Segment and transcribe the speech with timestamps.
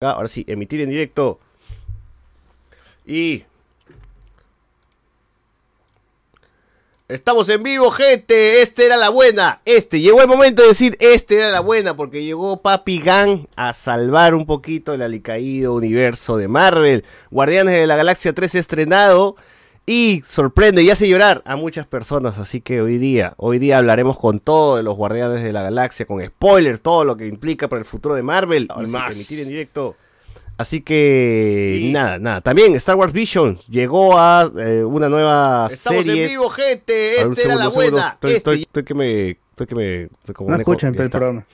[0.00, 1.40] Ahora sí, emitir en directo.
[3.04, 3.42] Y.
[7.08, 8.62] Estamos en vivo, gente.
[8.62, 9.60] Este era la buena.
[9.64, 10.00] Este.
[10.00, 14.36] Llegó el momento de decir, este era la buena, porque llegó Papi Gang a salvar
[14.36, 17.04] un poquito el alicaído universo de Marvel.
[17.32, 19.34] Guardianes de la Galaxia 3 estrenado
[19.90, 22.36] y sorprende y hace llorar a muchas personas.
[22.38, 26.04] Así que hoy día, hoy día hablaremos con todo de los Guardianes de la Galaxia,
[26.04, 28.66] con spoilers, todo lo que implica para el futuro de Marvel.
[28.68, 29.96] Ahora sí, emitir en directo.
[30.58, 32.40] Así que nada, nada.
[32.40, 36.24] También Star Wars Visions llegó a eh, una nueva Estamos serie.
[36.24, 37.20] en vivo, gente.
[37.20, 38.08] Esta era la buena.
[38.14, 39.28] Estoy, Este- estoy- estoy que me.
[39.50, 40.02] Estoy que me.
[40.04, 41.18] estoy como No escuchan el está.
[41.18, 41.46] programa.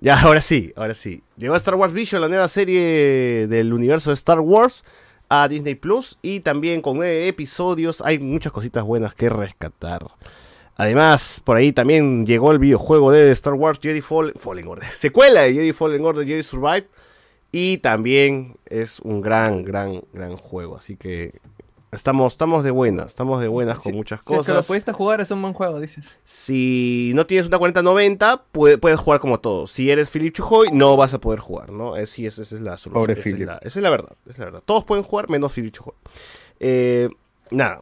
[0.00, 1.22] Ya, ahora sí, ahora sí.
[1.36, 4.84] Llegó a Star Wars Vision, la nueva serie del universo de Star Wars,
[5.32, 6.18] a Disney Plus.
[6.20, 8.02] Y también con episodios.
[8.04, 10.06] Hay muchas cositas buenas que rescatar.
[10.76, 14.88] Además, por ahí también llegó el videojuego de Star Wars Jedi Fallen, Fallen Order.
[14.92, 16.86] Secuela de Jedi Fallen Order, Jedi Survive.
[17.50, 20.76] Y también es un gran, gran, gran juego.
[20.76, 21.34] Así que
[21.92, 23.08] estamos, estamos de buenas.
[23.08, 24.66] Estamos de buenas con muchas Si es que lo cosas.
[24.66, 26.04] pudiste jugar, es un buen juego, dices.
[26.24, 29.66] Si no tienes una 4090, puede- puedes jugar como todo.
[29.66, 31.96] Si eres Philip Chujoy, no vas a poder jugar, ¿no?
[31.96, 33.02] Eh, sí, esa, esa es la solución.
[33.06, 34.62] Pobre esa, es la, esa es la verdad, esa es la verdad.
[34.64, 35.94] Todos pueden jugar menos Philip Chujoy.
[36.60, 37.08] Eh,
[37.50, 37.80] nada.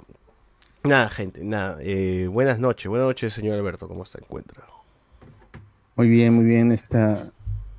[0.83, 1.78] Nada, gente, nada.
[1.81, 3.86] Eh, buenas noches, buenas noches, señor Alberto.
[3.86, 4.64] ¿Cómo se encuentra?
[5.97, 6.72] Muy bien, muy bien.
[6.72, 7.31] Está...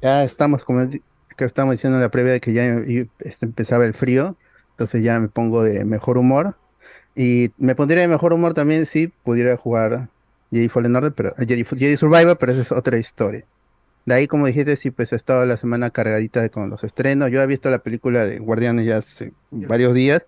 [0.02, 2.66] Ya estamos, como que estamos diciendo en la previa, de que ya
[3.42, 4.36] empezaba el frío.
[4.82, 6.56] Entonces ya me pongo de mejor humor.
[7.16, 10.10] Y me pondría de mejor humor también si pudiera jugar
[10.52, 13.46] Jedi Fallen Order, pero eh, Jedi, Jedi Survivor, pero esa es otra historia.
[14.08, 17.30] De ahí, como dijiste, sí, pues he estado la semana cargadita de- con los estrenos.
[17.30, 20.26] Yo he visto la película de Guardianes ya hace varios días,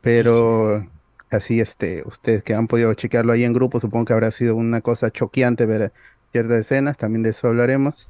[0.00, 0.86] pero
[1.30, 4.80] así, este, ustedes que han podido chequearlo ahí en grupo, supongo que habrá sido una
[4.80, 5.92] cosa choqueante ver
[6.30, 8.08] ciertas escenas, también de eso hablaremos.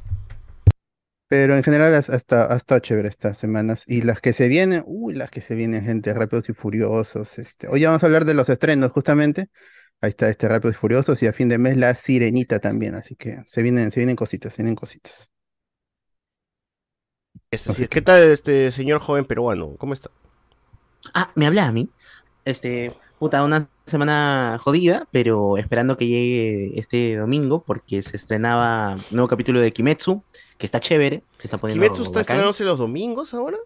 [1.32, 3.84] Pero en general has- hasta ha estado chévere estas semanas.
[3.86, 7.38] Y las que se vienen, uy, las que se vienen, gente, Rápidos y Furiosos.
[7.38, 7.68] Este.
[7.68, 9.48] Hoy ya vamos a hablar de los estrenos, justamente.
[10.02, 12.94] Ahí está este Rápidos y Furiosos y a fin de mes La Sirenita también.
[12.96, 15.30] Así que se vienen, se vienen cositas, se vienen cositas.
[17.50, 17.88] Eso sí.
[17.88, 19.76] ¿Qué tal este señor joven peruano?
[19.78, 20.10] ¿Cómo está?
[21.14, 21.88] Ah, me habla a mí.
[22.44, 29.02] Este, puta, una semana jodida, pero esperando que llegue este domingo porque se estrenaba un
[29.12, 30.22] nuevo capítulo de Kimetsu,
[30.62, 32.20] que está chévere, se está poniendo ¿Kimetsu está bacán.
[32.20, 33.58] estrenándose los domingos ahora?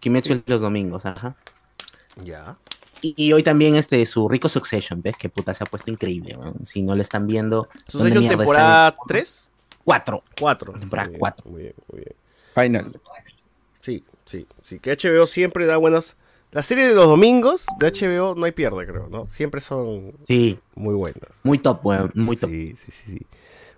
[0.00, 1.36] Kimetsu es los domingos, ajá.
[2.24, 2.58] Ya.
[3.02, 5.16] Y, y hoy también este su rico Succession, ¿ves?
[5.16, 6.66] Que puta se ha puesto increíble, weón.
[6.66, 7.68] Si no lo están viendo.
[7.92, 9.06] ¿dónde ¿Succession temporada están?
[9.06, 9.48] 3?
[9.84, 10.24] Cuatro.
[10.40, 10.72] Cuatro.
[10.72, 11.50] Temporada Muy bien, cuatro.
[11.52, 12.16] Muy bien, muy bien.
[12.52, 13.00] Final.
[13.80, 16.16] Sí, sí, sí, que HBO siempre da buenas.
[16.50, 19.28] Las series de los domingos de HBO no hay pierde, creo, ¿no?
[19.28, 21.30] Siempre son Sí, muy buenas.
[21.44, 22.10] muy top, weón.
[22.16, 22.50] Muy top.
[22.50, 23.26] Sí, sí, sí, sí.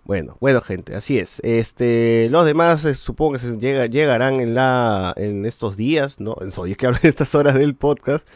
[0.04, 1.40] Bueno, bueno, gente, así es.
[1.44, 6.36] Este, los demás eh, supongo que se llega- llegarán en la en estos días, ¿no?
[6.40, 8.26] En estos días que hablan de estas horas del podcast,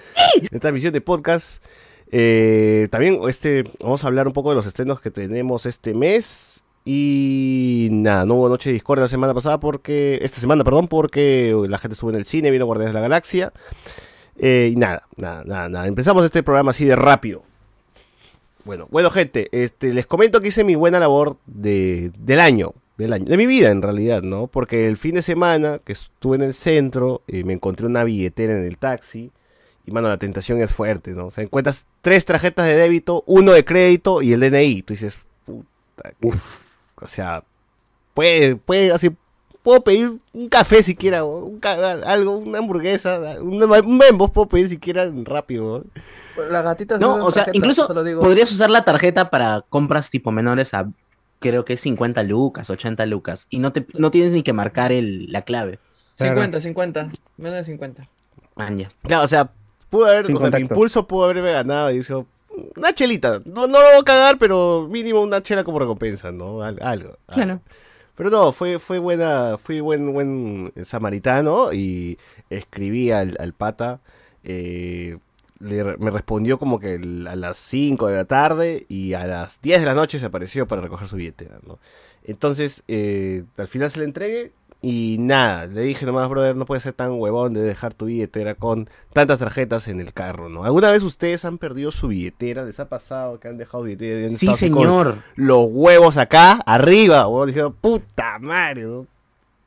[0.40, 1.64] de esta emisión de podcast.
[2.12, 6.62] Eh, también este, vamos a hablar un poco de los estrenos que tenemos este mes.
[6.84, 10.18] Y nada, no hubo noche de Discord la semana pasada porque.
[10.22, 13.52] Esta semana, perdón, porque la gente estuvo en el cine, vino Guardianes de la Galaxia.
[14.36, 15.86] Eh, y nada, nada, nada, nada.
[15.88, 17.42] Empezamos este programa así de rápido.
[18.64, 23.12] Bueno, bueno, gente, este, les comento que hice mi buena labor de, del año, del
[23.12, 24.46] año, de mi vida en realidad, ¿no?
[24.46, 28.56] Porque el fin de semana que estuve en el centro, eh, me encontré una billetera
[28.56, 29.30] en el taxi.
[29.86, 31.26] Y mano, la tentación es fuerte, ¿no?
[31.26, 34.80] O sea, encuentras tres tarjetas de débito, uno de crédito y el DNI.
[34.82, 37.44] Tú dices, puta, que- o sea,
[38.14, 39.10] puede, puede, así,
[39.64, 44.46] puedo pedir un café siquiera, o un ca- algo, una hamburguesa, un, un membos puedo
[44.46, 45.78] pedir siquiera rápido,
[46.36, 46.44] ¿no?
[46.50, 47.88] Las gatitas No, usan o sea, tarjeta, incluso
[48.20, 50.88] podrías usar la tarjeta para compras tipo menores a
[51.40, 53.46] creo que 50 lucas, 80 lucas.
[53.50, 55.78] Y no te no tienes ni que marcar el, la clave.
[56.16, 57.08] 50, 50.
[57.38, 58.08] Menos de 50.
[58.56, 58.88] Man, ya.
[59.04, 59.50] Ya, o sea,
[59.90, 62.26] pudo haber, o sea, mi impulso pudo haberme ganado y dijo,
[62.76, 66.62] una chelita, no, no lo voy a cagar, pero mínimo una chela como recompensa, ¿no?
[66.62, 67.16] Al- algo.
[67.28, 67.60] algo.
[68.16, 72.18] Pero no, fue, fue buena, fui buen, buen samaritano y
[72.50, 74.00] escribí al, pata,
[74.44, 75.18] eh,
[75.58, 76.94] le- me respondió como que
[77.28, 80.68] a las 5 de la tarde y a las 10 de la noche se apareció
[80.68, 81.78] para recoger su billetera, ¿no?
[82.24, 84.52] Entonces, eh, al final se le entregué
[84.86, 88.54] y nada, le dije nomás, brother, no puedes ser tan huevón de dejar tu billetera
[88.54, 90.64] con tantas tarjetas en el carro, ¿no?
[90.64, 92.66] ¿Alguna vez ustedes han perdido su billetera?
[92.66, 94.20] ¿Les ha pasado que han dejado billetera?
[94.20, 95.16] y han Sí, señor.
[95.36, 99.06] Los huevos acá, arriba, huevón, diciendo, puta madre, ¿no?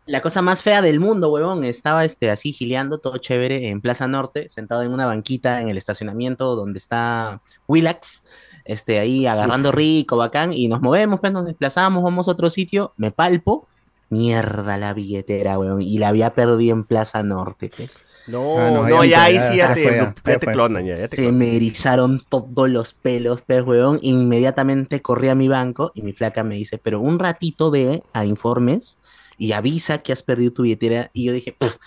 [0.05, 1.63] La cosa más fea del mundo, huevón.
[1.63, 5.77] Estaba este, así gileando, todo chévere, en Plaza Norte, sentado en una banquita en el
[5.77, 8.23] estacionamiento donde está Willax.
[8.65, 12.93] Este, ahí agarrando rico, bacán, y nos movemos, pues nos desplazamos, vamos a otro sitio,
[12.97, 13.67] me palpo,
[14.09, 15.81] Mierda la billetera, weón.
[15.81, 17.99] Y la había perdido en Plaza Norte, pues.
[18.25, 20.53] No, Ah, no, no, ya, ahí sí ya ya te, ya, ya ya te fue.
[20.53, 21.37] clonan, ya, ya te Se clonan.
[21.39, 23.99] me erizaron todos los pelos, pues, weón.
[24.01, 28.25] Inmediatamente corrí a mi banco y mi flaca me dice, pero un ratito ve a
[28.25, 28.99] informes
[29.37, 31.09] y avisa que has perdido tu billetera.
[31.13, 31.79] Y yo dije, pues,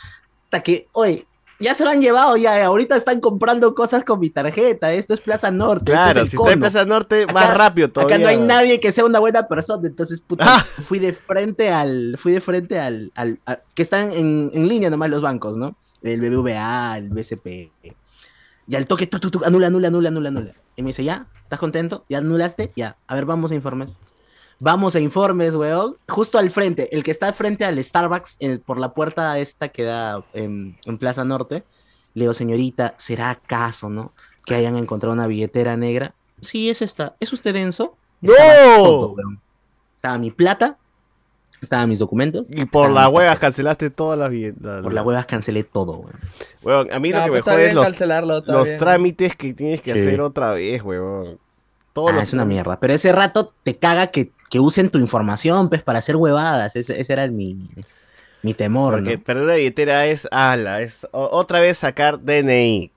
[0.45, 1.27] hasta que, oye,
[1.61, 4.93] ya se lo han llevado, ya, ahorita están comprando cosas con mi tarjeta.
[4.93, 5.93] Esto es Plaza Norte.
[5.93, 6.61] Claro, es si está en.
[6.61, 8.17] Plaza Norte, más Acá- rápido todavía.
[8.17, 10.65] Acá no hay nadie que sea una buena persona, entonces puta, Ah.
[10.83, 14.91] fui de frente al, fui de frente al, al- a- que están en, en línea
[14.91, 15.77] nomás los bancos, ¿no?
[16.03, 17.71] El BBVA, el BCP.
[18.67, 20.55] Y al toque, tu, tu, tu, anula, anula, anula, anula, anula.
[20.77, 21.27] Y me dice, ¿ya?
[21.43, 22.05] ¿Estás contento?
[22.09, 22.73] ¿Ya anulaste?
[22.77, 22.97] Ya.
[23.07, 23.99] A ver, vamos a informes.
[24.61, 25.97] Vamos a informes, weón.
[26.09, 29.85] Justo al frente, el que está frente al Starbucks, el- por la puerta esta que
[29.85, 31.65] da en, en Plaza Norte.
[32.15, 34.13] Le digo, señorita, ¿será acaso, no?
[34.45, 36.15] Que hayan encontrado una billetera negra.
[36.41, 37.15] Sí, es esta.
[37.21, 37.97] ¿Es usted denso?
[38.21, 38.33] ¡No!
[38.33, 39.41] Estaba todo, weón.
[39.97, 40.77] Estaba mi plata,
[41.63, 42.51] estaban mis documentos.
[42.51, 44.83] Y por las huevas cancelaste todas las billeteras.
[44.83, 46.17] Por las huevas cancelé todo, weón.
[46.63, 47.75] Weón, a mí lo No, que pero me jode es
[48.47, 50.01] los, trámites que tienes que Sí.
[50.01, 51.39] hacer otra vez, weón.
[52.01, 52.79] Todos Ah, los es una mierda.
[52.81, 56.77] Pero ese rato te caga que, que usen tu información, pues, para hacer huevadas.
[56.77, 57.59] Ese, ese era el, mi,
[58.43, 59.23] mi temor, Porque ¿no?
[59.23, 62.91] perder la billetera es, ala, es o- otra vez sacar DNI,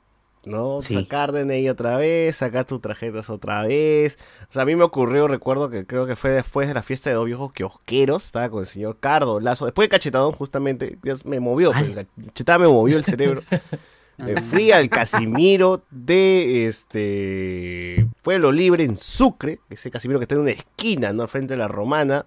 [0.45, 0.79] ¿no?
[0.79, 0.93] Sí.
[0.95, 4.17] Sacar DNI otra vez, sacar tus tarjetas otra vez.
[4.49, 7.09] O sea, a mí me ocurrió, recuerdo que creo que fue después de la fiesta
[7.09, 11.39] de dos viejos kiosqueros, estaba con el señor Cardo Lazo, después de Cachetadón justamente, me
[11.39, 13.41] movió, pues, cachetada me movió el cerebro.
[14.17, 20.41] Me fui al Casimiro de este Pueblo Libre en Sucre, ese Casimiro que está en
[20.41, 21.23] una esquina, ¿no?
[21.23, 22.25] Al frente de la Romana,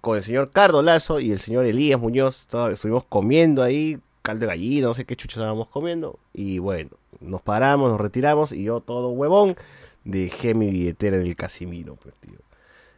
[0.00, 2.46] con el señor Cardo Lazo y el señor Elías Muñoz.
[2.48, 6.18] todo- estuvimos comiendo ahí, caldo de gallina, no sé qué chucha estábamos comiendo.
[6.32, 6.90] Y bueno,
[7.20, 9.56] nos paramos, nos retiramos y yo todo huevón
[10.04, 12.34] dejé mi billetera en el Casimiro, pues, tío.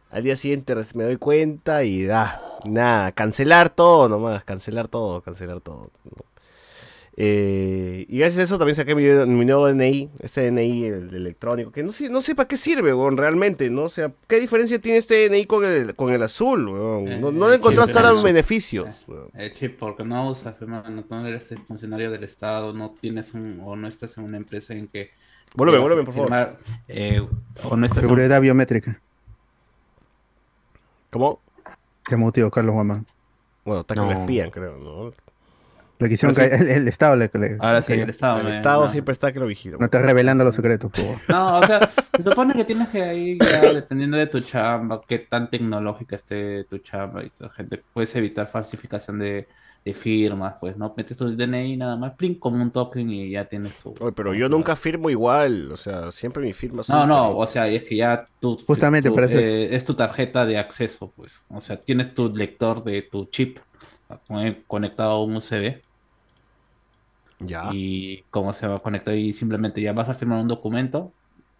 [0.09, 5.61] Al día siguiente me doy cuenta y da, nada, cancelar todo nomás, cancelar todo, cancelar
[5.61, 5.91] todo.
[6.05, 6.25] ¿no?
[7.19, 11.71] Eh, y gracias a eso también saqué mi, mi nuevo DNI, este DNI el electrónico,
[11.71, 13.83] que no sé, no sé para qué sirve, weón, realmente, ¿no?
[13.83, 17.07] O sea, ¿qué diferencia tiene este DNI con el, con el azul, weón?
[17.07, 19.29] Eh, No, no eh, le encontraste chip, ahora eh, beneficios, weón.
[19.33, 23.61] Eh, chip, porque no usas, hermano, no eres el funcionario del Estado, no tienes un,
[23.65, 25.09] o no estás en una empresa en que...
[25.55, 26.27] Vuelve, vuelve, por favor.
[26.27, 27.19] firmar, eh,
[27.63, 29.01] o no estás en- Seguridad biométrica.
[31.09, 31.39] ¿Cómo?
[32.05, 33.07] Que tío Carlos Guamán.
[33.65, 34.11] Bueno, está que No.
[34.11, 35.11] espían, creo, ¿no?
[35.99, 36.41] Le quisieron sí.
[36.41, 38.37] caer- el, el Estado le, le- Ahora sí, el Estado.
[38.39, 38.87] el me- Estado no.
[38.87, 39.77] siempre está que lo vigila.
[39.79, 41.19] No estás revelando los secretos, por favor.
[41.27, 45.19] No, o sea, se supone que tienes que ahí, ya, dependiendo de tu chamba, qué
[45.19, 49.47] tan tecnológica esté tu chamba y toda gente, puedes evitar falsificación de,
[49.85, 50.93] de firmas, pues, ¿no?
[50.95, 53.93] Metes tu DNI nada más, plin, como un token y ya tienes tu...
[53.99, 57.49] Oye, pero yo nunca firmo igual, o sea, siempre mi firma son No, no, diferentes.
[57.49, 59.31] o sea, es que ya tu, Justamente es.
[59.31, 61.43] eh, es tu tarjeta de acceso, pues.
[61.49, 63.57] O sea, tienes tu lector de tu chip
[64.27, 65.81] con- conectado a un USB
[67.39, 67.69] Ya.
[67.71, 71.11] y cómo se va a conectar y simplemente ya vas a firmar un documento,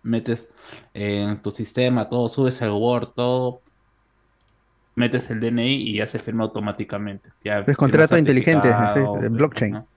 [0.02, 0.48] metes
[0.94, 3.62] en tu sistema todo, subes el Word, todo,
[4.96, 7.30] metes el DNI y ya se firma automáticamente.
[7.44, 9.74] Ya Es contrato inteligente, sí, blockchain.
[9.74, 9.88] ¿no?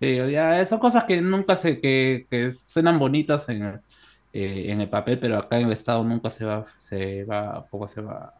[0.00, 3.80] Sí, ya son cosas que nunca se, que, que suenan bonitas en
[4.38, 7.88] eh, en el papel, pero acá en el estado nunca se va, se va, poco
[7.88, 8.34] se va.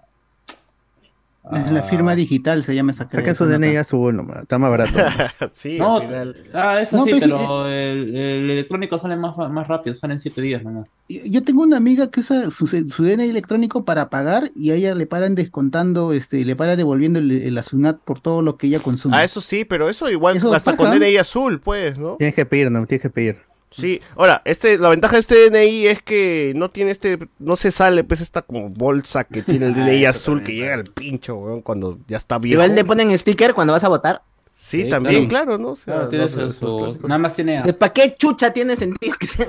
[1.52, 4.42] Es la firma digital, se llama esa Saquen su DNI azul nomás.
[4.42, 4.98] Está más barato.
[5.52, 6.36] sí, No, al final.
[6.54, 10.62] ah, eso No, sí, pero el, el electrónico sale más, más rápido, salen siete días
[10.64, 10.88] nomás.
[11.08, 14.94] Yo tengo una amiga que usa su, su DNI electrónico para pagar y a ella
[14.96, 18.80] le paran descontando, este, le paran devolviendo el, el Asunat por todo lo que ella
[18.80, 19.16] consume.
[19.16, 20.90] Ah, eso sí, pero eso igual Eso hasta con.
[20.90, 22.16] DNI azul, pues, ¿no?
[22.18, 23.38] tienes que pedir, no, tienes que pedir.
[23.80, 27.70] Sí, ahora, este, la ventaja de este DNI es que no tiene este, no se
[27.70, 31.36] sale, pues, esta como bolsa que tiene el Ah, DNI azul que llega al pincho,
[31.36, 32.54] weón, cuando ya está viejo.
[32.62, 34.22] Igual le ponen sticker cuando vas a votar.
[34.58, 35.44] Sí, Sí, también, claro.
[35.44, 35.68] claro, ¿no?
[35.72, 37.08] O sea, Claro, tiene los- su- los su- clásicos.
[37.10, 39.46] nada más tiene ¿Para qué chucha tiene sentido que sea?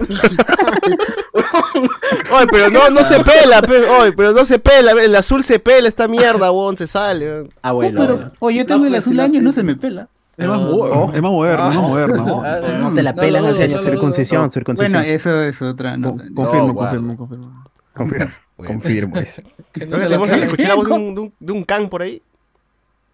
[2.32, 5.60] Oye, pero no, no se pela, pe- oye, pero no se pela, el azul se
[5.60, 7.26] pela, esta mierda, weón, se sale.
[7.26, 7.50] weón.
[7.62, 9.64] Ah, Oh, pero, oye, yo tengo No, el pues, azul si no años, no se
[9.64, 10.10] me pela.
[10.38, 11.88] Es más, moderno, es más moderno, es más Ah.
[11.88, 12.26] moderno.
[12.26, 13.84] No, no te la pelan hace años.
[13.84, 14.92] Circuncisión, circuncisión.
[15.02, 17.64] Bueno, eso es otra Confirmo, No, confirmo, confirmo.
[17.94, 18.28] Confirmo.
[18.58, 19.42] Confirmo eso.
[19.74, 20.44] Tenemos, pelan.
[20.44, 22.22] escuché la voz de un, de un, de un can por ahí.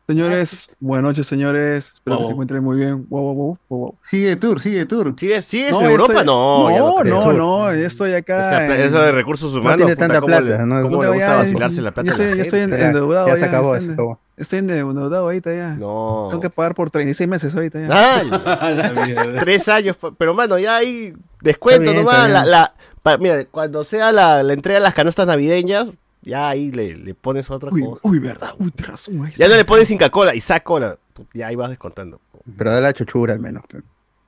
[0.05, 1.91] Señores, buenas noches, señores.
[1.93, 3.05] Espero Wow, que se encuentren muy bien.
[3.07, 3.95] Wow, wow, wow, wow, wow.
[4.01, 5.13] Sigue tour, sigue tour.
[5.17, 6.12] ¿Sigue, sigues No, en Europa?
[6.12, 8.48] estoy- No, no, no, no, ya estoy acá.
[8.50, 9.77] Esa- en- Eso de recursos humanos.
[9.77, 12.15] tiene puta, tanta ¿cómo le- plata, no- ¿Cómo le gusta ya, vacilarse la plata ya
[12.15, 12.77] a la estoy, ya estoy gente?
[12.79, 13.27] Ya, endeudado.
[13.27, 14.19] ya se acabó, estoy se en- acabó.
[14.36, 15.74] Estoy endeudado ahorita ya.
[15.75, 16.27] No.
[16.31, 17.88] Tengo que pagar por 36 meses ahorita ya.
[18.19, 18.29] Ay,
[19.39, 22.29] tres años, pero mano, ya hay descuento bien, nomás.
[22.29, 25.88] La, la- pa- mira, cuando sea la, la entrega de las canastas navideñas,
[26.24, 28.00] ya ahí le, le pones otra Uy, cosa.
[28.03, 28.53] uy, verdad.
[28.58, 29.25] Uy, razón.
[29.25, 30.98] ahí Ya no le pones Inca Cola y saca cola.
[31.34, 32.20] Ya ahí vas descontando.
[32.58, 33.63] Pero da la chuchura al menos.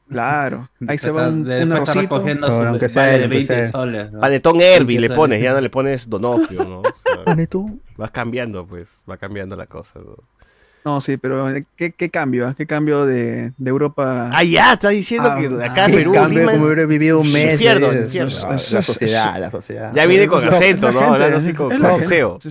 [0.08, 0.70] Claro.
[0.88, 2.16] Ahí se va un, un arrocito.
[2.16, 3.72] aunque vale sea, de aunque 20 sea.
[3.72, 4.12] soles.
[4.12, 4.20] ¿no?
[4.20, 6.82] Panetón Herbie 20 le pones, ya no le pones Donofrio, ¿no?
[7.25, 10.00] O sea, vas cambiando, pues, va cambiando la cosa.
[10.00, 10.16] ¿no?
[10.86, 12.48] No, sí, pero eh, ¿qué, qué cambio?
[12.48, 12.54] ah?
[12.56, 14.30] ¿Qué cambio de, de Europa?
[14.32, 17.20] Ah, ya, estás diciendo Ah, que acá en Qué Perú, cambio, Lima, como hubiera vivido
[17.22, 17.54] un mes.
[17.54, 18.32] Infierno, eh, infierno.
[18.44, 19.92] no, la sociedad, la sociedad.
[19.96, 21.01] ya viene con acento, ¿no?
[21.01, 21.86] Hablando así con, gente.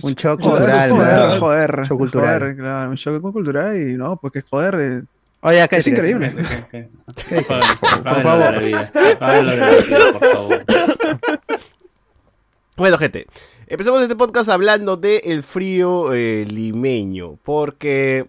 [0.01, 2.39] Un Joder, cultural, joder, joder, Shock cultural.
[2.39, 5.03] joder, claro, un shock cultural y no, porque joder, eh,
[5.39, 6.31] Oye, acá es increíble.
[6.33, 8.55] Por favor.
[9.19, 10.65] por favor.
[12.75, 13.27] Bueno, gente,
[13.67, 18.27] empezamos este podcast hablando del el frío eh, limeño, porque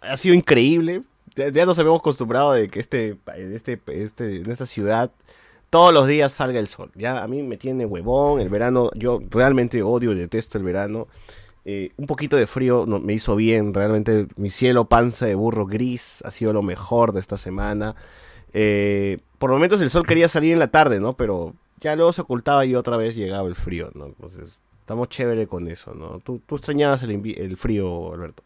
[0.00, 1.02] ha sido increíble.
[1.34, 5.12] Ya, nos habíamos acostumbrado de que este, este, este, en esta ciudad
[5.70, 6.90] todos los días salga el sol.
[6.94, 8.90] Ya a mí me tiene huevón el verano.
[8.94, 11.06] Yo realmente odio y detesto el verano.
[11.64, 13.74] Eh, un poquito de frío me hizo bien.
[13.74, 17.94] Realmente mi cielo panza de burro gris ha sido lo mejor de esta semana.
[18.52, 21.16] Eh, por momentos el sol quería salir en la tarde, ¿no?
[21.16, 24.06] Pero ya luego se ocultaba y otra vez llegaba el frío, ¿no?
[24.06, 26.18] Entonces, estamos chévere con eso, ¿no?
[26.20, 28.42] ¿Tú, tú extrañabas el, el frío, Alberto?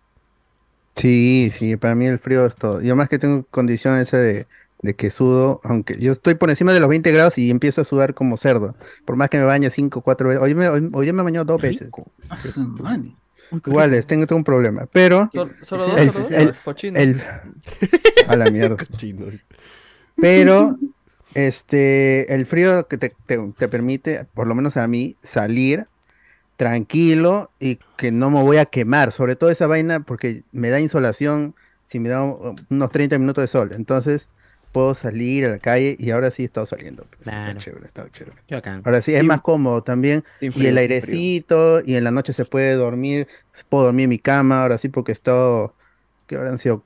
[0.96, 2.80] Sí, sí, para mí el frío es todo.
[2.82, 4.48] Yo más que tengo condición esa de,
[4.82, 7.84] de que sudo, aunque yo estoy por encima de los 20 grados y empiezo a
[7.84, 8.74] sudar como cerdo.
[9.04, 10.42] Por más que me bañe 5, 4 veces.
[10.42, 11.88] Hoy, me, hoy, hoy me bañado dos veces.
[12.28, 12.36] Ah.
[13.64, 14.86] Igual, es, tengo, tengo un problema.
[14.92, 16.32] Pero Sol- Solo el- dos, solo dos.
[16.32, 16.98] el- Cochino.
[16.98, 17.22] el...
[18.26, 18.76] A la mierda.
[18.78, 19.26] Cochino.
[20.16, 20.76] Pero
[21.34, 25.86] este, el frío que te, te- te permite, por lo menos a mí, salir
[26.62, 29.10] tranquilo y que no me voy a quemar.
[29.10, 33.48] Sobre todo esa vaina porque me da insolación si me da unos 30 minutos de
[33.48, 33.72] sol.
[33.74, 34.28] Entonces
[34.70, 37.04] puedo salir a la calle y ahora sí he estado saliendo.
[37.10, 37.58] pues, Claro.
[37.58, 38.36] Está chévere, está chévere.
[38.84, 40.22] Ahora sí, es más cómodo también.
[40.40, 43.26] Y el airecito, y en la noche se puede dormir.
[43.68, 45.74] Puedo dormir en mi cama, ahora sí, porque he estado,
[46.28, 46.84] que habrán sido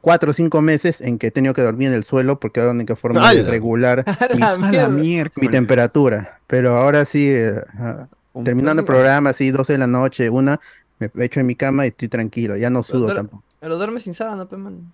[0.00, 2.66] cuatro o cinco meses en que he tenido que dormir en el suelo, porque era
[2.66, 4.04] la única forma de regular
[4.90, 6.40] mi, temperatura.
[6.48, 8.08] Pero ahora sí, eh, ah,
[8.44, 10.60] terminando el programa, así, 12 de la noche, una,
[10.98, 13.44] me echo en mi cama y estoy tranquilo, ya no sudo Pero- tampoco.
[13.60, 14.92] Pero duerme sin sábana, pe, man.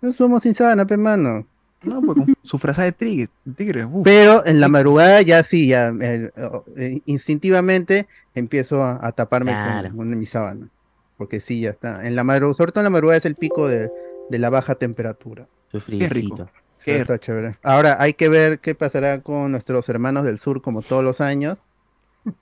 [0.00, 1.46] No somos sin sábana, pe, mano.
[1.82, 4.02] No, pues con su frase de tigre, tigre uf.
[4.04, 6.30] Pero en la madrugada ya sí, ya eh,
[6.76, 9.88] eh, instintivamente empiezo a, a taparme Claro.
[9.90, 10.68] con, con mi sábana.
[11.16, 12.06] Porque sí, ya está.
[12.06, 13.90] En la madrugada, sobre todo en la madrugada es el pico de,
[14.28, 15.46] de la baja temperatura.
[15.70, 16.08] Su Qué rico.
[16.08, 16.50] friecito.
[16.84, 17.58] Qué Está chévere.
[17.62, 21.58] Ahora hay que ver qué pasará con nuestros hermanos del sur, como todos los años.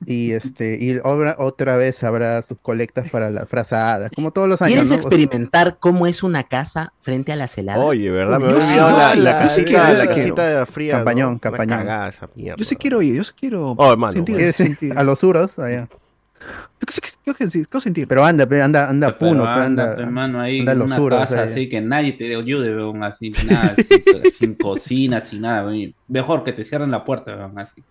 [0.04, 4.60] Y este, y obra- otra vez habrá sus colectas para las frazadas, como todos los
[4.60, 4.96] años, ¿Quieres ¿no?
[4.96, 7.84] experimentar cómo es una casa frente a las heladas?
[7.84, 8.40] Oye, ¿verdad?
[8.40, 10.92] Me sí, olvidado la, la la- casita, la casita fría.
[10.94, 10.98] ¿no?
[10.98, 11.78] Campañón, Una campañón.
[11.78, 12.56] cagada esa mierda.
[12.58, 14.52] Yo sí quiero ir, yo sí quiero Oh, hermano, sentir, bueno.
[14.52, 14.98] ¿Quieres ir sentir.
[14.98, 15.88] a los suros allá.
[17.26, 18.06] Quiero sentir.
[18.06, 21.48] Pero anda, anda, anda Pero puno, anda, hermano, ahí anda una suros casa ahí.
[21.48, 25.92] así que nadie te ayude, weón, así, nada, sin, sin cocina, sin nada, weón.
[26.06, 27.82] Mejor que te cierren la puerta, weón, así,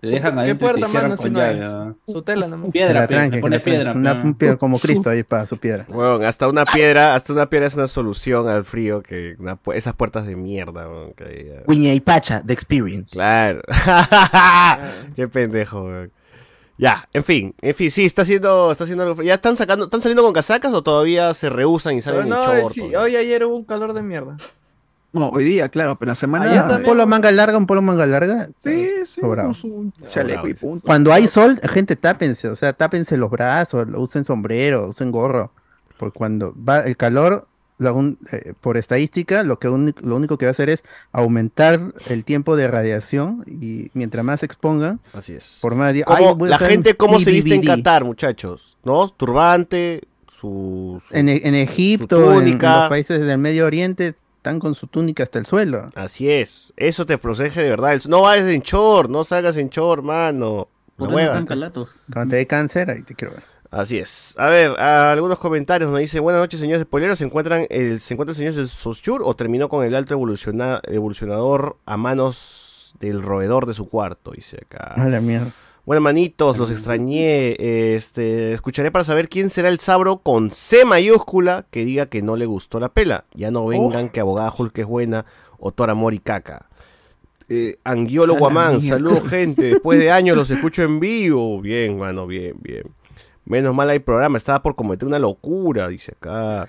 [0.00, 1.98] te dejan ¿Qué y te puerta, cierran mano, con no llave, weón.
[2.06, 2.70] Su tela nomás.
[2.70, 3.60] Piedra, tranque, tranque.
[3.60, 5.84] piedra, Una, piedra como Cristo ahí para su piedra.
[5.88, 9.92] Bueno, hasta una piedra, hasta una piedra es una solución al frío que una esas
[9.92, 11.64] puertas de mierda, weón, que hay.
[11.66, 13.12] Cuña y Pacha, The Experience.
[13.12, 13.60] Claro.
[15.16, 16.19] Qué pendejo, weón.
[16.80, 19.22] Ya, en fin, en fin, sí, está haciendo, está haciendo algo.
[19.22, 22.40] ¿Ya están sacando, están saliendo con casacas o todavía se rehusan y salen Pero en
[22.40, 22.72] no, short?
[22.74, 24.38] sí, hoy ayer hubo un calor de mierda.
[25.12, 26.50] No, hoy día, claro, pero la semana.
[26.50, 28.48] Ayer Un polo manga larga, un polo manga larga.
[28.64, 29.48] Sí, sí, Sobrado.
[29.48, 30.86] con su chaleco y punto.
[30.86, 35.52] Cuando hay sol, gente, tápense, o sea, tápense los brazos, usen sombrero, usen gorro.
[35.98, 37.46] Porque cuando va el calor,
[37.92, 40.82] un- eh, por estadística, lo que uni- lo único que va a hacer es
[41.12, 45.58] aumentar el tiempo de radiación y mientras más se expongan, Así es.
[45.60, 46.04] por más día.
[46.04, 47.62] ¿Cómo- Ay, la gente un cómo se viste en.
[47.62, 49.08] Qatar, muchachos, ¿no?
[49.08, 54.74] Turbante, su, su- En, e- en Egipto, en- los países del Medio Oriente, están con
[54.74, 55.90] su túnica hasta el suelo.
[55.94, 56.72] Así es.
[56.76, 58.00] Eso te protege de verdad.
[58.08, 60.68] No vayas en short, no salgas en short, mano.
[60.98, 61.06] No.
[62.12, 63.42] Cuando te dé cáncer, ahí te quiero ver.
[63.70, 64.34] Así es.
[64.36, 68.14] A ver, a- algunos comentarios nos dice, buenas noches señores spoileros, ¿se encuentran el, ¿se
[68.14, 73.66] encuentra el señor Saussure o terminó con el alto evoluciona- evolucionador a manos del roedor
[73.66, 74.32] de su cuarto?
[74.32, 74.94] Dice acá.
[74.96, 75.46] A la mierda.
[75.86, 77.56] Bueno, manitos, los extrañé.
[77.94, 82.36] Este, escucharé para saber quién será el sabro con C mayúscula que diga que no
[82.36, 83.24] le gustó la pela.
[83.34, 85.24] Ya no vengan que abogada Hulk es buena
[85.58, 86.66] o Tora Mori caca.
[87.48, 89.62] Eh, Anguiolo Guamán, saludos gente.
[89.62, 91.60] Después de años los escucho en vivo.
[91.60, 92.82] Bien, mano, bien, bien.
[93.50, 96.68] Menos mal hay programa, estaba por cometer una locura, dice acá.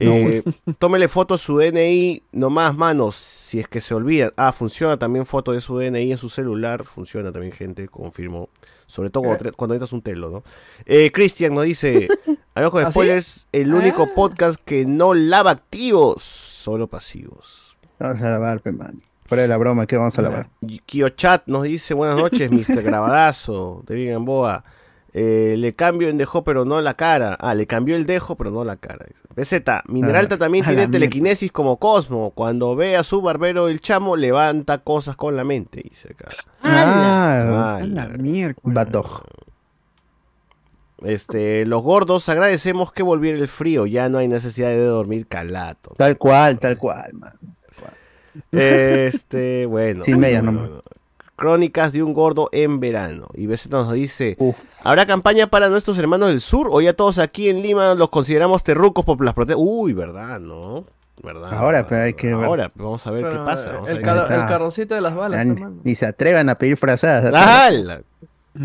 [0.00, 0.42] Eh,
[0.78, 4.32] tómele foto a su DNI nomás, manos, si es que se olvida.
[4.36, 6.84] Ah, funciona también foto de su DNI en su celular.
[6.84, 8.48] Funciona también, gente, confirmo.
[8.86, 10.42] Sobre todo cuando, tra- cuando necesitas un telo, ¿no?
[10.86, 12.08] Eh, Cristian nos dice,
[12.54, 14.12] hablamos con ¿Ah, spoilers, el único Ah.
[14.14, 17.76] podcast que no lava activos, solo pasivos.
[18.00, 19.00] Vamos a lavar, man.
[19.24, 20.48] Fuera de la broma, ¿qué vamos a lavar?
[20.86, 22.82] Kiochat nos dice, buenas noches, Mr.
[22.82, 24.64] Grabadazo, de Big Boa.
[25.14, 27.34] Eh, le cambio en dejo, pero no la cara.
[27.40, 29.06] Ah, le cambió el dejo, pero no la cara.
[29.34, 29.54] BZ,
[29.86, 32.32] Mineralta Ah, también tiene la telequinesis como Cosmo.
[32.32, 36.28] Cuando ve a su barbero el chamo, levanta cosas con la mente, dice acá.
[36.62, 38.10] Ah, A la.
[38.62, 39.24] Bad Dog.
[41.04, 43.86] Este, los gordos agradecemos que volviera el frío.
[43.86, 45.94] Ya no hay necesidad de dormir calato.
[45.96, 47.32] Tal cual, tal cual, man.
[48.52, 50.04] Este, bueno.
[50.04, 50.68] Sin medias nomás.
[50.68, 50.82] bueno.
[51.38, 53.28] Crónicas de un gordo en verano.
[53.34, 54.56] Y BZ nos dice, Uf.
[54.82, 56.68] ¿habrá campaña para nuestros hermanos del sur?
[56.70, 59.62] ¿O ya todos aquí en Lima los consideramos terrucos por las protestas?
[59.64, 60.40] Uy, ¿verdad?
[60.40, 60.84] ¿No?
[61.22, 61.52] ¿Verdad?
[61.54, 62.44] Ahora, pero hay que ver.
[62.44, 63.70] Ahora, vamos a ver qué pasa.
[63.70, 66.76] a el, ver qué- el carrocito de las balas, Ya ni, se atrevan a pedir
[66.76, 67.32] frazadas.
[67.32, 68.02] ¡Hala!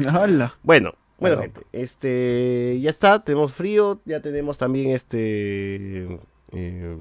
[0.07, 0.55] ¡Hala!
[0.63, 6.19] Bueno, bueno, gente, este, ya está, tenemos frío, ya tenemos también este,
[6.51, 6.97] eh,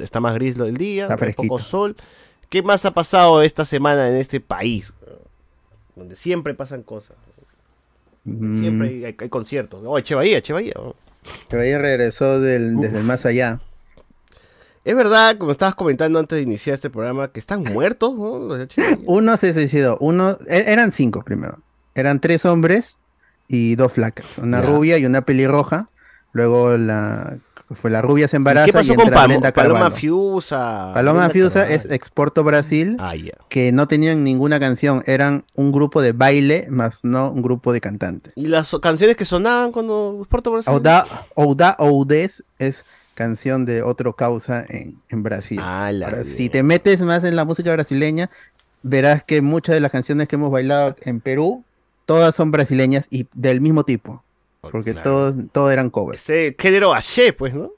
[0.00, 1.96] está- más gris lo del día, Está hay poco sol.
[2.48, 4.92] ¿Qué más ha pasado esta semana en este país?
[5.96, 7.16] Donde siempre pasan cosas,
[8.24, 9.82] Mm, siempre hay, hay- hay conciertos.
[9.84, 10.74] Oh, Eche Bahía, Eche Bahía.
[10.76, 10.94] oh.
[11.50, 13.60] Regresó del, desde el más allá.
[14.84, 18.38] Es verdad, como estabas comentando antes de iniciar este programa, que están muertos, ¿no?
[18.38, 18.68] Los.
[19.06, 19.96] Uno se suicidó.
[20.00, 21.58] Uno, e- eran cinco primero.
[21.94, 22.96] Eran tres hombres
[23.48, 24.38] y dos flacas.
[24.38, 24.66] Una Ya.
[24.68, 25.88] rubia y una pelirroja.
[26.32, 27.38] Luego la
[27.74, 29.90] fue la rubia se ¿Y embaraza ¿Qué pasó y con Paloma Carvalho.
[29.90, 30.92] Fiusa?
[30.94, 33.14] Paloma Fiusa es exporto Brasil, Ah,
[33.48, 35.02] que no tenían ninguna canción.
[35.06, 38.32] Eran un grupo de baile, más no un grupo de cantantes.
[38.36, 40.72] ¿Y las canciones que sonaban cuando Puerto Brasil?
[40.72, 45.58] Ouda, Ouda Oudes es canción de otro causa en, en Brasil.
[45.62, 48.30] Ah, la Ahora, si te metes más en la música brasileña,
[48.82, 51.64] verás que muchas de las canciones que hemos bailado en Perú,
[52.06, 54.24] todas son brasileñas y del mismo tipo,
[54.70, 55.02] porque Claro.
[55.10, 56.20] todos, todos eran covers.
[56.20, 57.70] Este género Aché, pues, ¿no?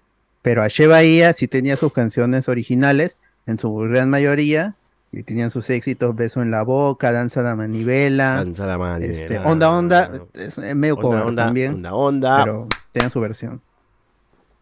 [0.42, 4.76] Pero Ache Bahía sí tenía sus canciones originales, en su gran mayoría,
[5.10, 9.04] y tenían sus éxitos, Beso en la Boca, Danza de la Manivela, Danza la mano,
[9.04, 12.44] este, Onda Onda, es medio Onda, cover onda, también, onda, onda.
[12.44, 13.62] pero tenían su versión.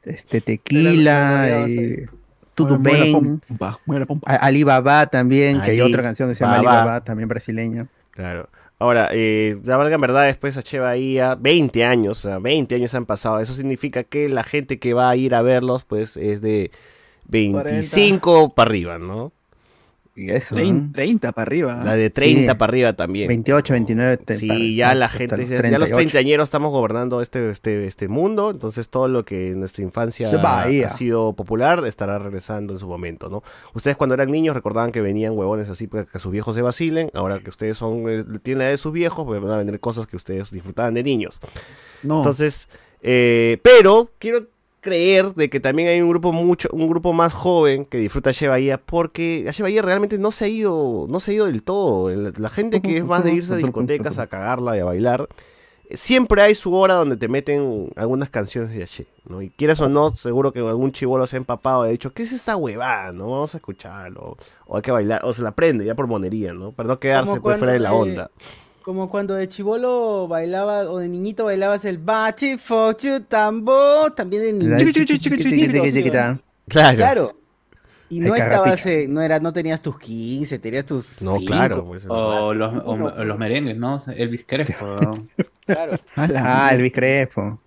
[0.04, 2.04] Este, Tequila, y
[2.54, 4.30] Tutu Muere la Bang, pompa, muere la pompa.
[4.32, 4.64] A- Ali
[5.10, 6.78] también, que hay otra canción que se llama Baba.
[6.78, 7.88] Alibaba, también brasileña.
[8.12, 8.48] Claro.
[8.82, 10.80] Ahora, eh, la valga en verdad, después H.
[10.80, 13.38] Bahía, 20 años, o sea, 20 años han pasado.
[13.38, 16.72] Eso significa que la gente que va a ir a verlos, pues, es de
[17.28, 19.30] 25 para arriba, ¿no?
[20.14, 20.92] Y eso, 30, ¿no?
[20.92, 21.80] 30 para arriba.
[21.82, 22.58] La de 30 Sí.
[22.58, 23.28] para arriba también.
[23.28, 24.16] 28, 29.
[24.18, 25.48] te- Sí, para- ya la gente, ya los
[25.88, 25.94] 38.
[25.96, 30.88] treintañeros estamos gobernando este, este, este mundo, entonces todo lo que en nuestra infancia ha
[30.90, 33.42] sido popular estará regresando en su momento, ¿no?
[33.72, 37.10] Ustedes cuando eran niños recordaban que venían huevones así para que sus viejos se vacilen,
[37.14, 39.80] ahora que ustedes son, eh, tienen la edad de sus viejos, pues van a vender
[39.80, 41.40] cosas que ustedes disfrutaban de niños.
[42.02, 42.68] No, Entonces,
[43.00, 44.46] eh, pero quiero
[44.82, 48.48] creer de que también hay un grupo mucho, un grupo más joven que disfruta H.
[48.48, 49.62] Bahía, porque H.
[49.62, 52.10] Bahía realmente no se ha ido, no se ha ido del todo.
[52.10, 55.28] La gente que es más de irse a discotecas a cagarla y a bailar,
[55.88, 59.40] eh, siempre hay su hora donde te meten algunas canciones de H, ¿no?
[59.40, 62.24] Y quieras o no, seguro que algún chivolo se ha empapado y ha dicho, ¿qué
[62.24, 63.12] es esta huevada?
[63.12, 63.30] ¿No?
[63.30, 64.36] Vamos a escucharlo.
[64.66, 66.72] O hay que bailar, o se la prende ya por monería, ¿no?
[66.72, 68.30] Para no quedarse pues, fuera de la onda.
[68.84, 74.52] Como cuando de chivolo bailaba, o de niñito bailabas el bachi, fochu, tambo, también de
[74.52, 74.76] niñito.
[76.68, 76.96] Claro.
[76.96, 77.36] Claro.
[78.08, 81.46] Y no estabas, eh, no era, no tenías tus 15, tenías tus No, cinco.
[81.52, 81.84] claro.
[81.86, 84.02] pues, O los, o- o los merengues, ¿no?
[84.16, 84.98] Elvis Crespo.
[85.64, 85.96] Claro.
[86.16, 87.58] Ah, Elvis Crespo.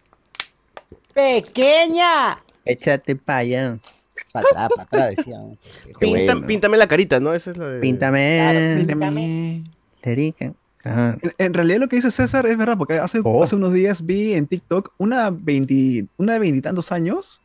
[1.14, 2.38] ¡Pequeña!
[2.66, 3.80] Échate pa' allá.
[4.34, 5.38] Para atrás, para atrás, decía.
[5.86, 6.48] Qué Pinta- bueno.
[6.48, 7.34] Píntame la carita, ¿no?
[7.34, 7.80] Esa es la de...
[7.80, 8.76] Píntame.
[8.86, 9.64] Píntame.
[10.86, 11.18] Ajá.
[11.22, 13.44] En, en realidad lo que dice César es verdad, porque hace, Oh.
[13.44, 17.42] hace unos días vi en TikTok una veinti, una de veintitantos años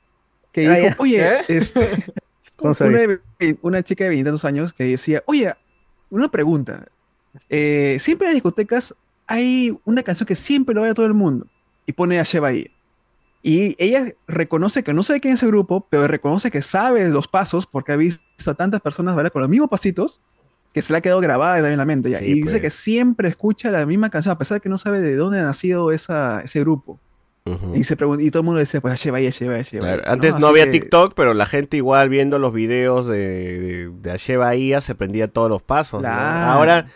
[0.52, 1.80] que Ah, dijo, oye, este,
[2.56, 2.92] ¿Cómo una, sabes?
[2.94, 3.06] de
[3.38, 5.52] ve- una chica de veintitantos años que decía, oye,
[6.10, 6.86] una pregunta,
[7.48, 8.94] eh, siempre en las discotecas
[9.26, 11.46] hay una canción que siempre lo baila todo el mundo
[11.86, 12.70] y pone a Sheba ahí.
[13.42, 17.26] Y ella reconoce que no sabe quién es el grupo, pero reconoce que sabe los
[17.28, 20.20] pasos porque ha visto a tantas personas bailar con los mismos pasitos
[20.72, 22.10] que se le ha quedado grabada en la mente.
[22.10, 22.18] ya.
[22.18, 22.62] Sí, y dice pues.
[22.62, 25.42] que siempre escucha la misma canción, a pesar de que no sabe de dónde ha
[25.42, 26.98] nacido esa, ese grupo.
[27.74, 30.02] Y, se y todo el mundo decía, pues lleva ahí, lleva ahí, lleva ahí", Claro,
[30.12, 34.36] Antes no, había que- TikTok, pero la gente igual viendo los videos de, de, de
[34.36, 36.04] Bahía se prendía todos los pasos.
[36.04, 36.86] Ahora,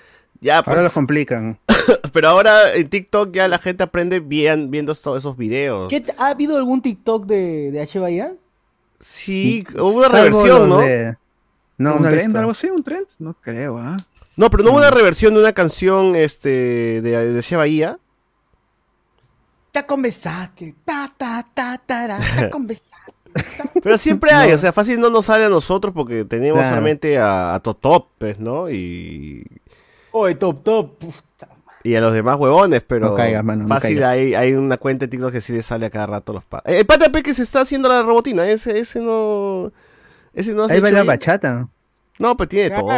[0.40, 1.58] ya, pues, Ahora lo complican.
[2.12, 5.88] pero ahora en TikTok ya la gente aprende bien viendo todos esos videos.
[5.88, 7.98] ¿Qué, ¿Ha habido algún TikTok de, de.
[7.98, 8.34] Bahía?
[9.00, 10.78] Sí, hubo una reversión, los ¿no?
[10.78, 11.16] de-
[11.78, 12.68] No, ¿Un no trend, algo así?
[12.70, 13.06] ¿Un trend?
[13.18, 13.96] No creo, ¿ah?
[14.36, 17.98] No, pero no hubo una reversión de una canción este de, de Shea Bahía.
[19.72, 19.86] Ya.
[20.84, 23.00] Ta, ta, ta, tara, ya con besaque.
[23.82, 26.68] Pero siempre hay, o sea, fácil no nos sale a nosotros porque tenemos Claro.
[26.76, 28.70] solamente a, a Totop, pues, ¿no?
[28.70, 29.44] Y,
[30.12, 30.98] Oye, top, top.
[30.98, 31.48] puta.
[31.82, 34.10] y a los demás huevones, pero No caigas, mano, no fácil caigas.
[34.10, 36.62] hay, hay una cuenta de TikTok que sí le sale a cada rato los pa.
[36.64, 39.72] Eh, El pata pe que se está haciendo la robotina, ese, ese no.
[40.34, 41.68] Ese no se Ahí baila bachata.
[42.18, 42.88] No, pues tiene todo.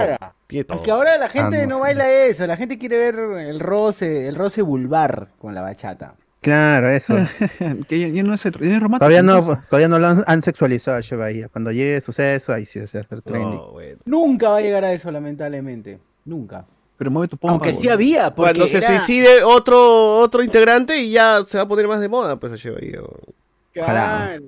[0.46, 0.92] Tiene todo.
[0.92, 3.14] Ahora la gente Ah, no, baila eso, la gente quiere ver
[3.46, 6.16] el roce, el roce vulvar con la bachata.
[6.42, 7.14] Claro, eso.
[7.88, 8.98] que ya, ya no es, el- ya no es romántico.
[9.10, 11.48] Todavía no, todavía no lo han, han sexualizado a Shea Bahía.
[11.48, 13.50] Cuando llegue sucede eso, ahí sí se hace el trending.
[13.56, 13.98] No, bueno.
[14.04, 15.98] Nunca va a llegar a eso, lamentablemente.
[16.24, 16.64] Nunca.
[16.98, 17.52] Pero mueve tu pompa.
[17.52, 21.64] Aunque sí había, porque Cuando se era- suicide otro, otro integrante y ya se va
[21.64, 23.00] a poner más de moda, pues a Shea Bahía.
[23.80, 24.38] Ojalá.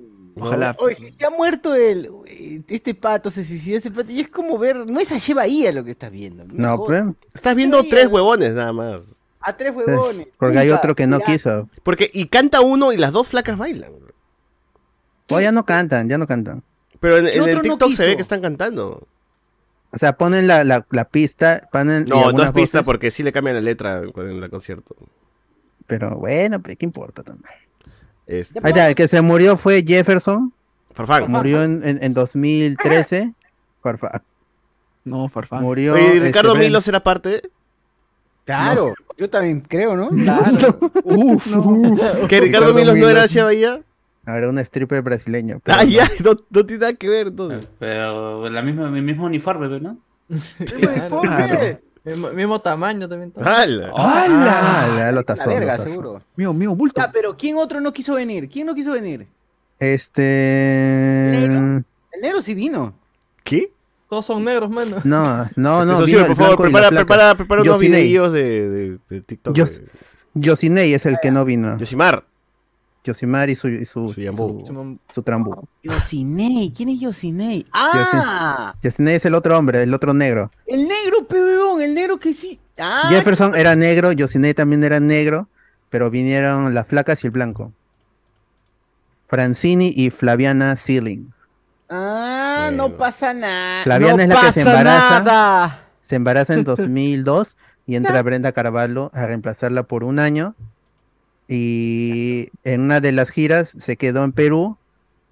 [0.40, 0.76] Ojalá.
[0.78, 2.10] Oye, si se ha muerto el,
[2.68, 5.84] este pato, se suicidó ese pato, y es como ver, no es a Bahía lo
[5.84, 6.44] que estás viendo.
[6.48, 7.04] No, jodas.
[7.04, 7.16] pues.
[7.34, 9.16] Estás viendo Sí, tres huevones nada más.
[9.40, 10.28] A tres huevones.
[10.38, 11.24] Porque hay otro que no ya.
[11.26, 11.68] quiso.
[11.82, 13.92] Porque, y canta uno y las dos flacas bailan.
[15.30, 16.62] O ya no cantan, ya no cantan.
[17.00, 19.06] Pero en, ¿Qué en el no TikTok se ve que están cantando.
[19.90, 23.22] O sea, ponen la, la, la pista, ponen No, no es pista voces, porque sí
[23.22, 24.94] le cambian la letra en el concierto.
[25.86, 27.54] Pero bueno, pues, ¿qué importa también?
[28.28, 30.52] Este, Ahí está, el que se murió fue Jefferson.
[30.92, 31.30] Farfán.
[31.30, 33.32] Murió en, en, en 2013.
[33.82, 34.22] Farfa-
[35.04, 35.62] No, farfán.
[35.62, 35.96] Murió.
[35.98, 37.42] ¿y este, Ricardo Bren- Milos era parte?
[38.44, 40.08] Claro, yo también creo, ¿no?
[40.08, 40.78] Claro.
[41.04, 42.00] Uf, uf.
[42.28, 43.26] ¿Que Ricardo Ricardo Milos no era.
[43.26, 43.80] Shea Bahía?
[44.24, 45.60] Ahora un stripper brasileño.
[45.64, 45.90] pero Ah, no.
[45.90, 47.66] ya, no, no tiene nada que ver entonces.
[47.78, 49.98] Pero la misma, el mismo uniforme, ¿no?
[50.66, 51.20] Claro.
[51.22, 51.78] Claro.
[52.08, 53.32] Mismo, mismo tamaño también.
[53.36, 53.92] ¡Hala!
[53.96, 56.22] Ah, ya lo La tasó, verga, lo seguro.
[56.36, 57.00] Mío, mío, bulto.
[57.12, 58.48] Pero ¿quién otro no quiso venir?
[58.48, 59.26] ¿Quién no quiso venir?
[59.78, 60.22] Este.
[61.32, 61.84] ¿Negro?
[62.12, 62.94] El negro sí vino.
[63.44, 63.72] ¿Qué?
[64.08, 64.96] Todos son negros, mano.
[65.04, 65.92] No, no, no.
[65.92, 68.68] Eso sí, vino por el favor, blanco y la prepara, prepara, prepara unos videillos de,
[68.68, 69.56] de, de TikTok.
[70.34, 71.76] Yosinei es el que no vino.
[71.78, 72.24] Yosimar.
[73.08, 74.64] Yosimar y su, y su, Su yambú.
[74.66, 75.66] su, su trambú.
[75.82, 77.66] Yosinei, ¿quién es Yosinei?
[77.72, 78.74] ¡Ah!
[78.82, 80.50] Yosinei es el otro hombre, el otro negro.
[80.66, 82.60] El negro, peón, el negro que sí.
[82.78, 83.06] ¡Ah!
[83.10, 85.48] Jefferson era negro, Yosinei también era negro,
[85.90, 87.72] pero vinieron las flacas y el blanco.
[89.26, 91.32] Francini y Flaviana Sealing.
[91.90, 93.82] Ah, no pasa nada.
[93.84, 95.20] Flaviana no es la que se embaraza.
[95.22, 95.84] nada.
[96.02, 100.54] Se embaraza en 2002 y entra Brenda Carvalho a reemplazarla por un año.
[101.48, 104.76] Y en una de las giras se quedó en Perú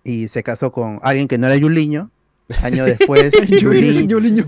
[0.03, 2.11] y se casó con alguien que no era Yuliño.
[2.63, 4.47] Año después, Yuli- Yuliño.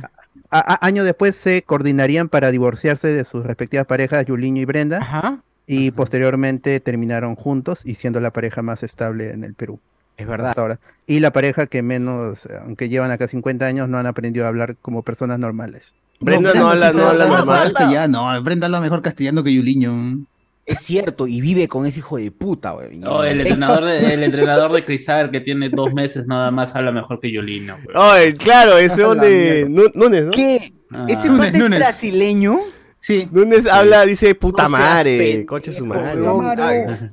[0.51, 4.99] a- a- año después se coordinarían para divorciarse de sus respectivas parejas, Yuliño y Brenda,
[4.99, 5.43] Ajá.
[5.67, 9.79] y posteriormente terminaron juntos y siendo la pareja más estable en el Perú.
[10.17, 10.49] Es verdad.
[10.49, 10.81] Hasta ahora.
[11.07, 14.77] Y la pareja que menos, aunque llevan acá 50 años, no han aprendido a hablar
[14.81, 15.95] como personas normales.
[16.21, 17.73] Brenda no, habla, no habla normal.
[17.73, 20.25] Castellano, Brenda habla mejor castellano que Yuliño.
[20.69, 22.99] Es cierto, y vive con ese hijo de puta, güey.
[22.99, 26.93] No, el entrenador, de, el entrenador de Cristal que tiene dos meses nada más habla
[26.93, 27.77] mejor que Yolino.
[27.83, 27.97] güey.
[27.99, 29.67] Ay, claro, ese donde.
[29.95, 30.31] Núñez, ¿no?
[30.31, 30.75] ¿Qué?
[30.93, 31.07] Ah.
[31.09, 31.79] ¿Ese Nunes, es Nunes.
[31.79, 32.61] brasileño?
[33.01, 33.27] Sí.
[33.33, 36.21] Núñez habla, dice puta No madre, pendejo, concha su madre.
[36.59, 37.11] Ay,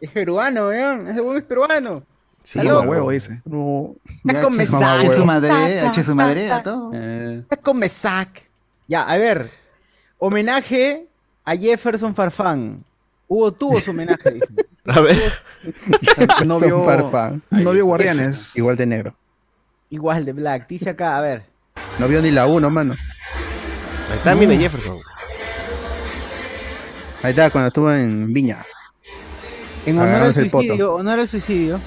[0.00, 1.06] Es peruano, weón.
[1.06, 2.02] Ese weón es peruano.
[2.42, 2.58] Sí.
[2.58, 2.88] Mamá weón.
[2.88, 3.42] huevo, dice.
[3.44, 3.94] No,
[4.26, 4.66] Está con eche
[5.14, 6.90] su madre, eche su madre a todo.
[6.94, 8.42] Eh, Está con Mesac.
[8.88, 9.48] Ya, a ver.
[10.18, 11.05] Homenaje
[11.46, 12.84] a Jefferson Farfán.
[13.28, 14.46] Hubo, tuvo su homenaje, dice.
[14.86, 15.20] A ver.
[16.46, 17.42] No vio, farfán.
[17.50, 18.54] no vio Guardianes.
[18.56, 19.16] Igual de negro.
[19.90, 20.68] Igual de Black.
[20.68, 21.44] Dice acá, a ver.
[21.98, 22.94] No vio ni la 1, mano.
[24.10, 24.98] Ahí está, mira Jefferson.
[27.24, 28.64] Ahí está, cuando estuvo en Viña.
[29.86, 30.50] En honor al poto.
[30.50, 31.80] suicidio, honor al suicidio.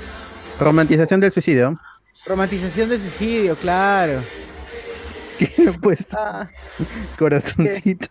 [0.60, 1.80] Romantización del suicidio.
[2.26, 4.22] Romantización del suicidio, claro.
[5.40, 5.72] ¿Qué?
[5.82, 6.50] Pues, Ah,
[7.18, 8.08] corazoncito.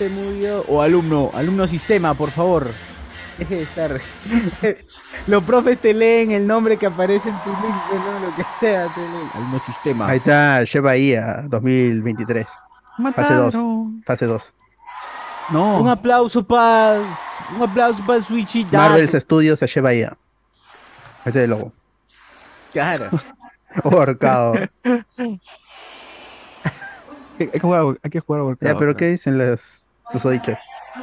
[0.00, 0.64] Se murió.
[0.66, 2.66] O alumno, alumno sistema, por favor.
[3.36, 4.00] Deje de estar.
[5.26, 8.26] Los profes te leen el nombre que aparece en tu link, ¿no?
[8.26, 9.30] lo que sea, te leen.
[9.34, 10.08] Alumno sistema.
[10.08, 12.46] Ahí está Shea Bahía 2023.
[13.14, 13.54] Fase 2.
[14.06, 14.54] Fase 2.
[15.50, 15.80] No.
[15.82, 17.00] Un aplauso para.
[17.54, 20.16] Un aplauso para Switchy Marvel's Studios a Shea Bahía.
[21.26, 21.72] Ese es el logo.
[22.72, 23.10] Claro.
[23.84, 24.54] Ahorcado.
[27.38, 29.79] Hay que jugar, hay que jugar a Ya, volcado, pero ¿qué dicen las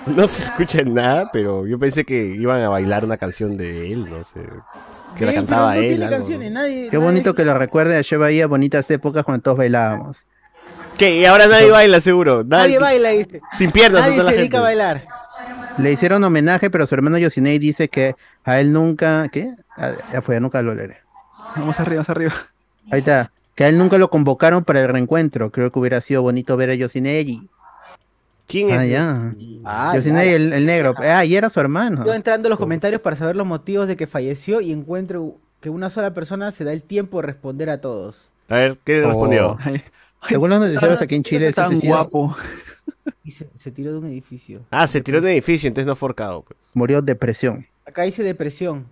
[0.06, 4.10] No se escucha nada, pero yo pensé que iban a bailar una canción de él,
[4.10, 4.42] no sé.
[5.18, 5.88] Que la cantaba no él.
[5.90, 6.18] tiene algo.
[6.18, 10.20] canciones, nadie- Qué nadie- bonito que lo recuerde a Bahía, bonitas épocas cuando todos bailábamos.
[10.98, 11.18] ¿Qué?
[11.20, 12.44] Y ahora nadie baila, seguro.
[12.44, 13.42] Nadie baila, dice.
[13.56, 15.06] Sin piernas, Nadie se la dedica a bailar.
[15.78, 19.54] Le hicieron homenaje, pero su hermano Yosinei dice que a él nunca, ¿qué?
[20.12, 20.98] Ya fue, nunca lo leeré.
[21.56, 22.34] Vamos arriba, vamos arriba.
[22.92, 23.32] Ahí está.
[23.54, 25.52] Que a él nunca lo convocaron para el reencuentro.
[25.52, 27.48] Creo que hubiera sido bonito ver a Yosinelli.
[28.48, 28.80] ¿Quién es?
[28.80, 29.36] Ah, ya.
[29.66, 30.24] Ah, ya.
[30.24, 30.94] el, el negro.
[30.98, 32.06] Ah, y era su hermano.
[32.06, 35.70] Yo entrando a los comentarios para saber los motivos de que falleció y encuentro que
[35.70, 38.30] una sola persona se da el tiempo de responder a todos.
[38.48, 39.08] A ver, ¿qué Oh.
[39.08, 39.58] respondió?
[39.60, 39.84] Ay,
[40.30, 42.36] Según los noticieros aquí en Chile, tan guapo.
[43.24, 44.62] Y se, se tiró de un edificio.
[44.72, 46.44] Ah, se tiró de un edificio, entonces no forcado.
[46.44, 46.58] Pues.
[46.74, 47.66] murió de depresión.
[47.86, 48.86] Acá dice depresión.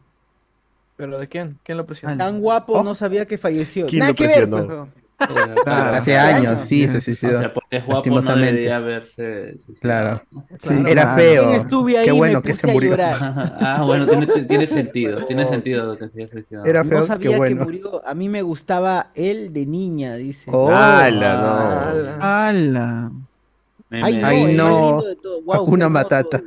[0.98, 1.58] ¿Pero de quién?
[1.64, 2.18] ¿Quién lo presiona?
[2.18, 2.84] Tan guapo Oh.
[2.84, 3.86] no sabía que falleció.
[3.86, 4.86] ¿Quién Nada lo que ver, presionó?
[4.92, 5.05] pues.
[5.18, 5.96] Claro.
[5.96, 7.40] Hace hace años, sí, se O suicidó.
[7.40, 9.80] sea, porque es guapo no debería haberse suicidado.
[9.82, 10.24] Claro.
[10.60, 11.42] Sí, Era feo.
[11.44, 12.96] También estuve ahí Qué bueno que se murió.
[13.00, 15.26] ah, bueno, tiene, tiene sentido.
[15.26, 16.66] Tiene sentido que se haya suicidado.
[16.66, 17.64] Era No feo, sabía qué que bueno.
[17.64, 18.08] murió.
[18.08, 20.50] A mí me gustaba él de niña, dice.
[20.52, 22.24] Oh, ¡Hala, no!
[22.26, 23.12] ¡Hala!
[23.92, 25.04] Ay, no, Ay, no.
[25.04, 25.12] qué
[25.54, 25.90] hermoso.
[25.90, 26.42] Matata.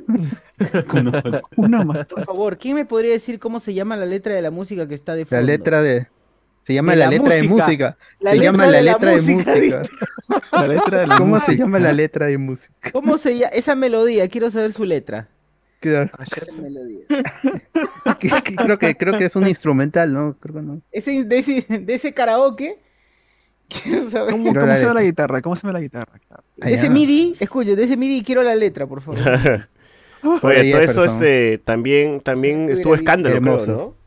[1.57, 2.07] Una más.
[2.07, 4.94] Por favor, ¿quién me podría decir cómo se llama la letra de la música que
[4.94, 5.46] está de La fondo?
[5.46, 6.09] letra de.
[6.68, 7.96] Se llama la, la letra de música.
[8.20, 9.83] La se llama la letra de música, música.
[10.52, 12.90] La letra de la ¿Cómo se llama la letra de música?
[12.92, 13.52] ¿Cómo se llama?
[13.54, 15.31] Esa melodía, quiero saber su letra.
[15.81, 16.11] Claro.
[16.31, 17.07] Esa melodía.
[18.59, 20.37] Creo que creo que es un instrumental, ¿no?
[20.38, 20.83] Creo que no.
[20.92, 22.78] Ese, de, ese, de ese karaoke,
[23.68, 24.33] quiero saber.
[24.33, 25.24] ¿Cómo, Quiero cómo la se llama la letra.
[25.24, 25.40] guitarra?
[25.40, 26.20] ¿Cómo se llama la guitarra?
[26.28, 26.44] Claro.
[26.59, 26.90] De ese.
[26.90, 29.20] MIDI, escuche, de ese MIDI quiero la letra, por favor.
[30.42, 33.66] Oye, todo eso este, también, también estuvo escándalo, creo.
[33.66, 33.97] ¿no?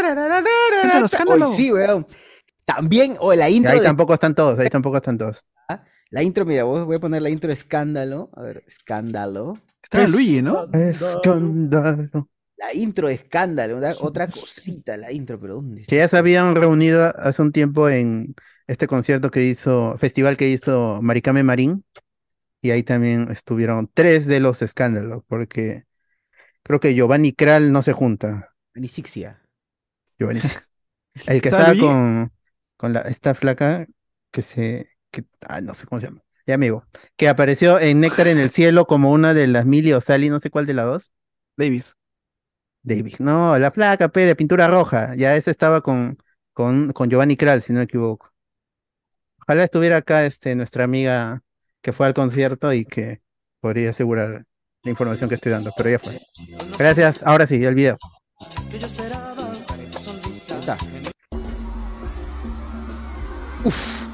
[0.00, 1.50] Escándalo, escándalo.
[1.50, 2.06] Hoy sí, weón.
[2.64, 5.44] También, o la Y intro ahí de- tampoco están todos, ahí tampoco están todos.
[6.10, 8.30] La intro, mira, vos- voy a poner la intro de escándalo.
[8.34, 9.54] A ver, escándalo.
[9.82, 10.68] Estaba Luigi, ¿no?
[10.72, 12.28] Escándalo.
[12.56, 15.90] La intro de escándalo, otra cosita, la intro, pero ¿dónde está?
[15.90, 18.34] Que ya se habían reunido hace un tiempo en
[18.68, 21.84] este concierto que hizo, festival que hizo Maricame Marín.
[22.62, 25.84] Y ahí también estuvieron tres de los escándalos, porque
[26.62, 28.54] creo que Giovanni Kral no se junta.
[28.74, 29.42] Anisixia.
[31.26, 32.32] El que ¿Está estaba con,
[32.76, 33.86] con la, esta flaca
[34.30, 36.22] que se, que, ah, no sé cómo se llama.
[36.46, 36.86] Ya amigo.
[37.16, 40.40] Que apareció en Néctar en el Cielo como una de las Millie o Sally, no
[40.40, 41.12] sé cuál de las dos.
[41.56, 41.94] Davis.
[42.82, 43.14] David.
[43.18, 45.14] No, la flaca, P, de pintura roja.
[45.16, 46.18] Ya ese estaba con,
[46.52, 48.30] con, con Giovanni Kral, si no me equivoco.
[49.40, 51.42] Ojalá estuviera acá este, nuestra amiga
[51.80, 53.20] que fue al concierto y que
[53.60, 54.44] podría asegurar
[54.82, 56.20] la información que estoy dando, pero ya fue.
[56.78, 57.22] Gracias.
[57.22, 57.98] Ahora sí, el video.
[63.64, 64.06] Uf.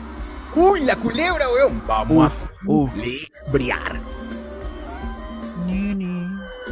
[0.54, 1.82] Uy, la culebra, weón.
[1.86, 2.32] Vamos
[2.66, 2.90] Uf.
[2.92, 4.00] a brillar.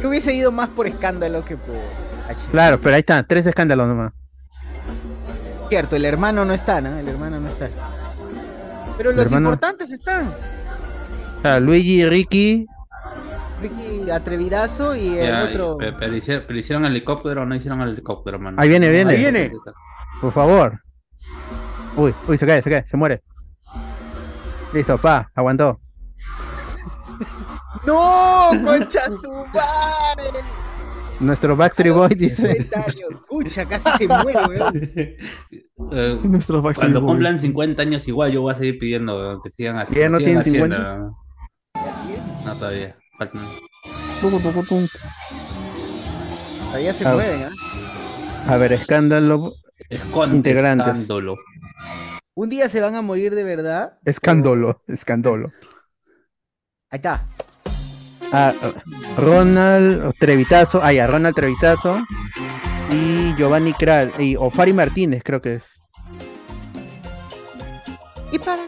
[0.01, 2.39] Yo hubiese ido más por escándalo que por H.
[2.51, 4.13] Claro, pero ahí están, tres escándalos nomás.
[5.67, 6.95] Cierto, el hermano no está, ¿no?
[6.97, 7.67] El hermano no está.
[8.97, 10.33] Pero El los hermano- importantes están.
[11.41, 12.65] Claro, Luigi, Ricky,
[14.11, 15.77] Atrevidazo y el Ya, otro.
[15.77, 18.59] pero, pero hicieron, pero hicieron helicóptero o no hicieron el helicóptero, mano.
[18.59, 19.11] Ahí viene, viene.
[19.13, 19.51] Ahí viene.
[20.21, 20.79] por favor.
[21.95, 23.21] Uy, uy, se cae, se cae, se muere.
[24.73, 25.79] Listo, pa, aguantó.
[27.85, 28.49] ¡No!
[28.65, 30.39] ¡Concha su madre!
[31.19, 32.47] Nuestro Backstreet Boy dice.
[32.53, 32.95] 50 años.
[33.11, 34.91] Escucha, casi se muere, weón.
[35.93, 39.49] Eh, Nuestros Backstreet cuando cumplan 50 años igual yo voy a seguir pidiendo weón, que
[39.49, 39.95] sigan así.
[39.95, 41.15] ¿Ya no tienen haciendo, weón.
[42.45, 42.95] No, todavía.
[43.19, 43.41] Faltan.
[46.67, 47.13] Todavía se Ah.
[47.13, 47.51] mueven, ¿ah?
[48.53, 49.53] A ver, escándalo.
[49.89, 50.87] Esconde, Integrantes.
[50.87, 51.35] escándalo.
[52.35, 53.97] Un día se van a morir de verdad.
[54.05, 55.51] Escándalo, escándalo.
[56.89, 57.27] Ahí está.
[58.31, 58.53] Ah,
[59.17, 61.99] Ronald Trevitazo, ah ya, Ronald Trevitazo
[62.91, 65.81] y Giovanni Kral y Ofari Martínez creo que es.
[68.31, 68.61] Y para.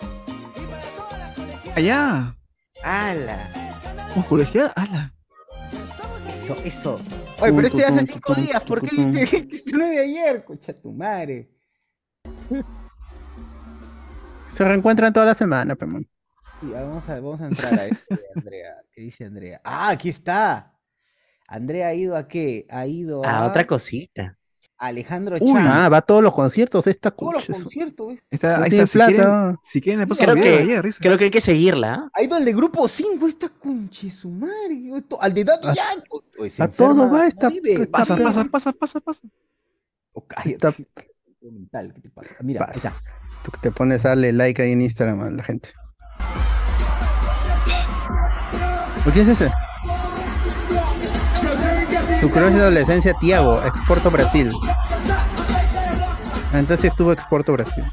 [1.75, 2.35] Allá.
[2.83, 3.37] ¡Hala!
[4.13, 4.73] ¿Con curiosidad?
[4.75, 5.13] ¡Hala!
[6.43, 6.95] Eso, eso.
[7.41, 8.63] Oye, pero este hace cinco días.
[8.63, 10.43] ¿Por qué dice que esto no es de ayer?
[10.43, 11.49] Concha tu madre.
[14.49, 15.99] Se reencuentran toda la semana, pero.
[15.99, 18.75] Sí, vamos, a, vamos a entrar a este de Andrea.
[18.91, 19.61] ¿Qué dice Andrea?
[19.63, 20.77] ¡Ah, aquí está!
[21.47, 22.65] Andrea ha ido a qué?
[22.69, 24.37] Ha ido a Ah, otra cosita.
[24.81, 25.67] Alejandro Uy, Chan.
[25.67, 28.13] ah, va a todos los conciertos esta Todos los conciertos, No
[28.63, 28.87] ahí está.
[28.87, 29.59] Si quieren, plata.
[29.63, 31.93] si quieren, paso Creo el que, ayer, creo que hay que seguirla.
[31.93, 32.09] ¿ah?
[32.15, 34.89] Ha ido al de grupo 5, esta conche su madre.
[34.97, 36.61] esto- Al de Daddy A- Yankee.
[36.61, 37.51] A todo va esta-
[37.91, 39.21] Pasa, pasa, pasa, pasa, pasa.
[40.13, 40.25] Oh.
[40.45, 40.73] Esta-
[41.41, 42.29] Mental, ¿qué te pasa?
[42.41, 42.87] Mira, ahí Pasa.
[42.89, 43.03] está.
[43.43, 45.69] Tú que te pones a darle like ahí en Instagram a la gente.
[49.03, 49.51] ¿Por quién es ese?
[52.21, 54.51] Tu crush de adolescencia, Tiago, exporto Brasil.
[56.53, 57.83] Entonces estuvo exporto Brasil.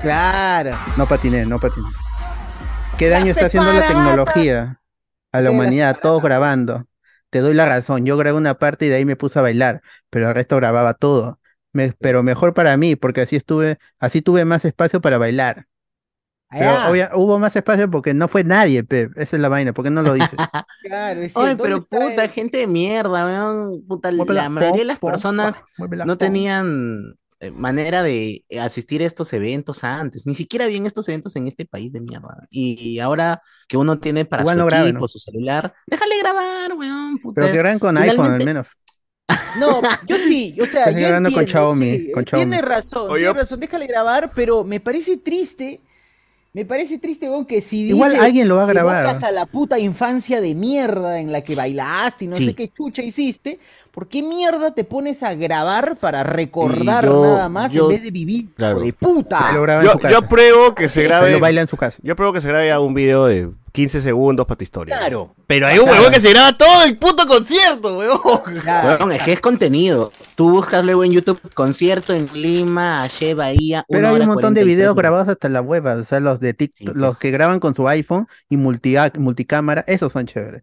[0.00, 0.76] Claro.
[0.96, 1.88] No patiné, no patiné.
[2.98, 4.80] ¿Qué daño está haciendo la tecnología
[5.32, 5.98] a la humanidad?
[6.02, 6.86] Todos grabando.
[7.30, 8.04] Te doy la razón.
[8.04, 10.94] Yo grabé una parte y de ahí me puse a bailar, pero el resto grababa
[10.94, 11.40] todo.
[11.72, 15.66] Me- pero mejor para mí, porque así estuve, así tuve más espacio para bailar.
[16.58, 19.08] Pero obvia- hubo más espacio porque no fue nadie, pe.
[19.16, 20.38] Esa es la vaina, ¿por qué no lo dices?
[20.82, 23.82] claro, es Oye, pero ¿dónde está puta, el- gente de mierda, weón.
[23.88, 26.16] Puta, Muévela, la mayoría de las pom, personas no pom.
[26.18, 30.26] tenían eh, manera de asistir a estos eventos antes.
[30.26, 32.46] Ni siquiera habían estos eventos en este país de mierda.
[32.50, 35.08] Y ahora que uno tiene para Igual su no grabe, equipo, ¿no?
[35.08, 37.18] su celular, déjale grabar, weón.
[37.18, 37.40] puta.
[37.40, 38.66] Pero que graben con iPhone al menos.
[39.58, 42.68] No, yo sí, o sea, Estás yo grabando con entiendo, Xiaomi, sí, con tiene Xiaomi.
[42.74, 45.80] razón, Oye, tiene razón, déjale grabar, pero me parece triste,
[46.54, 49.06] me parece triste, weón, que si Igual dice alguien lo va a grabar.
[49.06, 52.46] a la puta infancia de mierda en la que bailaste y no Sí.
[52.46, 53.58] sé qué chucha hiciste,
[53.92, 58.02] ¿por qué mierda te pones a grabar para recordar yo- nada más yo- en vez
[58.02, 58.80] de vivir, claro.
[58.80, 59.50] de puta?
[60.10, 61.30] Yo, apruebo que se grabe.
[61.32, 61.98] lo baila en su casa.
[62.02, 64.98] Yo apruebo que se grabe un video de 15 segundos para tu historia.
[64.98, 65.34] Claro.
[65.46, 65.98] Pero hay un Claro.
[65.98, 68.60] huevón que se graba todo el puto concierto, huevón.
[68.62, 69.10] Claro.
[69.10, 70.10] Es que es contenido.
[70.34, 73.84] Tú buscas luego en YouTube concierto en Lima, Ache Bahía.
[73.88, 76.54] Pero hay un montón de 43 videos grabados hasta la web, o sea, los de
[76.54, 80.62] TikTok, Sí, los que graban con su iPhone y multi multicámara, esos son chéveres.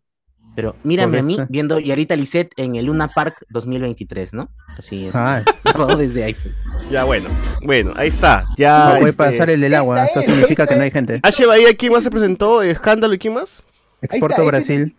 [0.55, 4.49] Pero mírame a mí viendo Yarita Lisset en el Luna Park 2023, ¿no?
[4.77, 5.15] Así es.
[5.15, 5.43] Ah.
[5.63, 6.53] Grabado desde iPhone.
[6.91, 7.29] Ya, bueno.
[7.61, 8.45] Bueno, ahí está.
[8.57, 8.85] Ya.
[8.85, 11.19] no puede este, pasar el del agua, eso es, significa que no hay gente.
[11.23, 11.45] H.
[11.45, 12.61] Bahía, ¿quién más se presentó?
[12.61, 13.63] ¿Escándalo y quién más?
[14.01, 14.95] Exporto este Brasil.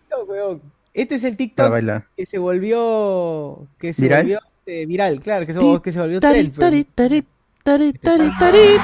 [0.93, 2.05] Este es el TikTok bailar.
[2.17, 4.23] que se volvió que se ¿Viral?
[4.23, 6.53] volvió este, viral, claro, que se, que se volvió trend.
[6.53, 6.59] pues.
[6.59, 7.25] Tari, tari,
[7.63, 8.77] tari, tari, tari.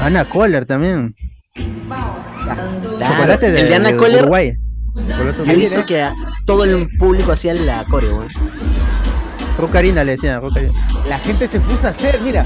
[0.00, 1.16] Ana Kohler también.
[2.44, 4.52] Claro, Chocolate de, el de Ana de Kohler, Uruguay.
[4.94, 8.28] Chocolate Yo he visto que a- todo el público hacía la coreo, weón.
[9.58, 10.72] Rucarina le decían, Rucarina.
[11.06, 12.44] La gente se puso a hacer, mira.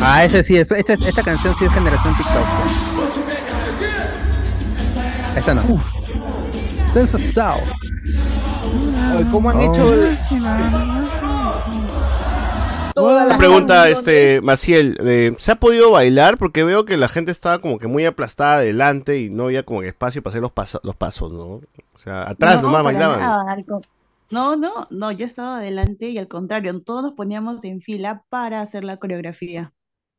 [0.00, 2.46] Ah, ese sí, es, esa- esta canción sí es generación TikTok.
[5.36, 5.62] Esta no.
[6.92, 7.60] Sensación.
[9.16, 9.72] Oye, ¿Cómo han Oh.
[9.72, 9.94] hecho
[12.94, 16.38] todas las Pregunta este Maciel, eh, ¿se ha podido bailar?
[16.38, 19.80] Porque veo que la gente estaba como que muy aplastada adelante y no había como
[19.80, 21.44] que espacio para hacer los, paso- los pasos, ¿no?
[21.94, 23.20] O sea, atrás No, nomás bailaban.
[23.20, 23.56] nada,
[24.30, 28.60] No, no, no, yo estaba adelante y al contrario, todos nos poníamos en fila para
[28.62, 29.72] hacer la coreografía.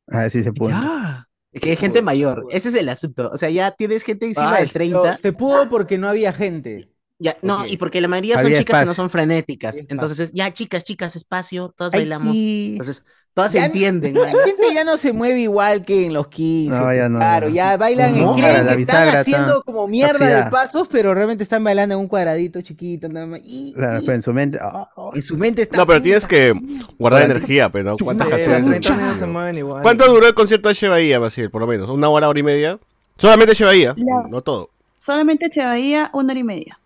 [0.08, 0.72] Ah, sí se puede.
[0.72, 1.28] Ya.
[1.52, 2.46] Es que hay gente mayor.
[2.50, 3.30] Ese es el asunto.
[3.32, 5.02] O sea, ya tienes gente encima Ay, de 30.
[5.02, 6.90] pero Se pudo porque no había gente.
[7.20, 9.02] Ya, no, y porque la mayoría son Había chicas que no espacio.
[9.04, 9.76] son frenéticas.
[9.76, 9.94] Espacio.
[9.94, 12.34] Entonces es, ya, chicas, chicas, espacio, todas Ay, bailamos.
[12.34, 14.14] Entonces, todas se entienden.
[14.14, 16.74] La gente ya no se mueve igual que en los 15.
[16.76, 19.86] No, ya no, Claro, ya bailan No, en creen la que están haciendo está como
[19.86, 23.40] mierda de pasos, pero realmente están bailando en un cuadradito chiquito nada más.
[23.44, 24.58] Y, Claro, y- pero en su mente.
[24.60, 25.76] ah, en su mente está.
[25.76, 26.52] No, pero tienes que
[26.98, 27.36] guardar Bueno.
[27.36, 27.96] energía, pero ¿no?
[27.96, 28.60] ¿Cuántas canciones?
[28.62, 29.82] los 30 minutos se mueven igual.
[29.82, 30.88] ¿Cuánto duró el concierto de H.
[30.88, 31.88] Bahía, Maciel, por lo menos?
[31.88, 32.78] ¿Una hora, hora y media?
[33.18, 33.94] Solamente La-
[34.28, 34.70] no todo.
[34.98, 36.78] Solamente Chevaía una hora y media.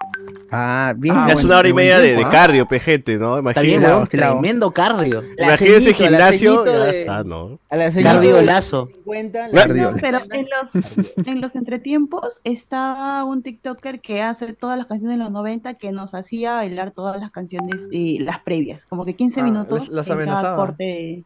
[0.51, 1.15] Ah, bien.
[1.15, 2.29] ya es bueno, una hora y media de, ¿ah?
[2.31, 3.39] cardio, pejete, ¿no?
[3.51, 4.07] Estilado.
[4.07, 5.23] tremendo cardio.
[5.39, 7.59] Imagínense gimnasio, ya de- está, ¿no?
[7.71, 8.89] A la Cardio señora lazo.
[9.05, 9.91] 50, la- Cardio.
[9.93, 15.19] No, pero en los, en los entretiempos estaba un TikToker que hace todas las canciones
[15.19, 19.41] de los 90 que nos hacía bailar todas las canciones las previas, como que 15
[19.41, 20.57] Ah, minutos las- amenazaba.
[20.57, 20.85] corte.
[20.85, 21.25] de-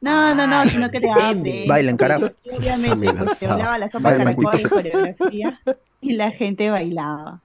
[0.00, 1.64] No, no, no, sino que te hace.
[1.66, 2.26] Bailan, carajo.
[2.54, 5.60] Obviamente, porque hablaba la sopa de caracol y coreografía
[6.02, 7.40] y la gente bailaba.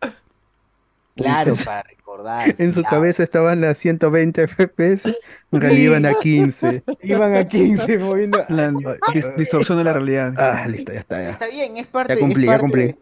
[1.15, 2.55] Claro, para recordar.
[2.59, 5.05] En su cabeza estaban las 120 FPS,
[5.51, 6.83] en realidad iban a 15.
[7.03, 8.43] Iban a 15 moviendo.
[8.49, 10.33] La dis- distorsión de la realidad.
[10.37, 11.21] Ah, listo, ya está.
[11.21, 11.29] Ya.
[11.31, 12.13] Está bien, es parte.
[12.15, 12.81] Ya cumplí, es ya parte cumplí.
[12.87, 12.97] de-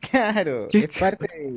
[0.10, 0.84] Claro, ¿Qué?
[0.90, 1.50] es parte de,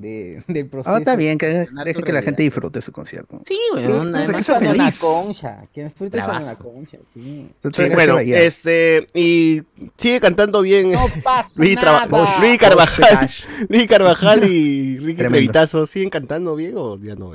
[0.00, 0.94] de- del proceso.
[0.94, 3.40] Ah, está bien, que de deje que la gente disfrute su concierto.
[3.46, 4.12] Sí, Que weón.
[4.12, 4.98] disfruten además- sea feliz.
[4.98, 5.62] concha.
[5.72, 5.90] Que la
[6.26, 6.58] Bravazo.
[6.58, 7.48] concha, sí.
[7.62, 8.40] Entonces, bueno, Bahía.
[8.42, 9.62] este, y
[9.96, 12.40] sigue cantando bien No pasa Luis, Traba- nada.
[12.40, 13.30] Luis Carvajal,
[13.68, 15.18] Luis Carvajal y Ricky.
[15.18, 17.32] Trevitazo, ¿siguen cantando bien o ya no?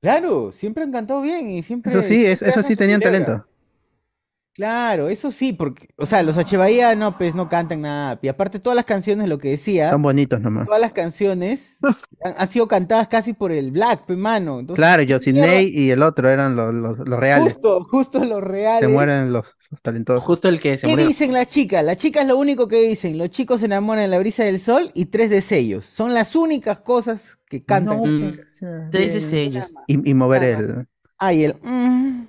[0.00, 1.92] Claro, siempre han cantado bien y siempre.
[1.92, 3.46] Eso sí, es- eso sí tenían talento.
[4.54, 6.58] Claro, eso sí, porque, o sea, los H.
[6.58, 8.18] Bahía no, pues no cantan nada.
[8.20, 10.66] Y aparte, todas las canciones, lo que decía, Son bonitos nomás.
[10.66, 11.78] todas las canciones
[12.22, 14.60] han, han sido cantadas casi por el Black, pe mano.
[14.60, 17.54] Entonces, Claro, Yosinei y el otro eran los, los, los reales.
[17.54, 18.82] Justo, justo los reales.
[18.82, 20.22] Se mueren los, los talentosos.
[20.22, 21.06] Justo el que se ¿Qué murió.
[21.08, 21.82] dicen las chicas?
[21.82, 24.90] Las chicas lo único que dicen, los chicos se enamoran en la brisa del sol
[24.92, 25.86] y tres de sellos.
[25.86, 27.96] Son las únicas cosas que cantan.
[28.02, 28.90] No, Mm.
[28.90, 29.72] Tres de sellos.
[29.86, 30.86] Y, y mover el.
[31.18, 31.56] Ay, el...
[31.62, 32.26] mm,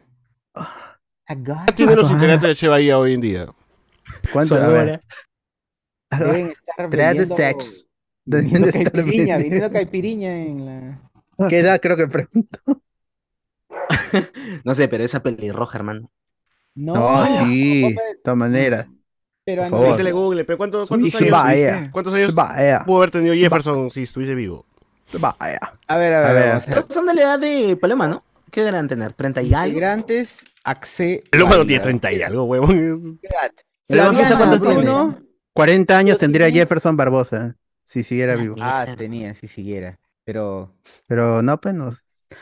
[0.55, 0.92] I got
[1.27, 2.67] ¿Qué tienen los integrantes de.
[2.67, 3.47] Bahía hoy en día?
[4.31, 4.55] ¿Cuánto?
[4.55, 5.01] A ver.
[6.11, 6.17] you.
[6.25, 7.87] Deben estar Tres de sex.
[8.25, 9.37] Deben estar caipiriña, vendiendo.
[9.37, 11.47] vendiendo caipiriña en la...
[11.49, 12.59] ¿Qué edad creo que pregunto?
[14.63, 16.09] No sé, pero esa pelirroja, hermano.
[16.75, 18.87] No, No, sí, de todas maneras.
[19.43, 19.89] pero por a favor.
[19.91, 21.89] Métele Google, pero ¿cuántos, cuántos años, Vaya.
[21.91, 22.83] cuántos años Vaya.
[22.85, 24.65] pudo haber tenido Jefferson si estuviese vivo?
[25.19, 25.59] Vaya.
[25.87, 26.53] A ver, a ver, A ver.
[26.53, 26.63] ver.
[26.67, 28.23] Pero son de la edad de Paloma, ¿no?
[28.51, 29.15] ¿Qué deberán tener?
[29.15, 29.67] ¿30 y algo?
[29.69, 31.23] Integrantes, Axe.
[31.31, 31.65] El Baila.
[31.65, 33.19] tiene 30 y algo, huevón.
[33.87, 34.75] ¿cuánto tiene?
[34.75, 35.19] Bruno.
[35.53, 38.55] 40 años tendría Jefferson Barbosa, si siguiera vivo.
[38.59, 39.99] Ah, tenía, si siguiera.
[40.25, 40.73] Pero.
[41.07, 41.93] Pero no, pues no.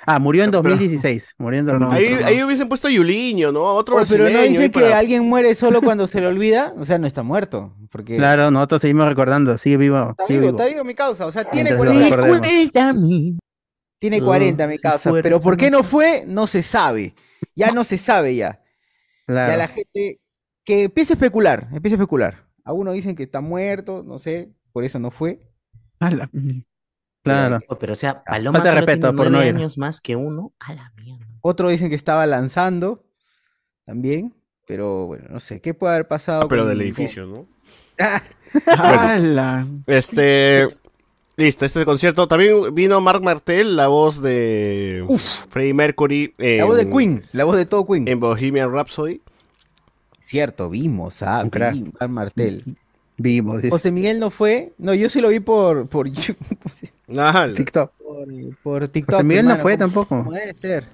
[0.05, 1.35] Ah, murió en 2016.
[1.37, 2.25] Murió en Pero no, 2016.
[2.25, 3.63] Ahí, ahí hubiesen puesto a Yuliño, ¿no?
[3.63, 6.73] Otro Oh, pero no dice que para- alguien muere solo cuando se le olvida.
[6.77, 7.75] O sea, no está muerto.
[7.91, 8.15] Porque.
[8.15, 9.57] Claro, nosotros seguimos recordando.
[9.57, 10.11] Sigue vivo.
[10.11, 10.59] Está Sigue vivo, vivo.
[10.63, 11.25] está vivo mi causa.
[11.25, 13.39] O sea, tiene Mientras lo 40, recordemos.
[13.99, 15.11] tiene 40 mi causa.
[15.21, 16.23] Pero ¿por qué no fue?
[16.25, 17.13] No se sabe.
[17.55, 18.61] Ya no se sabe ya.
[19.25, 19.51] Claro.
[19.53, 20.19] Ya la gente.
[20.63, 21.67] Que empiece a especular.
[21.73, 22.47] Empiece a especular.
[22.63, 24.51] Algunos dicen que está muerto, no sé.
[24.71, 25.39] Por eso no fue.
[25.99, 26.29] Ala.
[27.23, 27.59] Claro.
[27.79, 29.55] Pero o sea, Paloma Falta de solo respeto tiene por no nueve ir.
[29.55, 30.53] años más que uno.
[30.59, 31.25] A la mierda.
[31.41, 33.05] Otros dicen que estaba lanzando.
[33.85, 34.33] También.
[34.67, 35.59] Pero bueno, no sé.
[35.61, 36.47] ¿Qué puede haber pasado?
[36.47, 37.47] Pero con- del edificio, ¿no?
[38.77, 39.65] Ala.
[39.87, 40.67] Este.
[41.37, 42.27] Listo, este concierto.
[42.27, 45.03] También vino Mark Martel, la voz de
[45.49, 46.33] Freddie Mercury.
[46.37, 47.25] La voz de en- Queen.
[47.31, 48.07] La voz de todo Queen.
[48.07, 49.21] En Bohemian Rhapsody.
[50.19, 52.63] Cierto, vimos a a Martel.
[53.17, 53.57] Vimos.
[53.57, 53.69] dice.
[53.69, 54.73] José Miguel no fue.
[54.77, 56.07] No, yo sí lo vi por por.
[57.55, 57.91] TikTok.
[57.97, 58.27] por,
[58.63, 59.15] por TikTok.
[59.15, 60.31] José Miguel no fue ¿cómo- tampoco.
[60.31, 60.85] debe ser.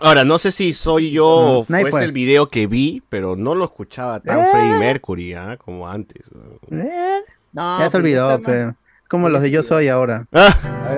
[0.00, 3.36] Ahora, no sé si soy yo o No, nadie fue el video que vi, pero
[3.36, 4.46] no lo escuchaba tan Eh.
[4.50, 5.58] Freddie Mercury ¿ah?
[5.62, 6.22] como antes.
[6.70, 7.20] Eh,
[7.52, 8.74] No, ya se olvidó, pero.
[9.12, 10.24] Como los de Yo Soy ahora.
[10.32, 10.48] Ah,
[10.86, 10.94] A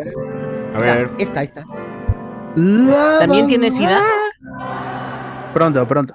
[0.78, 1.10] ver, a ver.
[1.18, 1.64] esta, esta.
[3.18, 4.00] ¿También tiene SIDA?
[5.52, 6.14] Pronto, pronto.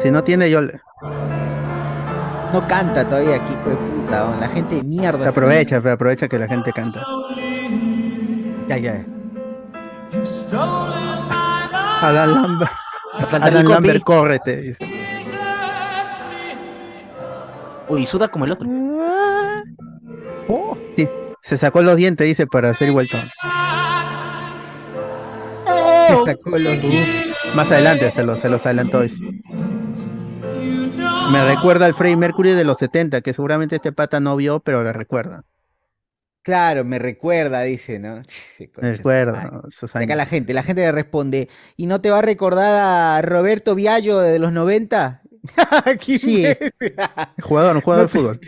[0.00, 0.78] Si no tiene, yo le-
[2.52, 4.36] No canta todavía aquí, hijo de puta.
[4.38, 5.30] La gente de mierda.
[5.30, 7.02] aprovecha, aprovecha que la gente canta.
[8.68, 9.02] Ya, ya.
[12.02, 12.70] Alan Lambert.
[13.32, 13.66] Alan.
[13.66, 14.56] Lambert, córrete.
[14.60, 14.84] dice.
[17.88, 18.68] Uy, suda como el otro.
[21.48, 23.08] Se sacó los dientes, dice, para hacer igual.
[23.08, 23.16] Se
[26.26, 26.76] sacó los
[27.54, 29.00] Más adelante se los, se los adelantó.
[29.00, 29.24] dice.
[31.32, 34.84] Me recuerda al Freddie Mercury de los 70, que seguramente este pata no vio, pero
[34.84, 35.44] le recuerda.
[36.42, 38.20] Claro, me recuerda, dice, ¿no?
[38.82, 39.62] Me recuerda.
[39.94, 43.74] Acá la gente, la gente le responde, ¿y no te va a recordar a Roberto
[43.74, 45.22] Viallo de los 90?
[45.86, 46.44] Aquí Sí.
[47.42, 48.38] Jugador, un jugador de fútbol.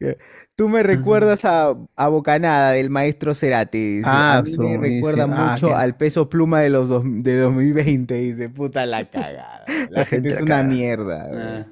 [0.62, 3.98] Tú me recuerdas a, a Bocanada del maestro Cerati.
[3.98, 4.04] dice.
[4.04, 7.38] Ah, a mí me recuerda ah, mucho qué- al peso pluma de los dos, de
[7.38, 8.14] 2020.
[8.14, 9.64] Dice, puta la cagada.
[9.88, 11.26] La, La gente gente es una mierda.
[11.32, 11.66] Ah.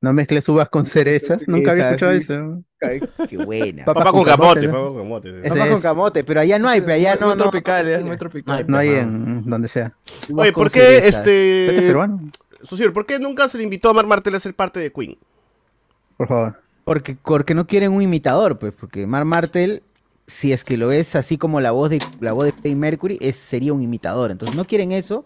[0.00, 1.48] No mezcles uvas con cerezas.
[1.48, 2.62] Nunca había escuchado eso.
[2.80, 3.90] Ay, Qué buena.
[3.92, 5.42] Papá Papá con con camote, camote, papá con camote.
[5.42, 5.48] sí.
[5.48, 5.82] Papá con es.
[5.82, 7.50] camote, pero allá no hay, pero allá muy, no, muy no.
[7.50, 8.64] tropical, es muy tropical.
[8.68, 9.96] No hay en donde sea.
[10.26, 11.14] Uvas Oye, ¿por qué cerezas.
[11.16, 12.30] Este es peruano,
[12.62, 15.18] Sucio, ¿por qué nunca se le invitó a Mark Martel a ser parte de Queen?
[16.16, 16.62] por favor.
[16.88, 19.82] Porque, porque no quieren un imitador, pues, porque Mar Martel,
[20.26, 23.18] si es que lo ves así como la voz de la voz de Freddie Mercury,
[23.20, 24.30] es, sería un imitador.
[24.30, 25.24] Entonces no quieren eso,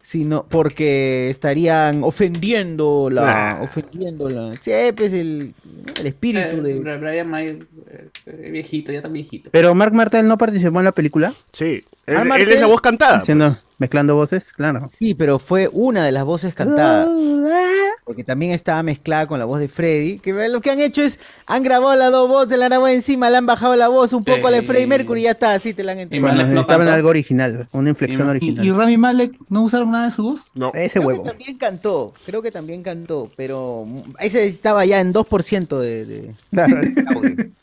[0.00, 3.22] sino porque estarían ofendiendo la,
[3.58, 3.62] Nah.
[3.62, 5.54] ofendiendo la, sí, pues el,
[6.00, 6.78] el espíritu Eh, de.
[6.98, 7.58] Brian May,
[8.26, 9.50] eh, viejito, ya tan viejito.
[9.52, 11.84] Pero Mark Martel no participó en la película, Sí.
[12.06, 13.18] Él, Mark él es la voz cantada.
[13.18, 14.88] haciendo, mezclando voces, claro.
[14.96, 17.08] Sí, pero fue una de las voces cantadas.
[18.04, 20.18] Porque también estaba mezclada con la voz de Freddy.
[20.18, 23.30] Que lo que han hecho es, han grabado las dos voces, la han grabado encima,
[23.30, 24.88] le han bajado la voz un poco a la de Freddie Sí.
[24.88, 26.28] Mercury y ya está, así te la han Y entregado.
[26.32, 26.94] Bueno, no necesitaban cantó.
[26.96, 28.66] algo original, una inflexión Y- ¿Y, original.
[28.66, 30.40] y Rami Malek no usaron nada de su voz?
[30.54, 30.72] No.
[30.74, 31.22] Ese Creo huevo.
[31.22, 33.86] que también cantó, creo que también cantó, pero
[34.18, 36.76] ese estaba ya en 2% de, de Claro.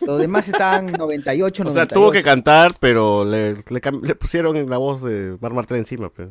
[0.00, 1.72] Los demás estaban 98, O 98.
[1.72, 6.10] sea, tuvo que cantar, pero le, le pusieron la voz de Mark Martel encima.
[6.10, 6.28] Pues.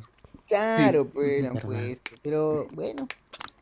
[0.47, 1.45] Claro, pues,
[2.23, 3.07] pero bueno.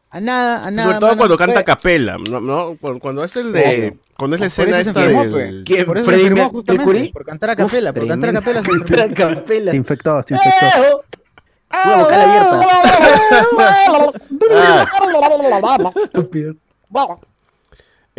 [0.09, 0.87] A nada, a nada.
[0.89, 2.41] Sobre todo mano, cuando canta a capela, ¿no?
[2.41, 2.77] ¿no?
[2.99, 3.61] Cuando- es el de...
[3.91, 4.01] Obvio.
[4.17, 5.31] Cuando es la Por escena esta enfermó, del...
[5.31, 5.53] pues.
[5.65, 5.85] ¿Quién?
[5.85, 7.11] Por eso se ¿Freddie enfermó Mer- justamente, Mercury?
[7.13, 8.61] por cantar a capela, por cantar a capela.
[8.63, 8.85] se enfermó.
[8.85, 9.71] Cantar a capela.
[9.71, 11.03] Se infectó, se infectó.
[11.85, 12.67] Una vocal abierta.
[14.53, 16.57] Ah, Estúpidos.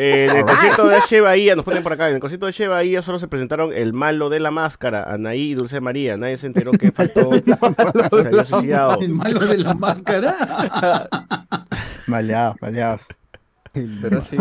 [0.04, 2.52] Eh, en el concierto de Che Bahía, nos ponen por acá, en el concierto de
[2.52, 6.16] Che Bahía solo se presentaron el malo de la máscara, Anaí y Dulce María.
[6.16, 7.30] Nadie se enteró que faltó.
[8.44, 8.96] se había.
[9.00, 11.08] El malo de la máscara.
[12.08, 13.02] maleados, maleados.
[13.72, 14.36] Pero sí.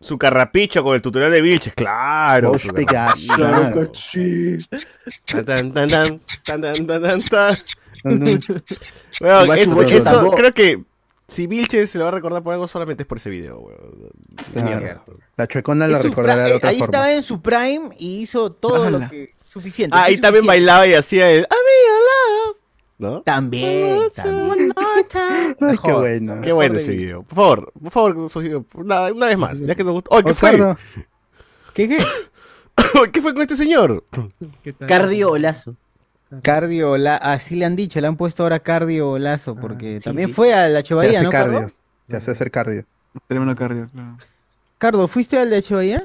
[0.00, 2.56] su carrapicho con el tutorial de Vilches, claro.
[9.20, 10.82] Bueno, eso, eso creo que
[11.28, 14.10] si Vilches se lo va a recordar por algo solamente es por ese video, weón.
[14.52, 14.66] Claro.
[14.68, 15.04] mierda.
[15.36, 16.84] La chuecona lo recordará de otra Ahí forma.
[16.90, 19.96] estaba en su prime y hizo todo lo que suficiente.
[19.96, 22.56] Ah, fue ahí también bailaba y hacía el "A mi love".
[22.98, 23.22] ¿no?
[23.22, 24.72] También, también.
[24.76, 26.40] Ay, qué bueno.
[26.42, 27.22] Qué bueno ese video.
[27.24, 30.10] Por favor, por favor, socio, una, una vez más, ya que nos gustó.
[30.16, 30.76] ¡Oh, qué Oscardo,
[31.74, 31.98] ¿Qué qué?
[31.98, 33.10] fue!
[33.12, 34.04] ¿Qué fue con este señor?
[34.62, 34.86] ¿Qué tal?
[34.88, 35.76] Cardiolazo.
[36.40, 40.28] Cardio, la, así le han dicho, le han puesto ahora cardio lazo, porque sí, también
[40.28, 40.34] sí.
[40.34, 41.60] fue a la hace ¿no, cardio.
[41.60, 41.72] Cardo?
[42.08, 42.84] Te hace hacer cardio.
[43.26, 44.16] Tremendo cardio, claro.
[44.78, 46.04] Cardo, ¿fuiste al de H Bahía?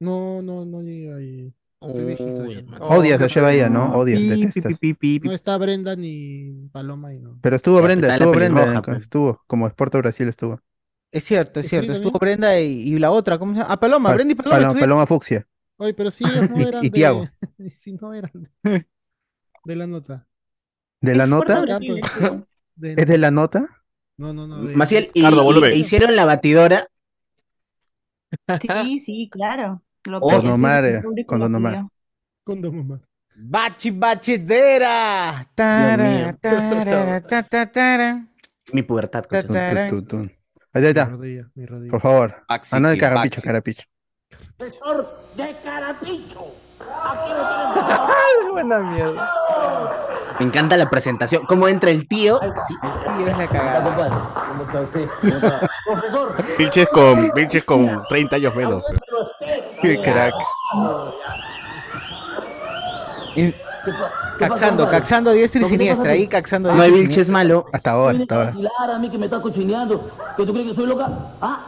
[0.00, 1.52] No, no, no llega ahí.
[1.80, 2.64] Ya.
[2.80, 3.92] Odias a Bahía, ¿no?
[3.92, 4.78] Odias, Pi, pi, detestas.
[4.78, 5.28] pi, pi, pi.
[5.28, 7.38] No está Brenda ni Paloma y no.
[7.40, 8.98] Pero estuvo Ya, Brenda, la estuvo Brenda, pues.
[9.02, 10.60] estuvo, como Sporto Brasil estuvo.
[11.12, 11.86] Es cierto, es Sí, cierto.
[11.86, 12.04] también.
[12.06, 13.72] Estuvo Brenda y, y la otra, ¿cómo se llama?
[13.72, 14.56] Ah, Paloma, Pa- Brenda y Paloma.
[14.56, 14.80] Paloma.
[14.80, 15.46] Paloma Fucsia.
[15.76, 16.94] Oye, pero si ellos no Y- eran y de...
[16.94, 17.28] Tiago.
[17.74, 18.32] si no eran
[19.64, 20.26] de la nota.
[21.00, 21.64] ¿De la nota?
[22.76, 23.66] De- ¿Es de la nota?
[24.16, 24.64] No, no, no.
[24.64, 26.86] de- Maciel, y, Cardo, y- hicieron la batidora.
[28.60, 29.82] Sí, sí, claro.
[30.04, 31.72] Lo Con pedí, Don Omar, el eh, con lo Don Omar.
[31.74, 31.92] pidió.
[32.44, 33.00] Con Don Omar.
[33.36, 35.48] Bachi bachidera.
[35.54, 36.36] Tarara, mío.
[36.40, 38.26] tarara, ta, ta, tara.
[38.72, 39.24] Mi pubertad.
[40.08, 40.32] Tun.
[40.72, 41.90] Ahí está, Mi rodilla, mi rodilla.
[41.90, 42.44] por favor.
[42.48, 43.46] Baxi, Ah, no, de tío, carapicho, Baxi.
[43.46, 43.84] carapicho.
[48.52, 49.32] Buena mierda.
[50.38, 51.44] Me encanta la presentación.
[51.46, 52.40] Cómo entra el tío.
[52.40, 52.74] así.
[52.80, 54.30] Tío, es la cagada.
[56.56, 58.84] Vilches con, Vilches con 30 años menos.
[59.82, 60.34] Qué crack.
[63.36, 63.54] Y-
[64.38, 66.12] Caxando, caxando a diestra y siniestra.
[66.12, 67.66] Ahí caxando a No hay diestra y Vilches malo.
[67.72, 68.54] Hasta ahora, hasta ahora.
[68.94, 70.08] a mí que me estás cochineando.
[70.36, 71.08] ¿Que tú crees que soy loca?
[71.40, 71.60] ¿Ah?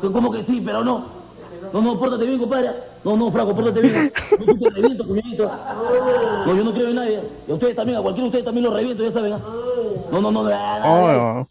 [0.00, 1.25] ¿Cómo que sí, pero no?
[1.72, 2.70] No, no, pórtate bien, compadre.
[3.04, 4.12] No, no, flaco, pórtate bien.
[4.30, 5.50] Yo sí te reviento, cuñadito.
[6.46, 7.20] No, yo no creo en nadie.
[7.46, 9.32] Y a ustedes también, a cualquiera de ustedes también los reviento, ya saben.
[9.32, 9.40] ¿ah?
[10.10, 10.50] No, no, no, no.
[10.50, 11.48] no, no.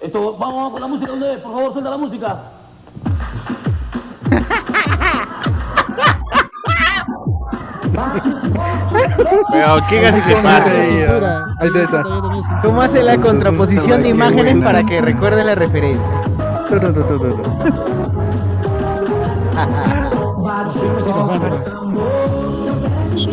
[0.00, 2.38] Esto, vamos, vamos con la música de una vez, por favor, suelta la música.
[9.52, 10.70] Pero, ¿quién así se pasa?
[11.60, 12.04] Ahí está.
[12.62, 16.10] ¿Cómo hace la contraposición de Qué imágenes para que recuerden la referencia?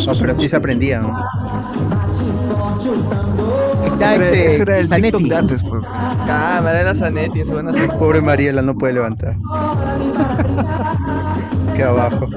[0.08, 1.16] Oh, pero sí se aprendía, ¿no?
[3.86, 4.46] Está Ese era- este.
[4.48, 5.84] ese era el TikTok de antes, pues.
[6.28, 7.98] Cámara, era Zanetti, ese buena Zanetti.
[7.98, 9.36] Pobre Mariela no puede levantar.
[11.76, 12.28] Queda abajo.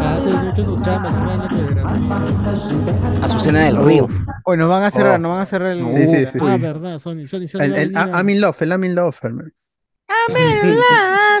[0.00, 3.24] Ah, se han hecho sus chambas, se saben la coreografía.
[3.24, 4.08] Azucena del Río.
[4.44, 5.18] Hoy nos van a cerrar, Oh.
[5.22, 5.78] nos van a cerrar el.
[5.90, 6.38] Sí, sí, sí.
[6.42, 7.26] Ah, verdad, Sony.
[7.26, 9.16] Sony, Sony El, va a el, venir a- I'm in love, el I'm in love.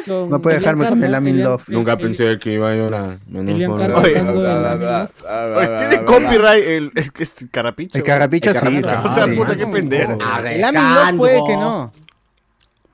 [0.06, 1.62] Con No puede dejarme con el Carma, I'm in Elian- love.
[1.68, 3.18] el- Nunca el- pensé que iba a llorar.
[3.34, 4.22] Oye.
[4.22, 5.10] love.
[5.56, 7.98] Oye, ¿Tiene copyright el, el, el carapicho?
[7.98, 8.82] El carapicho El sí.
[9.04, 10.18] O sea, puta, qué pendejo.
[10.44, 11.92] El Amin puede que no.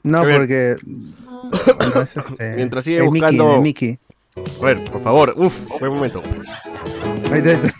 [0.02, 0.76] No, porque.
[2.02, 3.98] es este, Mientras sigue es buscando- es Mickey.
[4.60, 6.22] A ver, por favor, uf, buen momento.
[7.30, 7.72] Ahí está.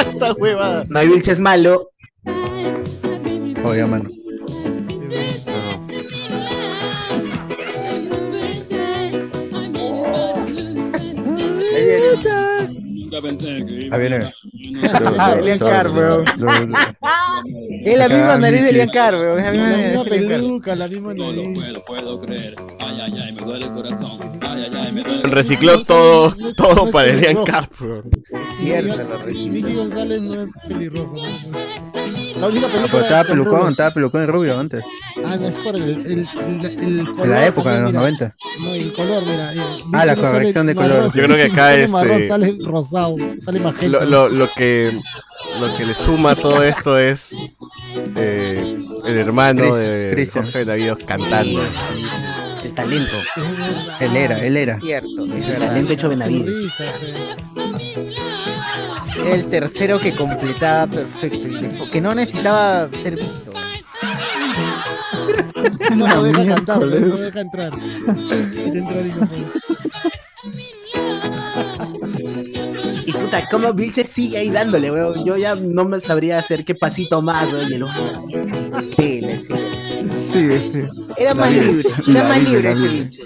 [0.06, 0.84] Esta huevada.
[0.88, 1.90] No hay Vilches malo.
[3.64, 4.08] Oiga, mano.
[13.92, 14.32] Ahí viene.
[15.38, 16.22] Elian Carr, bro.
[17.84, 19.38] Es la misma nariz de Elian Carr, bro.
[19.38, 20.40] Es la misma La nariz misma de Elian Carr.
[20.40, 21.58] peluca, la misma nariz.
[25.24, 28.02] Recicló todo, todo para Elian Carp, bro.
[28.04, 29.52] Es cierto, lo Y recibo.
[29.54, 31.14] Nicky González no es pelirrojo.
[31.16, 32.40] ¿no?
[32.40, 34.80] La única Ah, película pero estaba pelucón, estaba pelucón y rubio antes.
[35.24, 37.24] Ah, no, es por el, el, el, el color.
[37.24, 38.00] En la época, en los mira.
[38.00, 38.36] 90.
[38.60, 39.54] No, el color, mira.
[39.54, 39.58] eh,
[39.92, 40.90] Ah, la corrección de color.
[40.90, 43.86] marrón, Yo creo que acá, sale este- marrón, sale rosado, sale magenta.
[43.86, 45.00] Lo, lo, lo que
[45.60, 47.34] lo que le suma a todo esto es
[48.16, 50.44] eh, el hermano Chris- de Christian.
[50.44, 51.62] Jorge David cantando.
[52.62, 53.16] El talento.
[53.36, 53.96] Es verdad.
[54.02, 54.74] Él era, él era.
[54.74, 55.66] Es cierto, es El verdad.
[55.68, 56.74] talento hecho Benavides.
[59.18, 61.48] Era el tercero que completaba perfecto.
[61.90, 63.52] Que no necesitaba ser visto.
[65.96, 67.72] No lo deja cantar, no lo deja entrar.
[67.74, 69.52] Entrar y no puede.
[73.06, 75.24] Y puta, ¿cómo Vilches sigue ahí dándole, weón?
[75.24, 77.68] Yo ya no me sabría hacer qué pasito más, weón.
[78.98, 79.54] Sí, sí,
[80.16, 80.82] Sí, sí.
[81.16, 83.22] Era más libre, era más libre ese bicho.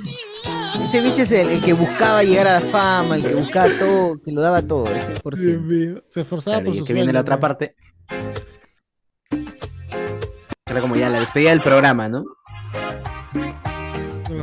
[0.83, 4.21] Ese bicho es el, el que buscaba llegar a la fama, el que buscaba todo,
[4.23, 6.03] que lo daba todo, ese por mío.
[6.09, 7.75] Se esforzaba Claro, por y su que viene la otra parte.
[10.75, 12.25] Era como ya la despedida del programa, ¿no?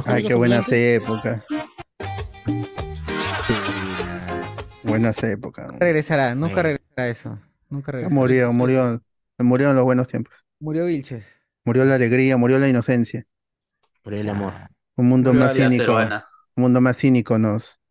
[0.05, 1.43] Ay, qué buenas épocas.
[4.82, 5.67] Buenas épocas.
[5.67, 7.38] Nunca regresará, nunca regresará eso.
[7.69, 8.15] Nunca regresará.
[8.15, 9.03] Murió, murió.
[9.39, 10.45] Murieron los buenos tiempos.
[10.61, 11.36] Murió Vilches.
[11.65, 13.25] Murió la alegría, murió la inocencia.
[14.01, 14.53] Por el amor.
[14.95, 15.97] Un mundo más Murió cínico.
[15.97, 16.21] Un
[16.55, 17.82] mundo más cínico nos,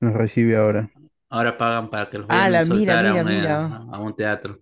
[0.00, 0.90] nos recibe ahora.
[1.30, 3.64] Ahora pagan para que los Ah, la a, una- mira.
[3.90, 4.60] a un teatro.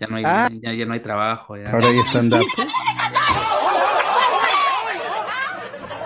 [0.00, 0.48] Ya no hay, Ah.
[0.52, 1.56] ya, ya no hay trabajo.
[1.56, 1.70] Ya.
[1.70, 2.46] Ahora ya están up.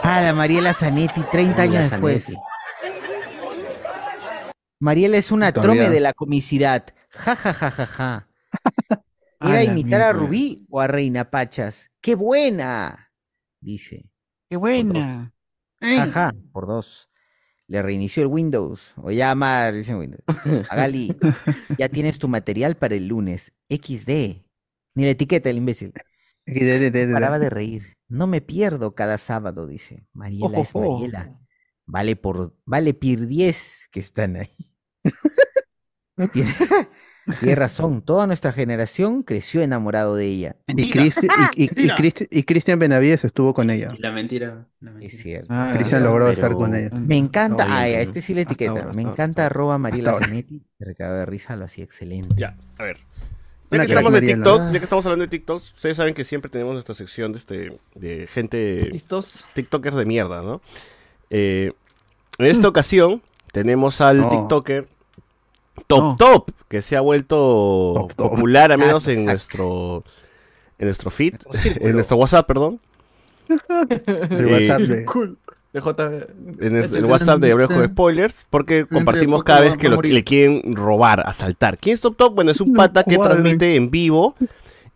[0.03, 2.25] Ah, la Mariela Zanetti, 30 años después.
[2.27, 2.43] Zanetti.
[4.81, 5.83] Mariela es una Todavía.
[5.83, 6.85] trome de la comicidad.
[7.11, 8.29] Ja, ja, ja, ja, ja.
[9.41, 10.13] ¿Era A imitar a.
[10.13, 11.91] Rubí o a Reina Pachas?
[12.01, 13.11] ¡Qué buena!
[13.61, 14.11] Dice.
[14.49, 15.33] ¡Qué buena!
[15.81, 17.09] Jaja, por dos.
[17.67, 18.95] Le reinició el Windows.
[19.03, 20.23] O ya más, dice Windows.
[20.69, 21.17] Agali,
[21.79, 23.53] ya tienes tu material para el lunes.
[23.69, 24.43] XD.
[24.95, 25.93] Ni la etiqueta, el imbécil.
[27.13, 27.97] Paraba de reír.
[28.09, 30.07] No me pierdo cada sábado, dice.
[30.13, 30.75] Mariela es.
[30.75, 31.41] Mariela.
[31.87, 34.57] Vale por, vale pir 10 que están ahí.
[36.33, 36.55] Tiene,
[37.41, 40.57] tiene razón, toda nuestra generación creció enamorado de ella.
[40.69, 43.93] Y, Cristi- y, y- y Cristi- y Cristian Benavides estuvo con ella.
[43.97, 44.67] Y la mentira.
[44.81, 45.23] la Es mentira.
[45.23, 45.47] cierto.
[45.51, 46.91] Ah, Cristian logró pero- estar con ella.
[46.93, 47.87] Me encanta, ah, a ¿no?
[47.87, 48.71] este sí Hasta etiqueta.
[48.73, 50.15] ahora, Me encanta arroba Mariela.
[50.19, 50.63] Zanetti.
[50.79, 52.35] Se recaba de risa, lo hacía excelente.
[52.39, 52.99] Ya, a ver.
[53.71, 54.21] Ya que estamos de.
[54.21, 57.39] TikTok, ya que estamos hablando de TikTok, ustedes saben que siempre tenemos nuestra sección de
[57.39, 59.47] este de gente ¿Listos?
[59.55, 60.61] TikTokers de mierda, ¿no?
[61.31, 61.73] Eh,
[62.39, 64.29] en esta ocasión tenemos al.
[64.29, 64.87] TikToker
[65.87, 66.17] Top No.
[66.17, 68.31] Top, que se ha vuelto Top Top.
[68.31, 70.03] popular, al menos en nuestro
[70.79, 71.35] en nuestro feed,
[71.81, 72.81] en nuestro WhatsApp, perdón,
[73.49, 75.39] El Eh, WhatsApp de- Cool.
[75.73, 76.11] De J.
[76.61, 80.77] en el, el WhatsApp de Spoilers, porque compartimos cada vez que a lo- le quieren
[80.77, 81.79] robar, asaltar.
[81.79, 82.33] ¿Quién es Top Top?
[82.35, 84.37] Bueno, es un pata que transmite en vivo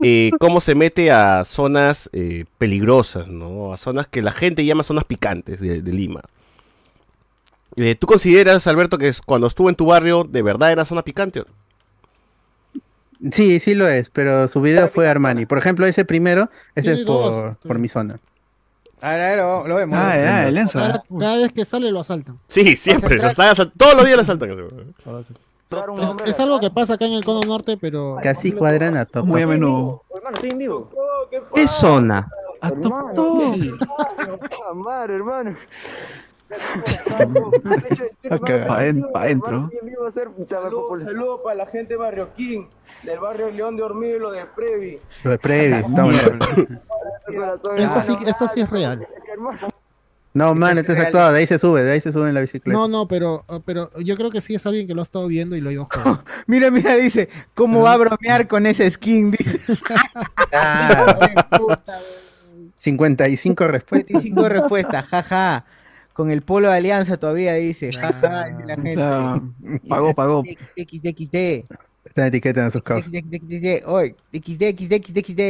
[0.01, 3.72] eh, cómo se mete a zonas eh, peligrosas, ¿no?
[3.72, 6.22] A zonas que la gente llama zonas picantes de, de Lima.
[7.81, 11.45] Eh, ¿Tú consideras, Alberto, que cuando estuvo en tu barrio, de verdad era zona picante?
[13.31, 15.47] Sí, sí lo es, pero su video fue Armani.
[15.47, 18.18] Por ejemplo, ese primero, ese es por, por mi zona.
[19.01, 19.97] Ahora lo, lo vemos.
[19.97, 20.49] Ah, lo ya, vemos.
[20.49, 20.79] el Enzo.
[20.81, 22.37] Cada, cada vez que sale lo asaltan.
[22.49, 23.16] Sí, siempre.
[23.16, 24.51] lo todos los días lo asaltan.
[24.51, 29.24] Es, es algo que pasa acá en el cono norte, pero Casi cuadran a top.
[29.24, 30.03] Muy a menudo.
[30.16, 30.91] Hermano, estoy en vivo.
[31.55, 32.29] ¿Qué zona?
[32.61, 33.57] A top top.
[34.74, 35.57] Madre, hermano.
[38.31, 38.67] Ah, cagada.
[39.13, 39.71] Pa' adentro.
[40.49, 42.67] Saludos saludo para la gente de Barrio King,
[43.03, 44.99] del barrio León de Hormigo y lo de Previ.
[45.25, 45.75] Lo de Previ.
[45.75, 46.15] estamos-
[47.77, 49.07] esta sí, esta sí es real.
[50.35, 51.33] No, man, este es actuado.
[51.33, 52.79] De ahí se sube, de ahí se sube en la bicicleta.
[52.79, 55.57] No, no, pero, pero yo creo que sí es alguien que lo ha estado viendo
[55.57, 56.19] y lo ha ido jugar.
[56.47, 59.31] Mira, mira, dice, ¿cómo va a bromear con ese skin?
[59.33, 59.59] Dice,
[61.59, 61.99] puta,
[62.77, 64.13] 55 respuestas.
[64.23, 65.65] 25 respuestas, jaja.
[66.19, 68.97] Con el polo de alianza todavía dice, jaja, dice la gente.
[68.99, 69.41] Ah,
[69.89, 70.43] Pagó, pagó.
[70.43, 71.37] XD, XD,
[72.05, 73.09] Está en etiqueta en sus causas.
[73.09, 75.41] XD, XD, hoy, XD, XD, XD, XD.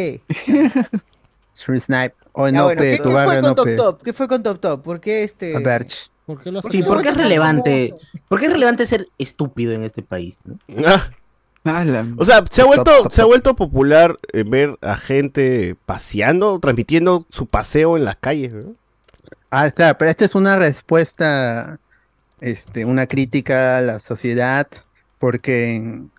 [1.55, 2.14] Street Snipe.
[2.33, 3.77] O Ya, no, bueno, pe, ¿qué, tu qué fue barrio con no, Top pe.
[3.77, 4.03] Top?
[4.03, 4.83] ¿Qué fue con Top Top?
[4.83, 5.57] ¿por qué este?
[5.57, 6.11] A Berch.
[6.27, 6.83] ¿Por qué lo Sí?
[6.83, 7.95] ¿por qué es relevante?
[8.29, 10.37] ¿Por qué es relevante ser estúpido en este país?
[10.45, 10.59] no?
[10.87, 11.11] Ah,
[11.64, 15.77] Ah, O sea, se ha vuelto, top, se ha vuelto popular eh, ver a gente
[15.87, 18.53] paseando, transmitiendo su paseo en las calles.
[18.53, 18.75] ¿no?
[19.51, 21.79] Ah, claro, pero esta es una respuesta,
[22.41, 24.67] este, una crítica a la sociedad,
[25.19, 26.11] porque en,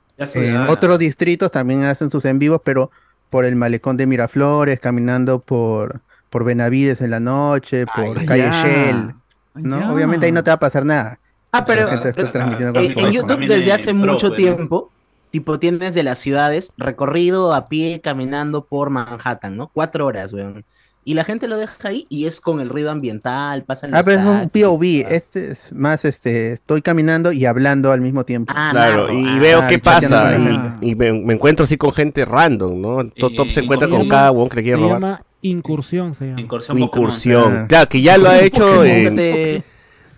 [0.67, 2.91] otros distritos también hacen sus en vivos, pero
[3.29, 8.43] por el malecón de Miraflores, caminando por, por Benavides en la noche, por Ay, calle
[8.43, 8.63] ya.
[8.63, 9.15] Shell,
[9.53, 9.79] ¿no?
[9.79, 9.93] Ya.
[9.93, 11.19] Obviamente ahí no te va a pasar nada.
[11.51, 13.11] Ah, pero con en.
[13.11, 14.35] YouTube desde hace pro, mucho ¿no?
[14.35, 14.91] tiempo,
[15.31, 19.67] tipo, tienes de las ciudades recorrido a pie caminando por Manhattan, ¿no?
[19.67, 20.65] Cuatro horas, weón.
[21.05, 24.19] Y la gente lo deja ahí y es con el ruido ambiental, pasan Ah, pero
[24.19, 25.15] es un POV, claro.
[25.15, 28.53] este es más, este, estoy caminando y hablando al mismo tiempo.
[28.55, 30.37] Ah, Claro, y ah, veo ah, qué pasa.
[30.81, 32.97] Y, me, me encuentro así con gente random, ¿no?
[33.17, 34.95] Top Top se encuentra con cada uno que le Se quiere robar.
[35.01, 36.41] llama incursión, se llama.
[36.41, 37.53] Incursión incursión.
[37.59, 37.65] Ah.
[37.67, 38.83] Claro, que ya lo ha hecho.
[38.85, 39.63] En- de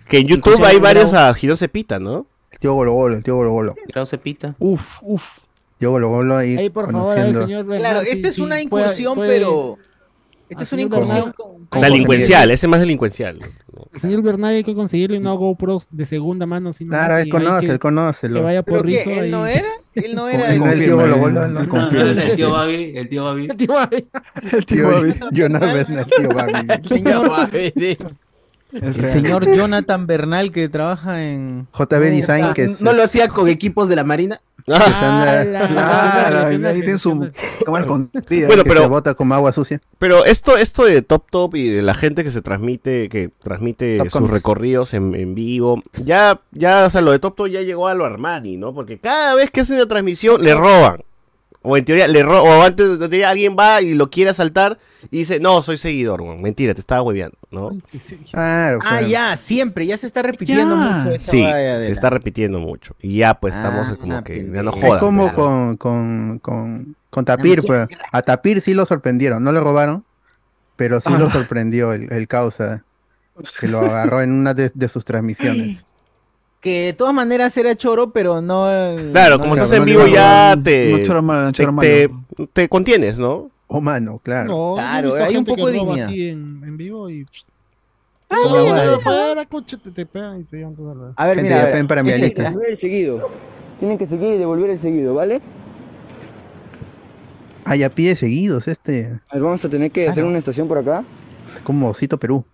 [0.08, 0.82] que en YouTube Incursión hay Grau.
[0.82, 2.26] varias a Girón Cepita, ¿no?
[2.50, 3.74] El tío Golo Golo, el tío Golo Golo.
[3.88, 4.54] Grau Cepita.
[4.58, 5.38] Uf, uf.
[5.78, 7.42] Tío Golo Golo ahí, Ahí, por favor, conociendo.
[7.42, 9.78] señor Claro, esta es una incursión, pero...
[10.52, 11.80] Esta es una incursión con...
[11.80, 13.38] Delincuencial, ese es más delincuencial.
[13.92, 16.72] El señor Bernal hay que conseguirle una GoPro de segunda mano.
[16.72, 18.28] Sino Claro, él conoce, él conoce.
[18.28, 19.30] Que vaya ¿Pero por rizo ¿Él ahí.
[19.30, 19.68] no era?
[19.94, 20.54] Él no era...
[20.54, 21.00] El tío.
[21.02, 23.46] El tío Babi, el tío Babi.
[23.50, 24.06] El tío Babi.
[24.52, 25.14] El Tío tío Babi.
[25.32, 26.66] Jonas Bernal, tío Babi.
[26.88, 29.10] señor, Es el real.
[29.10, 31.66] señor Jonathan Bernal que trabaja en...
[31.78, 32.80] JB Design, que es.
[32.80, 34.40] ¿No lo hacía con equipos de la Marina?
[34.68, 37.30] Ah, la- Claro, la- ahí la- ahí tiene su
[37.64, 38.46] cámara escondida.
[38.46, 39.80] Bueno, pero- se bota como agua sucia.
[39.98, 43.98] Pero esto, esto de Top Top y de la gente que se transmite, que transmite
[43.98, 44.32] Top sus Comics.
[44.32, 47.94] recorridos en, en vivo, ya, ya, o sea, lo de Top Top ya llegó a
[47.94, 48.72] lo Armani, ¿no?
[48.74, 51.02] Porque cada vez que hace una transmisión le roban.
[51.64, 54.78] O en teoría, le ro- o antes en teoría alguien va y lo quiere asaltar
[55.10, 56.22] y dice, no, soy seguidor.
[56.36, 57.70] Mentira, te estaba hueveando, ¿no?
[58.30, 62.10] Claro, Ah, ya, siempre, ya se está repitiendo mucho esa Sí, de se la- está
[62.10, 62.96] repitiendo mucho.
[63.00, 65.32] Y ya, pues, estamos Ah, como que, ya no Es como pues.
[65.34, 67.86] con, con, con, con Tapir, pues.
[68.10, 70.04] A Tapir sí lo sorprendieron, no lo robaron,
[70.76, 71.32] pero sí lo Ah.
[71.32, 72.84] sorprendió el, el causa,
[73.60, 75.86] que lo agarró en una de, de sus transmisiones.
[76.62, 78.64] Que de todas maneras era choro, pero no.
[79.12, 81.42] Claro, no como le- estás en no vivo iba ya a- te, no choro malo,
[81.42, 82.08] no te, choro te,
[82.52, 83.50] te contienes, ¿no?
[83.66, 84.48] Oh, mano, claro.
[84.48, 86.06] No, Claro, hay un poco de dignidad.
[86.06, 87.26] así en, en vivo y.
[88.30, 88.36] Ah.
[91.16, 92.42] A ver, mira, ya a ver, ven para mi este- lista.
[92.44, 93.28] Devolver el seguido.
[93.78, 95.40] Tienen que seguir y devolver el seguido, ¿vale?
[97.64, 100.78] Ah, ya pide seguidos este, A ver, vamos a tener que hacer una estación por
[100.78, 101.04] acá.
[101.64, 102.44] como Osito Perú.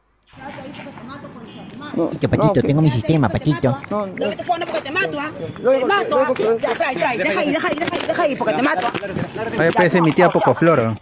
[1.99, 3.77] No, Que Patito, tengo mi sistema, Patito.
[3.91, 5.33] no, porque te mato, ¿ah?
[5.57, 6.33] Te mato, ¿ah?
[6.61, 8.87] Ya, trae, trae, deja ahí, deja ahí, deja ahí, deja ahí, porque te mato.
[8.87, 9.71] ¿ah?
[9.75, 10.97] Parece mi tía Pocofloro.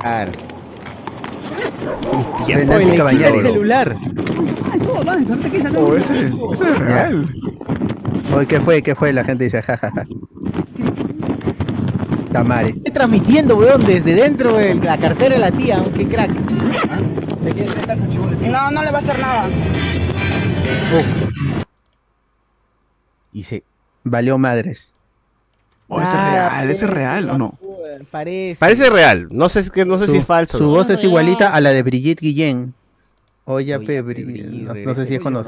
[0.00, 0.32] Claro.
[2.96, 3.42] Caballero.
[3.42, 3.96] celular.
[5.76, 7.34] Oh, ese, ese es real.
[8.34, 8.82] Oye, ¿qué fue?
[8.82, 9.12] ¿Qué fue?
[9.12, 10.06] La gente dice, jajaja.
[12.32, 12.70] Tamari.
[12.70, 16.30] Estoy transmitiendo, weón, desde dentro de la cartera de la tía, aunque crack.
[17.42, 19.48] No, no le va a hacer nada.
[23.32, 23.64] Y se.
[24.04, 24.94] Valió madres.
[25.88, 27.58] Oh, ese es real, ese es real o no.
[28.10, 28.58] Parece.
[28.58, 29.28] Parece real.
[29.30, 30.58] No sé, que, no sé si es falso.
[30.58, 30.70] Su ¿no?
[30.70, 32.74] voz es igualita a la de Brigitte Guillén.
[33.44, 35.42] Oye, pe, Brigitte, no, no sé si es no,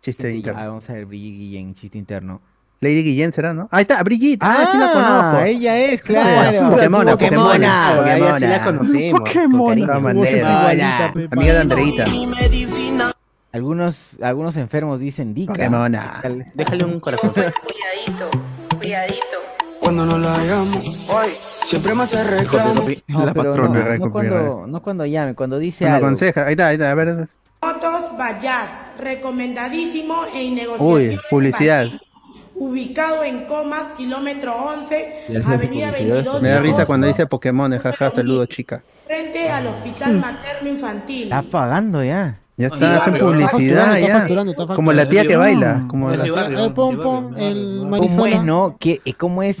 [0.00, 0.60] chiste Ah, interno.
[0.68, 2.40] vamos a ver, Brigitte Guillén, chiste interno.
[2.80, 3.68] Lady Guillén será, ¿no?
[3.70, 4.42] Ahí está, Brigitte.
[4.44, 5.44] Ah, sí la conozco.
[5.46, 9.20] ella es, Claro, Pokemona, Pokemona, a ella sí la conocemos.
[9.20, 9.90] Pokémon.
[11.32, 12.06] Amiga de Andreita.
[13.52, 15.54] Algunos, algunos enfermos dicen Dica.
[15.54, 16.22] Pokemona.
[16.54, 17.30] Déjale un corazón.
[17.32, 18.30] Cuidadito,
[18.78, 19.36] cuidadito.
[19.80, 21.28] Cuando no la llamo, hoy
[21.64, 22.84] siempre me hace reclamo.
[23.06, 23.84] No, La patrona.
[23.98, 26.08] no, no cuando, no cuando llame, cuando dice Una algo.
[26.08, 26.44] conseja.
[26.46, 26.90] Ahí está, ahí está.
[26.90, 27.28] A ver.
[27.62, 30.92] Motos Bayat, recomendadísimo en negociación.
[30.92, 31.86] Uy, publicidad.
[32.58, 36.14] Ubicado en Comas, kilómetro 11, Ya se hace avenida publicidad.
[36.16, 36.42] 22.
[36.42, 37.78] Me da risa cuando dice Pokémon.
[37.78, 38.82] Jaja, saludo, chica.
[39.06, 41.24] Frente al Hospital Materno Infantil.
[41.24, 42.40] Está pagando ya.
[42.58, 44.26] Ya está, hacen publicidad, Está ya.
[44.26, 45.84] está Como la tía que baila.
[45.88, 48.76] Como la- A ver, pon, pon el ¿Cómo es, no?
[48.80, 49.58] ¿Qué, eh, ¿Cómo es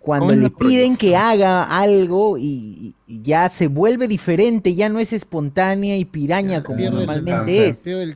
[0.00, 4.98] cuando ¿Cómo es le piden que haga algo y, ya se vuelve diferente, ya no
[4.98, 7.86] es espontánea y piraña como normalmente es?
[7.86, 8.14] Eso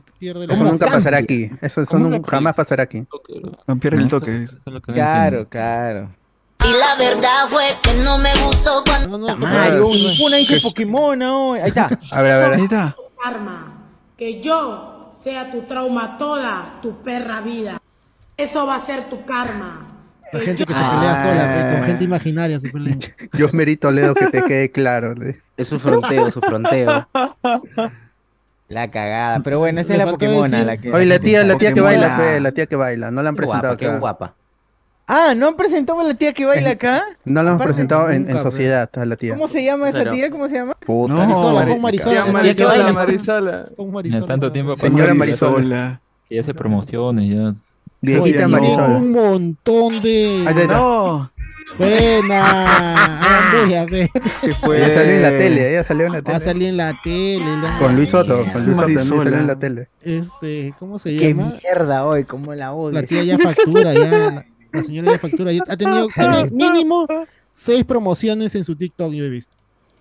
[0.49, 1.49] ¿Cómo nunca pasará aquí.
[1.59, 3.07] Eso, eso ¿Cómo nun- le jamás pasará aquí.
[3.65, 4.45] No pierde el toque.
[4.83, 6.11] Claro, claro.
[6.63, 9.35] Y la verdad fue que no me gustó cuando...
[9.37, 11.53] Mario, ninguna dice Pokémon, ¿no?
[11.53, 11.89] Ahí está.
[12.11, 12.59] A ver, a Ahí ver.
[12.59, 12.95] está.
[13.23, 13.75] Karma.
[14.19, 17.79] Que yo sea tu trauma toda tu perra vida.
[18.35, 19.85] Eso va a ser tu karma.
[20.33, 22.97] La gente que se pelea sola, pe, con gente imaginaria se pelea.
[23.33, 25.15] Yo merito Ledo que te quede claro.
[25.15, 27.07] le- Es su fronteo, su fronteo.
[28.67, 29.39] La cagada.
[29.41, 30.63] Pero bueno, esa es la Pokémona.
[30.65, 33.09] La que Oye, la tía, la tía que baila, fe, la tía que baila.
[33.09, 33.97] No la han Qué presentado guapa, qué acá.
[33.99, 34.35] guapa.
[35.11, 37.03] Ah, ¿no han presentado a la tía que baila acá?
[37.25, 38.43] No la hemos Aparte, presentado en, en nunca, fe.
[38.43, 39.33] sociedad a la tía.
[39.33, 40.29] ¿Cómo se llama esa Pero- tía?
[40.29, 40.75] ¿Cómo se llama?
[40.85, 42.23] Puta, No, Marisola, pon Marisola.
[42.23, 42.93] Tía Marisola, Marisola.
[42.93, 43.65] Marisola.
[43.75, 44.75] Pon Marisola, tanto tiempo.
[44.75, 46.01] Señora Marisola.
[46.29, 47.55] Que ya hace promociones, ya.
[48.01, 48.59] Viejita Oye, no.
[48.59, 48.91] Tiene Marisol.
[49.01, 50.43] un montón de.
[50.47, 50.77] Ahí está.
[50.77, 51.31] No.
[51.77, 53.19] Buena.
[53.19, 54.09] Hagan bulla, ve.
[54.41, 54.77] Que fue.
[54.77, 56.39] Ella salió en la tele, ella salió en la Va a tele.
[56.45, 57.39] salir en la tele.
[57.45, 59.23] le han- Con Luis Soto, con Luis Soto también Marisola.
[59.23, 59.87] salió en la tele.
[60.03, 61.53] Este, ¿cómo se Qué llama?
[61.63, 62.93] mierda hoy, cómo la odio.
[63.01, 64.45] La tía ya factura, ya.
[64.71, 65.51] La, señora ya factura.
[65.67, 66.07] ha tenido
[66.51, 67.07] mínimo
[67.51, 69.55] seis promociones en su TikTok, yo he visto.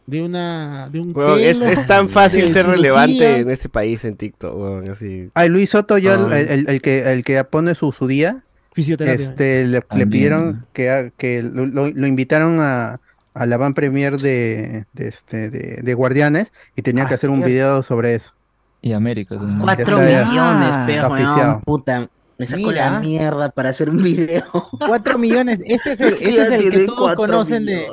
[0.07, 0.89] De una.
[0.91, 1.14] De un es,
[1.57, 5.29] pelo, es tan fácil ser relevante en este país en TikTok, weón, así.
[5.35, 6.39] Ay, Luis Soto, ya el, Ah.
[6.41, 8.43] el- el que, el que pone su, su día,
[8.73, 9.23] Fisioterapia.
[9.23, 10.66] este, le, pidieron ¿no?
[10.73, 13.01] que, ha- que lo, lo- lo invitaron a,
[13.35, 17.29] a la van premier de, de, este, de, de Guardianes y tenían que Ah, hacer
[17.29, 17.51] un cierto.
[17.51, 18.33] video sobre eso.
[18.81, 19.59] Y América también.
[19.61, 22.09] Cuatro millones, Ah, feo, puta.
[22.39, 22.91] Me saco Mira.
[22.93, 24.45] la mierda para hacer un video.
[24.86, 25.61] Cuatro millones.
[25.66, 27.89] Este es el, este Ya es el que todos conocen de.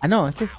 [0.00, 0.50] Ah, no, este es.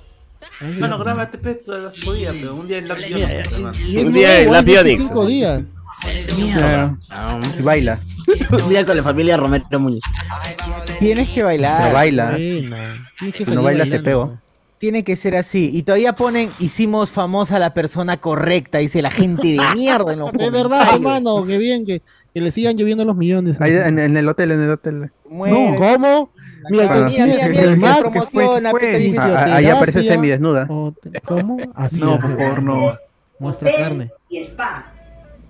[0.80, 4.61] Bueno, grábate pe, todas las jodidas, pero un día en la Un día en la
[4.61, 5.63] de cinco días.
[6.53, 6.97] Claro.
[7.57, 7.99] Y baila,
[8.51, 10.01] Un día con la familia Romero Muñoz.
[10.99, 11.82] Tienes que bailar.
[11.82, 12.36] pero baila.
[12.36, 14.38] Que Si no salir bailas te pego.
[14.78, 15.72] Tiene que ser así.
[15.74, 20.20] Y todavía ponen, hicimos famosa a la persona correcta, dice la gente de mierda en
[20.20, 22.03] los Es verdad, hermano, que bien, que,
[22.38, 23.60] que le sigan lloviendo los millones.
[23.60, 25.12] Ahí en, en el hotel, en el hotel.
[25.28, 25.72] Muere.
[25.72, 26.30] No, ¿cómo?
[26.70, 27.08] Mira, Ah.
[27.10, 30.68] que Mira, mira, mira, el Max promociona, dice, Ah, ah, ahí aparece semidesnuda.
[30.70, 31.58] o te- ¿Cómo?
[31.74, 32.96] Así No, por favor, no.
[33.40, 34.12] Muestra carne.
[34.30, 34.86] Y spa.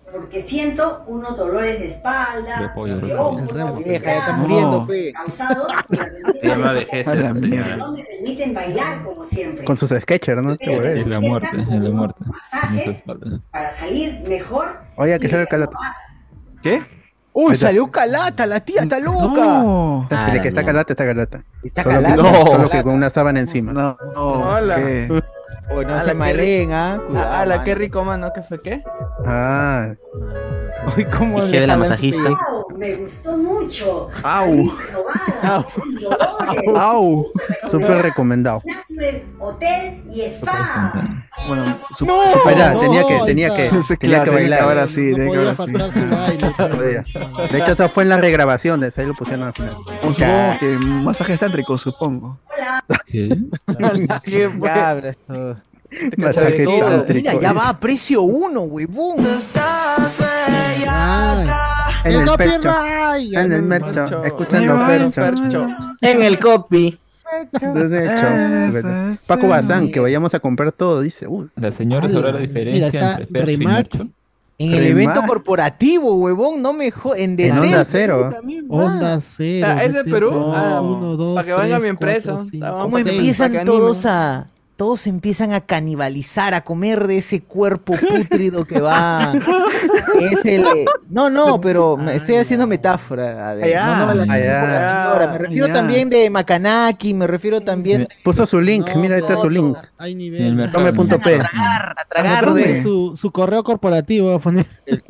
[0.09, 5.11] porque siento unos dolores de espalda, de hombro, remo de ya está muriendo, pe.
[5.13, 5.67] causados
[6.41, 7.07] por la vejez.
[7.77, 9.65] No me permiten bailar como siempre.
[9.65, 10.55] Con sus sketchers, ¿no?
[10.55, 10.99] Te hueves.
[10.99, 12.23] Es la muerte, es la muerte.
[12.25, 13.03] Masajes
[13.51, 14.77] para salir mejor.
[14.95, 15.77] Oye, que salga el calato.
[16.69, 16.81] ¿Qué?
[17.33, 17.67] Uy, está.
[17.67, 19.41] salió calata, la tía está loca.
[19.61, 20.07] No.
[20.09, 21.43] Ah, de que está la calata, está calata.
[21.63, 23.73] Está Solo, calata, que, está solo que con una sábana encima.
[23.73, 23.95] No.
[24.15, 24.75] Hola.
[24.77, 25.07] ¿Qué?
[25.69, 26.97] Uy, no Ala, se qué maleen, ¿ah?
[27.05, 27.63] Cuidado, Ah, mano.
[27.65, 28.31] qué rico, mano.
[28.33, 28.81] ¿Qué fue qué?
[29.25, 29.89] Ah,
[30.95, 32.29] Uy, cómo Dije de la masajista.
[32.77, 34.09] Me gustó mucho.
[34.23, 34.71] Au.
[35.99, 36.63] Dolores.
[36.75, 37.31] Au.
[37.69, 38.61] súper recomendado.
[39.39, 40.93] Hotel y Spa.
[41.47, 41.63] Bueno,
[41.95, 44.61] su, No, su- Para, no, tenía que, tenía que, tenía claro, que tenía que bailar.
[44.61, 45.71] ahora sí, no tenía que ahora sí.
[45.71, 47.47] baile.
[47.51, 49.75] De hecho, eso fue en las regrabaciones, ahí lo pusieron al final.
[50.01, 52.39] Supongo que masajes tántricos, supongo.
[53.07, 53.29] ¿Qué?
[54.25, 54.49] ¿Qué
[55.05, 55.55] esto?
[56.17, 56.79] Masaje Todo.
[56.79, 57.29] tántrico.
[57.31, 59.17] Mira, ya va a precio uno, huevón.
[59.55, 60.83] Ay,
[62.07, 62.61] En el el percho.
[62.69, 63.33] copyright.
[63.35, 64.23] En el mercho.
[64.23, 65.11] Escuchando percho.
[65.21, 65.67] Percho.
[66.01, 66.97] En el copy.
[67.73, 71.27] De hecho, Paco Bazán, que vayamos a comprar todo, dice.
[71.27, 73.89] Uy, La señora sabrá la diferencia Mira, está entre Remax.
[74.59, 74.89] En el Remax.
[74.91, 77.19] evento corporativo, huevón, no me jodas.
[77.19, 78.29] En, En Onda Cero.
[78.33, 78.65] también.
[78.69, 79.67] Onda cero.
[79.69, 80.31] Ah, ¿es de Perú?
[80.31, 82.31] no, Ah, uno, dos, para que venga mi empresa.
[82.31, 83.07] cuatro, cinco, ¿Cómo seis.
[83.07, 84.19] empiezan todos anime.
[84.19, 84.47] a...
[84.77, 89.33] Todos empiezan a canibalizar, a comer de ese cuerpo pútrido que va.
[90.21, 90.63] es el.
[91.09, 93.55] No, no, pero me estoy haciendo metáfora.
[93.55, 95.27] de- Allá, no, no, la- allá.
[95.31, 99.33] Me refiero también de Makanaki, me refiero también de Puso su link, No, mira, este
[99.33, 99.75] es su link.
[99.97, 100.53] Hay nivel.
[100.55, 100.93] mercado.
[100.93, 101.17] Tome.p.
[101.17, 104.67] tragar, a tragar de Su, su correo corporativo a poner.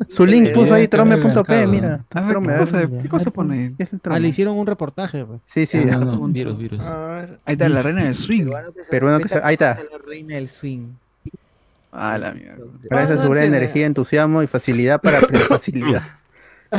[0.08, 2.04] Su link puso ahí, Eh, está trome.p, mira.
[2.14, 3.74] A ver, Trome, ¿qué a cosa, ¿qué cosa pone ahí?
[3.76, 5.24] ¿Qué es el Ah, le hicieron un reportaje.
[5.26, 5.40] pues.
[5.44, 5.84] Sí, sí.
[5.84, 6.80] No, no, virus, virus.
[6.80, 7.38] A ver.
[7.44, 8.46] Ahí está la reina del swing.
[8.90, 9.82] Peruano que se- ahí está.
[9.90, 10.88] La reina del swing.
[11.90, 12.64] Ah, la mierda.
[12.82, 16.02] Gracias a su gran energía, entusiasmo y facilidad para facilidad.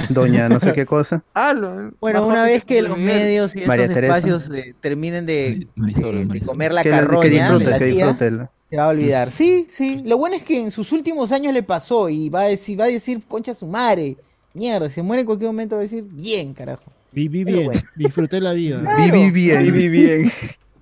[0.10, 1.24] Doña no sé qué cosa.
[1.34, 5.68] Ah, lo- Bueno, una vez que los medios y María estos espacios eh, terminen de,
[5.76, 6.48] Marisol, de- de Marisol.
[6.48, 8.48] comer la Que, carroña que de disfrute, la que tía, disfrute.
[8.70, 9.32] se va a olvidar.
[9.32, 10.04] Sí, sí.
[10.06, 12.84] Lo bueno es que en sus últimos años le pasó y va a decir, va
[12.86, 14.16] a decir concha su madre.
[14.54, 16.84] Mierda, se muere en cualquier momento va a decir bien, carajo.
[17.12, 17.66] Viví bien.
[17.66, 17.80] bueno.
[17.96, 18.80] Disfruté la vida.
[18.82, 19.02] Claro.
[19.04, 19.64] Viví bien.
[19.64, 20.32] Viví bien.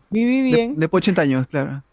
[0.10, 0.76] Viví bien.
[0.76, 1.84] De, de 80 años, claro.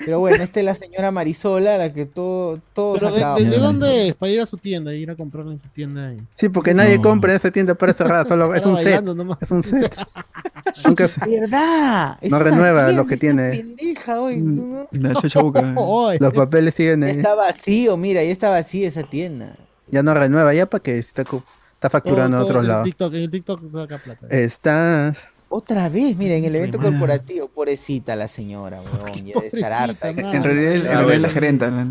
[0.00, 3.46] Pero bueno, esta es la señora Marisola, la que todo, todos Pero de, acá- de-
[3.46, 4.14] de dónde es?
[4.14, 6.12] Para ir a su tienda, ir a comprarla en su tienda.
[6.12, 6.20] Y...
[6.34, 7.02] Sí, porque nadie No.
[7.02, 9.02] compra en esa tienda para cerrada, solo es un set.
[9.02, 9.38] nomás.
[9.40, 9.92] Es un set.
[10.86, 12.16] Nunca se- ¿Verdad?
[12.20, 13.50] Es No renueva lo que tiene.
[13.50, 14.86] pendeja hoy, ¿no?
[14.92, 15.72] La chachabuca.
[15.76, 17.10] Oh, Los papeles siguen ahí.
[17.10, 19.56] está vacío, mira, ya está vacía esa tienda.
[19.88, 22.84] Ya no renueva, ya para que está, está facturando en todo otros en lados.
[22.84, 24.26] TikTok, en el TikTok saca plata.
[24.30, 25.18] Estás.
[25.50, 30.08] Otra vez, mira, en el evento corporativo, pobrecita la señora, weón, ya debe estar harta.
[30.12, 31.22] Pobrecita, En realidad, Ah, bueno.
[31.22, 31.86] la gerenta.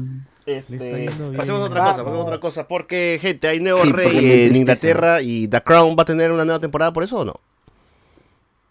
[0.45, 2.67] Este, pasemos a otra cosa, pasemos a otra cosa.
[2.67, 4.55] Porque, gente, hay nuevo Sí, rey en.
[4.55, 7.33] Inglaterra y The Crown va a tener una nueva temporada por eso o no?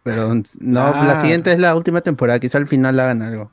[0.05, 1.05] Pero no, Ah.
[1.05, 3.51] la siguiente es la última temporada, quizá al final hagan algo.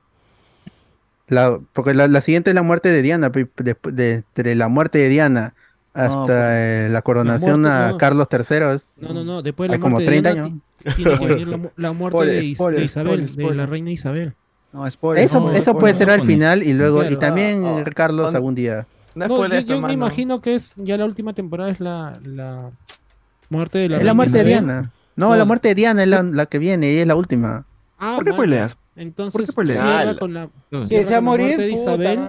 [1.28, 5.10] La, porque la, la siguiente es la muerte de Diana, de, de la muerte de
[5.10, 5.56] Diana
[5.94, 6.38] hasta pues.
[6.38, 7.98] eh, la coronación muerte, a no.
[7.98, 8.58] Carlos III.
[8.76, 9.42] es- No, no, no.
[9.42, 10.62] Después de Hay la como muerte 30 de Diana, años.
[10.84, 13.52] Ti- Tiene que venir la, mu- la muerte Spoiler, de, Is- spoiler, de Isabel, spoiler,
[13.52, 14.34] de la reina Isabel.
[14.72, 15.24] No, spoiler.
[15.26, 15.80] Eso, no, eso spoiler.
[15.80, 18.88] puede ser al no, final y luego, y también Ah, eh, Carlos ah, algún día.
[19.16, 22.72] No, No, yo, me imagino que es ya la última temporada es la, la
[23.50, 24.44] muerte de la Es reina la muerte de.
[24.46, 24.92] Diana.
[25.16, 27.66] No, la muerte de Diana es la, la que viene y es la última.
[28.00, 28.78] Ah, ¿Por qué spoileas?
[28.96, 30.16] Entonces ¿Por qué cierra Ala.
[30.18, 30.50] con la,
[30.86, 32.20] cierra se va a con la morir, muerte de Isabel.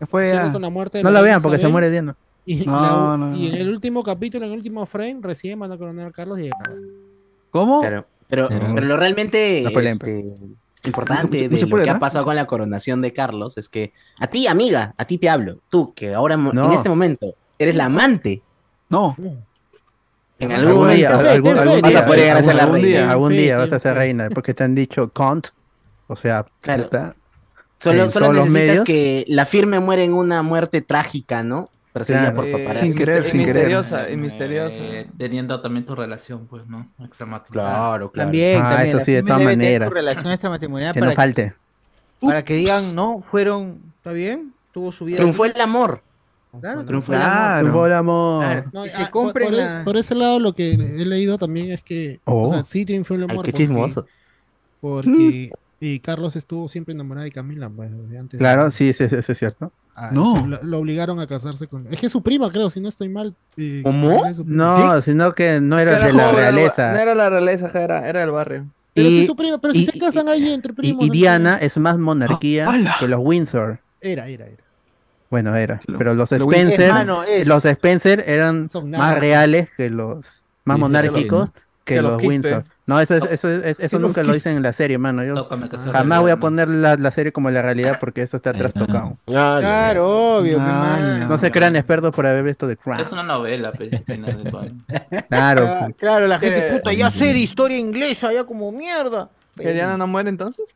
[0.00, 0.52] Después cierra ya.
[0.52, 2.16] con la muerte de No la vean porque se muere Diana.
[2.46, 5.72] Y, No, la- no, y en el último capítulo, en el último frame, recién van
[5.72, 6.48] a coronar a Carlos y
[7.54, 7.80] ¿Cómo?
[7.82, 8.04] Claro.
[8.28, 10.24] Pero, Pero- pero lo realmente No este,
[10.82, 14.26] importante Mucho- de lo que ha pasado con la coronación de Carlos es que a
[14.26, 15.58] ti, amiga, a ti te hablo.
[15.70, 16.50] Tú, que ahora No.
[16.66, 18.42] en este momento eres la amante.
[18.88, 19.14] No.
[20.40, 22.66] En Algún algún día, momento algún- algún vas día, a poder llegar a ser la
[22.66, 22.88] reina.
[22.88, 23.98] día, algún Sí, día sí, vas a ser sí.
[23.98, 25.46] reina porque te han dicho Count.
[26.08, 26.82] O sea, Claro.
[26.84, 27.14] puta,
[27.78, 28.84] Solo, solo necesitas medios.
[28.84, 31.68] que la firme muere en una muerte trágica, ¿no?
[31.94, 32.36] Perseguida Claro.
[32.36, 32.88] por Eh, paparazzi.
[32.88, 33.54] Sin querer, y sin querer.
[33.54, 34.76] misteriosa, y misteriosa.
[34.76, 36.90] Eh, teniendo también tu relación, pues, ¿no?
[37.02, 37.72] Extramatrimonial.
[37.72, 38.26] Claro, claro.
[38.26, 38.88] También, Ah, también.
[38.88, 39.88] eso la sí, de todas maneras.
[39.88, 41.54] Su relación extramatrimonial que para, no falte.
[42.20, 44.52] para que digan, no, fueron, ¿está bien?
[44.72, 45.18] Tuvo su vida.
[45.18, 46.02] Triunfó el amor.
[46.60, 47.32] Claro, triunfó el amor.
[47.32, 47.58] Claro.
[47.60, 48.44] Triunfó el amor.
[48.44, 48.64] Claro.
[48.72, 50.76] No, Que ah, se por- compren por, e- la- por ese lado lo que he
[50.76, 52.44] leído también es que Oh.
[52.44, 54.06] o sea, sí triunfó el Ay, amor qué porque- chismoso.
[54.80, 59.14] porque y Carlos estuvo siempre enamorado de Camila pues desde antes Claro, sí, sí, sí,
[59.14, 59.70] eso es cierto.
[59.96, 60.44] Ah, No.
[60.46, 63.08] lo, lo obligaron a casarse con es que es su prima creo si no estoy
[63.08, 64.22] mal eh, ¿Cómo?
[64.44, 67.00] No, sino que no era Era de la era- No realeza.
[67.02, 68.66] era la realeza, era, era del barrio.
[68.92, 71.10] pero Y, es su prima pero si y- se casan ahí entre primos y.
[71.10, 73.78] Diana es más monarquía Ah, que los Windsor.
[74.00, 74.62] era era era
[75.30, 75.80] Bueno, era.
[75.98, 80.80] Pero los Lo- Spencer, Hermano, es- los Spencer eran más reales que los, más Sí,
[80.80, 82.20] monárquicos sí, que Que los.
[82.22, 82.64] Windsor.
[82.86, 85.24] No, eso, es, eso, es- eso nunca lo dicen en la serie, mano.
[85.24, 85.48] Yo
[85.90, 89.16] jamás voy a poner la, la serie como la realidad porque eso está trastocado.
[89.28, 90.58] Ah, Claro, obvio.
[90.60, 91.28] Ah, man.
[91.28, 93.00] No se crean expertos por haber visto The Crown.
[93.00, 94.74] Es una novela, pero de.
[95.28, 95.66] Claro.
[95.66, 99.30] Ah, Claro, la gente, Que- puta, ya serie historia inglesa, ya como mierda.
[99.58, 100.66] ¿Que Diana no muere entonces?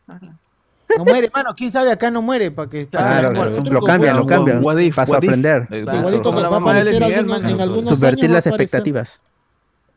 [0.97, 2.87] No muere, mano, quién sabe, acá no muere, para que...
[2.87, 3.63] Claro, Claro.
[3.71, 4.63] lo cambian, lo cambian.
[4.65, 5.67] Vas a aprender.
[5.69, 5.99] Claro.
[5.99, 9.21] Igualito va a de aparecer en algunos Subvertir años las aparecer- expectativas.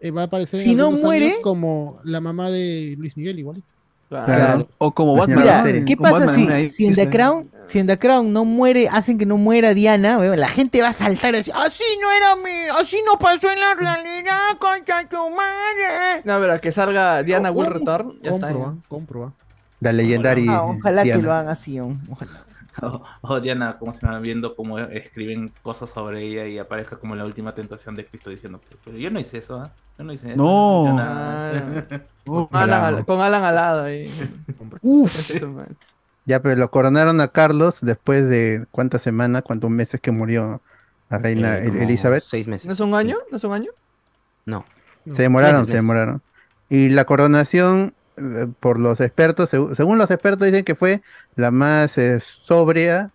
[0.01, 3.45] Eh, va a aparecer en Si no muere- años como la mamá de Luis Miguel.
[4.09, 4.67] Claro.
[4.77, 5.45] O como Batman.
[5.45, 5.85] Misterio.
[5.85, 7.09] ¿Qué Como pasa Batman si, si en The.
[7.09, 10.89] Crown, si en The Crown no muere, hacen que no muera Diana, la gente va
[10.89, 15.07] a saltar y decir, así no era mi, así no pasó en la realidad, concha
[15.07, 16.21] tu madre.
[16.25, 17.79] No, pero que salga Diana Oh, Will ¿cómo?
[17.79, 18.53] Return, ya está.
[18.89, 19.25] Compro, ya.
[19.27, 19.33] ah.
[19.79, 20.51] La legendaria.
[20.57, 22.45] Ah, ojalá que lo hagan así, ojalá.
[22.81, 27.15] O, o Diana, como se va viendo cómo escriben cosas sobre ella y aparezca como
[27.15, 29.71] la última tentación de Cristo diciendo, pero yo no hice eso, ¿ah?
[29.97, 30.37] Yo no hice eso.
[30.37, 30.93] No.
[30.95, 31.85] nada".
[31.91, 34.09] Ah, con, Alan, con Alan al lado ahí.
[34.81, 35.31] Uf.
[35.31, 35.53] Eso.
[36.25, 40.61] Ya, pero lo coronaron a Carlos después de cuántas semanas, cuántos meses que murió
[41.09, 42.23] la reina Eh, Elizabeth.
[42.23, 42.67] Seis meses.
[42.67, 43.17] ¿No es un año?
[43.31, 43.71] ¿No es un año?
[44.45, 44.65] No.
[45.13, 46.21] Se demoraron, se demoraron.
[46.69, 47.93] Y la coronación, eh,
[48.59, 51.01] por los expertos, seg- según los expertos dicen que fue
[51.35, 53.11] la más eh, sobria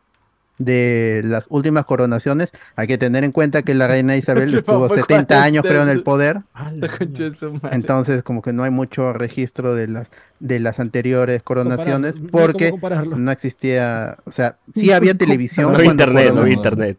[0.59, 2.53] de las últimas coronaciones.
[2.77, 5.89] Hay que tener en cuenta que la reina Isabel estuvo poco 70 años, creo, en
[5.91, 6.41] el poder.
[7.73, 10.09] Entonces, como que no hay mucho registro de las
[10.41, 12.71] de las anteriores coronaciones, porque
[13.19, 16.99] no existía, o sea, sí había televisión No había internet, no había internet.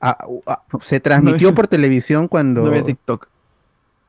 [0.00, 3.28] Ah, ah, se transmitió por televisión cuando No había TikTok.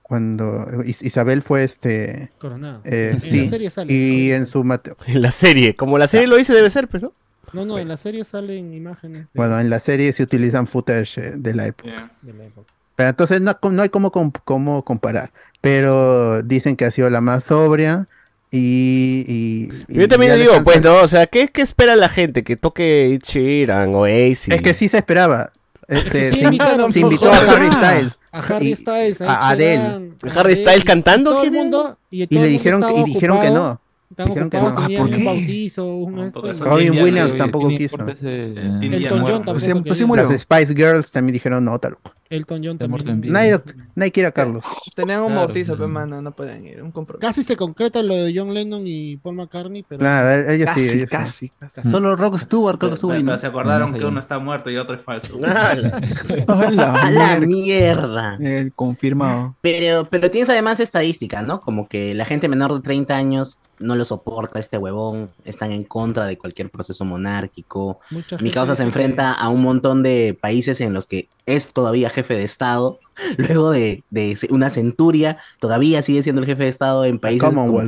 [0.07, 2.81] Cuando Is- Isabel fue este Coronado.
[2.85, 3.91] eh, En sí la serie sale.
[3.93, 7.01] y en su mate- En la serie, como la serie lo dice, debe ser, pues,
[7.01, 7.11] ¿no?
[7.53, 11.17] No, no, en la serie salen imágenes de, bueno en la serie se utilizan footage
[11.21, 12.11] eh, de la época Yeah.
[12.21, 12.71] de la época.
[12.95, 15.31] pero entonces no, no hay cómo, cómo comparar
[15.61, 18.07] pero dicen que ha sido la más sobria
[18.51, 20.97] y, y- y Yo también ya digo, pues, ¿no?
[21.01, 22.43] O sea, ¿qué, qué espera la gente?
[22.43, 24.53] Que toque Sheeran o Ace.
[24.53, 25.51] es que sí se esperaba
[25.87, 27.37] Este, Sí, se, invitaron, se invitó a.
[27.37, 30.11] Harry Styles A Harry Styles, a Adele.
[30.35, 31.31] ¿Harry Styles cantando?
[31.31, 31.63] todo el ¿Quién es?
[31.63, 33.84] mundo y, le dijeron que, y estaba dijeron que ocupado, no
[34.17, 34.73] Ocupados.
[34.77, 35.23] Ah, tenían ¿por un qué?
[35.25, 37.97] bautizo, un esto, Robin Williams tampoco ¿Qué quiso.
[37.99, 42.73] Elton Elton John Pues tampoco pues las Spice Girls también dijeron no loco Elton John
[42.73, 43.33] Está muerto también.
[43.33, 43.59] nadie,
[43.95, 44.63] nadie quiere a Carlos
[44.95, 45.41] Tenían un Claro.
[45.47, 46.81] bautizo, pero mano, no pueden ir.
[46.81, 47.27] Un compromiso.
[47.27, 50.89] Casi se concreta lo de John Lennon y Paul McCartney, pero claro ellos sí Casi,
[50.97, 51.15] ellos sí.
[51.15, 51.49] casi.
[51.73, 51.89] casi.
[51.91, 53.37] Solo Rock Stewart creo que Pero, estuvo ahí, pero ¿no?
[53.37, 54.09] se acordaron No, que no.
[54.09, 55.39] uno está muerto y otro es falso.
[56.47, 58.37] A la mierda.
[58.39, 59.55] Eh, confirmado.
[59.61, 61.59] Pero, pero tienes además estadística, ¿no?
[61.61, 65.83] Como que la gente menor de 30 años no lo soporta este huevón, están en
[65.83, 67.99] contra de cualquier proceso monárquico.
[68.11, 72.09] mucha Mi causa se enfrenta a un montón de países en los que es todavía
[72.09, 72.99] jefe de Estado.
[73.37, 77.81] Luego de, de una centuria, todavía sigue siendo el jefe de Estado en países como-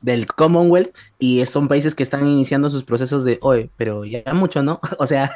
[0.00, 0.96] del Commonwealth.
[1.18, 4.80] Y son países que están iniciando sus procesos de, oye, pero ya mucho, ¿no?
[4.98, 5.32] O sea,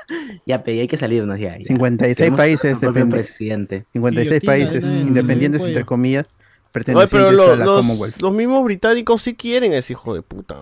[0.46, 1.58] ya, hay que salirnos ya.
[1.58, 1.64] ya.
[1.64, 3.86] 56 Queremos países nuestro propio depende- presidente.
[3.92, 6.26] 56 Guillotina, países independientes en el entre comillas
[6.72, 10.14] Pertenecientes pero a lo- la los, Commonwealth los mismos británicos sí quieren a ese hijo
[10.14, 10.56] de puta.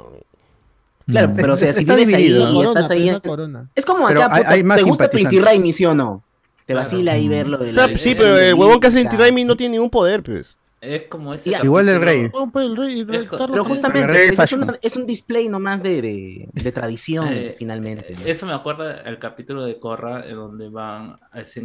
[1.07, 1.37] Claro, Mm.
[1.37, 2.51] pero o sea, si Está vives ahí dividido.
[2.51, 3.71] Y corona, estás ahí, pero en- la corona.
[3.75, 5.31] es como acá, hay- puta, hay más ¿te gusta simpatizantes.
[5.31, 6.23] Pinky Raimi, sí o no?
[6.67, 6.81] Te Claro.
[6.81, 7.85] vacila ahí ver lo de la...
[7.87, 9.01] Claro, sí, pero el huevón que hace.
[9.01, 10.57] Inti Raimi no tiene ningún poder, pues.
[10.83, 11.51] Es como ese.
[11.51, 12.31] Ya, Igual el rey.
[12.55, 15.07] El rey, el rey Es co- Carlos Pero justamente El rey es, una- es un
[15.07, 18.15] display nomás de, de, de tradición, Eh, finalmente.
[18.15, 18.25] ¿no?
[18.27, 21.17] Eso me acuerda el capítulo de Corra, en donde van,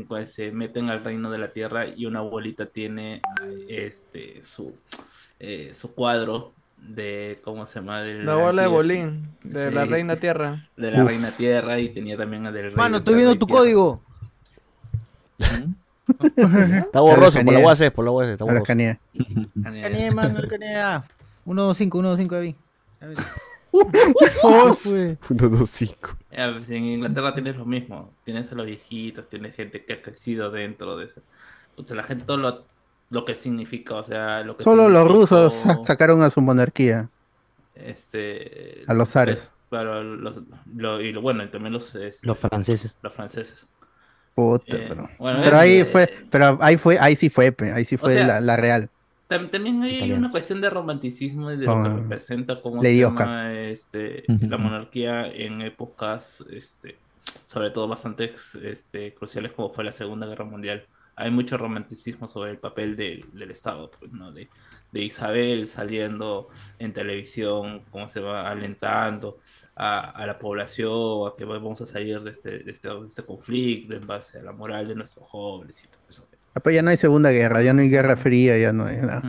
[0.10, 3.22] pues, se meten al reino de la tierra y una abuelita tiene
[3.70, 4.76] este su,
[5.40, 8.02] eh, su cuadro de, ¿cómo se llama?
[8.02, 10.68] De La bola de Bolín, de la Reina Tierra.
[10.76, 11.08] De la Uf.
[11.10, 12.76] reina tierra y tenía también la del rey.
[12.76, 13.62] Mano, estoy la viendo tu tierra.
[13.62, 14.02] código.
[16.38, 18.64] Está borroso, por la UAC, por la UAC, está a la borroso.
[18.68, 19.00] canía
[19.64, 20.76] Cané, mano, el cané.
[20.76, 21.04] ah.
[21.46, 22.56] 125, 125 ahí.
[23.02, 23.18] A ver.
[24.76, 25.18] fue.
[25.30, 26.18] 1, 2, 5.
[26.32, 28.12] Ya, pues, en Inglaterra tienes lo mismo.
[28.24, 31.22] Tienes a los viejitos, tienes gente que ha crecido dentro de eso.
[31.76, 32.64] O sea, la gente todo lo,
[33.10, 37.10] lo que significa, o sea, lo que solo los rusos sa- sacaron a su monarquía
[37.76, 39.36] este, a los zares.
[39.36, 40.40] pues, claro, los,
[40.76, 42.98] lo- y lo bueno, y también los, este, Los franceses.
[43.02, 43.66] los franceses.
[44.36, 47.56] Puta, Eh, pero bueno, pero eh, ahí eh, fue pero ahí fue ahí sí fue
[47.74, 48.90] ahí sí fue sea, la, la real.
[49.30, 52.98] Tam- También hay una cuestión de romanticismo y de lo Ah, que representa cómo Lady
[52.98, 56.98] se llama, este, la monarquía en épocas, este,
[57.48, 58.34] sobre todo bastante
[58.64, 60.86] este, cruciales como fue la Segunda Guerra Mundial.
[61.16, 64.32] hay mucho romanticismo sobre el papel del, del Estado, pues, ¿no?
[64.34, 64.50] De,
[64.92, 69.40] de Isabel saliendo en televisión, cómo se va alentando
[69.76, 73.24] a, a la población, a que vamos a salir de este, de, este, de este
[73.24, 76.28] conflicto en base a la moral de nuestros jóvenes y todo eso.
[76.54, 78.98] Ah, Pues ya no hay segunda guerra, ya no hay guerra fría, ya no hay
[78.98, 79.24] nada.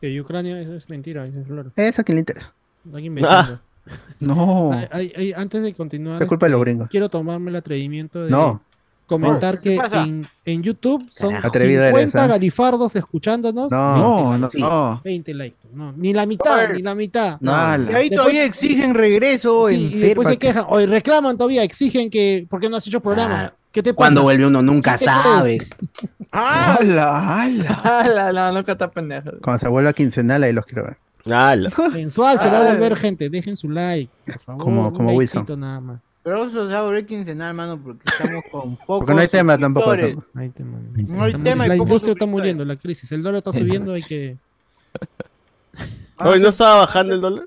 [0.00, 1.72] Que Ucrania eso es mentira, eso es flor.
[1.76, 2.54] Eso a quién le interesa.
[2.94, 3.10] Hay.
[4.20, 4.72] No.
[4.72, 6.88] Ay, ay, ay, antes de continuar, Es culpa de los este, gringos.
[6.90, 8.62] quiero tomarme el atrevimiento de No.
[9.10, 12.26] Comentar Oh, ¿qué que en, en YouTube son eres, 50 ¿ah?
[12.26, 13.70] galifardos escuchándonos.
[13.70, 14.58] No, 20 no, likes.
[14.60, 15.00] no.
[15.04, 15.56] 20 likes.
[15.74, 17.38] No, ni la mitad, ni la mitad.
[17.40, 22.46] Y ahí todavía exigen regreso, Sí, y después se quejan, o reclaman todavía, exigen que,
[22.48, 23.34] ¿por qué no has hecho programa?
[23.38, 23.54] Claro.
[23.72, 23.96] ¿Qué te pasa?
[23.96, 25.58] Cuando vuelve uno nunca ¿Qué te sabe.
[26.32, 27.74] ¡Hala, hala!
[27.84, 28.32] ¡Hala!
[28.50, 29.30] No, nunca está pendejo.
[29.42, 30.96] Cuando se vuelva quincenal, ahí los quiero ver.
[31.92, 32.72] Mensual se va a Ah.
[32.72, 33.28] volver, gente.
[33.30, 34.62] Dejen su like, por favor.
[34.64, 35.46] Como- un como Wilson.
[35.58, 36.00] nada más.
[36.22, 39.28] Pero eso se va a volver quincenal, mano, porque estamos con pocos Porque no hay
[39.28, 39.96] tema tampoco.
[39.96, 40.78] No hay tema.
[40.94, 43.10] No hay tema y la industria está muriendo, la crisis.
[43.12, 44.36] El dólar está subiendo, hay que.
[46.18, 47.46] Hoy no estaba bajando el dólar.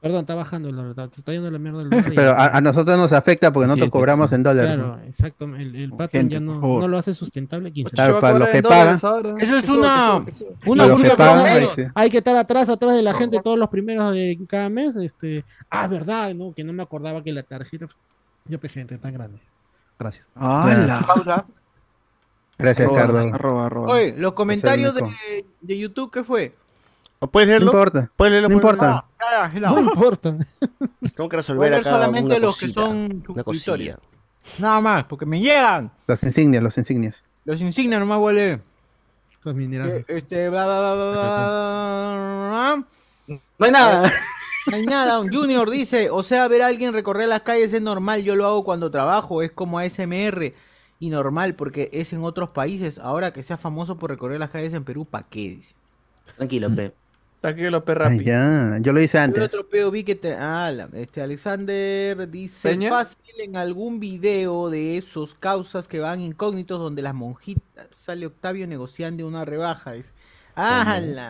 [0.00, 0.90] Perdón, está bajando el dólar.
[0.92, 2.12] está- Se está yendo la mierda el dólar.
[2.12, 4.74] y- Pero a, a nosotros nos afecta porque nosotros cobramos en dólares.
[4.74, 5.44] Claro, exacto.
[5.44, 7.70] El, el Gente, ya no, no lo hace sustentable.
[7.70, 7.92] quince.
[7.94, 8.94] Claro, para los que pagan.
[9.38, 10.24] Eso es una,
[10.66, 11.44] una los que pagan,
[11.74, 14.70] que- hay, hay que estar atrás, atrás de la gente todos los primeros de cada
[14.70, 14.96] mes.
[14.96, 17.86] Este, ah, verdad, no, que no me acordaba que la tarjeta.
[18.46, 19.38] Yo pe gente tan grande.
[19.98, 20.26] Gracias.
[20.34, 21.44] Pausa.
[22.58, 23.18] Gracias, Arroba, Cardo.
[23.34, 23.92] arroba, arroba.
[23.94, 26.54] Oye, los comentarios de, de YouTube, ¿qué fue?
[27.28, 28.10] ¿Puedes No importa.
[28.16, 28.48] ¿Puedes leerlo?
[28.48, 29.04] No ¿Puedes importa.
[29.18, 30.36] Carajo, No importa.
[31.14, 32.96] Tengo que resolver acá solamente una los que cosita, son
[33.28, 33.44] una suscriptores.
[33.44, 33.98] cosilla.
[34.58, 35.92] Nada más, porque me llegan.
[36.06, 37.22] Las insignias, los insignias.
[37.44, 38.62] Los insignias nomás voy a leer.
[39.32, 40.04] Estos minerales.
[40.08, 42.84] Eh, Este, bla, bla, bla, bla, bla.
[43.58, 44.12] No hay nada.
[44.66, 45.20] No hay nada.
[45.20, 48.22] Un Junior dice, o sea, ver a alguien recorrer las calles es normal.
[48.22, 49.42] Yo lo hago cuando trabajo.
[49.42, 50.54] Es como ASMR.
[50.98, 52.98] Y normal, porque es en otros países.
[52.98, 55.40] Ahora que sea famoso por recorrer las calles en Perú, ¿para qué?
[55.56, 55.74] Dice.
[56.36, 56.92] Tranquilo, pe.
[57.40, 58.08] Tranquilo, perra.
[58.08, 59.42] Ay, ya, yo lo hice antes.
[59.54, 60.34] otro peo vi que te...
[60.34, 62.90] Ah, la- este Alexander dice ¿Peña?
[62.90, 68.66] fácil en algún video de esos causas que van incógnitos donde las monjitas sale Octavio
[68.66, 69.92] negociando una rebaja.
[69.92, 70.10] Dice.
[70.54, 71.28] Ah, la...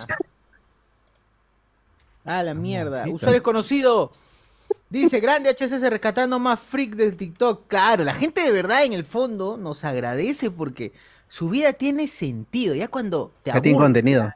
[2.24, 3.06] Ah, la mierda.
[3.08, 4.12] Usuario desconocido.
[4.88, 7.68] Dice, grande HSS rescatando más freak del TikTok.
[7.68, 10.92] Claro, la gente de verdad en el fondo nos agradece porque
[11.28, 12.74] su vida tiene sentido.
[12.74, 14.32] Ya cuando te Ya tiene aburre, contenido.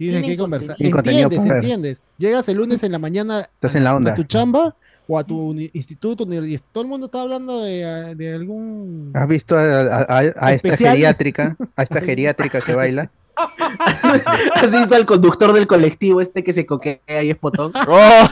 [0.00, 0.76] Tienes Tienen que conversar.
[0.78, 2.02] Entiendes, entiendes.
[2.16, 4.12] Llegas el lunes en la mañana Estás en la onda.
[4.12, 4.74] a tu chamba
[5.06, 9.10] o a tu uni- instituto, uni- y todo el mundo está hablando de, de algún...
[9.12, 11.54] ¿Has visto a, a- a- a esta geriátrica?
[11.76, 13.10] A esta geriátrica que baila.
[14.54, 17.72] ¿Has visto al conductor del colectivo este que se coquea y es potón?
[17.88, 18.28] ¡Oh!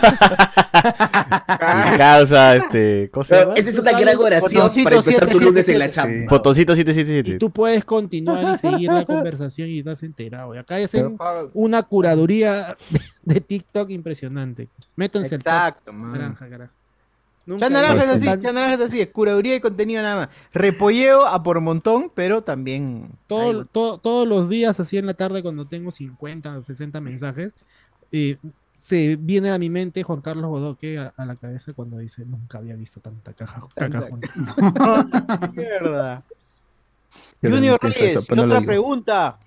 [1.96, 3.10] Causa, este.
[3.12, 3.54] ¿Cómo se Pero llama?
[3.54, 5.90] Esa es una gran oración para empezar tu lunes en la 777.
[5.92, 6.30] chamba.
[6.30, 7.38] Botoncito Y 777.
[7.38, 10.54] tú puedes continuar y seguir la conversación y estás enterado.
[10.54, 11.16] Y acá hacen
[11.54, 12.76] una curaduría
[13.22, 14.68] de, TikTok impresionante.
[14.96, 15.40] Métanse al.
[15.40, 16.12] Exacto, man.
[16.12, 16.77] Naranja, carajo.
[17.48, 20.28] Nunca naranja es así, chat naranja es así, es curaduría y contenido nada más.
[20.52, 23.10] Repolleo a por montón, pero también.
[23.26, 27.52] todo- todo- todos los días, así en la tarde, cuando tengo 50 o 60 mensajes,
[28.12, 28.36] eh,
[28.76, 32.58] se viene a mi mente Juan Carlos Bodoque a, a la cabeza cuando dice, nunca
[32.58, 33.62] había visto tanta caja.
[33.74, 34.20] caca, Juan".
[35.54, 36.22] Mierda.
[37.42, 39.38] Yo Junior Reyes, eso, no lo otra pregunta.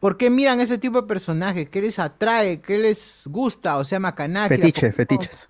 [0.00, 1.68] ¿Por qué miran ese tipo de personajes?
[1.68, 2.60] ¿Qué les atrae?
[2.60, 3.76] ¿Qué les gusta?
[3.78, 4.56] O sea, macanaje.
[4.56, 5.48] Fetiche, fetiches.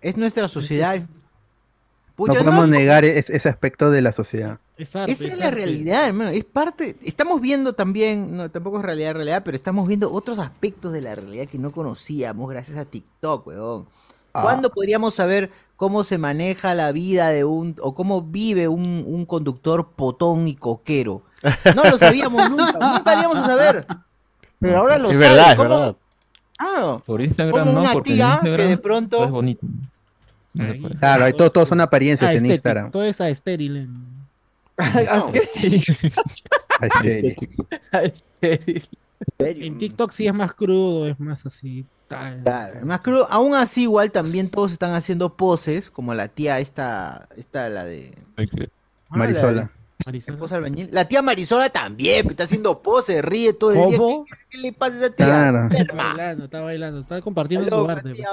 [0.00, 1.00] Es nuestra sociedad.
[2.16, 4.58] Pucha, podemos negar es- ese aspecto de la sociedad.
[4.76, 5.56] Es arte, Esa es es la arte.
[5.56, 6.30] realidad, hermano.
[6.30, 6.96] Es parte.
[7.02, 11.14] Estamos viendo también, no, tampoco es realidad, realidad, pero estamos viendo otros aspectos de la
[11.14, 13.86] realidad que no conocíamos gracias a TikTok, weón.
[14.32, 14.42] Ah.
[14.42, 19.26] ¿Cuándo podríamos saber cómo se maneja la vida de un, o cómo vive un, un
[19.26, 21.22] conductor potón y coquero?
[21.74, 23.86] No lo sabíamos nunca, nunca íbamos a saber.
[24.60, 25.30] Pero ahora lo Es sabes.
[25.30, 25.96] verdad, es verdad.
[26.56, 27.02] Claro.
[27.04, 29.66] Por Instagram Como no, una porque en tía Instagram que de pronto- es bonito.
[30.54, 30.94] No se puede.
[30.94, 32.90] Claro, ahí todo, todo son apariencias Ah, en Instagram.
[32.90, 33.88] Todo es estéril.
[39.38, 41.86] en- TikTok sí es más crudo, es más así.
[42.08, 43.26] Claro, más crudo.
[43.30, 48.12] Aún así, igual también todos están haciendo poses, como la tía esta, esta la de
[48.36, 49.70] Ah, Marisola.
[50.90, 53.98] la tía Marisola también, pues, está haciendo poses, ríe todo el día.
[53.98, 55.26] ¿Qué, qué le pasa a esa tía?
[55.26, 55.68] Claro.
[55.74, 58.24] Está bailando, está bailando, está compartiendo Está su arte.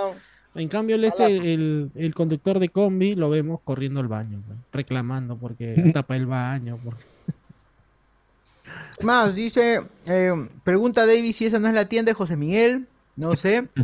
[0.55, 4.41] En cambio, el, este, el, el conductor de combi lo vemos corriendo al baño,
[4.71, 6.77] reclamando porque tapa el baño.
[6.83, 7.01] Porque...
[9.01, 10.31] Más, dice, eh,
[10.63, 12.87] pregunta David si esa no es la tienda de José Miguel.
[13.15, 13.67] No sé.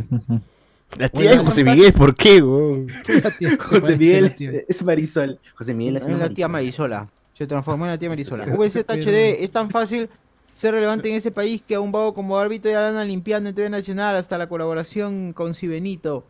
[0.96, 2.86] La tía de José Miguel, ¿por qué, weón?
[3.60, 5.38] José Miguel es, es Marisol.
[5.54, 6.88] José Miguel es Es una la tía Marisol.
[6.88, 7.10] Marisola.
[7.34, 8.46] Se transformó en la tía Marisola.
[8.46, 10.08] VZHD es tan fácil
[10.54, 13.50] ser relevante en ese país que a un vago como árbitro ya la andan limpiando
[13.50, 16.24] en TV Nacional hasta la colaboración con Cibenito.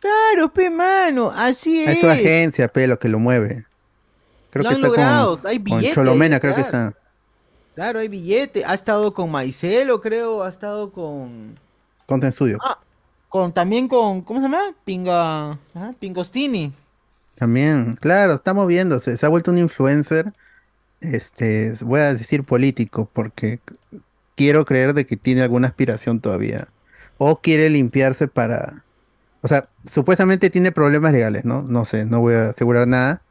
[0.00, 1.90] Claro, pe mano, así es.
[1.90, 3.66] Es su agencia, pe, lo que lo mueve.
[4.50, 6.92] Creo Lo que han está logrado, con, hay con billete Cholomena, creo que está.
[7.74, 8.64] Claro, hay billete.
[8.64, 11.58] Ha estado con Maicelo, creo, ha estado con
[12.06, 12.58] Content Studio.
[12.62, 12.78] Ah,
[13.28, 14.74] con también con ¿cómo se llama?
[14.84, 15.58] Pinga,
[16.00, 16.72] Pingostini.
[17.36, 19.16] También, claro, está moviéndose.
[19.16, 20.32] Se ha vuelto un influencer,
[21.00, 23.60] este, voy a decir político, porque
[24.34, 26.68] quiero creer de que tiene alguna aspiración todavía.
[27.18, 28.84] O quiere limpiarse para...
[29.42, 31.62] O sea, supuestamente tiene problemas legales, ¿no?
[31.62, 33.22] No sé, no voy a asegurar nada.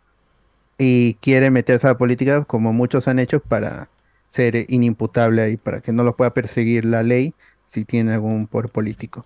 [0.77, 3.89] Y quiere meterse a la política como muchos han hecho para
[4.27, 7.33] ser inimputable ahí, para que no lo pueda perseguir la ley
[7.65, 9.25] si tiene algún poder político.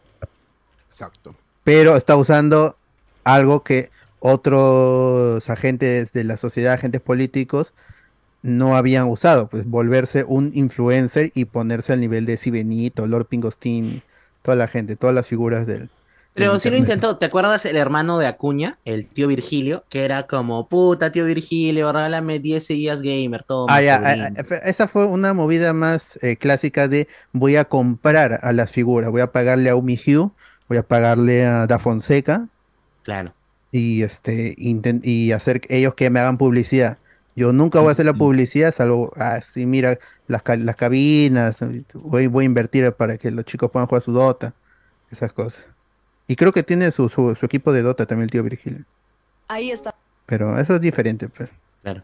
[0.87, 1.35] Exacto.
[1.63, 2.75] Pero está usando
[3.23, 7.73] algo que otros agentes de la sociedad, agentes políticos,
[8.41, 14.03] no habían usado, pues volverse un influencer y ponerse al nivel de Sibenito, Lord Pingostin,
[14.41, 15.89] toda la gente, todas las figuras del...
[16.33, 17.17] Pero sí lo intentó.
[17.17, 19.83] ¿Te acuerdas el hermano de Acuña, el tío Virgilio?
[19.89, 23.67] Que era como, puta, tío Virgilio, regálame 10 seguidas gamer, todo.
[23.69, 27.65] Ah, ya, ah, ah, fe- esa fue una movida más eh, clásica de voy a
[27.65, 30.31] comprar a las figuras, voy a pagarle a Umi Hugh,
[30.67, 32.47] voy a pagarle a Da Fonseca
[33.03, 33.33] Claro.
[33.71, 36.97] y este y hacer que ellos que me hagan publicidad.
[37.35, 39.97] Yo nunca voy a hacer la publicidad, salvo, ah, sí, mira,
[40.27, 41.59] las, ca- las cabinas,
[41.95, 44.53] voy, voy a invertir para que los chicos puedan jugar su Dota,
[45.11, 45.63] esas cosas.
[46.27, 48.85] Y creo que tiene su, su, su equipo de Dota también el tío Virgilio.
[49.47, 49.93] Ahí está.
[50.25, 51.49] Pero eso es diferente, pues.
[51.81, 52.03] Claro.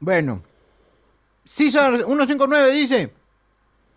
[0.00, 0.42] Bueno.
[1.44, 3.12] César 159 dice.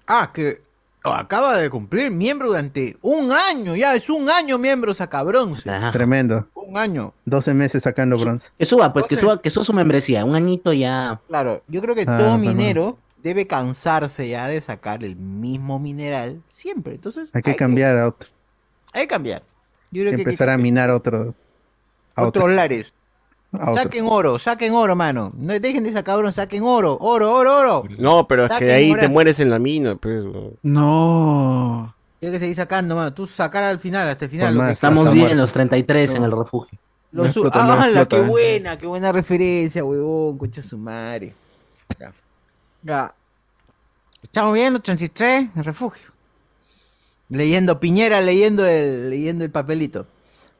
[0.08, 0.62] Ah, que
[1.04, 3.76] acaba de cumplir miembro durante un año.
[3.76, 5.70] Ya es un año miembro saca bronce.
[5.92, 6.48] Tremendo.
[6.54, 7.14] Un año.
[7.26, 8.50] 12 meses sacando bronce.
[8.58, 10.24] Que suba, pues, que suba, que suba su membresía.
[10.26, 11.20] Un añito ya.
[11.28, 12.42] Claro, yo creo que Ah, todo perdón.
[12.42, 16.94] minero debe cansarse ya de sacar el mismo mineral siempre.
[16.96, 18.30] Entonces, Hay que cambiar a otro.
[18.94, 19.42] Hay que cambiar.
[19.92, 21.34] Yo creo Hay que que hay que empezar a minar otro.
[22.16, 22.48] A otros otro.
[22.56, 22.94] lares.
[23.54, 23.84] a otro.
[23.84, 25.32] Saquen oro, saquen oro, mano.
[25.36, 27.84] No dejen de sacar bronce, saquen oro, oro, oro, oro.
[27.98, 29.00] No, pero es que ahí oro.
[29.02, 30.24] te mueres en la mina, pues.
[30.62, 31.96] No.
[32.22, 33.14] Hay que seguir sacando, mano.
[33.14, 34.48] Tú sacar al final, hasta el final.
[34.48, 35.32] Por lo más, que- Estamos bien muerto.
[35.34, 36.78] en los 33 en el refugio.
[37.12, 38.26] Lo No su- explota, no ¡Hala, explota, qué eh.
[38.28, 38.78] buena!
[38.78, 40.38] ¡Qué buena referencia, huevón!
[40.38, 41.34] Concha su madre.
[42.00, 42.12] Ya.
[42.84, 43.14] Ya.
[44.22, 46.12] Estamos bien, los 33, en refugio.
[47.30, 50.08] Leyendo Piñera, leyendo el, leyendo el papelito.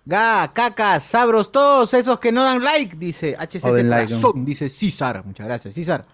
[0.06, 5.24] Ga, cacas, sabros, todos esos que no dan like, dice HCC like, Corazón, dice César.
[5.26, 6.06] Muchas gracias, César.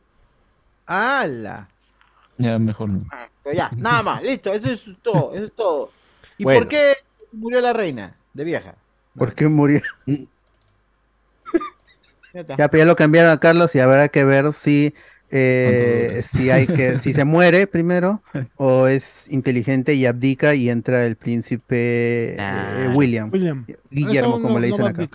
[0.86, 1.68] ¡Hala!
[2.38, 3.04] Ya, mejor no.
[3.44, 5.90] Pero ya, nada más, listo, eso es todo, eso es todo.
[6.38, 6.60] ¿Y Bueno.
[6.60, 6.94] por qué
[7.30, 8.74] murió la reina de vieja?
[9.16, 9.80] ¿Por qué murió?
[12.58, 14.94] Ya pero ya lo cambiaron a Carlos y habrá que ver si
[15.30, 18.22] eh, si hay que, si se muere primero,
[18.56, 22.88] o es inteligente y abdica y entra el príncipe eh.
[22.94, 23.30] William.
[23.32, 23.66] William.
[23.90, 25.06] Guillermo, como no- le dicen acá.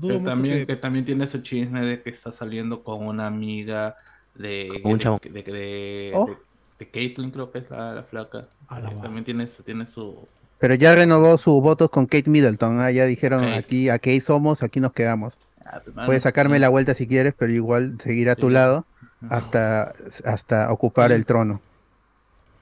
[0.00, 3.96] Que también, que- que también tiene su chisme de que está saliendo con una amiga
[4.36, 5.20] de, un de, chavo.
[5.22, 6.26] de, de, Oh.
[6.26, 6.36] de-
[6.78, 8.46] de Caitlyn, creo que es la, la flaca.
[8.70, 10.28] Eh, también tiene su, tiene su
[10.60, 12.78] Pero ya renovó sus votos con Kate Middleton.
[12.80, 15.34] ah, Ya dijeron aquí, aquí somos, aquí nos quedamos.
[15.70, 18.86] Ah, pues, Puedes sacarme la vuelta si quieres, pero igual seguir a tu lado
[19.28, 19.92] hasta,
[20.24, 21.60] hasta ocupar el trono.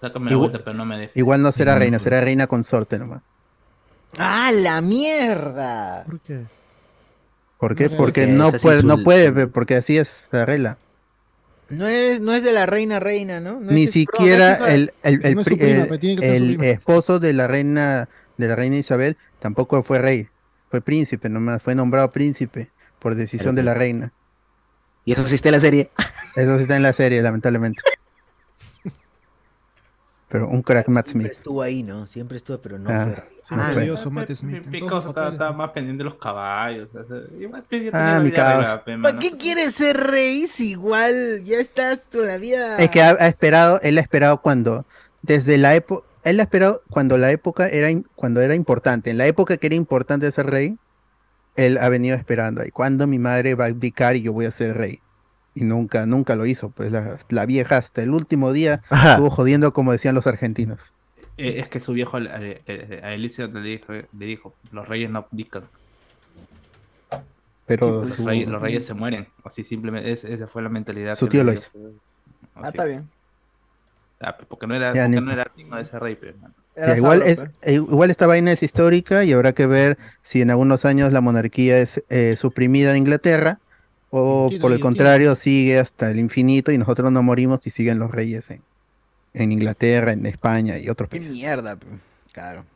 [0.01, 1.17] Sácame la Igual- vuelta, pero no me dejes.
[1.17, 3.23] Igual no será reina, será reina consorte nomás.
[4.19, 6.05] ¡Ah, la mierda!
[6.07, 6.41] ¿Por qué?
[7.59, 7.85] ¿Por qué?
[7.89, 7.97] No.
[7.97, 10.79] Porque Porque no puede, su- no puede, porque así es la regla.
[11.69, 13.59] No es, no es de la reina reina, ¿no?
[13.61, 18.77] No Ni es- siquiera el, el, el prima, esposo de la reina de la reina
[18.77, 20.29] Isabel tampoco fue rey,
[20.71, 22.71] fue príncipe nomás, fue nombrado príncipe
[23.07, 24.13] por decisión de la reina.
[25.05, 25.93] Y eso sí está en la serie.
[26.35, 27.81] Eso sí está en la serie, lamentablemente.
[30.29, 31.39] Pero un crack Matt Siempre Smith.
[31.39, 32.09] estuvo ahí, ¿no?
[32.09, 33.15] Siempre estuvo, pero no Ah,
[33.49, 33.83] fue fue.
[33.83, 34.67] Odioso, Matt Smith.
[34.69, 36.89] Pico estaba, más pendiente de los caballos.
[36.97, 37.21] o sea,
[37.93, 38.81] Ah, mi caos.
[39.01, 42.03] ¿Para qué quieres ser rey si igual ya estás
[42.41, 42.77] vida?
[42.79, 44.85] Es que ha, ha esperado, él ha esperado cuando,
[45.23, 49.29] desde la época, él ha esperado cuando la época era, cuando era importante, en la
[49.29, 50.77] época que era importante ser rey,
[51.57, 54.51] él ha venido esperando ahí, cuando mi madre va a abdicar y yo voy a
[54.51, 55.01] ser rey.
[55.55, 59.13] Y nunca, nunca lo hizo, pues la, la vieja hasta el último día Ajá.
[59.13, 60.81] estuvo jodiendo como decían los argentinos.
[61.39, 65.11] Eh, es que su viejo a, a, a Elizabeth le dijo, le dijo, los reyes
[65.11, 65.65] no abdican.
[67.67, 69.27] Pero los, su, reyes, los reyes se mueren.
[69.45, 71.17] Así simplemente, es- esa fue la mentalidad.
[71.17, 71.71] Su que tío lo hizo.
[72.55, 73.09] Ah, está bien.
[74.21, 76.55] Ah, porque no era, Ya, porque ni- no era digno de ese rey, pe, mano.
[76.77, 80.51] Ya, igual, es, eh, igual esta vaina es histórica y habrá que ver si en
[80.51, 83.61] algunos años la monarquía es eh, suprimida en Inglaterra
[84.11, 84.83] o Guillotina, por el guillotina.
[84.83, 88.63] contrario sigue hasta el infinito y nosotros no morimos y siguen los reyes en,
[89.35, 91.33] en Inglaterra, en España y otros Qué países.
[91.33, 91.87] mierda, pe.
[92.33, 92.67] claro.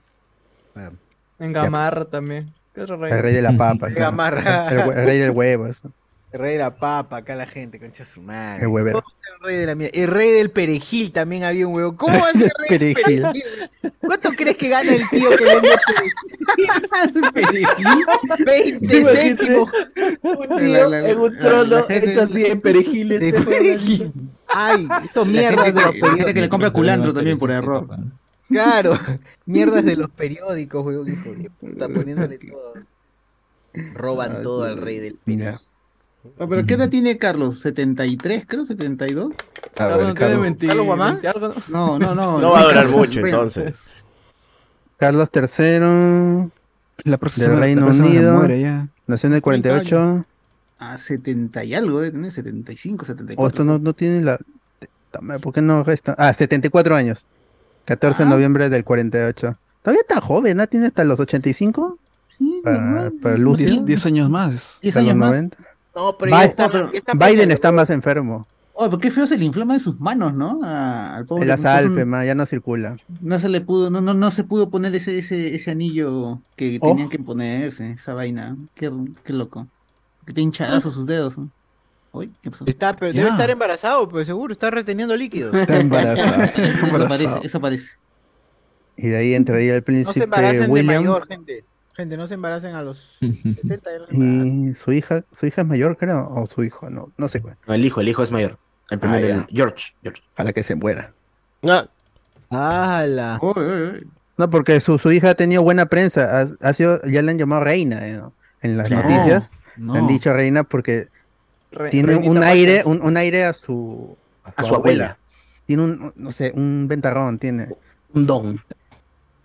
[0.75, 0.99] Bueno.
[1.39, 2.55] En Gamarra también.
[2.75, 3.13] ¿Qué otro rey?
[3.13, 3.89] El rey de la papa.
[3.91, 4.69] Gamarra.
[4.71, 5.67] El, el rey del huevo.
[5.67, 5.93] eso.
[6.33, 8.63] El rey de la papa, acá la gente, concha su madre.
[8.63, 9.01] El huevero.
[9.01, 9.99] Todos el rey de la mierda.
[10.01, 11.97] El rey del perejil también había un huevo.
[11.97, 13.23] ¿Cómo va a ser rey del Perejil.
[13.23, 13.93] perejil?
[14.01, 15.71] ¿Cuánto crees que gana el tío que vende
[17.33, 17.87] perejil?
[18.47, 19.71] 20 céntimos.
[20.23, 23.21] Un tío en un trono hecho así de perejiles.
[23.21, 24.13] De perejil.
[24.49, 27.89] Ay, eso La mierdas gente de los gente que le compra culantro también por error.
[28.49, 28.99] Claro,
[29.47, 32.75] mierdas de los periódicos, huevón, hijo de puta, poniéndole todo.
[33.95, 34.73] Roban Ah, todo sí.
[34.73, 35.61] al rey del Ya.
[36.39, 37.65] Oh, ¿Pero qué edad tiene Carlos?
[37.65, 38.65] ¿73, creo?
[38.67, 39.33] ¿72?
[39.33, 41.13] A Carlos ver, no tiene Carlos, 20 ¿Carlos Guamán?
[41.23, 41.55] 20 algo, ¿no?
[41.69, 42.41] No, no, no.
[42.41, 43.91] No va a durar Carlos, mucho, entonces.
[44.99, 46.51] Carlos III
[47.05, 48.35] La próxima del Reino la Unido.
[48.37, 48.87] muere.
[49.07, 50.27] Nació en el 48.
[50.79, 53.43] A 70 y algo, debe tener 75, O 74.
[53.45, 54.39] Oh, esto no, no tiene la.
[55.41, 56.15] ¿Por qué no resta?
[56.19, 57.27] Ah, 74 años.
[57.87, 58.31] 14 de Ah.
[58.33, 59.57] noviembre del 48.
[59.83, 60.67] Todavía está joven, ¿no?
[60.67, 61.99] Tiene hasta los 85
[62.39, 63.83] Sí, para, para Diez, Lucio.
[63.83, 64.79] diez años más.
[64.83, 65.31] 10 Hasta los años más.
[65.31, 65.57] 90.
[65.95, 68.47] No, pero Bi- ya está, pero Biden está más enfermo.
[68.75, 70.61] Oh, pero qué feo se le inflama de sus manos, ¿no?
[70.65, 71.43] A- al pobre.
[71.43, 72.97] Entonces, Alpes, ma, ya no circula.
[73.21, 76.79] No se le pudo, no, no, no se pudo poner ese, ese, ese anillo que
[76.81, 76.89] Oh.
[76.91, 78.57] tenían que ponerse, esa vaina.
[78.75, 78.91] Qué,
[79.25, 79.67] qué loco.
[80.25, 81.37] Que te hinchadazo sus dedos.
[81.37, 81.51] ¿no?
[82.13, 82.65] Uy, ¿qué pasó?
[82.67, 85.55] Está, pero debe estar embarazado, pues seguro, está reteniendo líquidos.
[85.59, 86.43] Está embarazado.
[86.57, 87.09] Eso embarazado.
[87.09, 87.87] parece, eso parece.
[88.97, 91.05] Y de ahí entraría el No se príncipe embaracen de William.
[91.05, 91.65] mayor, gente.
[92.01, 94.71] Gente, no se embaracen a los 70 ya no se embarazan.
[94.71, 97.57] Y su hija, su hija es mayor, creo, o su hijo, no, no sé cuál.
[97.67, 98.59] No, el hijo, el hijo es mayor.
[98.91, 99.35] El primero, ya.
[99.37, 99.95] el George.
[100.03, 100.23] George.
[100.35, 101.13] Para que se muera.
[101.63, 101.87] Ah,
[102.51, 103.41] ¡Hala!
[104.37, 106.41] No, porque su, su hija ha tenido buena prensa.
[106.41, 108.33] Ha, ha sido, ya le han llamado reina eh, ¿no?
[108.63, 109.09] en las Claro.
[109.09, 109.51] noticias.
[109.77, 109.93] No.
[109.93, 111.09] Le han dicho reina porque
[111.71, 114.17] Re- tiene un aire, un, un aire a su,
[114.57, 115.19] A su abuela.
[115.67, 117.69] Tiene un, no sé, un ventarrón, tiene.
[118.15, 118.61] Un don.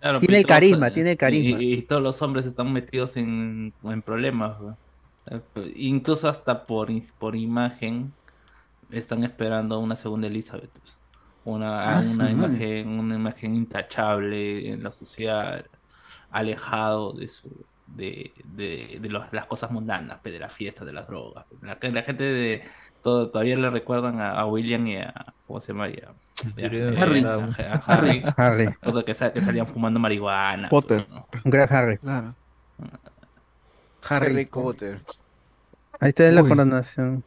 [0.06, 1.60] Claro, Tiene el carisma, tiene el carisma.
[1.60, 4.61] Y, y todos los hombres están metidos en, en problemas.
[4.61, 4.77] ¿no?
[5.32, 5.41] Eh,
[5.77, 8.14] Incluso hasta por, por imagen
[8.91, 10.69] están esperando una segunda Elizabeth.
[10.69, 10.99] pues.
[11.44, 15.65] Una, Ah, una imagen, una imagen intachable en la sociedad,
[16.30, 17.49] alejado de su
[17.88, 21.45] de, de, de los- las cosas mundanas, pues, de la fiesta, de las drogas.
[21.49, 21.64] pues.
[21.64, 22.64] La, la gente de
[23.06, 25.14] todo, todavía le recuerdan a, a William y a
[25.45, 25.90] ¿cómo se llama?
[25.90, 26.11] Y a-
[26.57, 27.23] y a- Harry.
[27.23, 28.23] a- a- a Harry.
[28.38, 30.69] Harry, Otro que, sa- que salían fumando marihuana.
[30.69, 31.06] Potter.
[31.11, 31.27] ¿no?
[31.45, 31.99] un gran Harry.
[31.99, 32.34] Claro.
[34.10, 34.45] Harry.
[34.48, 35.02] Potter.
[35.99, 37.23] Ahí está la coronación.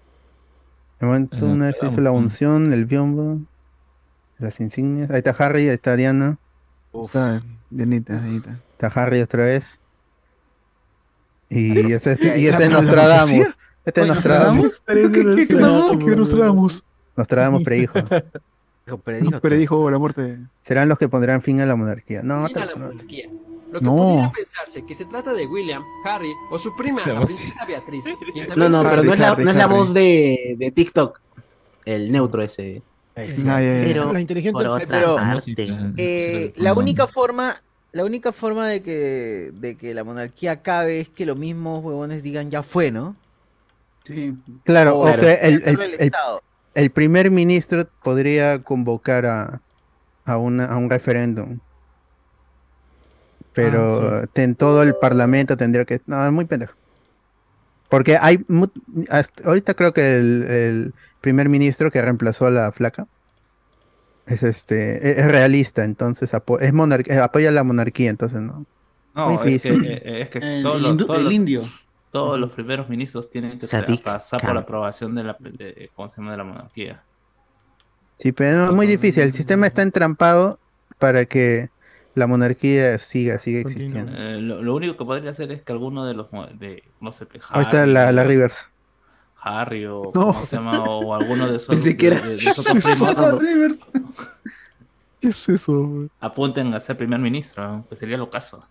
[0.99, 3.39] De momento, una vez se hizo la unción, el biombo,
[4.39, 5.11] las insignias.
[5.11, 6.39] Ahí está Harry, ahí está Diana.
[6.93, 7.41] Está
[7.71, 8.59] llenita, llenita.
[8.73, 9.81] Está Harry otra vez.
[11.49, 13.55] Y este, y este es Nostradamus.
[13.85, 14.83] Este es Nostradamus.
[14.87, 15.99] ¿Qué, qué pasó?
[15.99, 16.85] ¿Qué nos tramos?
[17.17, 17.99] Nostradamus predijo.
[19.05, 20.39] Predijo, Predijo la muerte.
[20.63, 22.23] Serán los que pondrán fin a la monarquía.
[22.23, 23.29] No, Fin a otra- la monarquía.
[23.71, 23.97] Lo que No.
[23.97, 28.03] pudiera pensarse que se trata de William, Harry o su prima, la No, princesa Beatriz.
[28.57, 29.75] No, no, pero no es la, Harry, no es la Harry.
[29.75, 31.21] voz de, de TikTok.
[31.85, 32.81] El neutro ese.
[33.15, 35.55] Pero, La inteligente por otra pero, parte.
[35.99, 37.61] eh, la única forma,
[37.93, 42.23] la única forma de que, de que la monarquía acabe es que los mismos huevones
[42.23, 43.17] digan ya fue, ¿no?
[44.09, 44.35] Sí.
[44.64, 46.43] Claro, O o que el, el- el el- Estado.
[46.74, 49.60] el primer ministro podría convocar a,
[50.24, 51.59] a, una- a un referéndum.
[53.52, 56.01] Pero Ah, en todo el parlamento tendría que...
[56.06, 56.74] No, es muy pendejo.
[57.89, 58.44] Porque hay...
[59.10, 63.06] hasta- ahorita creo que el, el primer ministro que reemplazó a la flaca
[64.26, 68.66] es este es, es realista, entonces apo- es monar- eh, apoya la monarquía, entonces no.
[69.14, 69.86] No, Muy es que, difícil.
[69.86, 71.64] eh, es que El- todos el los, indu- todos el los- indio.
[72.10, 73.66] Todos los primeros ministros tienen que
[74.02, 76.32] pasar por la aprobación de la, de, ¿cómo se llama?
[76.32, 77.02] de la monarquía.
[78.18, 79.22] Sí, pero no, es muy difícil.
[79.22, 80.59] El sistema está entrampado
[80.98, 81.70] para que
[82.14, 84.10] la monarquía siga, siga existiendo.
[84.16, 86.28] Eh, lo, lo único que podría hacer es que alguno de los,
[86.59, 88.66] de, no sé, pues, Ahí está Harry, la, la Rivers.
[89.40, 90.32] Harry o, No.
[90.32, 90.82] ¿cómo se llama?
[90.82, 93.86] o alguno de esos, Pensé que era- de- de- de esos otros primos, La Rivers.
[95.20, 96.09] ¿Qué es eso?
[96.20, 98.66] apunten a ser primer ministro, que sería lo caso.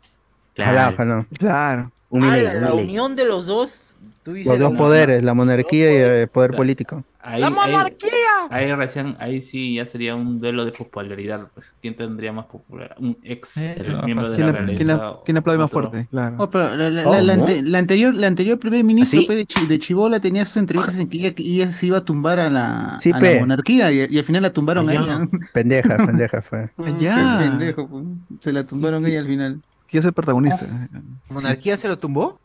[0.58, 1.28] Ojalá, ojalá.
[1.38, 1.92] Claro.
[2.10, 3.96] Un Ah, la, unión de los dos.
[4.24, 7.04] tú dices, Los dos la- poderes, la monarquía y el poder político.
[7.20, 8.10] Ahí, ¡La monarquía!
[8.50, 11.50] Ahí, recién, ahí sí ya sería un duelo de popularidad.
[11.54, 12.96] Pues, ¿Quién tendría más popularidad?
[13.00, 13.76] ¿Un ex Eh,
[14.06, 14.78] miembro de ¿Quién la realeza?
[14.78, 15.90] quién la- o quién aplaude más otro?
[15.90, 16.08] fuerte?
[16.10, 16.36] Claro.
[16.40, 17.46] Oh, pero la, la- la- la ¿Cómo?
[17.48, 19.28] ante- la anterior, la anterior primer ministro ¿Ah, sí?
[19.28, 22.40] pe, de, Chi- de Chibola tenía sus entrevistas en que ella, se iba a tumbar
[22.40, 23.34] a la, Sí, a pe.
[23.36, 25.28] la monarquía y, y al final la tumbaron a ella.
[25.54, 26.70] Pendeja, pendeja fue.
[27.00, 27.40] Ya.
[27.42, 28.06] Pendejo, pues.
[28.40, 29.62] se la tumbaron a ella al final.
[29.88, 30.90] Quiero ser protagonista.
[31.30, 32.40] ¿Monarquía se lo tumbó?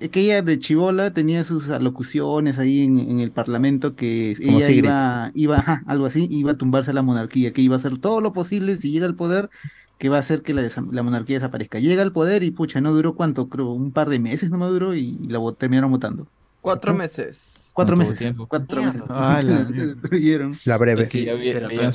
[0.00, 4.58] Es que ella de Chibola tenía sus alocuciones ahí en, en el parlamento que Como
[4.58, 4.84] ella Sigrid.
[4.84, 7.98] iba, iba ajá, algo así, iba a tumbarse a la monarquía, que iba a hacer
[7.98, 9.50] todo lo posible si llega al poder,
[9.98, 11.80] que va a hacer que la, la monarquía desaparezca.
[11.80, 14.66] Llega al poder y pucha, no duró cuánto, creo, un par de meses no me
[14.66, 16.28] duró y la terminaron votando.
[16.60, 17.59] Cuatro meses.
[17.80, 18.18] Cuatro meses.
[18.18, 18.46] tiempo.
[18.46, 19.02] Cuatro meses.
[19.08, 21.08] Ah, la- breve.
[21.10, 21.94] Sí, ya vi- Pero, pero- pues,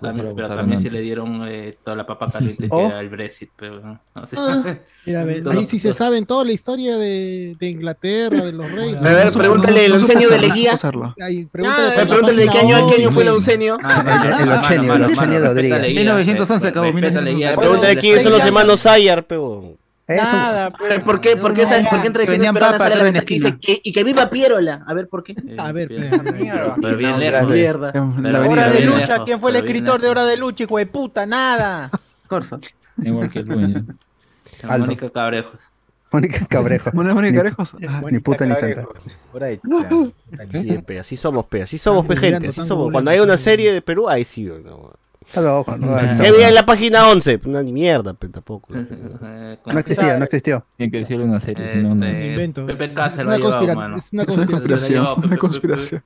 [0.00, 0.92] también, pero antes.
[0.92, 2.78] le dieron eh, toda la papa caliente Oh.
[2.78, 3.50] que era el Brexit.
[3.56, 4.00] Pero, ¿no?
[5.06, 8.96] Mira, Todo- ahí sí se saben toda la historia de, de Inglaterra, de los reyes.
[8.96, 10.72] A ver, pregúntale el oncenio de Leguía.
[11.22, 13.52] Ahí, Ah, pregúntale de qué año, qué año fue el 11.
[13.52, 13.78] oncenio.
[13.84, 15.80] Ah, El- Ochenio, el Ochenio de Rodríguez.
[15.80, 19.76] la guía, 1911 acabó, Pregúntale quiénes son los hermanos Sayar, pero.
[20.08, 23.20] Nada, Pero, ¿Por qué, por qué, No, esa- por qué en tradiciones peruanas sale la
[23.22, 24.84] que dice que, y que viva Pierola?
[24.86, 25.32] A ver, ¿por qué?
[25.32, 26.10] Eh, A ver, pues.
[26.10, 27.48] pero- pero bien No, lejos.
[27.48, 27.92] Mierda.
[28.48, 30.08] Hora de lucha, ¿quién fue el escritor de.
[30.08, 31.26] Hora de lucha, hijo de puta?
[31.26, 31.90] Nada.
[32.28, 32.60] Corso.
[33.02, 33.84] Igual que el dueño.
[34.78, 35.60] Mónica Cabrejos.
[36.12, 36.90] Mónica Cabrejo.
[36.94, 37.76] Mónica Mónica Ni- Carejos.
[37.88, 38.84] Ah, Ni puta ni santa.
[39.32, 39.60] Hora de
[40.52, 42.92] Sí, pe, así somos, pe, así somos, pe, gente, así somos.
[42.92, 44.44] Cuando hay una serie de Perú, ahí sí.
[44.44, 44.92] No,
[45.26, 45.96] Está loco, no.
[46.20, 47.40] ¿Qué había en la página 11?
[47.46, 48.68] No, ni mierda, pe, tampoco.
[48.74, 50.64] Eh, no existía, no existió.
[50.76, 52.04] Tienen que decirle una serie, si no, no.
[52.06, 52.66] Este, invento.
[52.66, 55.06] Pepe Es- K es se lo ha una es una una conspiración.
[55.24, 56.02] Una conspiración.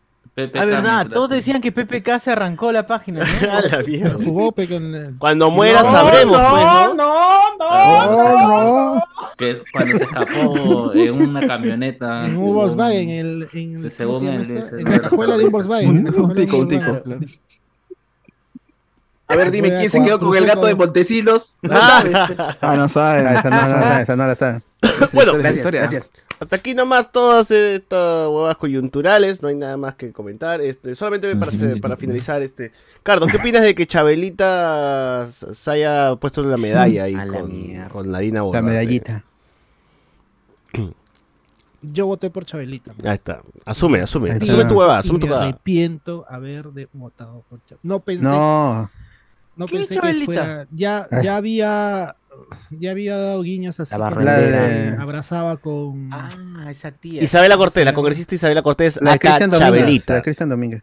[0.55, 3.25] Ah, verdad, todos decían que PPK se arrancó la página, ¿no?
[3.53, 4.25] A la mierda.
[4.25, 6.95] Jugó con el- Cuando muera sabremos, pues, ¿no?
[6.95, 9.03] No, no.
[9.37, 12.27] Que cuando se escapó en una camioneta.
[12.27, 16.07] en un Volkswagen, el, en, ¿cómo se según dice, en la cajuela de un Volkswagen.
[16.07, 16.99] en Un tico, un tico.
[19.31, 21.57] A ver, dime, ¿quién se quedó con el gato de Montesilos?
[21.63, 22.03] No Ah.
[22.03, 22.57] sabes.
[22.61, 23.27] Ah, no sabe.
[23.29, 24.63] Ah, esa no, esa no la sabe.
[25.13, 26.11] Bueno, Gracias, gracias.
[26.41, 30.61] Hasta aquí nomás todas estas huevas coyunturales, no hay nada más que comentar.
[30.63, 32.73] Este, solamente para, para finalizar, este.
[33.03, 38.19] Cardo, ¿qué opinas de que Chabelita se haya puesto la medalla ahí con, con la
[38.21, 39.23] Dina La medallita.
[41.83, 42.93] Yo voté por Chabelita.
[43.05, 43.41] Ahí está.
[43.65, 44.33] Asume, asume.
[44.33, 45.49] Asume tu huevada, Y asume tu me huevada.
[45.49, 47.81] arrepiento haber de- votado por Chabelita.
[47.89, 48.91] No pensé, No.
[49.61, 50.67] No ¿Quién es pensé que fuera.
[50.71, 52.17] Ya, ya había.
[52.71, 53.95] Ya había dado guiños así.
[53.95, 56.09] La que abrazaba con.
[56.11, 56.31] Ah,
[56.71, 57.23] esa tía.
[57.23, 60.07] Isabela Cortés, la congresista Isabela Cortés, La Cristian Domínguez.
[60.07, 60.83] La Cristian Domínguez.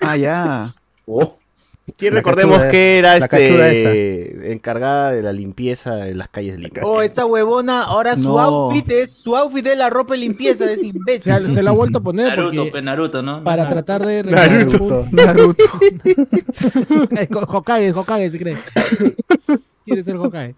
[0.00, 0.74] Ah, ya.
[1.08, 1.38] Oh,
[1.86, 6.80] La recordemos que era la este encargada de la limpieza en las calles de Lima.
[6.82, 8.40] Oh, esa huevona, ahora su No.
[8.40, 11.52] outfit es su outfit de la ropa y limpieza, es imbécil.
[11.52, 13.44] se lo ha vuelto a poner Naruto, porque pe, Naruto, ¿no?
[13.44, 15.06] para tratar de Naruto.
[15.12, 15.62] Naruto.
[17.10, 18.56] Es Hokage, Hokage se cree.
[19.84, 20.54] Quiere ser Hokage.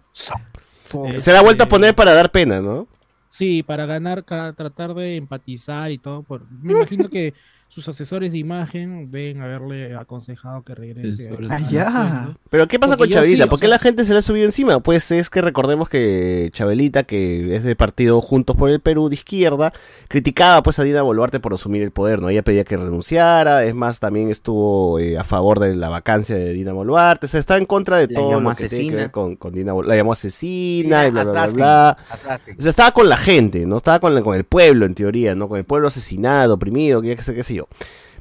[1.05, 2.87] Eh, Se la ha vuelto a poner para dar pena, ¿no?
[3.27, 6.23] Sí, para ganar, para tratar de empatizar y todo.
[6.23, 6.41] Por...
[6.63, 7.35] Me imagino que
[7.71, 11.05] sus asesores de imagen deben haberle aconsejado que regrese.
[11.23, 11.49] Asesores.
[11.51, 12.37] a- Ah, ya.
[12.49, 13.43] Pero ¿qué pasa Porque con Chabelita?
[13.43, 14.79] sí, ¿Por qué sea- la gente se le ha subido encima?
[14.79, 19.15] Pues es que recordemos que Chabelita, que es de partido Juntos por el Perú de
[19.15, 19.71] izquierda,
[20.07, 22.29] criticaba pues a Dina Boluarte por asumir el poder, ¿no?
[22.29, 26.53] Ella pedía que renunciara, es más, también estuvo eh, a favor de la vacancia de
[26.53, 28.75] Dina Boluarte, o sea, está en contra de La todo llamó lo que tiene que
[28.77, 28.97] asesina.
[28.97, 29.89] ver con, con Dina Boluarte.
[29.95, 31.89] La llamó asesina y bla, bla, bla, Assassin, bla.
[32.09, 32.55] assassin.
[32.57, 33.77] O sea, estaba con la gente, ¿no?
[33.77, 35.47] Estaba con, la- con el pueblo, en teoría, ¿no?
[35.47, 37.58] Con el pueblo asesinado, oprimido, qué sé, qué sé yo.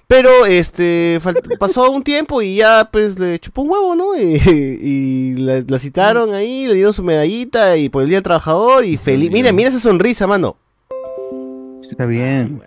[0.06, 1.20] Pero, este,
[1.60, 4.16] pasó un tiempo y ya, pues, le chupó un huevo, ¿no?
[4.18, 4.40] Y,
[4.80, 8.84] y la, la citaron ahí, le dieron su medallita y por el Día del Trabajador
[8.84, 9.30] y feliz.
[9.30, 10.56] Mira, mira esa sonrisa, mano.
[11.90, 12.60] Está bien.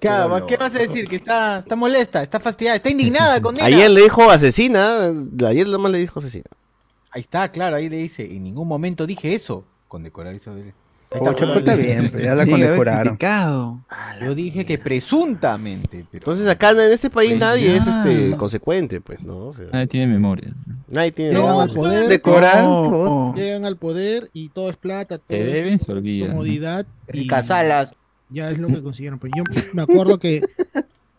[0.00, 0.10] ¿Qué,
[0.46, 1.08] ¿Qué vas a decir?
[1.08, 3.64] Que está, está molesta, está fastidiada, está indignada con ella.
[3.64, 5.12] Ayer le dijo asesina,
[5.46, 6.44] ayer nada más le dijo asesina.
[7.10, 9.64] Ahí está, claro, ahí le dice, en ningún momento dije eso.
[9.88, 10.52] Condecorar eso.
[10.52, 10.72] Ahí
[11.20, 13.18] Oh, Chapo, está bien, pues, ya la condecoraron.
[14.22, 16.04] Yo dije que presuntamente.
[16.10, 19.48] pero- Entonces acá en este país Pues nadie es este consecuente, pues, ¿no?
[19.48, 20.52] O sea, Nadie tiene memoria.
[20.88, 22.62] nadie tiene Llegan no, al poder, Decorar.
[22.64, 26.30] no, llegan al poder y todo es plata, todo Te es deben, se olvidan.
[26.30, 26.86] comodidad.
[27.08, 27.94] y Ricas alas.
[28.30, 29.18] Ya es lo que consiguieron.
[29.18, 30.42] Pues yo me acuerdo que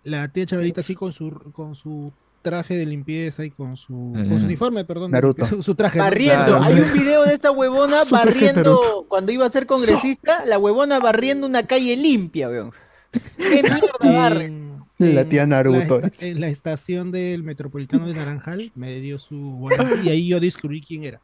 [0.04, 2.12] la tía Chabelita así con su con su
[2.46, 5.46] traje de limpieza y con su, con su uniforme, perdón, Naruto.
[5.64, 6.00] su traje.
[6.00, 6.64] Barriendo, Claro.
[6.64, 11.46] hay un video de esa huevona barriendo, cuando iba a ser congresista, la huevona barriendo
[11.48, 12.72] una calle limpia, weón.
[13.38, 14.52] ¿Qué mierda barre?
[14.98, 16.00] La tía en Naruto.
[16.00, 20.28] La esta- en la estación del Metropolitano de Naranjal me dio su volante y ahí
[20.30, 21.20] yo descubrí quién era.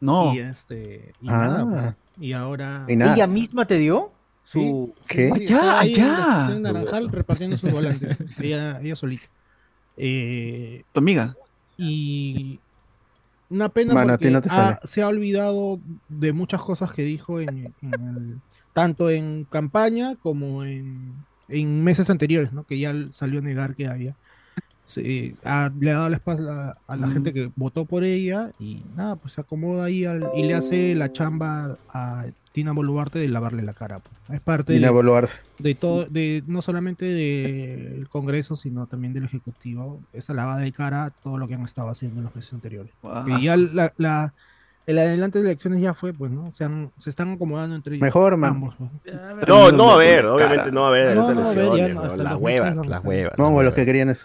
[0.00, 0.34] No.
[0.34, 1.38] Y este y Ah.
[1.38, 1.94] nada, pues,
[2.24, 3.14] y ahora Y nada.
[3.14, 4.12] ¿Ella misma te dio?
[4.44, 4.94] Su...
[5.08, 5.32] ¿Qué?
[5.34, 6.18] Sí, ahí en la allá.
[6.18, 8.18] estación de Naranjal repartiendo sus volantes.
[8.40, 9.24] ella, ella solita.
[9.96, 11.36] Eh, Tu amiga.
[11.76, 12.58] y
[13.48, 15.78] una pena Mano, porque no ha- se ha olvidado
[16.08, 18.36] de muchas cosas que dijo en, en el-
[18.72, 21.14] tanto en campaña como en,
[21.48, 22.64] en meses anteriores, ¿no?
[22.64, 24.14] Que ya salió a negar que había.
[24.84, 28.82] Se- ha- le ha dado la espalda a la gente que votó por ella y
[28.96, 33.28] nada, pues se acomoda ahí al- y le hace la chamba a Tina Boluarte de
[33.28, 33.98] lavarle la cara.
[33.98, 34.14] pues.
[34.30, 35.42] Es parte Dina de, Boluarte.
[35.58, 41.04] de todo, de no solamente del Congreso, sino también del Ejecutivo, esa lavada de cara
[41.04, 42.90] a todo lo que han estado haciendo en los meses anteriores.
[43.26, 44.32] Y ya la, la-
[44.86, 46.50] el adelante de elecciones ya fue, pues, ¿no?
[46.52, 48.02] Se, han- se están acomodando entre ellos.
[48.06, 48.52] Mejor, man.
[48.52, 48.90] ambos, pues.
[49.46, 51.56] No, no va a haber, obviamente no va a haber No, Las 2006
[52.40, 53.34] huevas, las huevas.
[53.36, 54.24] No, los que querían eso.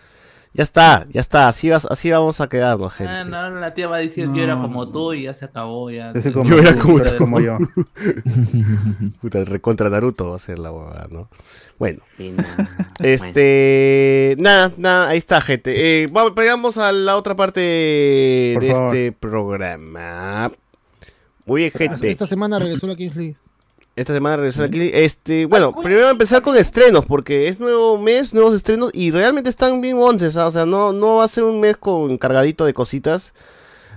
[0.53, 3.13] Ya está, ya está, así, vas, así vamos a quedarnos, gente.
[3.13, 5.89] Ah, no, la tía va a decir yo era como tú y ya se acabó.
[5.89, 7.57] Ya, Yo soy Se- como Yo era tú, como tú como yo.
[9.21, 11.29] Puta, recontra Naruto va a ser la huevada, ¿no?
[11.79, 12.01] Bueno.
[13.01, 16.03] Este, nada, nada, ahí está, gente.
[16.03, 18.95] Eh, vamos, pegamos a la otra parte Por de favor.
[18.95, 20.51] este programa.
[21.45, 22.11] Muy bien, gente.
[22.11, 23.37] Esta semana regresó la Kings League.
[24.01, 24.89] Esta semana regresó aquí.
[24.93, 29.79] Este, bueno, primero empezar con estrenos, porque es nuevo mes, nuevos estrenos, y realmente están
[29.79, 33.33] bien once, o sea, no, no va a ser un mes con cargadito de cositas.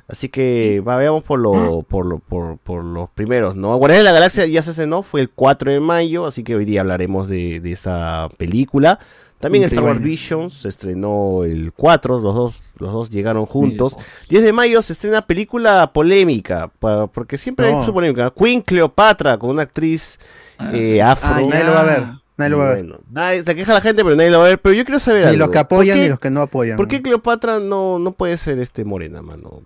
[0.07, 3.75] Así que va, veamos por lo, por lo, por, por los primeros, ¿no?
[3.79, 6.67] Guardianes de la Galaxia ya se estrenó, fue el 4 de mayo, así que hoy
[6.67, 8.99] día hablaremos de, de esa película.
[9.41, 10.01] También Star Wars.
[10.01, 13.97] Visions se estrenó el 4, los dos, los dos llegaron juntos.
[14.31, 16.71] 10 de mayo se estrena película polémica,
[17.13, 17.81] porque siempre No.
[17.81, 18.33] hay su polémica.
[18.35, 20.19] Queen Cleopatra con una actriz
[20.73, 21.29] eh, afro.
[21.35, 22.05] Ah, nadie lo va a ver.
[22.37, 22.85] Nadie lo va a ver.
[22.85, 24.59] Bueno, nadie- se queja la gente, pero nadie lo va a ver.
[24.61, 25.39] Pero yo quiero saber Ni algo.
[25.41, 26.77] los que ¿Por apoyan ni los que no apoyan.
[26.79, 29.63] ¿Por qué Cleopatra no, no puede ser este morena, mano?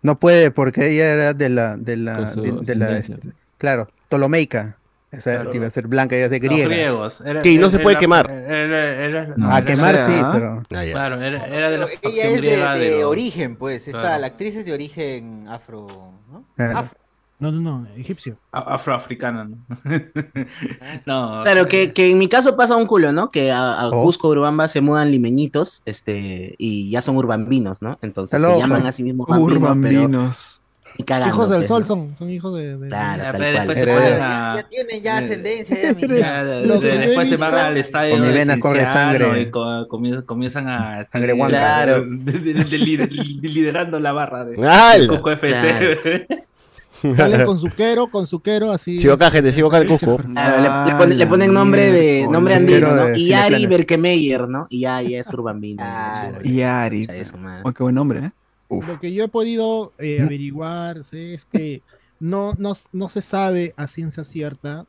[0.00, 3.18] No puede, porque ella era de la, de la, de, de este,
[3.58, 4.77] claro, Ptolomeica.
[5.10, 5.50] O sea, Claro.
[5.50, 6.68] que iba a ser blanca, iba a ser Los griega.
[6.68, 7.20] griegos.
[7.22, 8.30] Era- Que no se puede era- quemar.
[8.30, 9.48] era- era- No.
[9.50, 10.30] A era- quemar sí, ah.
[10.34, 10.92] pero Ah, ya.
[10.92, 12.48] Claro, era, era de la Ella facción es de,
[12.78, 13.88] de los- origen, pues.
[13.88, 14.20] Esta, Claro.
[14.20, 15.86] la actriz es de origen afro.
[16.30, 16.44] ¿no?
[16.56, 16.78] Claro.
[16.78, 16.98] Afro.
[17.40, 18.36] No, no, no, egipcio.
[18.52, 19.56] a- afroafricana, ¿no?
[21.06, 21.42] no.
[21.42, 23.30] Claro, eh, que, que en mi caso pasa un culo, ¿no?
[23.30, 24.02] Que a, a Oh.
[24.02, 27.98] Cusco, Urbamba se mudan limeñitos, este, y ya son urbambinos, ¿no?
[28.02, 30.60] Entonces Está se llaman a sí mismos bambinos, pero Urbambinos.
[30.62, 30.67] ni
[31.04, 32.76] cagando, hijos del pues, sol son, son hijos de.
[32.76, 33.66] de- Claro, ya, tal pero cual.
[33.66, 34.04] después se Heredero.
[34.04, 37.76] ponen Ya a- tienen ya eh, ascendencia, ya Ya, de- de- después se van al
[37.76, 39.40] estadio Con mi de vena corre sangre.
[39.40, 41.58] y co- comienzan, comienzan a Sangre guanta.
[41.58, 42.04] Claro.
[42.08, 43.08] de- de- de- de lider-
[43.40, 44.56] de- liderando la barra de,
[45.08, 46.26] Cusco FC.
[47.16, 48.98] Salen con su quero, con su quero, así.
[48.98, 50.16] Chivoca, gente, Chivoca de Cusco.
[50.16, 53.14] Claro, le, le ponen, le ponen nombre de nombre el andino, ¿no?
[53.14, 53.66] Iari.
[53.66, 54.66] Berkemeyer, ¿no?
[54.68, 55.80] Y ya, ya es urbambino.
[55.84, 57.60] Man.
[57.64, 58.30] Oh, qué buen nombre, ¿eh?
[58.70, 61.82] Lo que yo he podido eh, averiguar sí, es que
[62.20, 64.86] no, no, no se sabe a ciencia cierta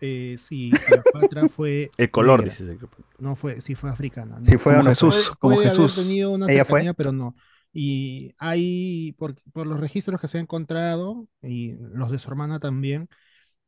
[0.00, 1.90] eh, si Cleopatra fue.
[1.96, 2.54] El color, negra.
[2.58, 2.78] dice.
[3.18, 4.38] No fue, si fue africana.
[4.38, 4.44] ¿no?
[4.44, 4.88] si fue Como.
[4.88, 5.92] Jesús, Puede- como puede Jesús.
[5.98, 6.94] haber tenido una ¿Ella fue?
[6.94, 7.34] pero no.
[7.72, 12.58] Y hay, por, por los registros que se han encontrado, y los de su hermana
[12.58, 13.08] también,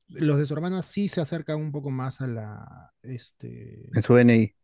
[0.08, 4.14] los de su hermana sí se acercan un poco más a la, este, En su
[4.14, 4.54] DNI.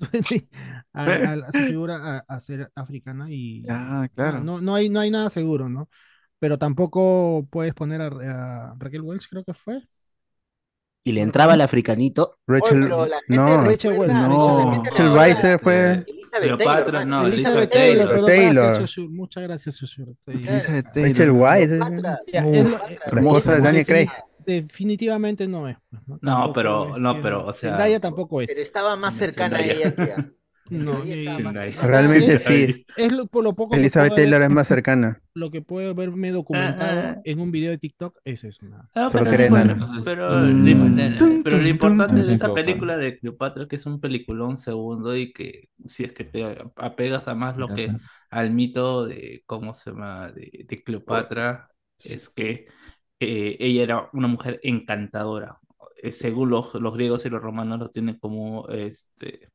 [0.92, 4.40] a, a- a su figura a, a ser africana y Ah, claro.
[4.40, 5.88] no, no hay, no hay nada seguro, ¿no?
[6.38, 8.06] Pero tampoco puedes poner a,
[8.70, 9.82] a Raquel Welch, creo que fue.
[11.04, 12.38] Y le entraba el africanito.
[12.46, 14.12] Rachel, la no, Rachel Welch.
[14.12, 14.84] no,
[15.14, 18.08] Rachel fue Elizabeth Cleopatra, Taylor, no, Elizabeth Elizabeth Taylor, Taylor.
[18.08, 18.74] perdón, Taylor.
[18.78, 19.82] gracias, Muchas gracias.
[20.26, 22.18] Elizabeth Taylor.
[22.26, 22.64] Eh.
[23.12, 24.08] La esposa de Daniel Craig.
[24.48, 25.76] Definitivamente no es.
[25.90, 26.52] pues, ¿no?
[26.54, 28.48] Pero- es no, pero, o sea- Zendaya tampoco es.
[28.48, 30.32] Pero estaba más cercana a ella que a.
[30.70, 31.24] No, y-.
[31.80, 32.84] Realmente es, sí.
[32.98, 35.18] es lo, por lo poco Elizabeth Taylor es más cercana.
[35.34, 38.66] lo que puedo haberme documentado en un video de TikTok es eso.
[38.66, 38.86] nada.
[38.94, 40.64] Ah, Solo pero bueno, Mm.
[40.66, 44.58] lo- Tum, pero lo importante tum, de esa película de Cleopatra que es un peliculón
[44.58, 46.44] segundo y que si es que te
[46.76, 47.90] apegas a más lo que
[48.28, 52.66] al mito de cómo se llama de, de Cleopatra es que
[53.20, 55.58] eh, ella era una mujer encantadora.
[56.02, 59.50] Eh, según los, los griegos y los romanos lo tienen como este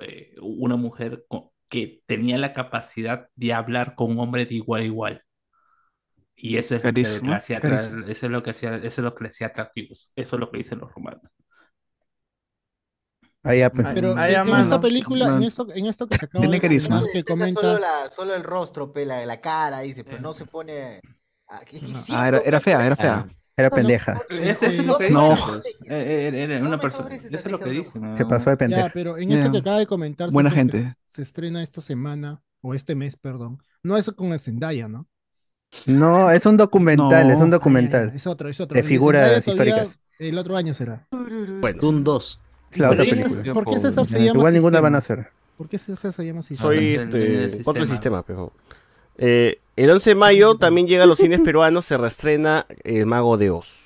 [0.00, 1.24] eh, una mujer
[1.68, 5.22] que tenía la capacidad de hablar con un hombre de igual a igual.
[6.36, 7.58] Y eso es lo que hacía
[8.08, 10.10] eso es lo que hacía, eso es lo que le hacía atractivos.
[10.16, 11.22] Eso es lo que dicen los romanos.
[13.42, 14.64] Ahí ap- Pero Ahí en, mano.
[14.64, 17.00] esta película, en esto, en esto que se acaba Tiene de carisma.
[17.00, 20.20] comentar, que Tenga comenta, Solo, la, solo el rostro, pe, la, la cara, dice, pero
[20.22, 21.00] no se pone.
[21.50, 21.60] Ah,
[22.12, 23.26] Ah, era, era fea, era Ah, fea.
[23.56, 24.20] era pendeja.
[24.30, 25.36] Eso, eso es lo que No.
[25.84, 27.14] era una persona.
[27.14, 28.16] Eso es lo que dicen.
[28.16, 28.90] Se pasó de ya, pendeja.
[28.94, 30.94] pero en esto que acaba de comentar, Buena se- gente.
[31.06, 33.62] Se estrena esta semana, o este mes, perdón.
[33.82, 35.06] No es con el Zendaya, ¿no?
[35.86, 37.32] No, es un documental, No.
[37.34, 38.12] es un Ah, documental.
[38.14, 38.74] Es otro, es otro.
[38.74, 40.00] De figuras Zendaya todavía históricas.
[40.18, 41.06] El otro año será.
[41.60, 42.40] Bueno, Doom 2.
[42.72, 43.54] Es la otra ¿Por qué película.
[43.54, 45.28] ¿Por qué César se llama Igual ninguna van a hacer.
[45.56, 46.56] ¿Por qué César se llama así?
[46.56, 47.86] soy Ah, este sistema.
[47.86, 48.52] sistema, pero
[49.18, 53.36] eh, el 11 de mayo también llega a los cines peruanos, se reestrena El Mago
[53.38, 53.76] de Oz.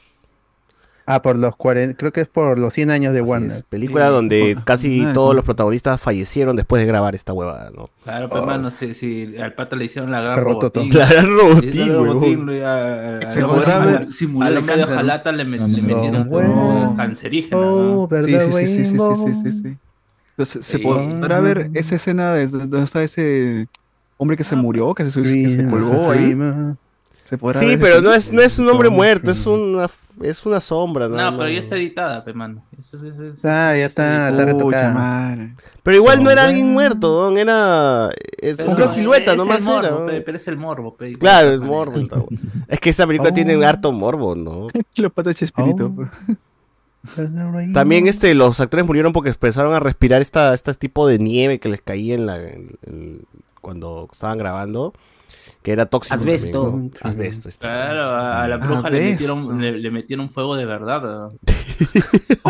[1.06, 3.50] Ah, por los 40, creo que es por los 100 años de Así Warner.
[3.50, 7.90] es, película Eh, donde casi todos los protagonistas fallecieron después de grabar esta huevada, ¿no?
[8.04, 8.44] Claro, pero Oh.
[8.44, 10.88] hermano, si, si al pata le hicieron la gran robotín.
[10.96, 14.52] La gran robotín, la le- a- a- Se al podrá hombre- ver- al- simuló al
[14.52, 14.96] el hombre de cáncer.
[14.96, 16.54] Jalata le, met- le No, metieron bueno.
[16.54, 18.02] como cancerígena, ¿no?
[18.02, 19.28] Oh, Sí, ¿verdad, sí, sí, sí, sí, sí, Rainbow?
[19.28, 19.76] sí, sí, sí.
[20.30, 20.82] Entonces, ¿se Sí.
[20.82, 23.68] podrá ver esa escena de donde está ese
[24.16, 26.24] hombre que se murió, que se, que se colgó ahí?
[26.34, 26.76] dreamer.
[27.22, 29.88] ¿Se podrá Sí, pero esa- no es, no es un hombre muerto, es una,
[30.22, 32.62] es una sombra, No, nada pero ya está editada, pe, mano.
[32.78, 35.48] Eso- eso- eso- Ah, ya está, está.
[35.82, 37.36] Pero igual no era alguien muerto, ¿no?
[37.38, 38.10] era
[38.42, 39.90] es Pero una silueta es nomás morbo, era.
[39.90, 40.06] ¿no?
[40.06, 42.28] pe, pero es el morbo, pe, igual, Claro, el morbo.
[42.68, 43.34] Es que esta película Oh.
[43.34, 44.66] tiene harto morbo, ¿no?
[44.94, 45.94] Cleopatra Chespirito.
[45.96, 46.06] Oh.
[47.74, 51.68] También este, los actores murieron porque empezaron a respirar esta, este tipo de nieve que
[51.68, 53.20] les caía en la, en- en-
[53.64, 54.92] cuando estaban grabando,
[55.62, 56.14] que era tóxico.
[56.14, 56.62] Asbesto.
[56.70, 57.10] también, ¿no?
[57.10, 57.48] Asbesto.
[57.48, 57.66] está.
[57.68, 61.02] Claro, a, a la bruja le metieron, le, le metieron fuego de verdad.
[61.02, 61.32] ¿no?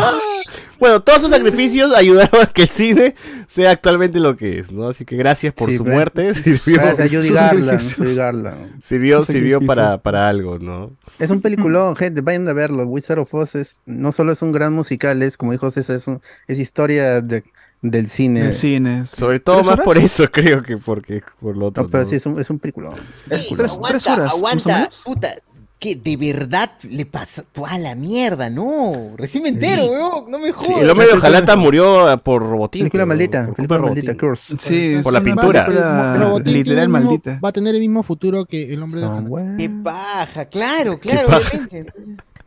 [0.77, 3.15] Bueno, todos sus sacrificios ayudaron a que el cine
[3.47, 4.89] sea actualmente lo que es, ¿no?
[4.89, 6.33] Así que gracias por Sí, su muerte.
[6.35, 7.95] Sirvió, Gracias, Judy Sus Garland.
[7.95, 8.81] Judy Garland.
[8.81, 10.91] sirvió, sirvió para, para algo, ¿no?
[11.17, 12.83] Es un peliculón, gente, vayan a verlo.
[12.83, 16.07] Wizard of Oz es, no solo es un gran musical, es como dijo César, es,
[16.07, 17.43] un- es historia de-
[17.91, 18.41] del cine.
[18.41, 19.05] En el cine.
[19.07, 19.15] sí.
[19.15, 19.85] Sobre todo ¿Tres más horas?
[19.85, 21.83] por eso, creo que porque por lo otro.
[21.83, 22.09] No, pero ¿no?
[22.09, 22.93] sí, es un, es un peliculón.
[23.29, 25.35] Es Ey, tres, aguanta, tres horas, aguanta, puta.
[25.77, 27.43] Que de verdad le pasa.
[27.67, 29.11] A la mierda, no.
[29.17, 30.31] Recién me entero, weón.
[30.31, 30.81] No me Sí, jodas.
[30.81, 32.79] el hombre de Ojalata murió ah, por robotín.
[32.83, 34.29] Película maldita, por película de maldita, Robotín.
[34.29, 34.55] Curse.
[34.57, 35.65] Sí, Por la es una pintura.
[35.65, 37.39] película Robotín literal mismo- maldita.
[37.43, 39.07] Va a tener el mismo futuro que el hombre de.
[39.07, 41.49] Somewhere Qué paja, claro, claro, paja.
[41.57, 41.93] obviamente.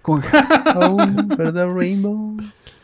[0.00, 0.22] Con-
[0.76, 2.34] home, ¿verdad, Rainbow?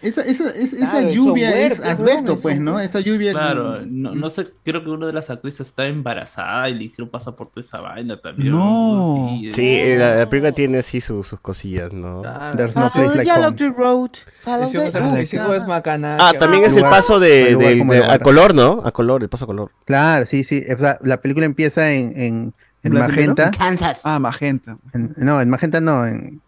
[0.05, 2.79] Esa, esa, es- esa Claro, lluvia es asbesto, pues, ¿no?
[2.79, 3.33] Esa lluvia.
[3.33, 7.09] Claro, no, no sé, creo que una de las actrices estaba embarazada y le hicieron
[7.11, 8.51] pasar por toda esa vaina también.
[8.53, 9.39] No.
[9.41, 12.23] Sí, Sí, eh, la, la película tiene así su- sus cosillas, ¿no?
[12.57, 13.57] There's no place like home.
[13.57, 14.11] the road.
[14.43, 18.83] Follow Hicimos the- el Ah, también es el paso de, de- a color, ¿no?
[18.85, 19.71] A color, el paso a color.
[19.85, 20.63] Claro, sí, sí.
[20.75, 23.51] o sea, la película empieza en, en, en magenta.
[23.51, 24.03] Kansas.
[24.05, 24.77] Ah, magenta.
[24.93, 26.07] En- no, en magenta no.
[26.07, 26.41] En,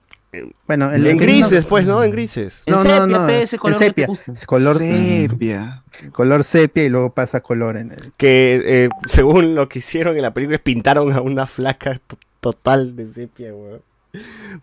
[0.66, 2.02] bueno, En, grises, pues, ¿no?
[2.02, 2.62] En grises.
[2.66, 3.28] En No, sepia, no, no.
[3.28, 4.06] ese en color sepia.
[4.46, 5.82] color Sepia.
[6.12, 8.12] color sepia y luego pasa color en el.
[8.16, 12.96] Que eh, según lo que hicieron en la película, pintaron a una flaca to- total
[12.96, 13.80] de sepia, weón.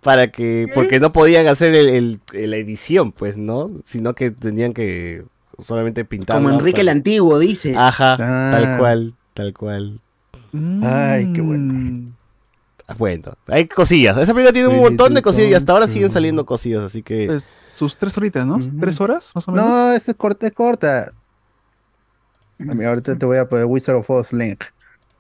[0.01, 3.69] Para que, porque no podían hacer el, la edición, pues, ¿no?
[3.83, 5.23] Sino que tenían que
[5.59, 6.37] solamente pintar.
[6.37, 7.75] Como Enrique el Antiguo, dice.
[7.77, 8.51] Ajá, Ah.
[8.57, 9.99] tal cual, tal cual.
[10.83, 12.11] Ay, qué bueno.
[12.97, 14.17] Bueno, hay cosillas.
[14.17, 17.01] Esa película tiene un montón sí, de cosillas y hasta ahora siguen saliendo cosillas, así
[17.01, 17.27] que...
[17.27, 18.59] Pues, sus tres horitas, ¿no?
[18.79, 19.67] ¿Tres horas, más o menos?
[19.67, 21.11] No, esa es corta, es corta.
[22.59, 24.63] A mí ahorita te voy a poner Wizard of Oz Link.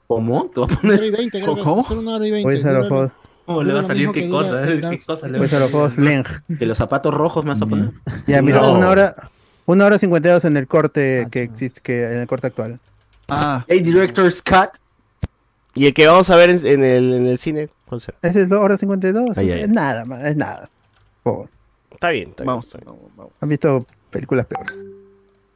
[0.07, 0.51] ¿Cómo?
[0.53, 0.97] ¿Te vas a poner?
[0.97, 1.65] hora y veinte, creo que es.
[1.65, 1.85] ¿Cómo?
[1.89, 2.45] Una hora y.
[2.45, 3.11] Wizard of Oz,
[3.45, 4.61] ¿Cómo le va a salir qué cosa?
[4.65, 6.27] ¿Qué cosa le va a Wizard of Oz Link.
[6.59, 7.91] Que los zapatos rojos me vas a poner.
[8.27, 8.73] Ya, mira, No.
[8.73, 9.15] una hora,
[9.65, 12.79] Una hora 52 en el corte que existe, que en el corte actual.
[13.29, 13.65] Ah.
[13.67, 14.77] El Director's Cut.
[15.75, 18.17] Y el que vamos a ver en, en el, en el cine, ¿cuál será?
[18.21, 19.37] Es la hora 52.
[19.37, 19.61] Ay, es, ay.
[19.61, 20.69] es nada, man, es nada.
[21.23, 21.49] Por favor.
[21.91, 22.47] Está bien, está bien.
[22.47, 22.95] Vamos, está bien.
[23.39, 24.75] Han visto películas peores.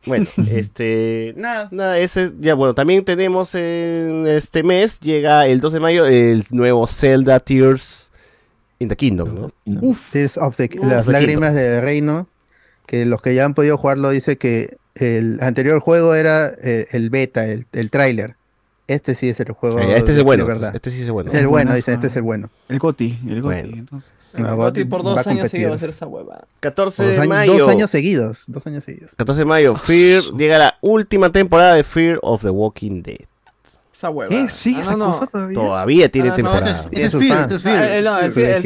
[0.06, 5.74] Bueno, este, nada, nada, ese, ya bueno, también tenemos en este mes, llega el 2
[5.74, 8.12] de mayo, el nuevo Zelda Tears
[8.80, 9.52] in the Kingdom, ¿no?
[9.82, 10.12] Uf.
[10.12, 12.28] Tears of the, Uf, las the lágrimas del reino.
[12.86, 17.10] Que los que ya han podido jugarlo dice que el anterior juego era eh, el
[17.10, 18.38] beta, el, el tráiler.
[18.88, 19.80] Este sí es el juego.
[19.80, 20.74] Eh, este es el bueno, de verdad.
[20.74, 21.28] este sí es el bueno.
[21.30, 22.50] Este es el bueno, dicen, este es el bueno.
[22.70, 23.62] El Goti, el Goti.
[23.62, 23.78] Bueno.
[23.80, 24.12] Entonces.
[24.38, 26.46] No, Gotti Gotti por dos años seguidos va a ser esa hueva.
[26.62, 27.58] 14 Dos de años, mayo.
[27.58, 28.44] dos años seguidos.
[28.48, 29.16] Dos años seguidos.
[29.18, 33.18] 14 de mayo, Fear, llega la última temporada de Fear of the Walking Dead.
[33.94, 34.30] Esa hueva.
[34.30, 34.48] ¿Qué?
[34.48, 35.12] ¿Sigue Ah, esa no, no.
[35.14, 35.56] cosa todavía?
[35.56, 36.82] Todavía tiene Ah, no, temporada.
[36.92, 37.42] Este es Fear, fans.
[37.42, 37.84] este es Ah, Fear.
[37.92, 38.62] el, no, el, Fear- el.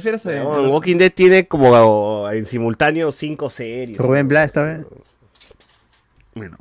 [0.00, 0.44] Fear está- el.
[0.44, 3.98] No, Walking Dead tiene como en simultáneo cinco series.
[3.98, 4.86] Rubén Blas esta vez.
[6.34, 6.56] Bueno.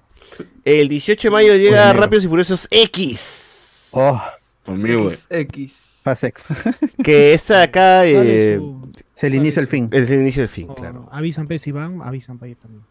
[0.66, 2.00] El 18 de mayo llega Bueno.
[2.02, 3.90] Rápidos y Furiosos X.
[3.94, 4.22] Oh,
[4.66, 5.18] Conmigo, güey.
[5.30, 5.74] X.
[6.04, 6.54] Fast X.
[7.04, 8.06] Que está de acá.
[8.06, 9.90] Eh, su- Es el inicio el fin.
[9.92, 11.10] es el inicio del fin, o- claro.
[11.12, 12.84] Avisan pe si van, avisan para ir también.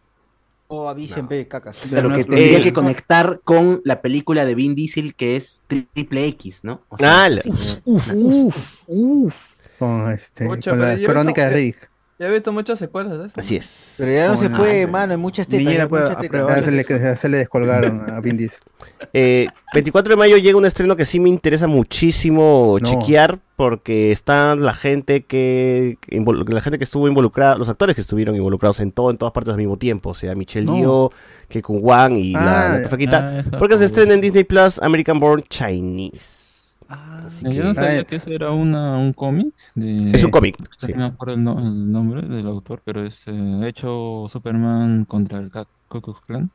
[0.71, 1.79] O avisen, pe, cacas.
[1.89, 6.27] Pero que nuestro- tendría que conectar con la película de Vin Diesel que es Triple
[6.27, 6.81] X, ¿no?
[6.89, 7.49] O sea, Ah, sí.
[7.85, 9.67] Uf, uf, uf.
[9.79, 11.88] Con, este, Pucha, con pero la crónica de Rick.
[12.19, 13.39] Ya he visto muchas secuelas de eso.
[13.39, 13.95] Así es.
[13.97, 15.89] Pero ya no se puede, mano, hay muchas tetas.
[15.89, 16.65] muchas tetas.
[16.65, 18.59] se, le, ya se le descolgaron a Vin Diesel.
[19.13, 22.87] Eh, 24 de mayo llega un estreno que sí me interesa muchísimo No.
[22.87, 28.35] chequear porque está la gente que la gente que estuvo involucrada, los actores que estuvieron
[28.35, 30.77] involucrados en todo en todas partes al mismo tiempo, o sea, Michelle No.
[30.77, 31.11] Yeoh,
[31.47, 34.43] que con Wang y la, Ah, la otra flaquita, Ah, porque se estrena en Disney
[34.43, 36.58] Plus American Born Chinese.
[36.89, 38.05] Así Yo que- no sabía Ay.
[38.05, 39.53] que eso era una, un cómic.
[39.75, 40.91] de- Es un cómic, sí.
[40.93, 45.37] No me acuerdo el, no- el nombre del autor, pero es eh, hecho Superman contra
[45.39, 45.51] el
[45.87, 46.49] Ku Klux Klan.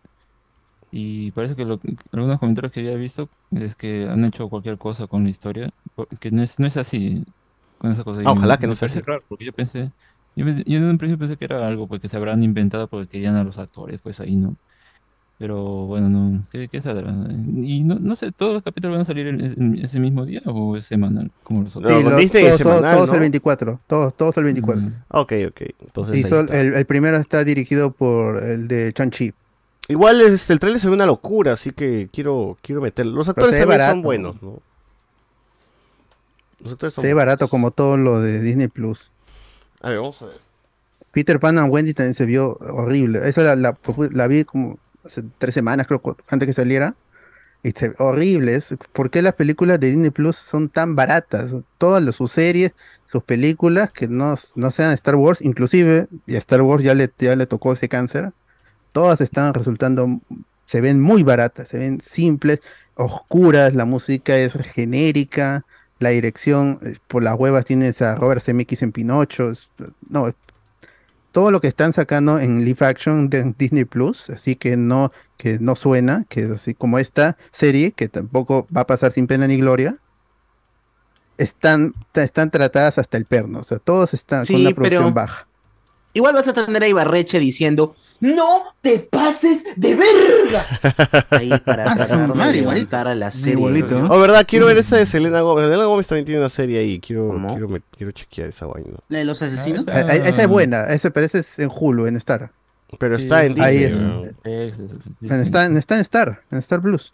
[0.90, 1.80] Y parece que lo-
[2.12, 5.70] algunos comentarios que había visto es que han hecho cualquier cosa con la historia,
[6.20, 7.24] que no es, no es así
[7.78, 8.20] con esa cosa.
[8.24, 9.00] Ah, ojalá me- que no sea así.
[9.00, 9.90] raro, porque yo pensé,
[10.36, 13.06] yo, pensé- yo en un principio pensé que era algo porque se habrán inventado porque
[13.08, 14.56] querían a los actores, pues ahí no.
[15.36, 17.12] Pero bueno, no, ¿qué, qué saldrá?
[17.56, 20.40] Y no, no sé, ¿todos los capítulos van a salir en- en ese mismo día
[20.46, 21.32] o es semanal?
[21.42, 21.92] Como los otros.
[21.92, 23.14] No, Sí, los- Disney es todos, todos- semanal, todos ¿no?
[23.14, 23.80] el 24.
[23.88, 24.82] Todos, todos el 24.
[24.82, 24.92] Mm.
[25.08, 25.60] Ok, ok.
[25.80, 29.34] Entonces Y sol- el, el primero está dirigido por el de Chan-Chi.
[29.88, 33.12] Igual este, el trailer se ve una locura, así que quiero, quiero meterlo.
[33.16, 34.60] Los actores también son buenos, ¿no?
[36.60, 37.26] Los actores son Se ve buenos.
[37.26, 39.10] barato como todo lo de Disney Plus.
[39.82, 40.36] A ver, vamos a ver.
[41.12, 43.20] Peter Pan and Wendy también se vio horrible.
[43.28, 43.76] Esa la, la,
[44.12, 46.94] la vi como hace tres semanas, creo, antes que saliera.
[47.62, 48.56] Y se ve horrible.
[48.56, 51.50] Es, ¿Por qué las películas de Disney Plus son tan baratas?
[51.78, 52.72] Todas las- sus series,
[53.06, 57.10] sus películas, que no, no sean Star Wars, inclusive, y a Star Wars ya le,
[57.18, 58.32] ya le tocó ese cáncer,
[58.92, 60.20] todas están resultando,
[60.66, 62.60] se ven muy baratas, se ven simples,
[62.96, 65.64] oscuras, la música es genérica,
[65.98, 69.52] la dirección, eh, por las huevas tienes a Robert Zemeckis en Pinocho,
[70.08, 70.34] no,
[71.34, 75.58] todo lo que están sacando en live action de Disney Plus, así que no, que
[75.58, 79.56] no suena, que así como esta serie, que tampoco va a pasar sin pena ni
[79.58, 79.98] gloria,
[81.36, 85.12] están, están tratadas hasta el perno, o sea, todos están Sí, con una producción pero-
[85.14, 85.48] baja.
[86.14, 90.64] Igual vas a tener a Ibarreche diciendo, ¡No te pases de verga!
[91.30, 93.54] Ahí para Ah, tratar de madre, levantar a la serie.
[93.58, 94.06] igualito, ¿no?
[94.14, 95.64] Oh, verdad, quiero ver esa de Selena Gómez.
[95.66, 97.00] Selena Gómez también tiene una serie ahí.
[97.00, 98.96] Quiero, quiero, me- quiero chequear esa vaina.
[99.08, 99.86] La de los asesinos.
[99.88, 102.52] A- a- esa es buena, esa parece es en Hulu, en Star.
[102.98, 103.92] Pero Sí, está en ahí Disney.
[103.92, 104.00] es.
[104.00, 104.36] weón.
[104.44, 105.42] Es- es- es- En-.
[105.42, 107.12] Está, en- está en Star, en Star Plus,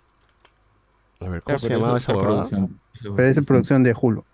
[1.20, 3.82] A ver, ¿cómo Claro, se pero llamaba esa es producción, eso parece en es- producción
[3.82, 4.24] de Hulu.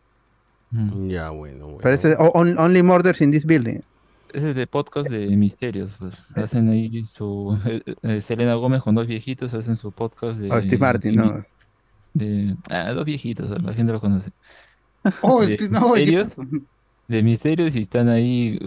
[0.73, 1.09] Mm.
[1.09, 1.79] Ya, bueno, bueno.
[1.81, 3.81] Parece on- Only Murders in This Building.
[4.33, 6.17] Ese es de podcast de misterios, pues.
[6.37, 7.59] Hacen ahí su.
[7.67, 10.51] eh, eh, Selena Gómez con dos viejitos hacen su podcast de.
[10.51, 11.45] O Steve Martin, ¿no?
[12.15, 14.31] de- ah, dos viejitos, la gente los conoce.
[15.23, 16.37] Oh, de este, no, ¿qué misterios,
[17.09, 18.59] de misterios y están ahí.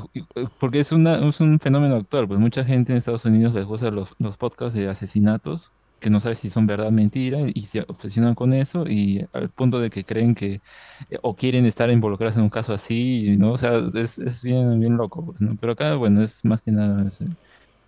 [0.60, 3.92] Porque es, una, es un fenómeno actual, pues mucha gente en Estados Unidos les gusta
[3.92, 7.82] los, los podcasts de asesinatos, que no sabe si son verdad o mentira, y se
[7.88, 10.62] obsesionan con eso, y al punto de que creen que.
[11.10, 13.54] eh, o quieren estar involucrados en un caso así, ¿no?
[13.54, 15.58] O sea, es, es bien, bien loco, pues, ¿no?
[15.58, 17.26] Pero acá, bueno, es más que nada ese,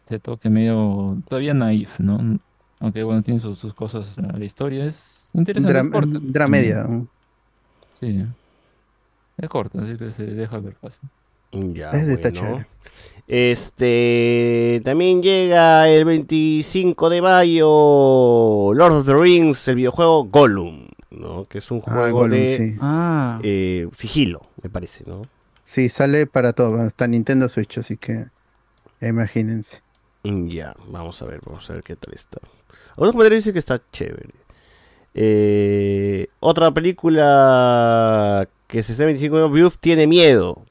[0.08, 1.22] ese toque medio.
[1.28, 2.40] todavía naif, ¿no?
[2.80, 5.82] Aunque, bueno, tiene sus, sus cosas, la historia es interesante.
[5.82, 6.20] es Dra- corta.
[6.22, 6.88] Dramedia.
[7.94, 8.26] Sí.
[9.38, 11.10] Es corta, así que se deja ver fácil.
[11.52, 12.42] Ya, Ese está bueno.
[12.42, 12.68] chévere.
[13.28, 21.46] Este también llega el 25 de mayo Lord of the Rings, el videojuego Gollum, ¿no?
[21.46, 22.76] Que es un Ah, juego Gollum, de sí.
[22.82, 25.22] Ah, eh, sigilo, me parece, ¿no?
[25.64, 28.26] Sí, sale para todo, hasta Nintendo Switch, así que
[29.02, 29.82] imagínense.
[30.24, 32.40] Ya, vamos a ver, vamos a ver qué tal está.
[32.92, 34.30] Algunos comentarios dicen que está chévere.
[35.14, 40.64] Eh, otra película que se está 25 de Beowulf tiene miedo.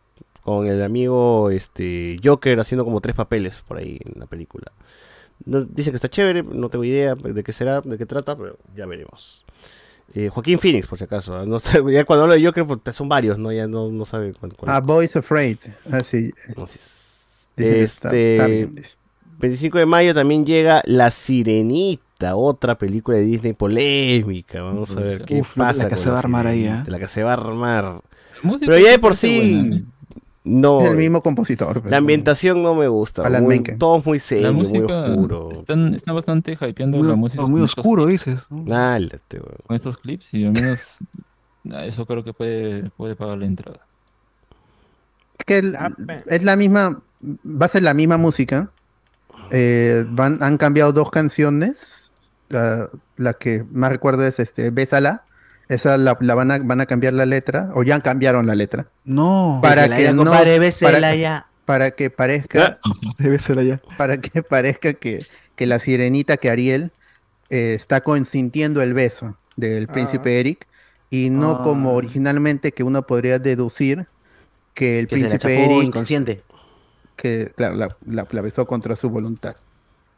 [0.58, 4.72] Con el amigo este Joker haciendo como tres papeles por ahí en la película.
[5.44, 8.58] No, dice que está chévere, no tengo idea de qué será, de qué trata, pero
[8.76, 9.44] ya veremos.
[10.12, 11.36] Eh, Joaquín Phoenix, por si acaso.
[11.36, 11.46] ¿ah?
[11.46, 13.52] No está- ya cuando hablo de Joker pues, son varios, ¿no?
[13.52, 14.54] Ya no, no sabe cuál.
[14.56, 15.58] cuál- Ah, Boys Afraid.
[15.90, 16.32] Así.
[17.56, 18.96] Que está- Este, está bien, dice.
[19.38, 24.60] 25 de mayo también llega La Sirenita, otra película de Disney polémica.
[24.62, 25.84] Vamos a ver qué Uf, pasa.
[25.84, 26.82] la que con se va a armar ahí, ¿eh?
[26.86, 28.02] La que se va a armar.
[28.58, 29.82] Pero ya de por sí, buena.
[30.44, 30.80] No.
[30.80, 31.82] Es el mismo compositor.
[31.90, 33.22] La ambientación no me gusta.
[33.22, 35.52] Alan muy- todo muy serio, La muy oscuro.
[35.52, 37.46] están, están bastante hypeando Muy- la música.
[37.46, 38.46] muy estos oscuro, dices.
[38.50, 39.56] Dale, este, weón.
[39.66, 40.78] Con estos clips y al menos
[41.86, 43.80] eso creo que puede, puede pagar la entrada.
[45.38, 45.76] Es que el-
[46.26, 48.70] es la misma, va a ser la misma música.
[49.50, 52.12] Eh, van, han cambiado dos canciones.
[52.48, 55.24] La, la que más recuerdo es este, Bésala.
[55.70, 58.88] Esa la, la van, a, van a cambiar la letra, o ya cambiaron la letra.
[59.04, 59.60] No.
[59.62, 61.46] Para que no, compadre, para, ya.
[61.64, 62.78] para que parezca,
[63.18, 63.80] Debe ser allá.
[63.96, 65.24] para que parezca que,
[65.54, 66.90] que la sirenita, que Ariel,
[67.50, 70.66] eh, está consintiendo el beso del príncipe Eric,
[71.08, 71.62] y no Ah.
[71.62, 74.06] como originalmente que uno podría deducir
[74.74, 76.42] que el Que se la príncipe Eric inconsciente.
[77.16, 79.54] que claro, la, la- la besó contra su voluntad,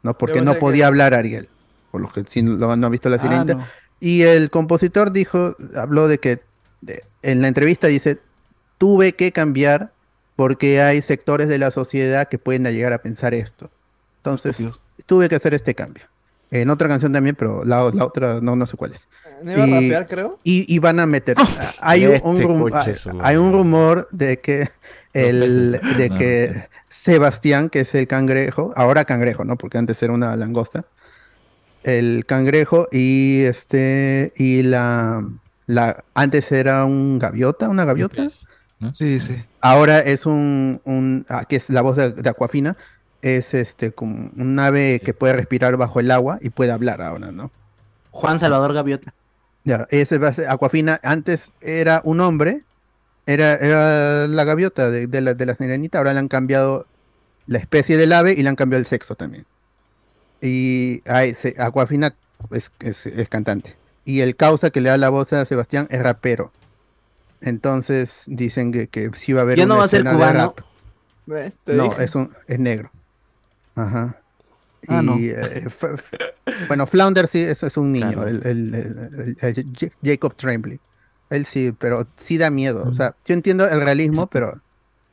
[0.01, 0.17] ¿no?
[0.17, 1.47] Porque no podía que- hablar Ariel,
[1.91, 3.53] por los que sí lo, no han visto la Ah, sirenita.
[3.55, 3.63] no.
[4.05, 6.39] Y el compositor dijo, habló de que
[6.81, 8.19] de- en la entrevista dice,
[8.77, 9.93] tuve que cambiar
[10.35, 13.69] porque hay sectores de la sociedad que pueden llegar a pensar esto.
[14.17, 14.57] Entonces,
[15.05, 16.03] tuve que hacer este cambio.
[16.51, 19.07] En otra canción también, pero la, la otra no, no sé cuál es.
[19.41, 20.39] ¿No iba a Y- rapear, creo?
[20.43, 21.37] Y, y van a meter.
[21.79, 24.69] hay, un, Este un rum- coche hay- un- hay un rumor de que
[25.13, 29.57] el de Ah, que Sebastián, que es el cangrejo, ahora cangrejo, ¿no?
[29.57, 30.83] Porque antes era una langosta.
[31.83, 35.27] El cangrejo y este y la
[35.65, 38.29] la antes era un gaviota, una gaviota.
[38.91, 39.41] Sí, sí.
[39.61, 42.75] Ahora es un, un ah, que es la voz de, de Aquafina,
[43.21, 47.31] es este como un ave que puede respirar bajo el agua y puede hablar ahora,
[47.31, 47.51] ¿no?
[48.11, 49.13] Juan Salvador Gaviota.
[49.63, 52.63] Ya, ese va a ser Aquafina antes era un hombre,
[53.25, 56.85] era, era la gaviota de, de la, de la sirenita, ahora le han cambiado
[57.47, 59.45] la especie del ave y le han cambiado el sexo también.
[60.45, 62.13] Y ay, se- Aquafina
[62.51, 63.77] es, es- es cantante.
[64.03, 66.51] Y el causa que le da la voz a Sebastián es rapero.
[67.41, 70.11] Entonces dicen que, que sí va a haber Ya no una va a ser escena
[70.11, 70.55] de cubano.
[71.65, 72.03] No, dije.
[72.03, 72.91] es, un, es negro.
[73.75, 74.17] Ajá.
[74.89, 75.15] Ah, y, no.
[75.17, 75.65] eh,
[76.67, 78.27] bueno, Flounder sí, eso es un niño, Claro.
[78.27, 80.79] el, el- el- el- el J- Jacob Tremblay.
[81.29, 82.83] Él sí, pero sí da miedo.
[82.85, 84.59] O sea, yo entiendo el realismo, pero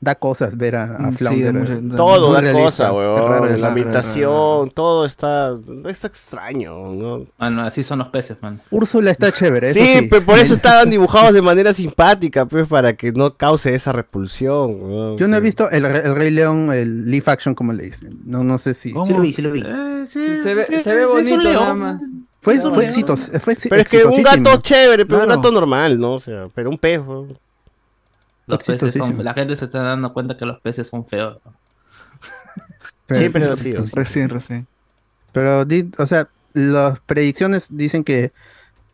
[0.02, 2.64] da cosas ver a, a Mm, sí, eh, mucho- da- Todo da realista.
[2.89, 3.60] cosa, weón.
[3.60, 5.55] la ambientación, todo está,
[5.86, 7.27] está extraño, ¿no?
[7.39, 8.60] Mano, así son los peces, man.
[8.70, 9.72] Úrsula está chévere.
[9.74, 10.06] Sí, sí.
[10.10, 14.81] pero por eso estaban dibujados de manera simpática, pues, para que no cause esa repulsión.
[14.81, 15.18] weón.
[15.18, 18.20] Yo no he visto el, el Rey León, el live action, como le dicen.
[18.24, 18.90] No, no sé si.
[19.05, 19.62] Sí lo vi, sí lo vi.
[20.06, 22.02] Se ve, se ve bonito nada más.
[22.40, 22.89] Fue, No, fue, no.
[22.89, 26.14] exitoso, fue Pero es que un gato chévere, pero un gato normal, ¿no?
[26.14, 27.36] O sea, pero un pez, weón.
[28.51, 31.39] Los peces son, la gente se está dando cuenta que los peces son feos.
[33.06, 33.86] Pero- ha sido.
[33.86, 33.93] sí.
[33.94, 34.66] Recién, recién.
[35.32, 35.64] Pero,
[35.98, 38.32] o sea, las predicciones dicen que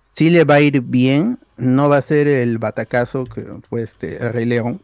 [0.03, 1.39] sí le va a ir bien.
[1.57, 4.81] No va a ser el batacazo que fue este el Rey León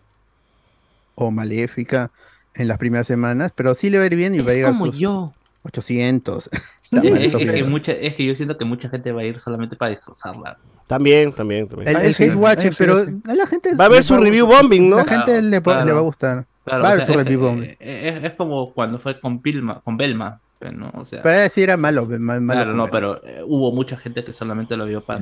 [1.15, 2.11] o Maléfica
[2.55, 4.57] en las primeras semanas, pero sí le va a ir bien y va a Es
[4.57, 5.35] llegar a como sus yo.
[5.63, 6.51] 800.
[6.93, 9.93] Es, que mucha, es que yo siento que mucha gente va a ir solamente para
[9.93, 10.59] destrozarla.
[10.87, 11.89] También, también, también.
[11.89, 12.15] El, el hate
[12.61, 13.13] sí, eso pero sí.
[13.27, 14.97] a la gente Va a haber le su review bombing, ¿no?
[14.97, 15.87] La gente Claro, le, va- claro.
[15.87, 16.47] le va a gustar.
[16.65, 17.77] Claro, va a o haber sea, su es, review bombing.
[17.81, 20.91] es- es- es como cuando fue con Pilma, con Belma, pues, ¿no?
[20.95, 24.23] O sea, Pero decir era malo, ma- malo claro, no, pero eh, hubo mucha gente
[24.23, 25.21] que solamente lo vio para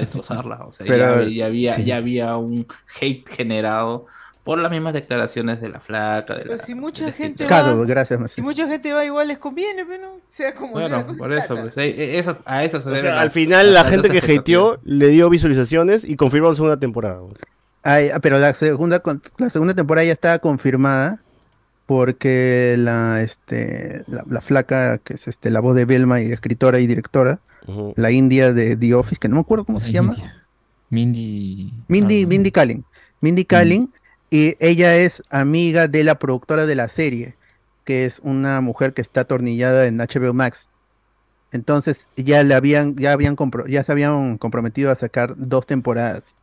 [0.00, 0.64] destrozarla.
[0.64, 1.84] O sea, Pero, ya, ya había, sí.
[1.84, 2.66] ya había un
[3.00, 4.06] hate generado
[4.44, 6.34] por las mismas declaraciones de la flaca.
[6.34, 8.46] De Pero la, si mucha gente va, gracias, si Marcelo.
[8.46, 11.72] mucha gente va igual les conviene, pero no sea como Bueno, por es eso, pues,
[11.76, 14.80] eh, eso- a eso se O debe sea, la- al final la gente que hateó
[14.84, 17.20] le dio visualizaciones y confirmaron segunda temporada.
[17.84, 19.00] Ay, ah, pero la segunda,
[19.38, 21.20] la segunda temporada ya está confirmada
[21.86, 26.78] porque la, este, la, la flaca, que es este, la voz de Belma y escritora
[26.80, 27.40] y directora,
[27.96, 30.16] la india de The Office, que no me acuerdo cómo se llama,
[30.90, 31.72] Mindy.
[31.88, 32.28] Mindy, algo.
[32.30, 32.84] Mindy Kaling.
[33.20, 33.92] Mindy Kaling,
[34.32, 37.36] y ella es amiga de la productora de la serie,
[37.84, 40.70] que es una mujer que está atornillada en HBO Max.
[41.52, 46.34] Entonces ya le habían, ya habían compro- ya se habían comprometido a sacar dos temporadas.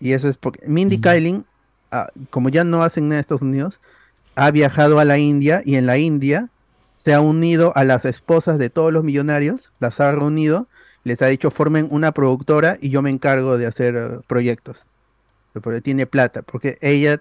[0.00, 1.00] Y eso es porque Mindy Mm.
[1.00, 1.46] Kaling,
[1.90, 3.80] ah, como ya no hacen nada en Estados Unidos,
[4.36, 6.50] ha viajado a la India y en la India
[6.94, 10.68] se ha unido a las esposas de todos los millonarios, las ha reunido,
[11.04, 14.86] les ha dicho formen una productora y yo me encargo de hacer eh, proyectos.
[15.62, 17.20] Porque tiene plata, porque ella,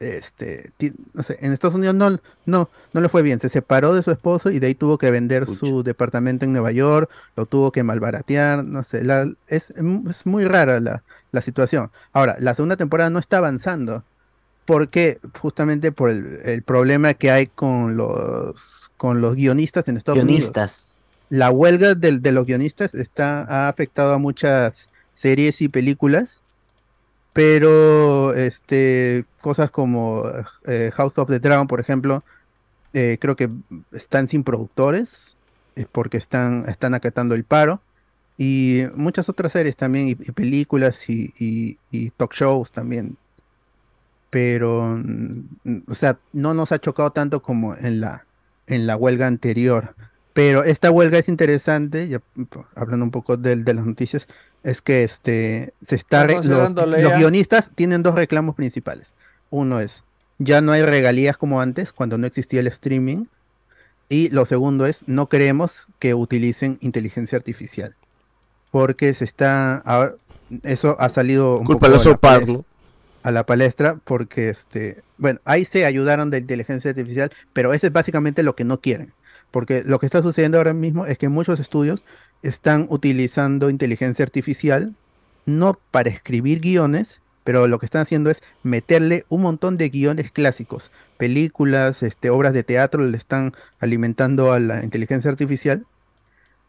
[0.00, 0.72] este,
[1.14, 4.10] no sé, en Estados Unidos no, no, no le fue bien, se separó de su
[4.10, 7.82] esposo y de ahí tuvo que vender su departamento en Nueva York, lo tuvo que
[7.82, 11.90] malbaratear, no sé, la- es, es muy rara la, la situación.
[12.12, 14.04] Ahora, la segunda temporada no está avanzando,
[14.64, 20.22] porque justamente por el, el problema que hay con los, con los guionistas en Estados
[20.22, 21.04] Unidos Guionistas.
[21.28, 26.40] la huelga del- de, los guionistas está, ha afectado a muchas series y películas,
[27.36, 30.24] pero este, cosas como
[30.66, 32.24] eh, House of the Dragon, por ejemplo,
[32.94, 33.50] eh, creo que
[33.92, 35.36] están sin productores
[35.76, 37.82] eh, porque están, están acatando el paro.
[38.38, 41.76] Y muchas otras series también, y, películas y,
[42.16, 43.18] talk shows también.
[44.30, 48.26] Pero, mm, o sea, no nos ha chocado tanto como en la,
[48.66, 49.94] en la huelga anterior.
[50.32, 52.20] Pero esta huelga es interesante, ya,
[52.74, 54.26] hablando un poco del- de, las noticias,
[54.66, 59.06] es que este se está los, los guionistas tienen dos reclamos principales.
[59.48, 60.02] Uno es,
[60.38, 63.26] ya no hay regalías como antes, cuando no existía el streaming.
[64.08, 67.94] Y lo segundo es, no queremos que utilicen inteligencia artificial.
[68.72, 70.16] Porque se está, ahora-
[70.64, 72.64] eso ha salido un Culpa poco a la
[73.22, 77.92] a la palestra porque este, bueno, ahí se ayudaron de inteligencia artificial, pero eso es
[77.92, 79.12] básicamente lo que no quieren.
[79.52, 82.02] Porque lo que está sucediendo ahora mismo es que muchos estudios
[82.42, 84.94] están utilizando inteligencia artificial
[85.46, 90.32] no para escribir guiones, pero lo que están haciendo es meterle un montón de guiones
[90.32, 95.86] clásicos, películas, este, obras de teatro, le están alimentando a la inteligencia artificial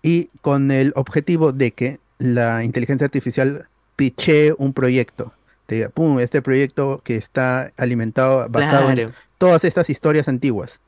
[0.03, 5.33] y con el objetivo de que la inteligencia artificial pitchee un proyecto.
[5.93, 10.79] Pum, este proyecto que está alimentado, basado en todas estas historias antiguas.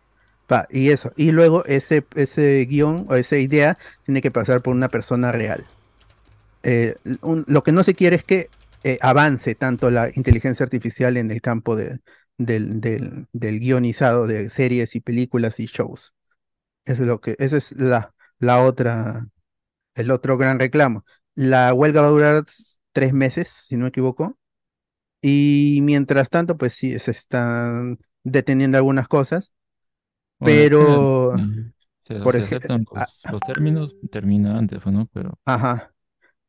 [0.70, 1.12] Y eso.
[1.16, 5.66] Y luego ese, ese guion o esa idea tiene que pasar por una persona real.
[6.64, 6.96] Eh,
[7.48, 8.50] lo que no se quiere es que
[8.84, 12.00] eh, avance tanto la inteligencia artificial en el campo de-
[12.38, 16.14] del, del- del guionizado de series y películas y shows.
[16.86, 19.28] Eso es lo que, es la, la otra,
[19.96, 21.06] el otro gran reclamo.
[21.36, 22.44] La huelga va a durar
[22.94, 24.40] tres meses, si no me equivoco.
[25.22, 29.52] Y mientras tanto, pues sí, se están deteniendo algunas cosas.
[30.40, 31.38] Pero,
[32.24, 35.10] por si ej- aceptan ah, los, los términos, termina antes, ¿no?
[35.14, 35.94] Pero Ajá.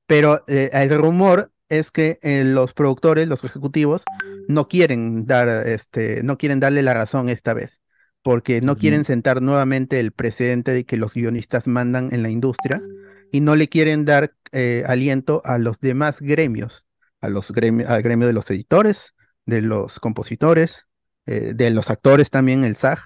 [0.07, 4.05] Pero eh, el rumor es que eh, los productores, los ejecutivos,
[4.49, 7.81] no quieren dar, este, no quieren darle la razón esta vez,
[8.23, 12.83] porque no quieren sentar nuevamente el precedente de que los guionistas mandan en la industria
[13.31, 16.87] y no le quieren dar eh, aliento a los demás gremios,
[17.21, 19.15] a los gremi- al gremio de los editores,
[19.47, 20.87] de los compositores,
[21.27, 22.99] eh, de los actores también, el SAG.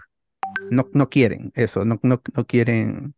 [0.70, 3.14] No, no quieren eso, no, no, no quieren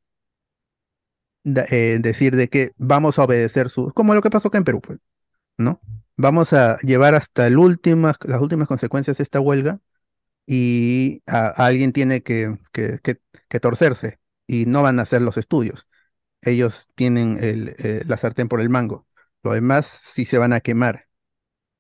[1.45, 4.81] eh, decir de que vamos a obedecer su, como lo que pasó acá en Perú,
[4.81, 4.99] pues,
[5.59, 5.81] ¿no?
[6.17, 9.81] Vamos a llevar hasta las últimas consecuencias de esta huelga
[10.47, 15.89] y alguien tiene que, que, que- torcerse y no van a hacer los estudios.
[16.43, 19.07] Ellos tienen eh, la sartén por el mango.
[19.45, 21.07] Lo demás sí se van a quemar.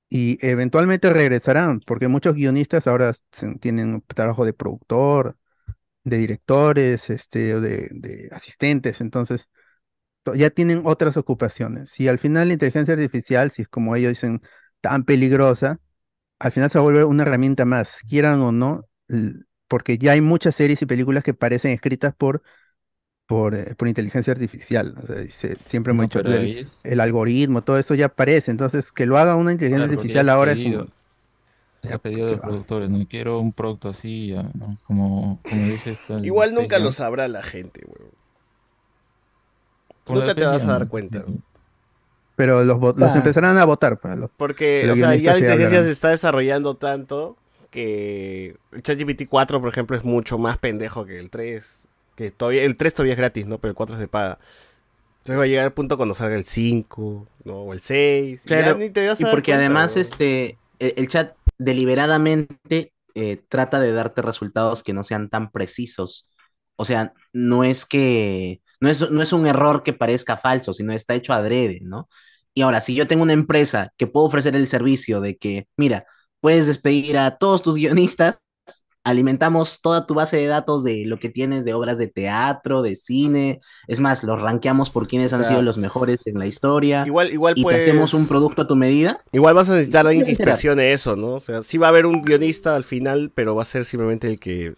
[0.08, 3.12] Y eventualmente regresarán, porque muchos guionistas ahora
[3.60, 5.36] tienen trabajo de productor,
[6.06, 9.48] de directores, este, o de, de asistentes, entonces
[10.24, 11.98] to- ya tienen otras ocupaciones.
[12.00, 14.42] Y al final la inteligencia artificial, si es como ellos dicen,
[14.80, 15.80] tan peligrosa,
[16.40, 18.84] al final se va a volver una herramienta más, quieran o no,
[19.68, 22.42] porque ya hay muchas series y películas que parecen escritas por,
[23.26, 24.94] por, eh, por inteligencia artificial.
[24.98, 28.50] o sea, dice- siempre hemos No, dicho, el, algoritmo, todo eso ya aparece.
[28.50, 30.60] Entonces, que lo haga una inteligencia artificial ahora es pedido.
[30.60, 30.92] como, Es
[31.92, 34.78] a pedido de los productores, no quiero un producto así, ya, ¿no?
[34.86, 36.18] Como, como dice esta.
[36.24, 38.10] Igual nunca lo sabrá la gente, weón.
[40.08, 41.24] Nunca te vas a dar cuenta.
[42.36, 43.12] pero los, Ah.
[43.16, 43.98] empezarán a votar.
[43.98, 47.36] Para los, Porque, los o sea, ya la inteligencia se está desarrollando tanto
[47.70, 51.82] que el ChatGPT 4, por ejemplo, es mucho más pendejo que el 3.
[52.14, 53.58] Que todavía, el 3 todavía es gratis, ¿no?
[53.58, 54.38] Pero el 4 es de paga.
[55.18, 57.54] Entonces va a llegar el punto cuando salga el 5, ¿no?
[57.62, 58.42] O el 6.
[58.44, 61.08] y ya Claro, ni te vas a y dar porque cuenta, además este el, el
[61.08, 66.30] chat deliberadamente eh, trata de darte resultados que no sean tan precisos.
[66.76, 70.92] O sea, no es que no es, no es un error que parezca falso, sino
[70.92, 72.08] está hecho adrede, ¿no?
[72.54, 76.06] Y ahora, si yo tengo una empresa que puedo ofrecer el servicio de que, mira,
[76.40, 78.40] puedes despedir a todos tus guionistas
[79.06, 82.96] alimentamos toda tu base de datos de lo que tienes de obras de teatro, de
[82.96, 87.04] cine, es más, los rankeamos por quienes O han sido los mejores en la historia.
[87.06, 89.20] Igual, igual y puedes- te hacemos un producto a tu medida.
[89.32, 91.34] Igual vas a necesitar a alguien que inspeccione eso, ¿no?
[91.34, 94.26] O sea, sí va a haber un guionista al final, pero va a ser simplemente
[94.28, 94.74] el que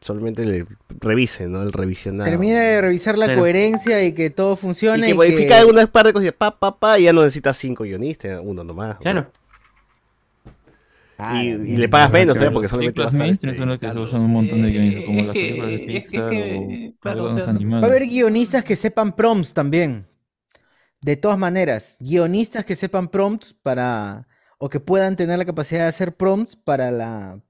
[0.00, 0.66] solamente le
[1.00, 1.62] revise, ¿no?
[1.62, 2.30] El revisionado.
[2.30, 3.40] Termina de revisar la Claro.
[3.40, 5.06] coherencia y que todo Y funcione.
[5.06, 8.40] que modifica algunas par de cosas, pa, pa, pa, y ya no necesitas cinco guionistas,
[8.42, 8.98] uno nomás.
[8.98, 9.26] Claro.
[11.32, 12.50] Y, y le pagas menos, ¿eh?
[12.50, 12.68] Porque
[13.12, 16.30] mainstream este, son que se usan un montón de guionistas, como las películas de Pixar
[16.30, 16.68] que, o
[17.00, 17.82] claro, o películas sea, animadas.
[17.82, 20.06] Va a haber guionistas que sepan prompts también.
[21.00, 24.26] De todas maneras, guionistas que sepan prompts para.
[24.58, 27.40] o que puedan tener la capacidad de hacer prompts para la.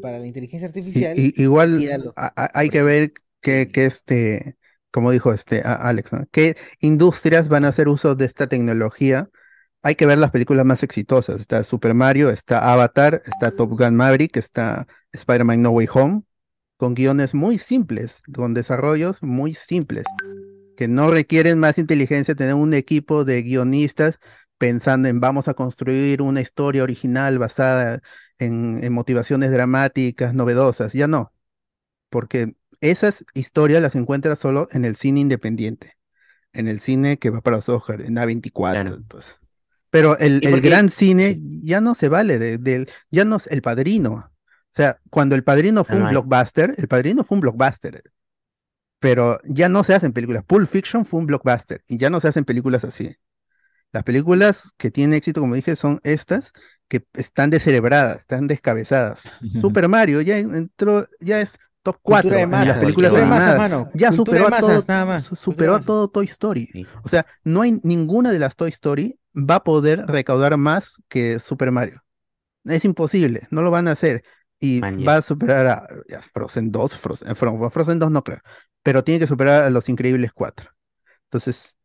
[0.00, 1.14] para la inteligencia artificial.
[1.16, 2.12] igual y darlo.
[2.16, 4.56] a- a- hay que ver que, que este,
[4.90, 6.26] como dijo este a- Alex, ¿no?
[6.30, 9.28] ¿Qué industrias van a hacer uso de esta tecnología?
[9.82, 11.40] Hay que ver las películas más exitosas.
[11.40, 16.22] Está Super Mario, está Avatar, está Top Gun Maverick, está Spider-Man No Way Home,
[16.76, 20.04] con guiones muy simples, con desarrollos muy simples,
[20.76, 24.18] que no requieren más inteligencia, tener un equipo de guionistas
[24.58, 28.00] pensando en vamos a construir una historia original basada
[28.38, 30.92] en, en motivaciones dramáticas, novedosas.
[30.92, 31.32] Ya no,
[32.10, 35.96] porque esas historias las encuentras solo en el cine independiente,
[36.52, 38.94] en el cine que va para los Oscars, en A24.
[38.94, 39.41] entonces.
[39.92, 43.62] Pero el, el gran cine ya no se vale, de, del- ya no es el
[43.62, 44.14] padrino.
[44.14, 46.12] O sea, cuando el padrino fue Ya un hay.
[46.14, 48.02] blockbuster, el padrino fue un blockbuster.
[48.98, 50.44] Pero ya no se hacen películas.
[50.44, 53.14] Pulp Fiction fue un blockbuster y ya no se hacen películas así.
[53.92, 56.52] Las películas que tienen éxito, como dije, son estas
[56.88, 59.30] que están descerebradas, están descabezadas.
[59.60, 63.24] Super Mario ya entró, ya es top 4 Cultura de en masas, las películas de
[63.26, 63.90] masas, mano.
[63.94, 65.24] Ya Cultura superó de a todo, nada más.
[65.24, 66.70] superó de a todo Toy Story.
[67.02, 71.38] O sea, no hay ninguna de las Toy Story va a poder recaudar más que
[71.38, 72.02] Super Mario.
[72.64, 74.24] Es imposible, no lo van a hacer.
[74.60, 75.74] Y Man, va a superar a,
[76.18, 78.40] a Frozen 2, Frozen, eh, Fro- Frozen 2 no creo,
[78.82, 80.70] pero tiene que superar a Los Increíbles 4.
[81.24, 81.78] Entonces,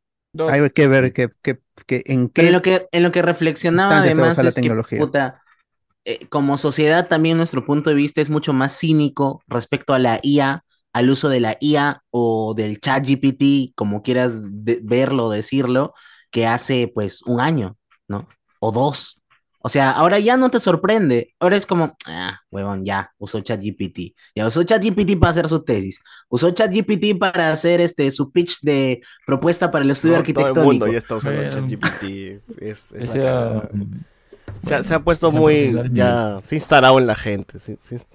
[0.47, 3.97] hay que ver que, que- que en qué en lo que, en lo que reflexionaba
[3.99, 5.41] además es que, puta,
[6.05, 10.19] eh, como sociedad también nuestro punto de vista es mucho más cínico respecto a la
[10.23, 15.31] IA, al uso de la IA o del chat GPT, como quieras de- verlo o
[15.31, 15.93] decirlo,
[16.37, 17.77] que hace pues un año,
[18.07, 18.27] ¿no?
[18.59, 19.23] O dos.
[19.63, 21.33] O sea, ahora ya no te sorprende.
[21.39, 24.13] Ahora es como, ah, huevón, ya, usó ChatGPT.
[24.35, 25.99] Ya usó ChatGPT para hacer su tesis.
[26.29, 30.53] Usó ChatGPT para hacer este su pitch de propuesta para el estudio No, arquitectónico.
[30.61, 31.49] Todo el mundo ya está usando.
[31.49, 32.03] ChatGPT.
[32.61, 33.67] Es, es cagada.
[33.73, 35.75] ah, se, ha, se ha puesto muy.
[35.91, 37.57] Ya se ha instalado en la gente.
[37.57, 38.05] se- se-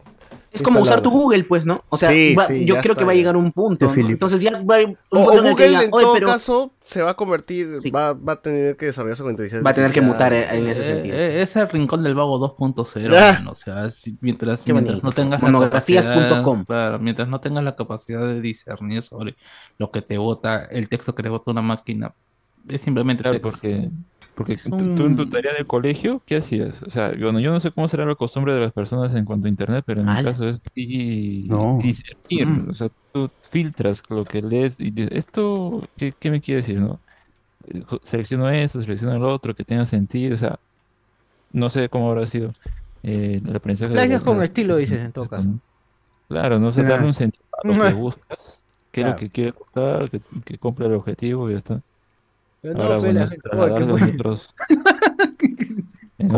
[0.52, 1.10] Es como usar tu.
[1.10, 1.82] Va pues, ¿no?
[1.88, 3.86] O sea, Sí, va- sí, yo creo está, que va a llegar un punto.
[3.86, 4.08] ¿no?
[4.08, 6.14] Entonces ya va a un O, punto o en el que Google, en "Oye, todo
[6.14, 7.78] pero caso, se va a convertir.
[7.94, 10.80] Va, va a tener que desarrollar su inteligencia Va a tener que mutar en ese
[10.80, 11.16] Eh, sentido.
[11.16, 13.42] eh, es el rincón del vago 2.0, Ah.
[13.50, 16.14] o sea, si- mientras, no tengas Monografías.com.
[16.14, 19.36] la capacidad, claro, mientras no tengas la capacidad de discernir sobre
[19.78, 22.12] lo que te vota, el texto que te vota una máquina,
[22.68, 23.50] es simplemente Claro, texto.
[23.50, 23.88] porque,
[24.34, 26.82] porque Es tú, tú en tu un- tarea de colegio, ¿qué hacías?
[26.82, 29.46] O sea, bueno, yo no sé cómo será la costumbre de las personas en cuanto
[29.46, 31.78] a internet, pero en mi caso es y, No.
[31.82, 32.46] discernir.
[32.46, 32.70] Mm.
[32.70, 36.80] O sea, tú filtras lo que lees y dices, ¿esto qué, qué me quiere decir,
[36.80, 37.00] no?
[38.04, 40.58] Selecciono eso, selecciono el otro, que tenga sentido, o sea,
[41.52, 42.52] no sé cómo habrá sido
[43.02, 45.48] eh, el aprendizaje de la- con la- estilo, dices, en todo caso.
[46.28, 49.10] Claro, no sé, darle un sentido a lo que buscas, qué es Claro.
[49.12, 51.82] lo que quiere buscar, que, que cumpla el objetivo y ya está.
[52.62, 53.48] Pero no, Ahora, bueno, la gente-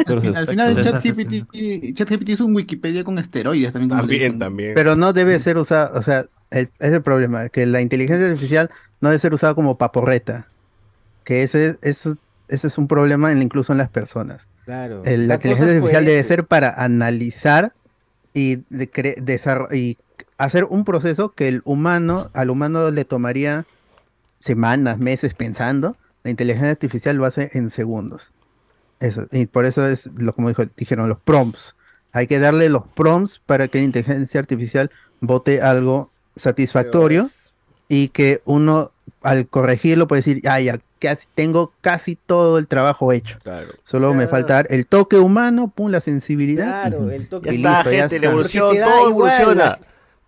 [0.00, 0.82] otros Al final.
[0.82, 3.88] ChatGPT ChatGPT es un Wikipedia con esteroides también.
[3.90, 4.72] También, también.
[4.74, 8.70] Pero no debe ser usado, o sea, el- es el problema, que la inteligencia artificial
[9.00, 10.48] no debe ser usada como paporreta,
[11.24, 12.14] que ese, ese,
[12.48, 14.48] ese es un problema en- incluso en las personas.
[14.64, 15.02] Claro.
[15.04, 17.72] El- la inteligencia artificial debe ser para analizar
[18.34, 18.90] y, de
[19.72, 19.98] y
[20.38, 23.64] hacer un proceso que el humano, al humano le tomaría
[24.42, 28.32] semanas, meses pensando, la inteligencia artificial lo hace en segundos.
[29.00, 31.74] Eso, y por eso es lo como dijo, dijeron los prompts.
[32.12, 34.90] Hay que darle los prompts para que la inteligencia artificial
[35.20, 37.30] vote algo satisfactorio
[37.88, 38.92] y que uno
[39.22, 43.38] al corregirlo puede decir, ah, ya, casi, tengo casi todo el trabajo hecho.
[43.42, 43.68] Claro.
[43.82, 46.66] Solo me falta el toque humano, pum, la sensibilidad.
[46.88, 47.48] Claro, el toque.
[47.50, 48.30] Ya Y está, listo, ya gente, la está.
[48.30, 49.64] evolución, todo igual, evoluciona.
[49.64, 49.80] la-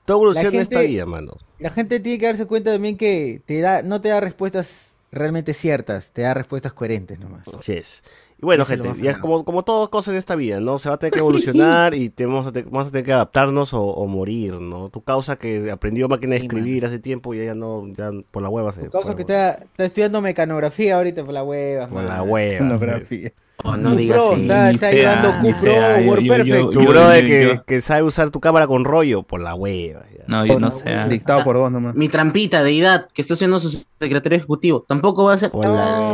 [0.05, 1.37] Todo evoluciona la esta gente- vida, mano.
[1.59, 5.55] La gente tiene que darse cuenta también que te da, no te da respuestas realmente
[5.55, 7.47] ciertas, te da respuestas coherentes nomás.
[7.59, 8.03] Así es.
[8.43, 10.81] Y bueno, Eso gente, ya es como, como todas cosas en esta vida, ¿no?
[10.81, 12.11] Se va a tener que evolucionar y
[12.49, 14.91] a te- vamos a tener que adaptarnos o, o morir, ¿no?
[14.91, 18.43] Tu causa que aprendió máquina de Sí, escribir hace tiempo y ya no, ya por
[18.43, 21.87] la hueva se Tu causa fue, que está, está estudiando mecanografía ahorita por la hueva.
[21.87, 22.59] Por la hueva.
[22.59, 23.33] Pornografía.
[23.63, 24.43] Oh, no digas Pro, eso.
[24.43, 26.73] está, está Ni llevando sea, Q ni Pro, sea, yo- Word yo- yo- Perfect.
[26.73, 30.05] Tu brother yo- que, sabe usar tu cámara con rollo por la hueva.
[30.13, 30.25] ya.
[30.27, 30.91] No, yo no sé.
[30.93, 31.07] ah.
[31.07, 31.95] Dictado por vos nomás.
[31.95, 35.51] Mi trampita de edad, que está siendo su secretario ejecutivo, tampoco va a ser.
[35.55, 35.61] No,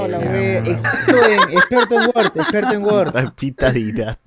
[0.09, 0.31] la hueva.
[0.33, 0.59] wea.
[0.59, 3.13] Experto en, experto en Word, experto en Word.
[3.13, 4.19] Trampita de edad.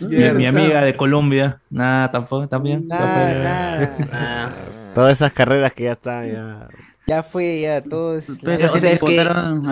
[0.00, 2.86] Mi, mi- mi amiga de Colombia, nada, tampoco, también.
[2.88, 4.52] Nada.
[4.94, 6.68] Todas esas carreras que ya están ya.
[7.06, 8.26] Ya fue, ya todo es.
[8.42, 9.24] Pero- o sea, es que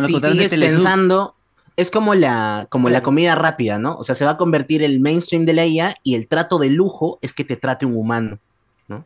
[0.06, 1.34] si sigues pensando,
[1.76, 3.96] es como la, como la comida rápida, ¿no?
[3.96, 6.68] O sea, se va a convertir el mainstream de la IA y el trato de
[6.70, 8.38] lujo es que te trate un humano,
[8.88, 9.04] ¿no?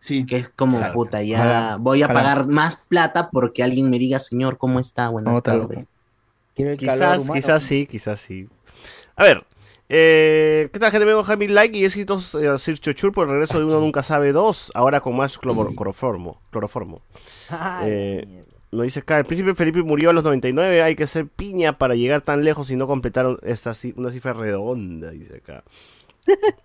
[0.00, 0.24] Sí.
[0.24, 0.94] Que es como, Exacto.
[0.98, 2.20] puta, ya Ojalá, voy a ojalá.
[2.20, 5.08] pagar más plata porque alguien me diga, señor, ¿cómo está?
[5.10, 5.88] Buenas No, está tardes.
[6.54, 7.34] Quiero el calor Quizás, humano.
[7.34, 8.48] quizás sí, quizás sí.
[9.16, 9.44] A ver,
[9.88, 11.04] eh, ¿qué tal gente?
[11.06, 13.64] Vengo a dejar mi like y éxitos eh, a Sir Chochur por el regreso de
[13.64, 16.40] Uno Nunca Sabe 2, ahora con más cloro- cloroformo.
[16.50, 17.02] cloroformo.
[17.84, 18.42] Eh.
[18.72, 21.94] Nos dice acá, el príncipe Felipe murió a los 99, hay que ser piña para
[21.94, 25.62] llegar tan lejos y no completar esta, una cifra redonda, dice acá.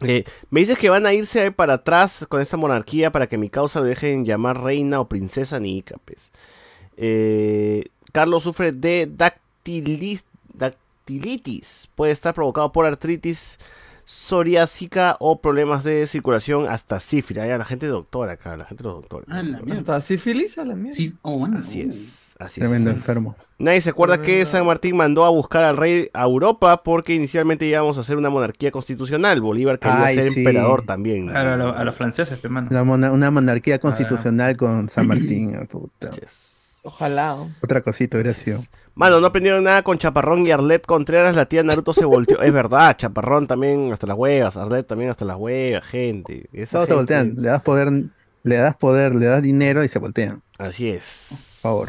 [0.00, 3.50] Eh, me dices que van a irse para atrás con esta monarquía para que mi
[3.50, 6.30] causa lo dejen llamar reina o princesa ni ícapes.
[6.96, 10.22] Eh, Carlos sufre de dactilis-
[11.18, 11.88] dactilitis.
[11.94, 13.58] Puede estar provocado por artritis
[14.04, 17.42] psoriásica o problemas de circulación hasta sífilis.
[17.42, 19.26] Ay, la gente doctora acá, la gente doctora.
[19.28, 19.80] Ah, la mierda.
[19.80, 20.96] ¿Está sífilis a la mierda?
[20.96, 21.58] Sí, oh, bueno.
[21.58, 22.96] Así es, así Tremendo es.
[22.96, 23.36] enfermo.
[23.58, 27.66] Nadie se acuerda que San Martín mandó a buscar al rey a Europa porque inicialmente
[27.66, 29.42] íbamos a hacer una monarquía constitucional.
[29.42, 30.40] Bolívar quería Ay, ser sí.
[30.40, 31.26] emperador también.
[31.26, 31.32] ¿no?
[31.32, 32.68] Claro, a, lo- a los franceses, hermano.
[32.70, 35.54] Una, mona- una monarquía constitucional con San Martín.
[35.60, 36.10] ah, puta.
[36.88, 37.46] Ojalá.
[37.62, 38.60] Otra cosita hubiera sido.
[38.94, 41.36] Mano, no aprendieron nada con Chaparrón y Arlet Contreras.
[41.36, 42.42] La tía Naruto se volteó.
[42.42, 44.56] es verdad, Chaparrón también hasta las huevas.
[44.56, 46.48] Arlet también hasta las huevas, gente.
[46.52, 47.34] Esa Todos se voltean.
[47.36, 47.88] Le das poder,
[48.42, 50.42] le das poder, le das dinero y se voltean.
[50.58, 51.60] Así es.
[51.62, 51.88] Por favor.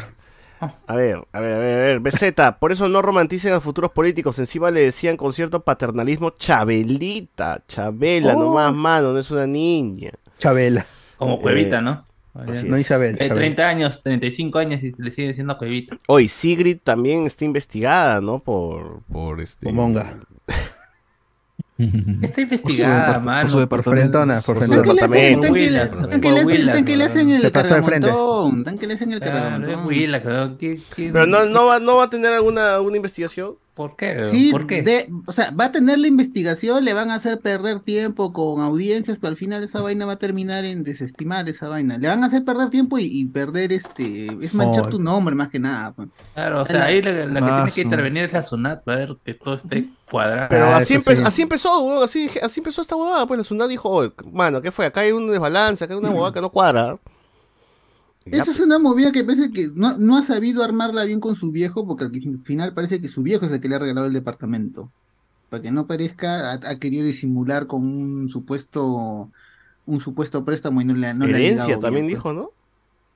[0.86, 2.00] A ver, a ver, a ver, a ver.
[2.00, 4.38] BZ, por eso no romanticen a futuros políticos.
[4.38, 6.30] Encima le decían con cierto paternalismo
[6.84, 7.62] Chabelita.
[7.66, 8.40] Chabela, Oh.
[8.40, 10.10] nomás, mano, no es una niña.
[10.38, 10.84] Chabela.
[11.16, 12.04] Como Cuevita, Eh, ¿no?
[12.48, 12.82] Así No es.
[12.82, 13.14] Isabel.
[13.16, 13.34] Eh, Chabela.
[13.36, 15.98] 30 años, 35 años y se le sigue diciendo Cuevita.
[16.06, 18.38] Hoy Sigrid también está investigada, ¿no?
[18.38, 19.64] Por, por este.
[19.64, 20.16] Por monga.
[22.22, 23.48] Está investigada, por mano.
[23.48, 24.00] su Por departamento.
[24.02, 25.46] frentona, por Por su que le hacen- departamento.
[25.46, 25.54] tan
[27.30, 28.08] el Se pasó de frente.
[28.64, 29.86] tan que le hacen el cargamontón.
[29.86, 30.58] Willax, ¿no?
[30.58, 33.54] ¿Qué- qué- Pero no, no, va, no va a tener alguna, alguna investigación.
[33.80, 34.26] ¿Por qué?
[34.30, 34.82] Sí, ¿Por qué?
[34.82, 38.60] de- o sea, va a tener la investigación, le van a hacer perder tiempo con
[38.60, 41.96] audiencias, pero al final esa vaina va a terminar en desestimar esa vaina.
[41.96, 44.88] Le van a hacer perder tiempo y, y perder este, es manchar Oh.
[44.90, 45.92] tu nombre más que nada.
[45.92, 46.08] pues.
[46.34, 48.98] Claro, o sea, La- ahí la, la que tiene que intervenir es la SUNAT para
[48.98, 50.48] ver que todo esté cuadrado.
[50.50, 51.22] Pero Ah, así, eso empe- sí.
[51.24, 53.26] así empezó, weón, así, así empezó esta huevada.
[53.26, 54.84] Pues la Sunat dijo, "Oye, mano, ¿qué fue?
[54.84, 56.98] Acá hay un desbalance, acá hay una huevada que no cuadra.
[58.24, 61.50] Eso es una movida que parece que no, no ha sabido armarla bien con su
[61.50, 64.12] viejo, porque al final parece que su viejo es el que le ha regalado el
[64.12, 64.90] departamento.
[65.48, 69.30] Para que no parezca, ha, ha querido disimular con un supuesto
[69.86, 72.32] un supuesto préstamo y no le, no le ha herencia también bien, pues.
[72.32, 72.50] dijo, ¿no?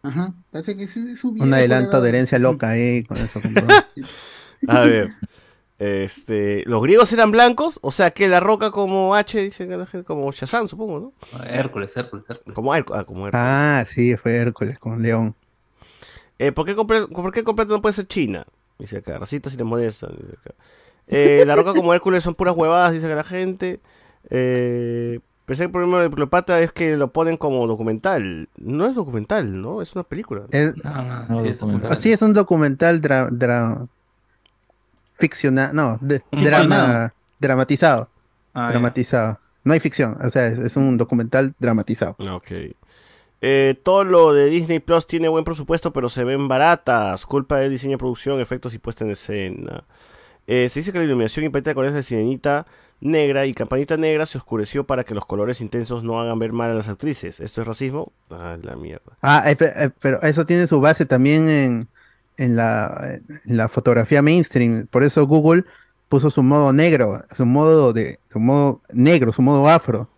[0.02, 3.40] Ajá, parece que es su, viejo Un adelanto de herencia loca ahí, con eso.
[4.68, 5.12] A ver.
[5.78, 9.86] Este, los griegos eran blancos, o sea que la roca como H, dice que la
[9.86, 11.44] gente, como Shazam, supongo, ¿no?
[11.46, 12.54] Hércules, Hércules, Hércules.
[12.54, 13.00] Como Hércules.
[13.00, 13.44] Ah, como Hércules.
[13.44, 15.34] Ah, sí, fue Hércules con León.
[16.38, 18.44] Eh, ¿por, qué comple- ¿Por qué completo no puede ser China?
[18.78, 20.10] Dice acá, racitas y les molestan.
[20.16, 20.54] Dice acá.
[21.08, 23.80] Eh, la roca como Hércules son puras huevadas, dice que la gente.
[24.30, 28.48] Eh, pensé que el problema de Cleopatra es que lo ponen como documental.
[28.56, 29.82] No es documental, ¿no?
[29.82, 30.42] Es una película.
[30.50, 31.92] Es, No, no, No, sí, documental.
[31.92, 33.86] así es un documental dra, dra-
[35.28, 38.10] ficcional, no, de- drama, dramatizado,
[38.52, 38.72] Ah, ya.
[38.72, 39.40] dramatizado.
[39.64, 42.16] No hay ficción, o sea, es, es un documental dramatizado.
[42.30, 42.50] Ok.
[43.40, 47.24] Eh, todo lo de Disney Plus tiene buen presupuesto, pero se ven baratas.
[47.26, 49.84] Culpa del diseño, producción, efectos y puesta en escena.
[50.46, 52.66] Eh, se dice que la iluminación y paleta de colores de Sirenita
[53.00, 56.70] negra y Campanita negra se oscureció para que los colores intensos no hagan ver mal
[56.70, 57.40] a las actrices.
[57.40, 58.12] ¿Esto es racismo?
[58.30, 59.16] Ah, la mierda.
[59.22, 59.56] Ah, eh,
[60.00, 61.88] pero eso tiene su base también en,
[62.36, 64.86] en la, en la fotografía mainstream.
[64.90, 65.64] Por eso Google
[66.08, 70.08] puso su modo negro, su modo de, su modo negro, su modo afro,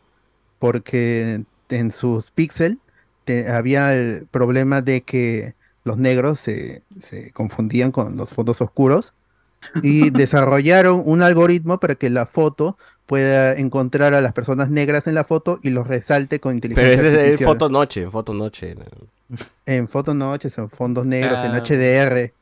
[0.59, 2.79] porque en sus píxeles
[3.49, 9.15] había el problema de que los negros se, se confundían con los fondos oscuros
[9.83, 12.77] y desarrollaron un algoritmo para que la foto
[13.07, 17.09] pueda encontrar a las personas negras en la foto y los resalte con Pero inteligencia
[17.09, 18.75] ese es foto noche, en foto noche.
[19.67, 21.53] En fotos noches, en fondos negros, en.
[21.53, 22.33] HDR,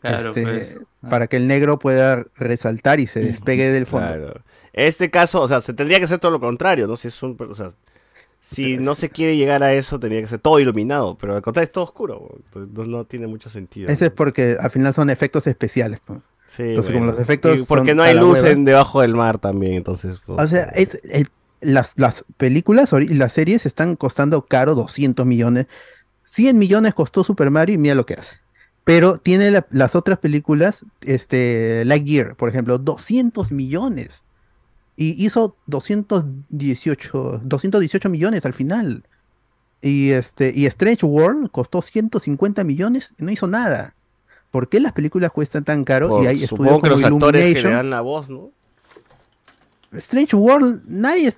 [0.00, 0.78] Claro, este, pues.
[1.10, 4.06] para que el negro pueda resaltar y se despegue del fondo.
[4.08, 4.40] Claro.
[4.72, 6.96] Este caso, o sea, se tendría que hacer todo lo contrario, ¿no?
[6.96, 7.70] Si es un, o sea,
[8.40, 11.66] si no se quiere llegar a eso, tenía que ser todo iluminado, pero al contrario
[11.66, 12.30] es todo oscuro.
[12.46, 13.90] Entonces, no, no tiene mucho sentido.
[13.90, 16.00] Ese es porque al final son efectos especiales.
[16.46, 17.58] Sí, Entonces, como los efectos.
[17.58, 20.16] Y porque son no hay luz en debajo del mar también, entonces.
[20.24, 21.28] pues, O sea, es el-
[21.60, 25.66] las, las películas y las series están costando caro 200 millones.
[26.30, 28.36] 100 millones costó Super Mario y mira lo que hace.
[28.84, 34.22] Pero tiene la- las otras películas, este, Lightyear, por ejemplo, 200 millones.
[34.96, 39.04] Y hizo 218, 218 millones al final.
[39.82, 43.94] Y este, y Strange World costó 150 millones y no hizo nada.
[44.50, 46.08] ¿Por qué las películas cuestan tan caro?
[46.08, 48.50] por- y hay estudios supongo que los actores que le dan la voz, ¿no?
[49.92, 51.32] Strange World, nadie,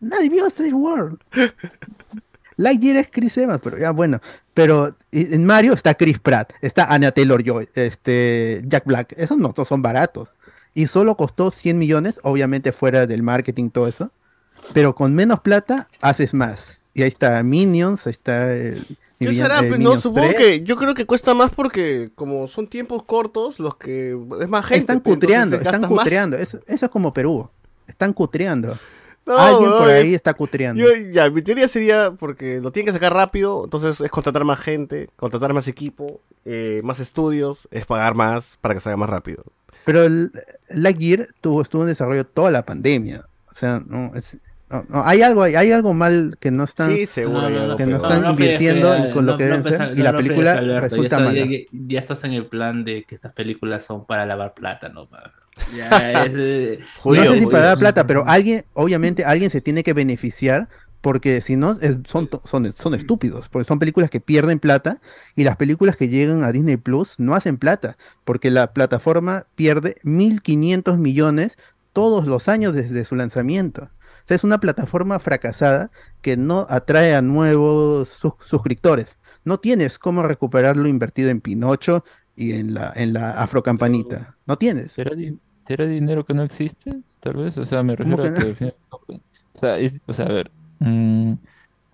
[0.00, 1.18] nadie vio Strange World.
[2.56, 4.20] Lightyear es Chris Evans, pero ya bueno.
[4.54, 9.14] Pero en Mario está Chris Pratt, está Anya Taylor Joy, este, Jack Black.
[9.16, 10.34] Esos no todos son baratos.
[10.74, 14.10] Y solo costó 100 millones, obviamente fuera del marketing, todo eso.
[14.74, 16.80] Pero con menos plata haces más.
[16.94, 18.52] Y ahí está Minions, ahí está.
[18.54, 18.84] el-
[19.18, 19.60] ¿Qué será?
[19.64, 20.36] eh, Pues, no, supongo 3.
[20.38, 24.64] que yo creo que cuesta más porque como son tiempos cortos, los que es más
[24.66, 24.80] gente.
[24.80, 26.36] Están pues, cutreando, están cutreando.
[26.36, 27.48] Eso, eso es como Perú.
[27.86, 28.76] Están cutreando.
[29.26, 30.80] No, Alguien por no, ahí está cutreando.
[30.80, 34.60] Yo, ya, mi teoría sería porque lo tienen que sacar rápido, entonces es contratar más
[34.60, 39.42] gente, contratar más equipo, eh, más estudios, es pagar más para que salga más rápido.
[39.84, 40.30] Pero el
[40.68, 43.24] Lightyear tuvo, estuvo en desarrollo toda la pandemia.
[43.50, 44.38] O sea, no, es-
[44.68, 47.86] no, no, hay algo, hay, hay algo mal que no están, Sí, seguro algo que
[47.86, 50.12] no están No, no invirtiendo con lo no, que no deben ser y no, la
[50.12, 51.38] no película Alberto, resulta ya, mala.
[51.40, 54.88] está- ya- ya estás en el plan de que estas películas son para lavar plata,
[54.88, 55.08] ¿no?
[55.08, 55.32] Pablo?
[55.74, 55.88] Ya
[56.24, 60.68] es, eh, no sé si dar plata, pero alguien, obviamente, alguien se tiene que beneficiar
[61.00, 65.00] porque si no, es- son, son, son estúpidos, porque son películas que pierden plata
[65.36, 69.96] y las películas que llegan a Disney Plus no hacen plata, porque la plataforma pierde
[70.02, 71.58] 1.500 millones
[71.92, 73.84] todos los años desde su lanzamiento.
[73.84, 75.90] O sea, es una plataforma fracasada
[76.22, 79.18] que no atrae a nuevos sus- suscriptores.
[79.44, 82.04] No tienes cómo recuperar lo invertido en Pinocho
[82.34, 84.36] y en la, en la Afrocampanita.
[84.46, 84.92] No tienes.
[84.92, 85.12] ¿Será,
[85.66, 87.02] será dinero que no existe?
[87.20, 88.74] Tal vez, o sea, me ¿Cómo refiero a que al final-
[89.54, 91.28] o sea, es- o sea, a ver, mm,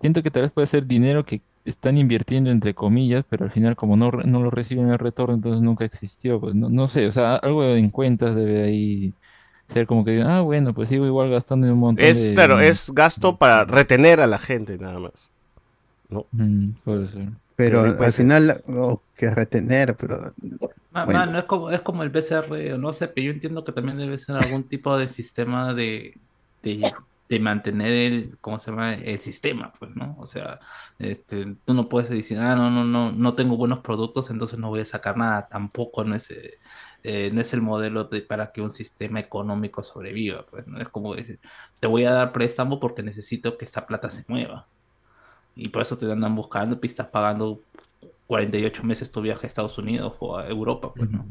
[0.01, 3.75] siento que tal vez puede ser dinero que están invirtiendo entre comillas, pero al final
[3.75, 7.11] como no, no lo reciben el retorno, entonces nunca existió, pues no, no sé, o
[7.11, 9.13] sea, algo en cuentas debe ahí
[9.67, 12.35] ser como que, digan, ah, bueno, pues sigo igual gastando en un montón Es, de...
[12.35, 15.13] claro, es gasto para retener a la gente nada más.
[16.09, 16.25] ¿No?
[16.31, 17.29] Mm, puede ser.
[17.55, 20.33] Pero al final, oh, que retener, pero
[20.89, 21.07] Ma- Bueno.
[21.07, 24.17] mano, es como, es como el BCR, no sé, pero yo entiendo que también debe
[24.19, 26.21] ser algún tipo de sistema de,
[26.61, 26.93] de,
[27.27, 28.93] de mantener el, ¿cómo se llama?
[28.93, 30.15] El sistema, pues, ¿no?
[30.19, 30.59] O sea,
[30.99, 34.69] este, tú no puedes decir, ah, no, no, no, no tengo buenos productos, entonces no
[34.69, 35.47] voy a sacar nada.
[35.49, 36.59] Tampoco no es, eh,
[37.01, 40.79] eh, no es el modelo de, para que un sistema económico sobreviva, pues, ¿no?
[40.79, 41.39] Es como decir,
[41.79, 44.69] te voy a dar préstamo porque necesito que esta plata se mueva.
[45.55, 47.59] Y por eso te andan buscando y estás pagando
[48.27, 51.25] 48 meses tu viaje a Estados Unidos o a Europa, pues, ¿no?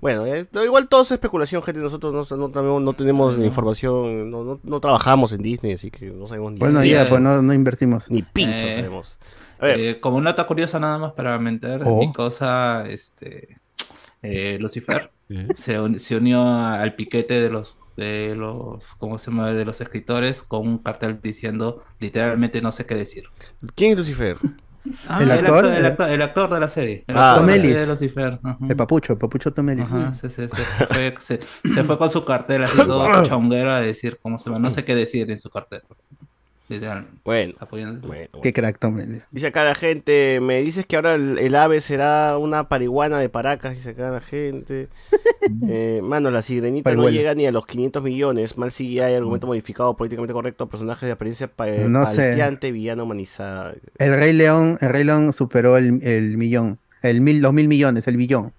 [0.00, 1.80] Bueno, eh, igual todo es especulación, gente.
[1.80, 5.90] Nosotros no, no, tenemos- no tenemos ni información, no, no, no trabajamos en Disney, así
[5.92, 8.10] que no sabemos ni bueno, ya, pues no, no invertimos.
[8.10, 9.18] Ni pincho Eh, sabemos.
[9.60, 9.78] A ver.
[9.80, 12.00] Eh, como nota curiosa nada más para mentir, Oh.
[12.00, 13.58] mi cosa, este,
[14.22, 15.08] eh, Lucifer
[15.56, 19.52] se, un- se unió al piquete de los, de los, ¿cómo se llama?
[19.52, 23.24] De los escritores con un cartel diciendo literalmente no sé qué decir.
[23.74, 24.36] ¿Quién es Lucifer?
[25.06, 25.66] Ah, ¿El actor?
[25.66, 27.04] El actor, el actor de la serie.
[27.08, 27.74] El Ah, actor Tomelis.
[27.74, 28.38] de Lucifer.
[28.42, 28.58] ajá.
[28.68, 29.82] El papucho, el papucho Tomelis.
[29.84, 31.40] Ajá, se, se- se- se fue, se-
[31.74, 34.84] se fue con su cartel así todo chonguero a decir cómo se llama, no sé
[34.84, 35.82] qué decir en su cartel.
[36.68, 37.06] Literal.
[37.24, 39.22] Bueno, Apoyando- bueno, Qué crack Tomelis.
[39.30, 43.30] Dice acá la gente, me dices que ahora el, el ave será una parihuana de
[43.30, 44.88] Paracas, dice acá la gente.
[45.70, 48.58] Eh, mano, la sirenita no llega ni a los 500 millones.
[48.58, 52.16] Mal CGI, argumento modificado, políticamente correcto, personaje de apariencia pa No sé.
[52.16, 53.74] palteante, villano humanizada.
[53.98, 58.06] El Rey León, el Rey León superó el, el millón, el mil, los mil millones,
[58.08, 58.52] el billón.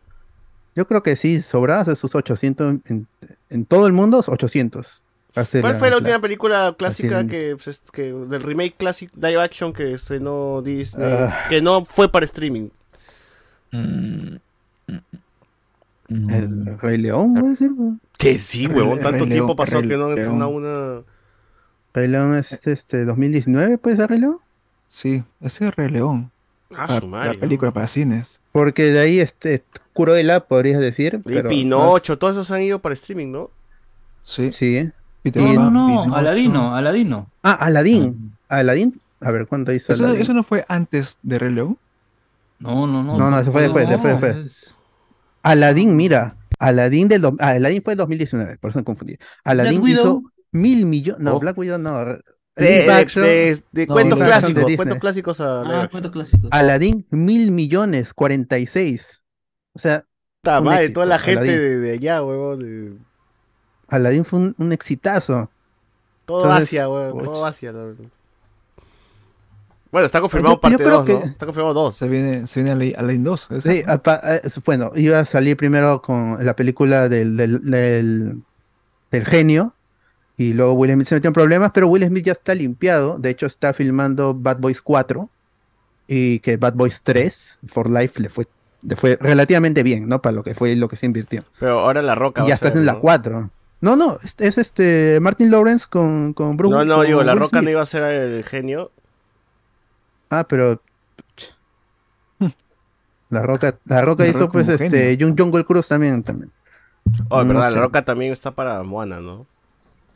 [0.76, 3.08] Yo creo que sí, sobradas de sus 800, en,
[3.50, 5.04] en todo el mundo, 800.
[5.36, 9.42] Hace ¿Cuál fue la la- última película clásica que, pues, que del remake classic live
[9.42, 11.46] action que estrenó Disney, Ah.
[11.50, 12.70] que no fue para streaming?
[13.72, 14.36] Mm,
[16.30, 17.70] El Rey León, voy a decir.
[18.18, 20.20] Que sí, huevón, Rey tanto León, tiempo pasó Rey que no han León.
[20.20, 21.02] estrenado una...
[21.94, 24.40] Rey León es este 2019, ¿puede ser Rey León?
[24.90, 26.32] Sí, ese es Rey León.
[26.72, 27.40] Ah, Para- su madre, la ¿no?
[27.40, 28.42] película para cines.
[28.52, 31.16] Porque de ahí este Cruella, podrías decir.
[31.26, 33.52] Y pero Pinocho, todos esos han ido para streaming, ¿no?
[34.24, 34.52] Sí.
[34.52, 34.92] Sí.
[35.32, 36.16] Peter No, no, Pan, no, Pinocho.
[36.16, 37.30] Aladino, Aladino.
[37.44, 38.34] Ah, Aladín.
[38.48, 39.00] Aladín.
[39.22, 40.22] A ver, ¿cuánto hizo ¿Eso, Aladín?
[40.22, 41.78] eso no fue antes de Rey León?
[42.60, 43.18] No, no, no.
[43.18, 44.46] No, no, eso fue después, después, después.
[44.46, 44.76] es-
[45.44, 46.36] Aladín, mira.
[46.60, 49.18] Aladín del do- ah, Aladín fue 2019, por eso me confundí.
[49.46, 50.24] Aladín hizo Widow.
[50.52, 51.22] mil millones.
[51.22, 51.40] No, Oh.
[51.40, 51.98] Black Widow no.
[52.56, 53.24] De, action.
[53.24, 55.88] de- de No, cuentos de clásicos, cuentos clásicos a Ah, action.
[55.92, 56.48] cuento clásico.
[56.52, 59.24] Aladdin, mil millones, 46.
[59.74, 60.04] O sea,
[60.46, 63.06] madre, éxito, toda la gente de, de allá, huevón.
[63.92, 65.50] Aladdin fue un, un exitazo.
[66.26, 67.24] todo Entonces, Asia, pucha.
[67.24, 67.72] Todo Asia.
[67.72, 68.06] la verdad.
[69.92, 71.06] Bueno, está confirmado Yo- parte creo 2, ¿no?
[71.22, 71.96] que- Está confirmado 2.
[71.96, 73.52] Se viene, se viene Aladdin- Aladdin 2.
[73.52, 73.62] ¿eso?
[73.72, 78.42] Sí, apa- eh, bueno, iba a salir primero con la película del, del, del,
[79.12, 79.74] del genio
[80.38, 83.18] y luego Will Smith se metió en problemas, pero Will Smith ya está limpiado.
[83.18, 85.28] De hecho, está filmando Bad Boys 4
[86.08, 88.46] y que Bad Boys 3 for Life le fue,
[88.84, 90.22] le fue relativamente bien, ¿no?
[90.22, 91.44] Para lo que fue lo que se invirtió.
[91.60, 93.00] Pero ahora La Roca Y va ya a está ser, en la ¿no?
[93.00, 93.50] 4.
[93.82, 96.74] No, no, es, es este Martin Lawrence con, con Bruce.
[96.76, 97.64] No, no, digo, La Will Roca Smith.
[97.66, 98.92] no iba a ser el genio.
[100.30, 100.82] Ah, pero.
[103.30, 106.52] La Roca, la Roca La hizo Roca pues este Jun- Jungle Cruise también, también.
[107.30, 107.76] Oh, es No verdad, sé.
[107.76, 109.46] La Roca también está para Moana, ¿no?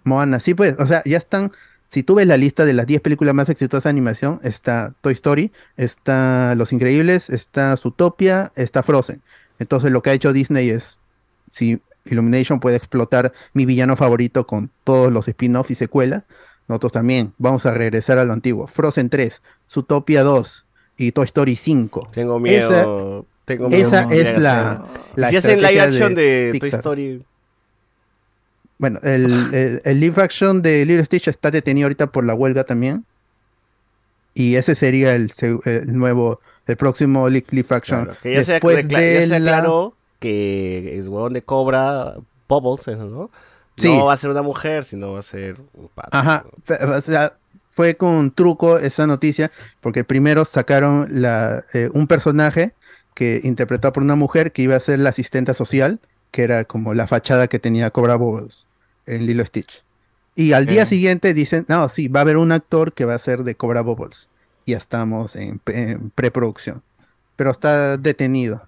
[0.03, 1.52] Moana, sí, pues, o sea, ya están.
[1.88, 5.14] Si tú ves la lista de las 10 películas más exitosas de animación, está Toy
[5.14, 9.22] Story, está Los Increíbles, está Zootopia, está Frozen.
[9.60, 10.98] Entonces, lo que ha hecho Disney es:
[11.49, 16.24] si Illumination puede explotar mi villano favorito con todos los spin-offs y secuelas,
[16.68, 18.68] nosotros también vamos a regresar a lo antiguo.
[18.68, 20.66] Frozen 3, Zootopia 2
[20.98, 22.10] y Toy Story 5.
[22.12, 23.26] Tengo miedo.
[23.46, 24.86] tengo miedo esa es la,
[25.16, 26.70] la si hacen live action de, Toy.
[26.70, 27.26] Story.
[28.78, 32.64] Bueno, el, el, el live action de Little Stitch está detenido ahorita por la huelga
[32.64, 33.06] también.
[34.34, 38.04] Y ese sería el, se- el nuevo, el próximo li- live action.
[38.06, 41.41] Claro, que ya se, Después acla- de ya se la- aclaró que el huevón de
[41.41, 42.16] Cobra,
[42.48, 43.30] Bubbles, ¿no?
[43.76, 43.90] Sí.
[43.90, 46.16] No va a ser una mujer, sino va a ser un pato.
[46.16, 46.45] Ajá,
[46.98, 47.36] o sea,
[47.72, 49.52] fue con truco esa noticia,
[49.82, 52.74] porque primero sacaron la, eh, un personaje
[53.16, 56.00] que interpretado por una mujer que iba a ser la asistenta social,
[56.32, 58.66] que era como la fachada que tenía Cobra Bubbles
[59.06, 59.84] en Lilo Stitch.
[60.36, 63.20] Y al día siguiente dicen, no, sí, va a haber un actor que va a
[63.20, 64.30] ser de Cobra Bubbles.
[64.66, 65.60] Ya estamos en
[66.16, 66.82] preproducción.
[67.36, 68.62] Pero está detenido.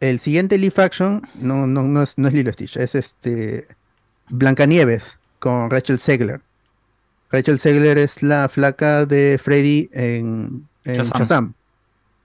[0.00, 3.66] El siguiente live action no, no, no es, no es Lilo Stitch, es este
[4.28, 6.40] Blancanieves con Rachel Segler.
[7.30, 11.02] Rachel Segler es la flaca de Freddy en, en.
[11.04, 11.54] Shazam.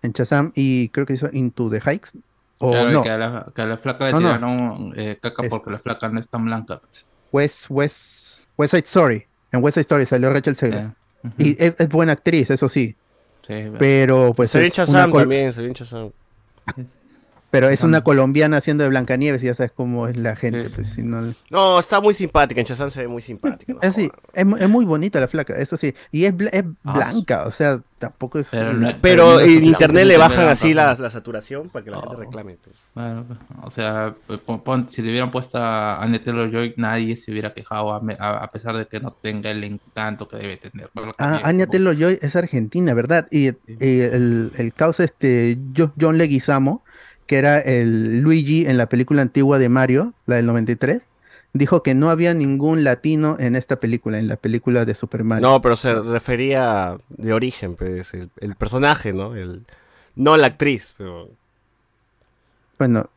[0.01, 2.11] En Shazam y creo que hizo Into the Hikes.
[2.59, 4.27] O Claro, no, que, a la, que a la flaca le No, no.
[4.33, 6.79] tiraron eh, caca Es- porque la flaca no es tan blanca.
[6.79, 7.05] pues.
[7.31, 9.25] West, West, West Side Story.
[9.51, 10.91] En West Side Story salió Rachel Segler.
[11.37, 12.95] Y es, es buena actriz, eso sí.
[13.47, 16.11] Sí, Pero pues Salió en es una col- también, salió en Shazam.
[17.53, 20.71] pero es una colombiana haciendo de Blancanieves y ya sabes cómo es la gente.
[20.73, 23.73] Pues, si no- No, está muy simpática, en Shazam se ve muy simpática.
[23.73, 23.79] ¿no?
[23.83, 25.93] Es, sí, es, es muy bonita la flaca, eso sí.
[26.11, 28.49] Y es, bla- es Ah, blanca, o sea, tampoco es.
[29.01, 32.57] Pero no- en internet le bajan así la, la saturación para que la gente reclame.
[32.63, 32.75] pues.
[32.95, 33.25] Bueno,
[33.61, 34.15] o sea,
[34.45, 38.17] pon- pon- si le hubieran puesto a Annette Taylor-Joy, nadie se hubiera quejado, a, me-
[38.19, 40.89] a- a pesar de que no tenga el encanto que debe tener.
[40.93, 43.27] Pero Ah, Anya Taylor-Joy es argentina, ¿verdad?
[43.31, 46.82] Y, y el, el causa este Jo- John Leguizamo,
[47.27, 51.01] que era el Luigi en la película antigua de Mario, la del 93,
[51.53, 55.47] dijo que no había ningún latino en esta película, en la película de Super Mario.
[55.47, 59.35] No, pero se refería de origen, pues, el, el personaje, ¿no?
[59.35, 59.63] El,
[60.15, 61.29] no la actriz, pero...
[62.79, 63.09] Bueno,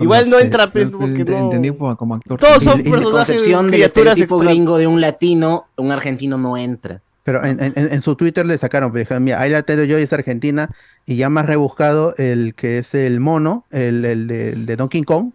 [0.00, 0.44] Igual no sé.
[0.44, 1.38] entra, pues, porque ent- no...
[1.44, 2.38] entendí como, actor.
[2.40, 7.02] Todos son personajes, extra- gringo de un latino, un argentino no entra.
[7.24, 10.70] Pero en, en- en su Twitter le sacaron, pues, dijeron, mira, Ayla Taylor-Joy es argentina
[11.06, 15.02] y ya más rebuscado el que es el mono, el, el de, el de Donkey
[15.02, 15.32] Kong,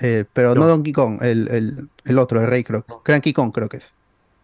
[0.00, 0.66] eh, pero no.
[0.66, 3.92] Donkey Kong, el, el- el otro, el rey creo, Cranky Kong creo que es.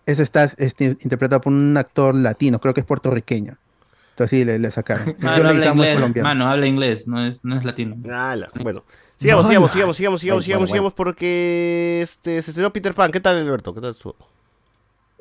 [0.05, 3.57] Ese está este, interpretado por un actor latino, creo que es puertorriqueño.
[4.11, 5.17] Entonces sí, le, le sacaron.
[5.19, 6.29] Mano, Yo le habla inglés, colombiano.
[6.29, 7.97] mano, habla inglés, no es, no es latino.
[8.63, 8.85] Bueno,
[9.17, 10.67] sigamos, sigamos, sigamos, sigamos, sigamos, Ay, bueno, sigamos, bueno.
[10.69, 13.13] sigamos, porque este, se estrenó Peter Pan.
[13.13, 13.73] ¿Qué tal, Alberto?
[13.73, 14.17] ¿Qué tal estuvo?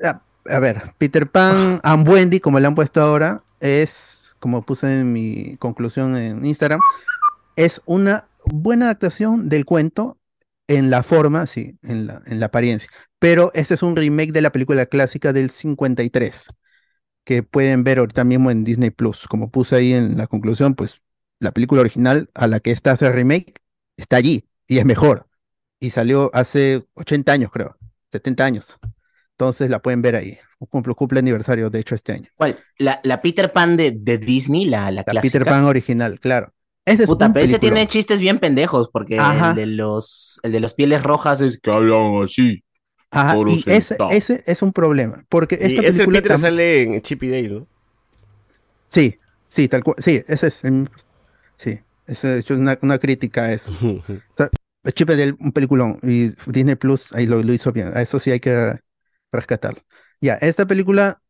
[0.02, 5.00] Ah, A ver, Peter Pan and Wendy, como le han puesto ahora, es, como puse
[5.00, 6.80] en mi conclusión en Instagram,
[7.56, 10.18] es una buena adaptación del cuento
[10.66, 12.90] en la forma, sí, en la, en la apariencia.
[13.18, 16.48] Pero este es un remake de la película clásica del 53,
[17.24, 19.28] que pueden ver ahorita mismo en Disney Plus.
[19.28, 21.02] Como puse ahí en la conclusión, pues
[21.38, 23.54] la película original a la que esta hace remake
[23.96, 25.28] está allí y es mejor.
[25.80, 27.76] Y salió hace 80 años, creo,
[28.10, 28.78] 70 años.
[29.42, 30.38] Entonces la pueden ver ahí.
[30.70, 32.28] Cumple, cumple aniversario, de hecho, este año.
[32.36, 32.58] ¿Cuál?
[32.78, 35.38] La, la Peter Pan de, de Disney, la, la La clásica.
[35.38, 36.52] Peter Pan original, claro.
[36.84, 39.50] Ese es Puta, ese tiene chistes bien pendejos, porque Ajá.
[39.50, 42.62] el de los, el de los pieles rojas es que hablan así.
[43.10, 45.24] Ajá, y ese, ese es un problema.
[45.28, 47.66] Porque Y esta ese película Peter tam- sale en Chip y Dale, ¿no?
[48.88, 49.16] Sí,
[49.48, 49.96] sí, tal cual.
[49.98, 50.62] Sí, ese es.
[51.56, 53.72] Sí, ese es una, una crítica a eso.
[53.82, 55.98] O sea, Chip and Dale, un peliculón.
[56.02, 57.92] Y Disney Plus ahí lo, lo hizo bien.
[57.94, 58.78] A eso sí hay que
[59.32, 59.82] rescatarlo.
[60.20, 61.22] Ya, esta película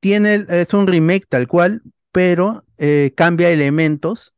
[0.00, 4.34] tiene, es un remake tal cual, pero eh, cambia elementos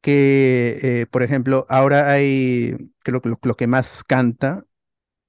[0.00, 4.64] que, eh, por ejemplo, ahora hay, creo que lo, lo que más canta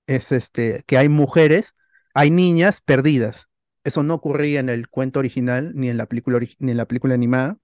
[0.08, 1.76] es este, que hay mujeres,
[2.14, 3.48] hay niñas perdidas.
[3.84, 7.16] Eso no ocurría en el cuento original, ni en la película, ni en la película
[7.16, 7.58] animada.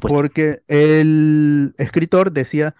[0.00, 2.74] Porque el escritor decía,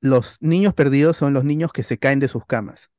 [0.00, 2.90] los niños perdidos son los niños que se caen de sus camas.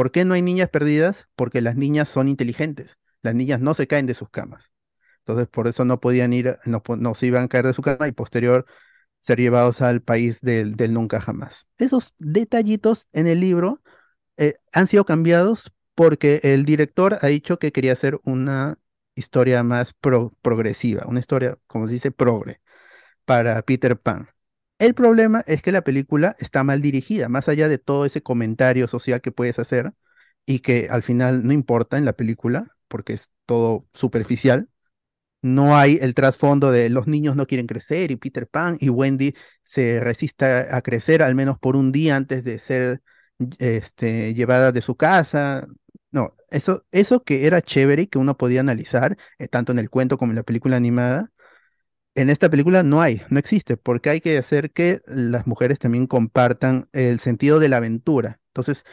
[0.00, 1.28] ¿Por qué no hay niñas perdidas?
[1.36, 2.98] Porque las niñas son inteligentes.
[3.22, 4.72] Las niñas no se caen de sus camas.
[5.20, 6.82] Entonces, por eso no podían ir, no,
[7.14, 8.66] se iban a caer de su cama y posterior
[9.20, 11.66] ser llevados al país del, nunca jamás.
[11.78, 13.82] Esos detallitos en el libro
[14.38, 18.78] eh, han sido cambiados porque el director ha dicho que quería hacer una
[19.16, 22.60] historia más pro- progresiva, una historia, como se dice, progre,
[23.26, 24.28] para Peter Pan.
[24.80, 28.88] El problema es que la película está mal dirigida, más allá de todo ese comentario
[28.88, 29.92] social que puedes hacer
[30.46, 34.70] y que al final no importa en la película, porque es todo superficial.
[35.42, 39.34] No hay el trasfondo de los niños no quieren crecer y Peter Pan y Wendy
[39.64, 43.02] se resiste a a crecer al menos por un día antes de ser
[43.58, 45.66] este, llevada de su casa.
[46.10, 49.90] No, eso, eso que era chévere y que uno podía analizar, eh, tanto en el
[49.90, 51.32] cuento como en la película animada,
[52.14, 56.06] en esta película no hay, no existe, porque hay que hacer que las mujeres también
[56.06, 58.40] compartan el sentido de la aventura.
[58.48, 58.84] Entonces,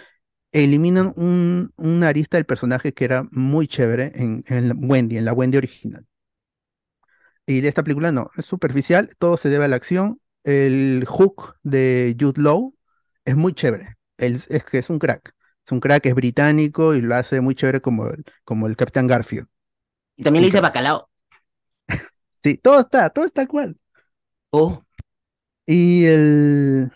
[0.52, 4.44] eliminan un, una arista del personaje que era muy chévere en,
[4.77, 6.06] Wendy, en la Wendy original.
[7.45, 10.19] Y de esta película no, es superficial, todo se debe a la acción.
[10.44, 12.76] El hook de Jude Law
[13.26, 13.95] es muy chévere.
[14.18, 15.34] Él es que es un crack.
[15.65, 19.07] Es un crack, es británico y lo hace muy chévere como el, como el Capitán
[19.07, 19.48] Garfield.
[20.15, 21.10] Y también le dice bacalao.
[22.47, 23.77] Sí, todo está, todo está igual.
[24.51, 24.83] Oh.
[25.67, 26.91] Y el,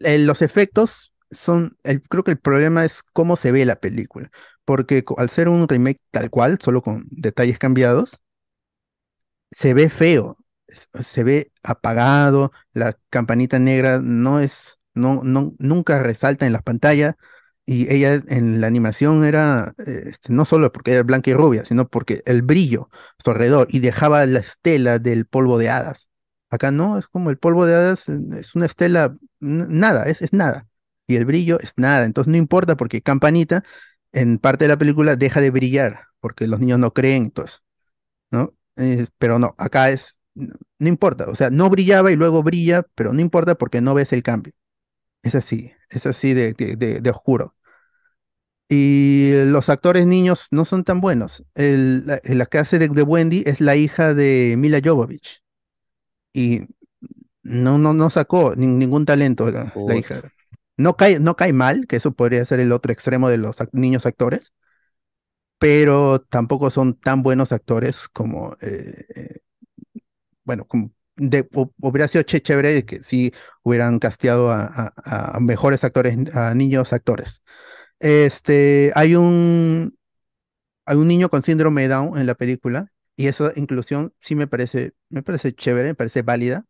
[0.00, 4.30] el- los efectos son, el, creo que el problema es cómo se ve la película,
[4.64, 8.20] porque al ser un remake tal cual, solo con detalles cambiados,
[9.50, 10.36] se ve feo,
[11.00, 17.14] se ve apagado, la campanita negra no es, no, no, nunca resalta en las pantallas,
[17.66, 21.64] y ella en la animación era, eh, este, no solo porque era blanca y rubia,
[21.64, 26.10] sino porque el brillo a su alrededor y dejaba la estela del polvo de hadas.
[26.50, 30.68] Acá no, es como el polvo de hadas, es una estela, nada, es, es nada.
[31.08, 32.04] Y el brillo es nada.
[32.04, 33.62] Entonces no importa porque Campanita
[34.12, 37.62] en parte de la película deja de brillar porque los niños no creen, entonces,
[38.30, 38.54] ¿no?
[38.76, 41.26] Eh, pero no, acá es, no importa.
[41.30, 44.52] O sea, no brillaba y luego brilla, pero no importa porque no ves el cambio.
[45.24, 47.55] Es así, es así de, de, de- de oscuro.
[48.68, 51.44] Y los actores niños no son tan buenos.
[51.54, 55.42] El, la, la que hace de, de Wendy es la hija de Mila Jovovich.
[56.32, 56.62] Y
[57.42, 60.22] no, no, no sacó ni- ningún talento la, la hija.
[60.78, 64.06] No cae, no cae mal, que eso podría ser el otro extremo de los niños
[64.06, 64.52] actores,
[65.58, 69.40] pero tampoco son tan buenos actores como, eh, eh,
[70.44, 73.32] bueno, como de- hu- hubiera sido ché- chévere que si
[73.62, 74.64] hubieran casteado a,
[75.04, 77.42] a- a mejores actores, a niños actores.
[78.00, 79.98] Este, hay un,
[80.86, 84.46] hay un niño con síndrome de Down en la película y esa inclusión sí me
[84.46, 86.66] parece, me parece chévere, me parece válida.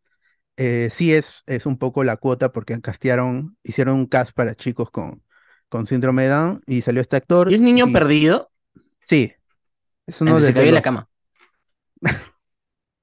[0.57, 4.91] Eh, sí es, es un poco la cuota porque castearon, hicieron un cast para chicos
[4.91, 5.23] con,
[5.69, 7.51] con síndrome de Down y salió este actor.
[7.51, 8.51] ¿Y es niño y- perdido?
[9.05, 9.33] Sí.
[10.07, 11.09] Es uno de, se de cayó en la cama.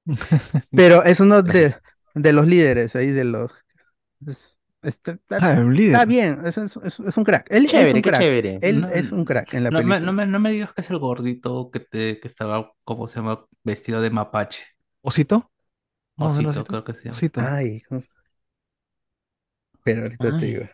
[0.70, 1.74] Pero es uno de,
[2.14, 3.52] de los líderes ahí de los.
[4.26, 5.92] es- está, Ah, un líder.
[5.94, 7.46] está bien, es, es- un crack.
[7.50, 8.20] Él, él es Chévere, un qué crack.
[8.20, 8.58] chévere.
[8.62, 10.06] Él No, es un crack en la No me, película.
[10.06, 13.16] no me, no me digas que es el gordito que, te, que estaba, ¿cómo se
[13.16, 13.46] llama?
[13.62, 14.62] Vestido de mapache.
[15.02, 15.50] ¿Osito?
[16.16, 16.64] No, no era Osito, Osito.
[16.70, 17.12] creo que se llama.
[17.16, 17.40] Osito.
[17.40, 18.08] Ay, ¿cómo se-
[19.82, 20.64] pero ahorita te digo.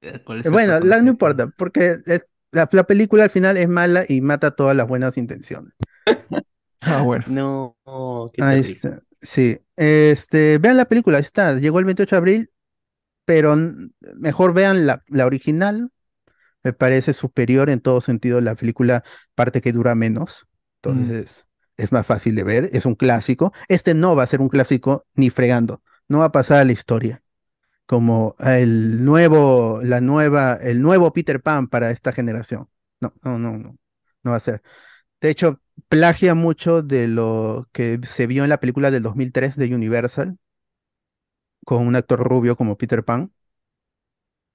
[0.00, 3.56] Eh, ¿Cuál es Eh, Bueno, la- no importa, porque es- la, la película al final
[3.56, 5.72] es mala y mata todas las buenas intenciones.
[6.80, 7.24] Ah, bueno.
[7.26, 7.76] No,
[8.32, 9.00] qué Ahí está.
[9.20, 12.50] Sí, este, vean la película, ahí está, llegó el 28 de abril,
[13.26, 13.56] pero
[14.16, 15.90] mejor vean la, la original,
[16.64, 19.04] me parece superior en todo sentido la película,
[19.34, 20.46] parte que dura menos,
[20.82, 21.46] entonces
[21.76, 25.06] es más fácil de ver, es un clásico, este no va a ser un clásico
[25.14, 27.22] ni fregando, no va a pasar a la historia,
[27.86, 32.68] como el nuevo, la nueva, el nuevo Peter Pan para esta generación,
[33.00, 33.78] no, no, no, no,
[34.22, 34.62] no va a ser.
[35.20, 39.74] De hecho, plagia mucho de lo que se vio en la película del 2003 de
[39.74, 40.38] Universal,
[41.66, 43.32] con un actor rubio como Peter Pan.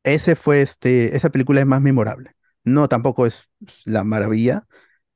[0.04, 2.36] Ese fue este, esa película es más memorable.
[2.64, 3.50] No, tampoco es
[3.86, 4.68] la maravilla,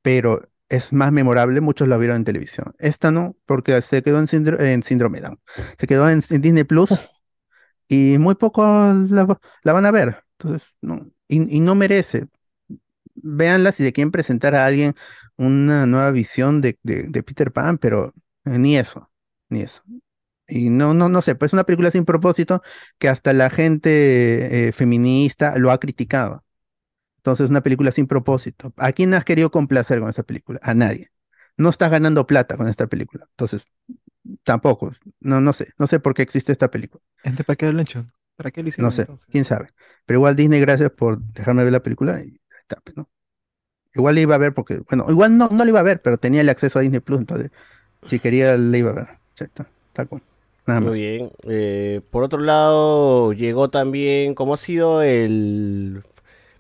[0.02, 1.62] pero es más memorable.
[1.62, 2.76] Muchos la vieron en televisión.
[2.80, 5.40] Esta no, porque se quedó en, síndro- en Síndrome Down.
[5.80, 7.12] Se quedó en, en Disney Plus
[7.90, 8.64] y muy poco
[9.10, 10.24] la, va- la van a ver.
[10.40, 12.28] Entonces, no, y, y no merece.
[13.16, 14.96] véanla si le quieren presentar a alguien
[15.38, 16.76] una nueva visión de,
[17.24, 18.14] Peter Pan, pero
[18.46, 19.12] ni eso,
[19.50, 19.84] ni eso.
[20.48, 22.62] Y no, no, no sé, pues es una película sin propósito
[23.00, 26.44] que hasta la gente eh, feminista lo ha criticado.
[27.18, 28.74] Entonces, una película sin propósito.
[28.78, 30.60] ¿A quién has querido complacer con esta película?
[30.64, 31.12] A nadie.
[31.58, 33.28] No estás ganando plata con esta película.
[33.32, 33.64] Entonces,
[34.44, 34.94] tampoco.
[35.20, 35.74] No, no sé.
[35.80, 37.04] No sé por qué existe esta película.
[37.24, 38.06] Gente, ¿para qué lo hecho?
[38.36, 39.04] ¿Para qué lo hicieron No sé.
[39.04, 39.28] entonces?
[39.32, 39.70] Quién sabe.
[40.06, 42.20] Pero igual Disney, gracias por dejarme ver la película.
[42.20, 43.10] Y ahí está, pues, ¿no?
[43.96, 46.18] Igual le iba a ver porque, bueno, igual no, no le iba a ver, pero
[46.18, 47.20] tenía el acceso a Disney Plus.
[47.20, 47.52] Entonces,
[48.06, 49.08] si quería, le iba a ver.
[49.38, 49.68] Está.
[49.90, 50.22] Está cool.
[50.68, 50.90] Nada más.
[50.90, 51.32] Muy bien.
[51.48, 56.04] Eh, por otro lado, llegó también, como ha sido el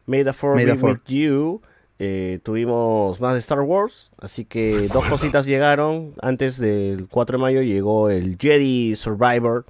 [0.05, 0.83] be Fourth.
[0.83, 1.61] with you,
[1.97, 6.13] eh, tuvimos más de Star Wars, así que dos cositas llegaron.
[6.21, 9.65] Antes del 4 de mayo llegó el Jedi Survivor.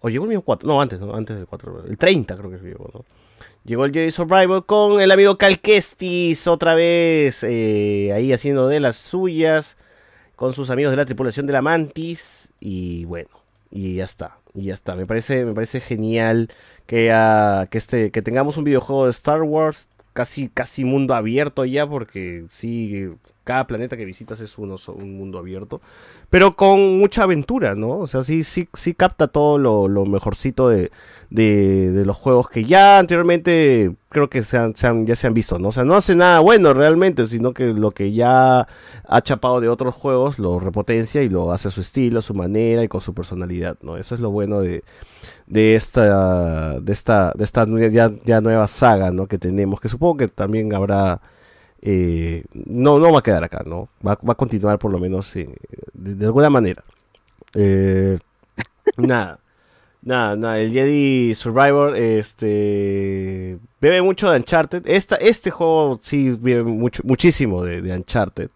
[0.00, 2.58] O llegó el mismo 4, no, antes, no, antes del 4, el 30 creo que
[2.58, 3.04] llegó, ¿no?
[3.64, 8.80] Llegó el Jedi Survivor con el amigo Cal Kestis, otra vez eh, ahí haciendo de
[8.80, 9.78] las suyas,
[10.36, 13.30] con sus amigos de la tripulación de la Mantis, y bueno,
[13.74, 14.94] y ya está, y ya está.
[14.94, 16.48] Me parece, me parece genial
[16.86, 21.64] que, ah, que, este, que tengamos un videojuego de Star Wars, casi, casi mundo abierto
[21.64, 23.08] ya, porque sí,
[23.44, 25.80] cada planeta que visitas es uno, un mundo abierto,
[26.30, 27.98] pero con mucha aventura, ¿no?
[27.98, 30.90] O sea, sí, sí, sí capta todo lo, lo mejorcito de,
[31.30, 35.34] de, los juegos que ya anteriormente creo que se han- se han- ya se han
[35.34, 35.68] visto, ¿no?
[35.68, 38.66] O sea, no hace nada bueno realmente, sino que lo que ya
[39.08, 42.34] ha chapado de otros juegos lo repotencia y lo hace a su estilo, a su
[42.34, 43.96] manera y con su personalidad, ¿no?
[43.96, 44.82] Eso es lo bueno de,
[45.46, 49.26] de esta de esta de esta ya, ya nueva saga, ¿no?
[49.26, 51.20] que tenemos, que supongo que también habrá
[51.86, 53.88] eh, no no va a quedar acá, ¿no?
[54.04, 55.54] Va, va a continuar por lo menos eh,
[55.92, 56.82] de, de alguna manera.
[57.54, 58.18] Eh,
[58.96, 59.38] nada.
[60.00, 64.82] Nada, nada, el Jedi Survivor este bebe mucho de Uncharted.
[64.86, 68.50] Esta, este juego sí bebe mucho, muchísimo de, de Uncharted.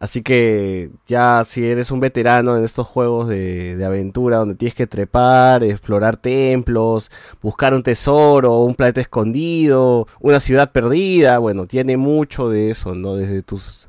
[0.00, 4.86] Así que ya si eres un veterano en estos juegos de, aventura donde tienes que
[4.86, 7.10] trepar, explorar templos,
[7.42, 13.16] buscar un tesoro, un planeta escondido, una ciudad perdida, bueno, tiene mucho de eso, ¿no?
[13.16, 13.88] Desde tus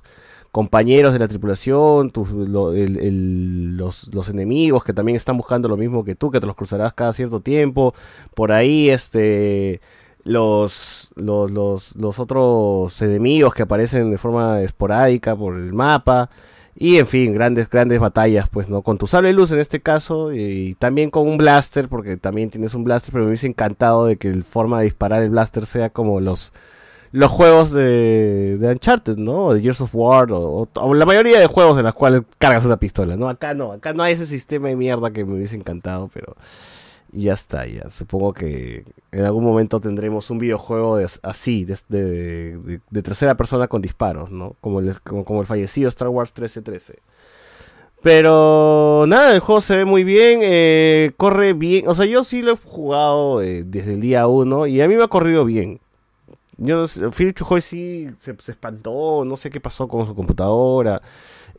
[0.52, 6.16] compañeros de la tripulación, tus, los, los enemigos que también están buscando lo mismo que
[6.16, 7.94] tú, que te los cruzarás cada cierto tiempo.
[8.34, 9.82] Por ahí, este,
[10.30, 16.30] los, los, los, los otros enemigos que aparecen de forma esporádica por el mapa.
[16.82, 18.84] Y en fin, grandes, grandes batallas, pues, ¿no?
[18.84, 22.74] Con tu sable luz en este caso, y también con un blaster, porque también tienes
[22.74, 25.90] un blaster, pero me hubiese encantado de que la forma de disparar el blaster sea
[25.90, 26.54] como los,
[27.12, 29.48] los juegos de, de Uncharted, ¿no?
[29.48, 32.22] O de Gears of War, o, o- o la mayoría de juegos en los cuales
[32.38, 33.28] cargas una pistola, ¿no?
[33.28, 36.38] Acá no, acá no hay ese sistema de mierda que me hubiese encantado, pero
[37.12, 37.90] ya está, ya.
[37.90, 41.78] Supongo que en algún momento tendremos un videojuego de- así, de,
[42.90, 44.56] de- tercera persona con disparos, ¿no?
[44.62, 47.00] Como el, como, el fallecido Star Wars 1313.
[48.02, 51.88] Pero nada, el juego se ve muy bien, eh, corre bien.
[51.88, 54.96] O sea, yo sí lo he jugado eh, desde el día 1 y a mí
[54.96, 55.80] me ha corrido bien.
[56.58, 61.02] Yo no Phil Chujoy sí se, se espantó, no sé qué pasó con su computadora.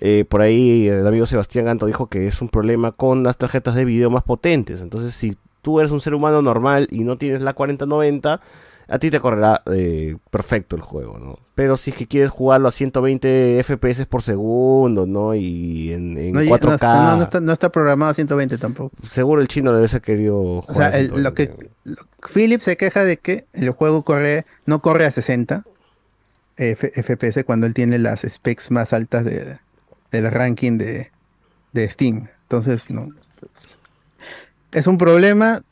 [0.00, 3.74] Eh, por ahí el amigo Sebastián Ganto dijo que es un problema con las tarjetas
[3.74, 4.80] de video más potentes.
[4.80, 8.40] Entonces, si tú eres un ser humano normal y no tienes la 4090,
[8.88, 11.38] a ti te correrá eh, perfecto el juego, ¿no?
[11.54, 15.34] Pero si es que quieres jugarlo a 120 FPS por segundo, ¿no?
[15.34, 16.64] Y en, en No, 4K.
[16.64, 18.96] no está, no- está- no está programado a 120 tampoco.
[19.12, 20.90] Seguro el chino le hubiese querido O jugar.
[20.92, 21.54] sea, a el- lo que
[21.84, 21.96] lo-
[22.32, 25.64] Philip se queja de que el juego corre, no corre a 60
[26.56, 29.58] F- FPS cuando él tiene las specs más altas de-
[30.10, 31.10] del ranking de,
[31.72, 32.28] de Steam.
[32.44, 33.08] Entonces, no.
[34.72, 35.62] Es un problema,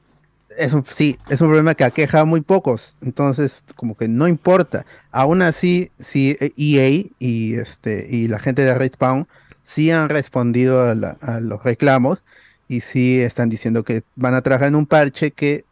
[0.58, 2.96] es un, sí, es un problema que aqueja a muy pocos.
[3.02, 4.86] Entonces, como que no importa.
[5.12, 9.28] Aún así, sí, EA y, este, y la gente de Respawn
[9.62, 12.24] sí han respondido a, la- los reclamos
[12.68, 15.66] y sí están diciendo que van a trabajar en un parche que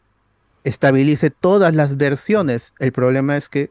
[0.65, 2.75] estabilice todas las versiones.
[2.79, 3.71] El problema es que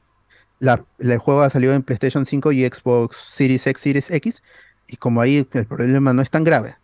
[0.99, 4.43] el juego ha salido en PlayStation 5 y Xbox Series X, Series X,
[4.87, 6.75] y como ahí el problema no es tan grave.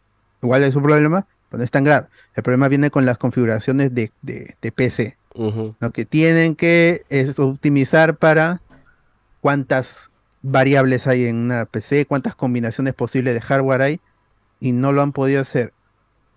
[0.41, 2.07] Igual es un problema, pero no es tan grave.
[2.35, 5.17] El problema viene con las configuraciones de, de- de PC,
[5.80, 8.61] lo que tienen que es optimizar para
[9.41, 13.99] cuántas variables hay en una PC, cuántas combinaciones posibles de hardware hay,
[14.59, 15.73] y no lo han podido hacer.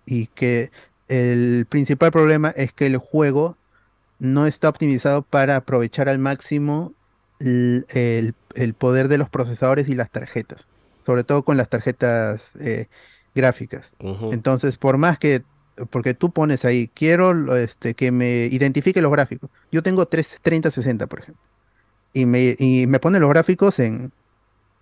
[0.05, 0.71] Y que
[1.07, 3.57] el principal problema es que el juego
[4.19, 6.93] no está optimizado para aprovechar al máximo
[7.39, 10.67] el, el- el poder de los procesadores y las tarjetas,
[11.05, 12.87] sobre todo con las tarjetas eh,
[13.33, 13.93] gráficas.
[14.29, 15.43] Entonces, por más que,
[15.89, 19.49] porque tú pones ahí, quiero lo- este, que me identifique los gráficos.
[19.71, 21.43] Yo tengo tres- 3060, por ejemplo.
[22.13, 24.13] y me, y me pone los gráficos en,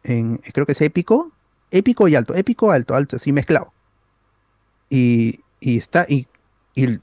[0.03, 1.31] en, creo que es épico,
[1.71, 3.73] épico y alto, épico, alto, alto, así mezclado.
[4.89, 6.27] Y, y está, y,
[6.75, 6.99] y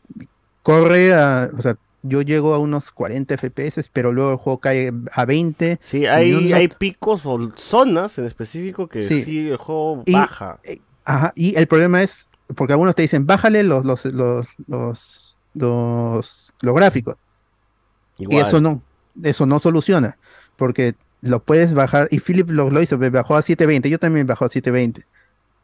[0.63, 4.93] corre a, o sea, yo llego a unos 40 FPS, pero luego el juego cae
[5.13, 5.79] a 20.
[5.83, 9.49] Sí, hay, hay picos o zonas en específico que sí, Sí.
[9.51, 10.59] el juego Y- baja.
[11.05, 16.55] Ajá, y el problema es, porque algunos te dicen, bájale los, los, los, los, los,
[16.61, 17.17] los gráficos.
[18.19, 18.83] Y eso no,
[19.23, 20.19] eso no soluciona,
[20.57, 24.45] porque lo puedes bajar, y Philip lo, lo hizo, bajó a 720, yo también bajó
[24.45, 25.07] a 720.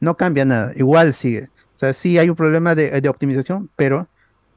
[0.00, 1.48] No cambia nada, igual sigue.
[1.74, 4.08] O sea, sí hay un problema de, de optimización, pero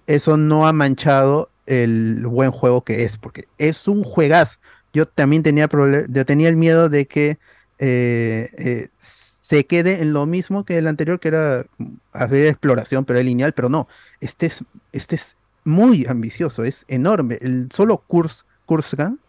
[0.08, 4.60] eso no ha manchado el buen juego que es, porque es un juegazo.
[4.94, 5.70] Yo también tenía,
[6.10, 7.40] yo tenía el miedo de que
[7.80, 11.66] eh, eh, se quede en lo mismo que el anterior, que era
[12.12, 13.88] hacer exploración, pero es lineal, pero no,
[14.20, 17.38] este es, este es muy ambicioso, es enorme.
[17.42, 19.20] El solo Kurs, Kurskan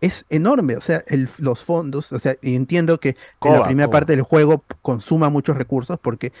[0.00, 4.12] es enorme, o sea, el- los fondos, o sea, entiendo que en la primera parte
[4.12, 6.32] del juego consuma muchos recursos porque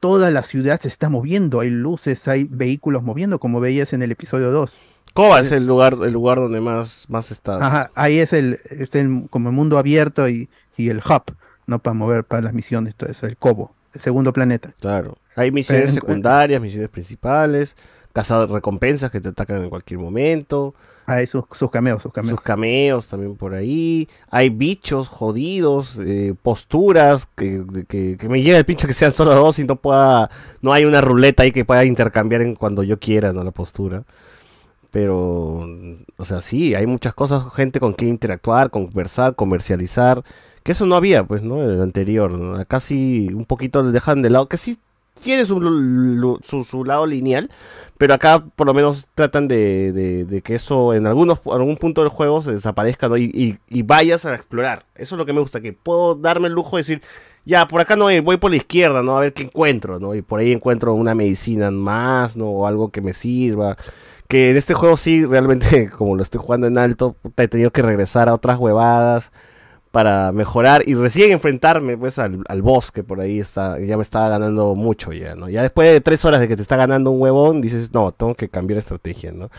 [0.00, 4.10] toda la ciudad se está moviendo, hay luces, hay vehículos moviendo, como veías en el
[4.10, 4.78] episodio 2.
[5.12, 7.60] Coba es el lugar, el lugar donde más, más estás.
[7.62, 11.34] Ajá, ahí es el, es el como mundo abierto y, y el hub,
[11.66, 11.78] ¿no?
[11.80, 14.72] Para mover para las misiones, todo eso, el Cobo, el segundo planeta.
[14.80, 15.18] Claro.
[15.36, 17.76] Hay misiones secundarias, misiones principales,
[18.12, 20.74] cazadores recompensas que te atacan en cualquier momento.
[21.06, 22.30] Hay sus, sus cameos, sus cameos.
[22.30, 24.08] Sus cameos también por ahí.
[24.30, 29.58] Hay bichos jodidos, eh, posturas, que, que me llega el pincho que sean solo dos
[29.58, 30.30] y no pueda,
[30.62, 33.42] no hay una ruleta ahí que pueda intercambiar en cuando yo quiera, ¿no?
[33.42, 34.04] La postura.
[34.90, 35.68] Pero,
[36.16, 40.24] o sea, sí, hay muchas cosas, gente con quien interactuar, conversar, comercializar,
[40.64, 41.62] que eso no había, pues, ¿no?
[41.62, 42.56] En el anterior, ¿no?
[42.56, 44.78] Acá sí un poquito le dejan de lado, que sí
[45.20, 47.50] tiene su, su, lado lineal,
[47.98, 52.42] pero acá por lo menos tratan de, que eso en algunos algún punto del juego
[52.42, 53.16] se desaparezca ¿no?
[53.16, 54.84] y, vayas a explorar.
[54.94, 57.02] Eso es lo que me gusta, que puedo darme el lujo de decir,
[57.44, 59.16] ya, por acá no voy, por la izquierda, ¿no?
[59.16, 60.14] A ver qué encuentro, ¿no?
[60.14, 62.46] Y por ahí encuentro una medicina más, ¿no?
[62.46, 63.76] O algo que me sirva.
[64.28, 67.82] Que en este juego sí, realmente, como lo estoy jugando en alto, he tenido que
[67.82, 69.32] regresar a otras huevadas
[69.90, 74.02] para mejorar y recién enfrentarme pues al, al boss que por ahí está, ya me
[74.02, 75.48] estaba ganando mucho ya, ¿no?
[75.48, 78.34] Ya después de tres horas de que te está ganando un huevón, dices, no, tengo
[78.34, 79.50] que cambiar estrategia, ¿no?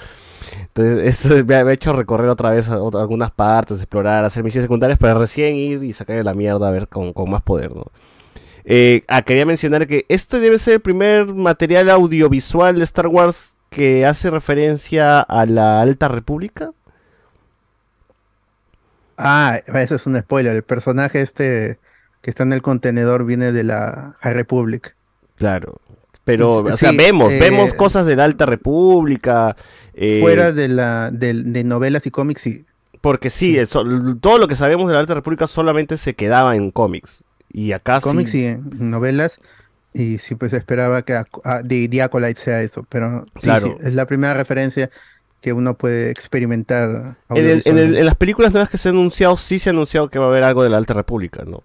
[0.62, 5.00] Entonces eso me ha, hecho recorrer otra vez a algunas partes, explorar, hacer misiones secundarias,
[5.00, 7.86] para recién ir y sacar de la mierda a ver con, con más poder, ¿no?
[8.64, 13.54] Eh, ah, quería mencionar que este debe ser el primer material audiovisual de Star Wars
[13.70, 16.72] que hace referencia a la Alta República.
[19.18, 20.56] Ah, eso es un spoiler.
[20.56, 21.80] El personaje este
[22.22, 24.96] que está en el contenedor viene de la High Republic.
[25.38, 25.80] Claro.
[26.24, 29.56] Pero, o sea, vemos, eh, vemos cosas de la Alta República.
[29.96, 32.66] eh, Fuera de la de, de novelas y cómics, sí.
[33.02, 33.84] Porque sí, eso-
[34.22, 37.24] todo lo que sabemos de la Alta República solamente se quedaba en cómics.
[37.52, 38.42] Y acá cómics sí.
[38.44, 39.40] y en novelas.
[39.94, 41.26] Y sí, pues esperaba que a-
[41.68, 42.86] The, The Acolyte sea eso.
[42.88, 43.68] Pero sí, Claro.
[43.68, 44.92] sí, es la primera referencia
[45.42, 47.18] que uno puede experimentar.
[47.30, 49.74] En, el- en, el- en las películas nuevas que se han anunciado, sí se ha
[49.74, 51.64] anunciado que va a haber algo de la Alta República, ¿no?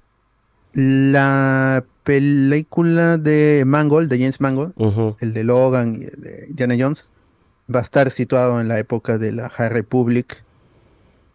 [0.72, 4.72] La película de Mangold, de James Mangold,
[5.20, 7.04] el de Logan y el de Indiana Jones,
[7.74, 10.42] va a estar situado en la época de la High Republic.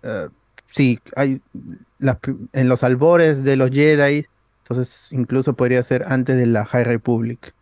[0.03, 0.27] Eh,
[0.67, 1.41] sí, hay
[2.53, 4.25] en los albores de los Jedi,
[4.63, 7.53] entonces incluso podría ser antes de la High Republic.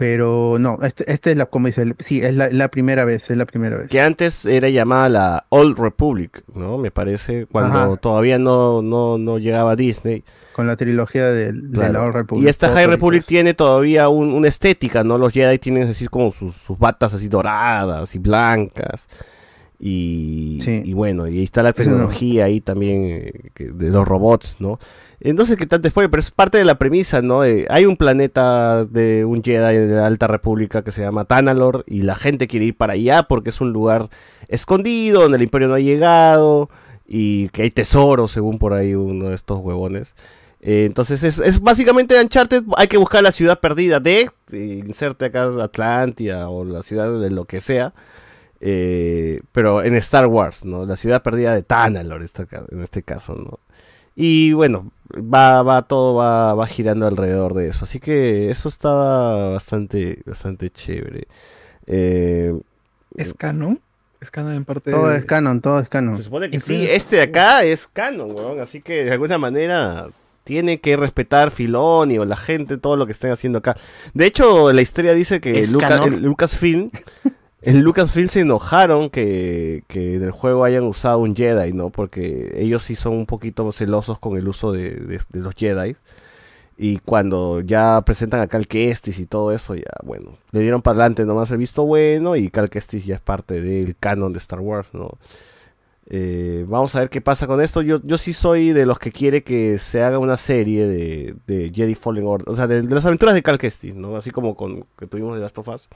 [0.00, 3.36] Pero no, este, este es la, como dice, sí, es la, la primera vez, es
[3.36, 3.88] la primera vez.
[3.88, 6.78] Que antes era llamada la Old Republic, ¿no?
[6.78, 7.96] Me parece, cuando Ajá.
[7.98, 10.24] todavía no, no, no llegaba Disney.
[10.54, 11.92] Con la trilogía de, Claro.
[11.92, 12.46] la Old Republic.
[12.46, 15.18] Y esta High Republic tiene todavía un- una estética, ¿no?
[15.18, 19.06] Los Jedi tienen así como sus, sus batas así doradas y blancas.
[19.82, 24.56] Y, y bueno, y ahí está la tecnología ahí también eh, que- de los robots,
[24.60, 24.78] ¿no?
[25.20, 26.06] Entonces, ¿qué tal después?
[26.10, 27.44] Pero es parte de la premisa, ¿no?
[27.44, 31.84] Eh, hay un planeta de un Jedi de la Alta República que se llama Tanalor
[31.86, 34.10] y la gente quiere ir para allá porque es un lugar
[34.48, 36.68] escondido donde el Imperio no ha llegado
[37.06, 40.14] y que hay tesoros, según por ahí uno de estos huevones.
[40.62, 45.24] Eh, entonces es, es básicamente Uncharted, hay que buscar la ciudad perdida de, eh, inserte
[45.24, 47.94] acá Atlantia o la ciudad de lo que sea,
[48.60, 50.84] eh, pero en Star Wars, ¿no?
[50.86, 53.58] La ciudad perdida de Tanalor esta en este caso, ¿no?
[54.16, 59.50] Y bueno, va, va todo va, va girando alrededor de eso, así que eso estaba
[59.52, 61.26] bastante, bastante chévere.
[61.86, 62.54] Eh,
[63.16, 63.80] ¿Es canon?
[64.20, 66.16] ¿Es canon en parte Todo de- es canon, todo es canon.
[66.16, 68.60] se supone que sí, este de acá es canon, weón.
[68.60, 70.08] Así que de alguna manera
[70.44, 73.76] tiene que respetar Filoni o la gente, todo lo que estén haciendo acá.
[74.12, 76.90] De hecho, la historia dice que ¿Es Luca- Lucasfilm
[77.62, 81.90] En Lucasfilm se enojaron que, que en el juego hayan usado un Jedi, ¿no?
[81.90, 85.96] Porque ellos sí son un poquito celosos con el uso de, los Jedi.
[86.78, 91.00] Y cuando ya presentan a Cal Kestis y todo eso, ya, bueno, le dieron para
[91.00, 94.60] adelante nomás el visto bueno y Cal Kestis ya es parte del canon de Star
[94.60, 95.18] Wars, ¿no?
[96.06, 97.82] Eh, vamos a ver qué pasa con esto.
[97.82, 101.70] Yo, yo sí soy de los que quiere que se haga una serie de, de
[101.74, 104.16] Jedi Fallen Order, o sea, de, de las aventuras de Cal Kestis, ¿no?
[104.16, 105.88] Así como con que tuvimos de Last of Us.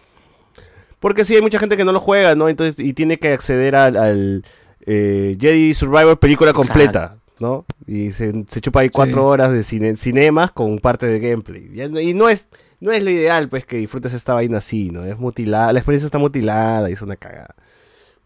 [1.04, 2.48] Porque sí, hay mucha gente que no lo juega, ¿no?
[2.48, 4.42] Entonces, y tiene que acceder al, al,
[4.86, 7.66] eh, Jedi Survivor película completa, ¿no?
[7.86, 11.68] Y se, se chupa ahí cuatro horas de cine, cinemas con parte de gameplay.
[11.78, 12.46] Y no es,
[12.80, 15.04] no es lo ideal, pues, que disfrutes esta vaina así, ¿no?
[15.04, 17.54] Es mutilada, la experiencia está mutilada y es una cagada.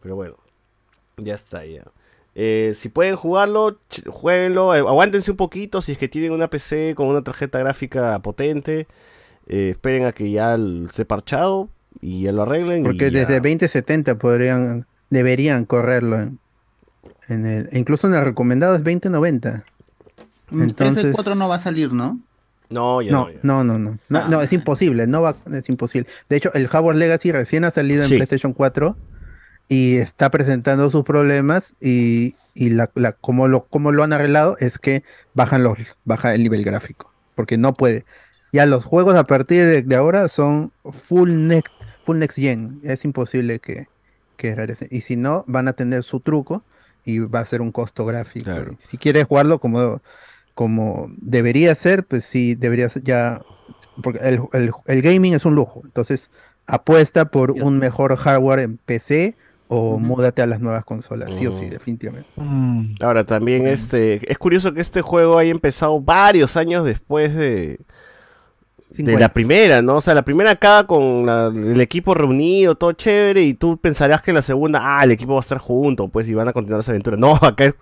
[0.01, 0.37] Pero bueno,
[1.17, 1.83] ya está, ya.
[2.37, 6.95] Eh, si pueden jugarlo, jueguenlo, eh, aguántense un poquito si es que tienen una PC
[6.95, 8.87] con una tarjeta gráfica potente.
[9.49, 11.71] eh, esperen a que ya esté parchado
[12.01, 12.81] y ya lo arreglen.
[12.81, 13.21] y Porque ya.
[13.21, 16.19] desde 2070 podrían, deberían correrlo.
[16.19, 16.39] En,
[17.29, 19.65] en el, incluso en el recomendado es 2090.
[20.51, 22.19] Mm, Entonces, PS4 no va a salir, ¿no?
[22.71, 23.39] No, ya no, no, ya.
[23.43, 26.07] no, no, no, no, no, es imposible, no va, es imposible.
[26.29, 28.17] De hecho, el Hogwarts Legacy recién ha salido en Sí.
[28.17, 28.95] PlayStation 4
[29.69, 34.57] y está presentando sus problemas y, y la, la- como, lo, como lo han arreglado
[34.61, 35.03] es que
[35.35, 38.05] bajan los, baja el nivel gráfico, porque no puede.
[38.53, 41.73] Ya los juegos a partir de, de ahora son full next,
[42.09, 43.87] full next gen, es imposible que,
[44.37, 44.89] que regresen.
[44.91, 46.65] Y si no, van a tener su truco
[47.05, 48.51] y va a ser un costo gráfico.
[48.81, 50.01] Si quieres jugarlo como,
[50.55, 53.43] como debería ser, pues sí, debería ser ya,
[54.03, 56.31] porque el, el- el gaming es un lujo, entonces
[56.67, 59.37] apuesta por un mejor hardware en PC
[59.69, 61.75] o múdate a las nuevas consolas, sí o sí, Ujú.
[61.75, 62.31] definitivamente.
[63.01, 67.79] Ahora también este es curioso que este juego haya empezado varios años después de
[68.91, 69.97] De la primera, ¿no?
[69.97, 74.23] O sea, la primera acaba con la- el equipo reunido, todo chévere, y tú pensarás
[74.23, 76.53] que en la segunda, ah, el equipo va a estar junto, pues, y van a
[76.53, 77.17] continuar esa aventura.
[77.17, 77.75] No, acá es,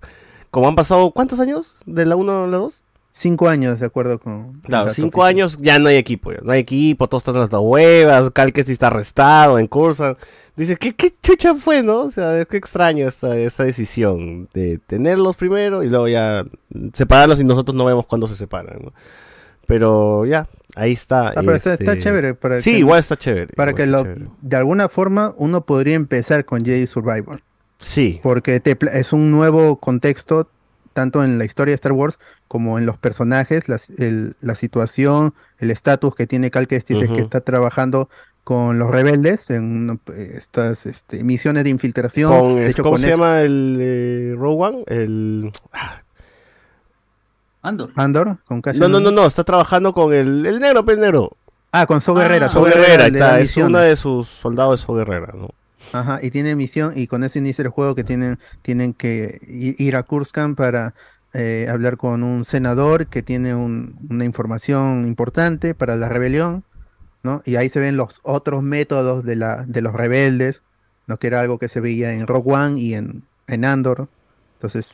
[0.51, 1.77] como han pasado, ¿cuántos años?
[1.87, 2.83] ¿De la 1 a la 2?
[3.13, 4.61] Cinco años, de acuerdo con...
[4.61, 8.29] Claro, cinco años ya no hay equipo, ya no hay equipo, todos están las huevas,
[8.31, 10.17] Calquesti está arrestado en cursa.
[10.55, 12.01] Dice, ¿qué, qué chucha fue, no?
[12.01, 16.45] O sea, es que extraño esta, esta decisión de tenerlos primero y luego ya
[16.93, 18.93] separarlos y nosotros no vemos cuándo se separan, ¿no?
[19.67, 20.47] Pero ya,
[20.77, 21.31] ahí está.
[21.31, 22.35] Ah, pero está, está este- chévere.
[22.35, 23.53] Para sí, que- igual está chévere.
[23.57, 24.29] Para que lo, chévere.
[24.41, 27.43] de alguna forma uno podría empezar con Jedi Survivor.
[27.81, 28.21] Sí.
[28.23, 30.49] Porque te es un nuevo contexto,
[30.93, 35.35] tanto en la historia de Star Wars como en los personajes, la, el- la situación,
[35.59, 38.09] el estatus que tiene Cal Kestis, es que está trabajando
[38.45, 40.01] con los rebeldes en
[40.37, 42.31] estas este, misiones de infiltración.
[42.41, 44.85] Con, de hecho, ¿Cómo con se eso- llama el eh, One?
[44.87, 45.51] El...
[45.73, 46.01] ah,
[47.67, 47.91] Andor.
[47.97, 51.01] Andor, con Cassian No, no, no, no, está trabajando con el, el negro, pues, el
[51.03, 51.37] negro.
[51.73, 52.49] Ah, con So Guerrera.
[52.49, 55.51] So So Guerrera, está, es una de sus soldados de So Guerrera, ¿no?
[55.93, 59.39] Ajá, y tiene misión, y con eso inicia el juego que tienen, tienen que
[59.79, 60.95] ir a Kurskan para
[61.33, 66.65] eh, hablar con un senador que tiene un- una información importante para la rebelión,
[67.23, 67.43] ¿no?
[67.45, 70.63] Y ahí se ven los otros métodos de, la, de los rebeldes,
[71.07, 71.19] ¿no?
[71.19, 74.09] Que era algo que se veía en Rogue One y en, en Andor.
[74.55, 74.93] Entonces,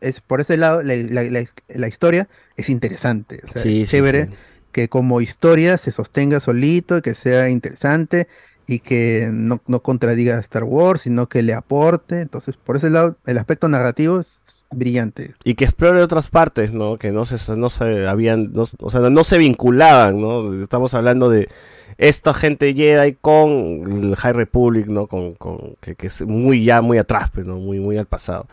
[0.00, 3.88] es por ese lado, la, la- la- la historia es interesante, o sea, Sí, es
[3.90, 4.30] chévere sí.
[4.72, 8.28] que como historia se sostenga solito, que sea interesante
[8.66, 12.20] y que no, no contradiga a Star Wars, sino que le aporte.
[12.20, 15.34] Entonces, por ese lado, el aspecto narrativo es brillante.
[15.44, 16.98] Y que explore otras partes, ¿no?
[16.98, 20.60] Que no se, no se habían, no- o sea, no se vinculaban, ¿no?
[20.60, 21.48] Estamos hablando de
[21.96, 25.06] esta gente Jedi con el High Republic, ¿no?
[25.06, 27.56] Con, con que, que es muy ya, muy atrás, pues, ¿no?
[27.56, 28.46] Muy, muy al pasado.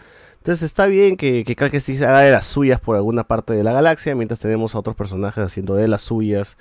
[0.46, 3.74] Entonces está bien que, que Cal haga de las suyas por alguna parte de la
[3.74, 6.60] galaxia, mientras tenemos a otros personajes haciendo de las suyas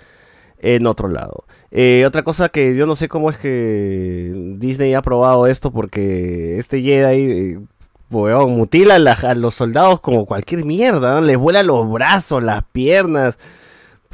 [0.58, 1.44] en otro lado.
[1.70, 6.58] Eh, otra cosa que yo no sé cómo es que Disney ha probado esto, porque
[6.58, 7.60] este Jedi, eh,
[8.08, 13.36] mutila a, los soldados como cualquier mierda, les vuela los brazos, las piernas.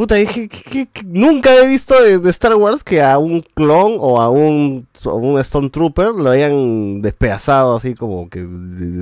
[0.01, 4.19] Puta, dije, que- nunca he visto de, de Star Wars que a un clon o
[4.19, 8.47] a un, a un Stormtrooper lo hayan despedazado así como que de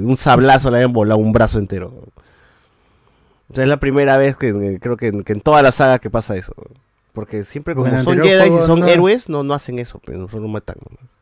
[0.04, 1.92] un sablazo le hayan volado un brazo entero.
[3.48, 6.00] O sea, es la primera vez que que creo que, que en toda la saga
[6.00, 6.52] que pasa eso.
[7.12, 10.48] Porque siempre como son Jedi y son no- héroes, no, no hacen eso, pero solo
[10.48, 10.78] matan.
[10.84, 11.12] nomás.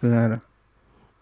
[0.00, 0.38] Claro.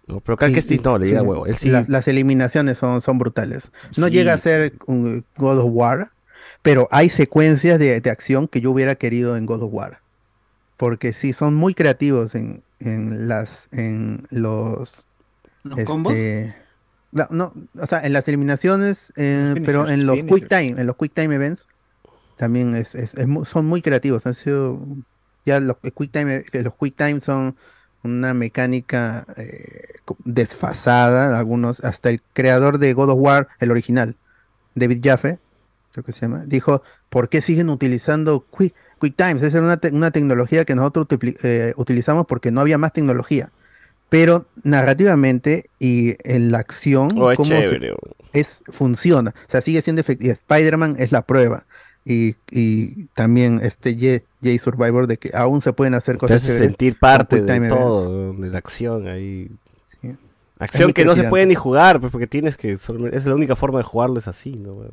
[0.09, 1.47] No, pero Cal Y- Kestis y- no, le llega huevo.
[1.47, 3.71] Él sí, la- las eliminaciones son, son brutales.
[3.97, 4.13] No Sí.
[4.13, 6.11] llega a ser un God of War,
[6.63, 10.01] pero hay secuencias de, de acción que yo hubiera querido en God of War.
[10.77, 15.07] Porque sí, son muy creativos en, en las en los
[15.63, 16.13] ¿Los combos?
[16.13, 16.55] este,
[17.13, 20.97] no, no, o sea, en las eliminaciones, eh, pero en los quick time, en los
[20.97, 21.69] quick time events
[22.37, 24.27] también es, es- es son muy creativos.
[24.27, 24.81] Han sido
[25.45, 27.57] ya los quick time, que los quick time son
[28.03, 29.85] una mecánica eh,
[30.25, 34.17] desfasada, algunos, hasta el creador de God of War, el original,
[34.75, 35.41] David Jaffe,
[35.93, 39.43] creo que se llama, dijo, ¿por qué siguen utilizando Quick, Quick Times?
[39.43, 41.07] Esa era una, te- una tecnología que nosotros
[41.43, 43.51] eh, utilizamos porque no había más tecnología.
[44.09, 49.31] Pero narrativamente y en la acción, Oh, es se- funciona.
[49.31, 50.33] O sea, sigue siendo efectivo.
[50.33, 51.65] Spider-Man es la prueba.
[52.05, 56.39] Y, y también este J, J Survivor de que aún se pueden hacer Te cosas
[56.39, 57.75] hace chéveres sentir parte de Events.
[57.79, 59.51] todo, de la acción ahí.
[60.59, 62.73] Acción que no se puede ni jugar, pues porque tienes que.
[62.73, 64.85] Es la única forma de jugarlo, es así, ¿no?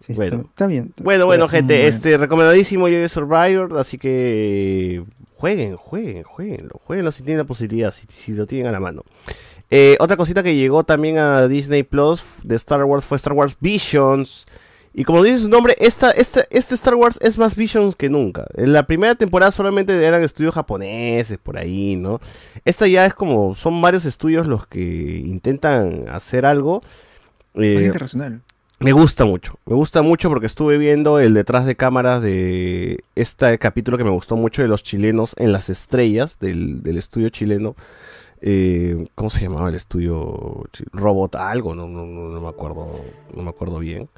[0.00, 0.36] Sí, bueno.
[0.36, 0.92] está, está bien.
[1.02, 5.02] Bueno, bueno, gente, este recomendadísimo Jedi Survivor, así que
[5.36, 9.02] jueguen, jueguen, jueguenlo, jueguenlo si tienen la posibilidad, si, si lo tienen a la mano.
[9.70, 13.56] Eh, otra cosita que llegó también a Disney Plus de Star Wars fue Star Wars
[13.60, 14.46] Visions.
[14.98, 18.46] Y como dice su nombre, esta, esta, este Star Wars es más Visions que nunca.
[18.54, 22.18] En la primera temporada solamente eran estudios japoneses por ahí, ¿no?
[22.64, 26.82] Esta ya es como, son varios estudios los que intentan hacer algo.
[27.54, 28.40] Eh, internacional.
[28.78, 33.58] Me gusta mucho, me gusta mucho porque estuve viendo el detrás de cámaras de este
[33.58, 37.74] capítulo que me gustó mucho de los chilenos en las estrellas del, del estudio chileno.
[38.42, 40.64] Eh, ¿Cómo se llamaba el estudio?
[40.92, 42.90] Robot algo, no, no, no, no me acuerdo,
[43.34, 44.08] no me acuerdo bien.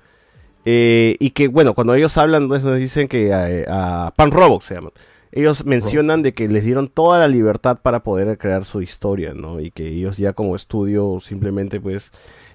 [0.65, 4.63] Eh, y que bueno, cuando ellos hablan, pues, nos dicen que a, a Pan Robot
[4.63, 4.93] se llaman.
[5.31, 9.61] Ellos mencionan de que les dieron toda la libertad para poder crear su historia, ¿no?
[9.61, 12.13] Y que ellos ya como estudio simplemente pues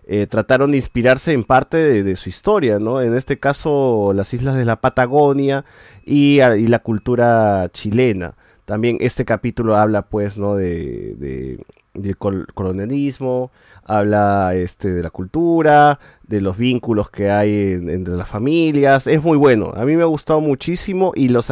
[0.07, 3.01] eh, trataron de inspirarse en parte de, su historia, ¿no?
[3.01, 5.65] En este caso las islas de la Patagonia
[6.05, 8.33] y, a- y la cultura chilena.
[8.65, 10.55] También este capítulo habla pues, ¿no?
[10.55, 11.59] De, de,
[11.93, 13.51] del col- colonialismo,
[13.85, 19.07] habla este, de la cultura, de los vínculos que hay en- entre las familias.
[19.07, 19.71] Es muy bueno.
[19.75, 21.49] A mí me ha gustado muchísimo y las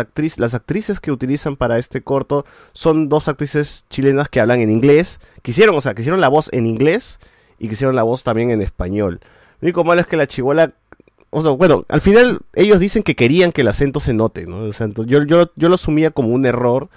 [0.55, 5.19] actrices que utilizan para este corto son dos actrices chilenas que hablan en inglés.
[5.41, 7.19] Quisieron, o sea, que la voz en inglés
[7.61, 9.19] y que hicieron la voz también en español.
[9.61, 10.73] Lo único malo es que la chivola
[11.33, 14.63] o sea, bueno, al final ellos dicen que querían que el acento se note, ¿no?
[14.65, 16.89] O sea, yo, yo, yo lo asumía como un error,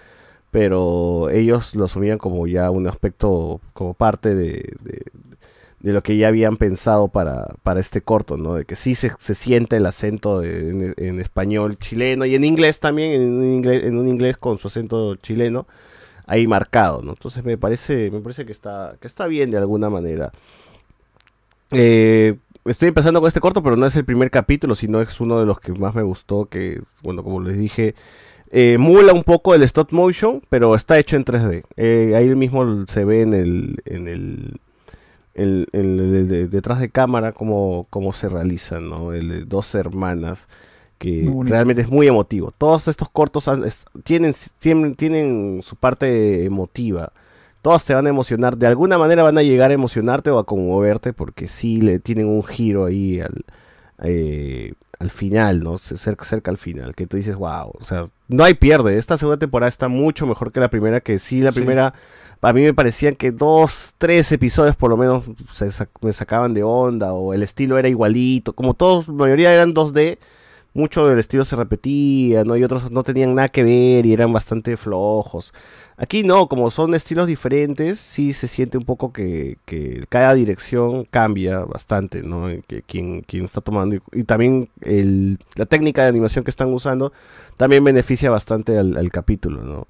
[0.51, 5.03] pero ellos lo asumían como ya un aspecto, como parte de, de-
[5.81, 8.55] de lo que ya habían pensado para, para este corto, ¿no?
[8.55, 12.43] De que sí se, se siente el acento de- en, en español chileno y en
[12.45, 15.67] inglés también, en un inglés, en un inglés con su acento chileno
[16.27, 17.13] ahí marcado, ¿no?
[17.13, 20.33] Entonces me parece, me parece que está, que está bien de alguna manera.
[21.71, 25.39] Eh, estoy empezando con este corto, pero no es el primer capítulo, sino es uno
[25.41, 27.95] de los que más me gustó, que, bueno, como les dije,
[28.51, 31.65] eh, mula un poco el stop motion, pero está hecho en 3D.
[31.77, 34.61] Eh, ahí mismo se ve en el, en el,
[36.51, 39.13] detrás de cámara cómo, cómo se realiza, ¿no?
[39.13, 40.47] El de dos hermanas,
[41.05, 42.53] que realmente es muy emotivo.
[42.57, 47.13] Todos estos cortos han- es- tienen, tienen, tienen su parte emotiva
[47.63, 50.45] todos te van a emocionar, de alguna manera van a llegar a emocionarte o a
[50.45, 53.43] conmoverte porque sí le tienen un giro ahí al,
[54.03, 55.79] eh, al final, ¿no?
[55.79, 59.39] Cerca, cerca al final, que tú dices, wow, o sea, no hay pierde, esta segunda
[59.39, 61.61] temporada está mucho mejor que la primera, que sí, la Sí.
[61.61, 61.95] primera,
[62.43, 66.53] a mí me parecían que dos, tres episodios por lo menos se sac- me sacaban
[66.53, 70.19] de onda o el estilo era igualito, como todos, la mayoría eran 2D,
[70.75, 72.57] mucho del estilo se repetía, ¿no?
[72.57, 75.55] Y otros no tenían nada que ver y eran bastante flojos.
[75.97, 81.05] Aquí no, como son estilos diferentes, sí se siente un poco que, que cada dirección
[81.05, 82.49] cambia bastante, ¿no?
[82.67, 83.95] Que quien, quien está tomando.
[83.95, 87.13] Y, y también el, la técnica de animación que están usando
[87.57, 89.87] también beneficia bastante al, al capítulo, ¿no?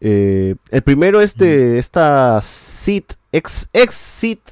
[0.00, 3.70] Eh, el primero es de esta Sid, ex,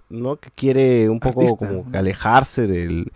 [0.08, 0.36] ¿no?
[0.36, 3.12] Que quiere un poco Artista, como alejarse del,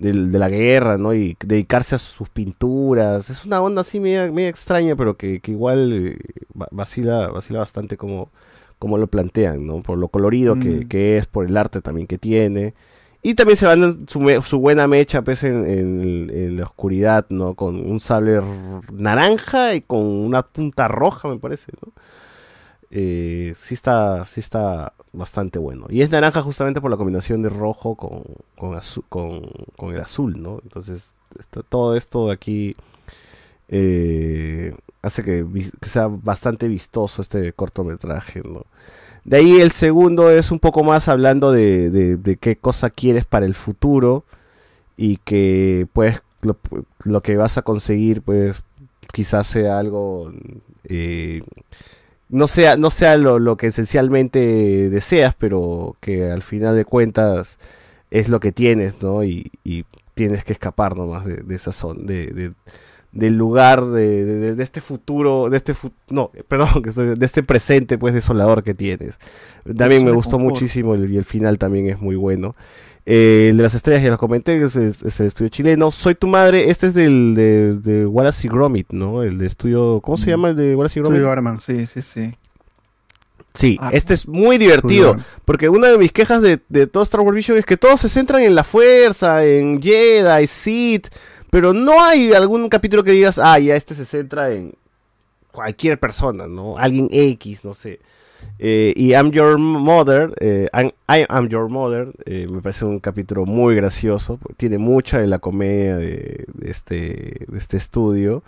[0.00, 1.14] de la guerra, ¿no?
[1.14, 3.30] Y dedicarse a sus pinturas.
[3.30, 6.18] Es una onda así media, media extraña, pero que, que igual eh,
[6.60, 8.30] va- vacila, vacila bastante como,
[8.78, 9.82] como lo plantean, ¿no?
[9.82, 10.88] Por lo colorido que, Mm.
[10.88, 12.74] que es, por el arte también que tiene.
[13.22, 17.54] Y también se van su, su buena mecha pues, en, en- en la oscuridad, ¿no?
[17.54, 18.40] Con un sable
[18.92, 21.92] naranja y con una punta roja, me parece, ¿no?
[22.90, 25.86] Eh, sí está, está bastante bueno.
[25.88, 28.22] Y es naranja justamente por la combinación de rojo con,
[28.56, 30.60] con, con, el azul, ¿no?
[30.62, 31.14] Entonces,
[31.68, 32.76] todo esto de aquí
[33.68, 35.46] eh, hace que,
[35.86, 38.66] sea bastante vistoso este cortometraje, ¿no?
[39.24, 43.54] De ahí el segundo es un poco más hablando de, qué cosa quieres para el
[43.54, 44.24] futuro
[44.96, 46.56] y que pues lo,
[47.04, 48.62] lo que vas a conseguir pues
[49.12, 50.32] quizás sea algo
[50.84, 51.42] eh,
[52.30, 57.58] no sea no sea lo, lo que esencialmente deseas pero que al final de cuentas
[58.10, 59.84] es lo que tienes no y, y
[60.14, 62.52] tienes que escapar nomás de, de esa zona de, de-
[63.12, 66.82] del lugar de, de- de este futuro, de este fu- no, perdón,
[67.18, 69.18] de este presente pues desolador que tienes.
[69.76, 72.54] También me gustó muchísimo el- y el final también es muy bueno.
[73.06, 75.90] Eh, el de las estrellas ya lo comenté, es, es- es el estudio chileno.
[75.90, 79.22] Soy tu madre, este es del de, de Wallace y Gromit, ¿no?
[79.22, 81.16] El de estudio, ¿cómo se llama el de Wallace y Gromit?
[81.18, 81.60] Estudio Arman.
[81.60, 82.34] Sí, sí, sí.
[83.52, 85.16] Sí, Ah, este es muy divertido.
[85.44, 88.08] Porque una de mis quejas de, de todo Star Wars Vision es que todos se
[88.08, 91.08] centran en la fuerza, en Jedi, Sith.
[91.50, 94.74] Pero no hay algún capítulo que digas, ah, ya este se centra en
[95.50, 96.78] cualquier persona, ¿no?
[96.78, 97.98] Alguien X, no sé.
[98.58, 102.98] Eh, y I'm Your Mother, eh, I'm- I Am Your Mother, eh, me parece un
[103.00, 104.38] capítulo muy gracioso.
[104.56, 108.42] Tiene mucha de la comedia de, de este, de este estudio.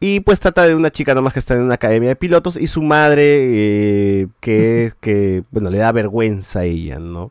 [0.00, 2.66] Y pues trata de una chica nomás que está en una academia de pilotos y
[2.66, 7.30] su madre eh, que, que, bueno, le da vergüenza a ella, ¿no?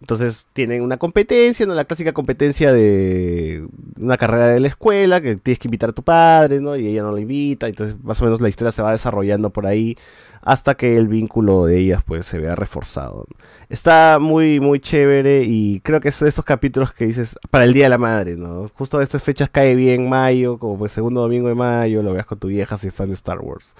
[0.00, 1.74] Entonces tienen una competencia, ¿no?
[1.74, 3.66] La clásica competencia de
[3.98, 6.76] una carrera de la escuela, que tienes que invitar a tu padre, ¿no?
[6.76, 9.66] Y ella no lo invita, entonces más o menos la historia se va desarrollando por
[9.66, 9.96] ahí
[10.42, 13.26] hasta que el vínculo de ellas pues se vea reforzado.
[13.70, 17.72] Está muy, muy chévere y creo que es de estos capítulos que dices para el
[17.72, 18.66] Día de la Madre, ¿no?
[18.74, 22.26] Justo a estas fechas cae bien mayo, como pues segundo domingo de mayo, lo veas
[22.26, 23.74] con tu vieja si es fan de Star Wars.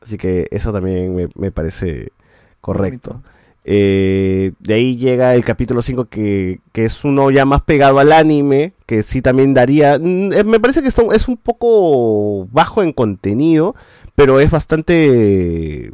[0.00, 2.12] Así que eso también me, me parece
[2.60, 3.20] correcto.
[3.64, 8.12] Eh, de ahí llega el capítulo 5 que, que es uno ya más pegado al
[8.12, 9.98] anime, que sí también daría...
[9.98, 13.74] mm, eh, Me parece que esto es un poco bajo en contenido,
[14.14, 15.90] pero es bastante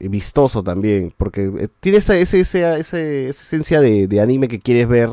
[0.00, 4.88] vistoso también, porque eh, tiene esa, ese- ese- esa esencia de, de anime que quieres
[4.88, 5.10] ver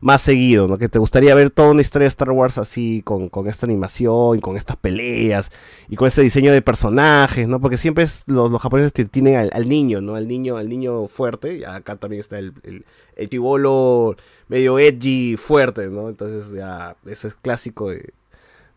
[0.00, 0.78] más seguido, ¿no?
[0.78, 4.40] Que te gustaría ver toda una historia de Star Wars así, con, con esta animación,
[4.40, 5.50] con estas peleas,
[5.88, 7.60] y con ese diseño de personajes, ¿no?
[7.60, 10.14] Porque siempre es, los, los japoneses tienen al, niño, ¿no?
[10.14, 12.84] Al niño, al niño fuerte, acá también está el, el,
[13.16, 14.16] el
[14.48, 16.08] medio edgy fuerte, ¿no?
[16.08, 18.12] Entonces ya, eso es clásico de,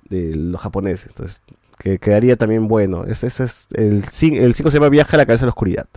[0.09, 1.41] de los japoneses, entonces
[1.79, 3.05] que quedaría también bueno.
[3.05, 5.87] Ese, es el 5 el cinco se llama Viaje a la cabeza de la oscuridad.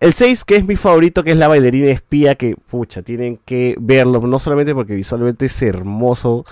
[0.00, 3.76] El 6, que es mi favorito, que es la bailarina espía, que pucha, tienen que
[3.80, 6.44] verlo, no solamente porque visualmente es hermoso,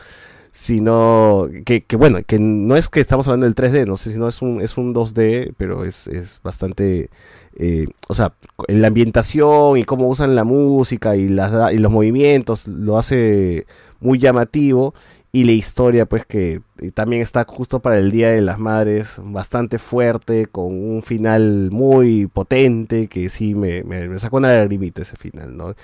[0.52, 4.42] sino que, bueno, que no es que estamos hablando del 3D, no sé, sino es
[4.42, 7.10] un, es un 2D, pero es, es bastante,
[7.56, 8.34] eh, o sea,
[8.68, 13.66] la ambientación y cómo usan la música y, las, y los movimientos lo hace
[14.00, 14.94] muy llamativo
[15.30, 19.16] y la historia pues que eh, también está justo para el Día de las Madres
[19.22, 25.02] bastante fuerte con un final muy potente que sí me, me, me sacó una lagrimita
[25.02, 25.74] ese final ¿no?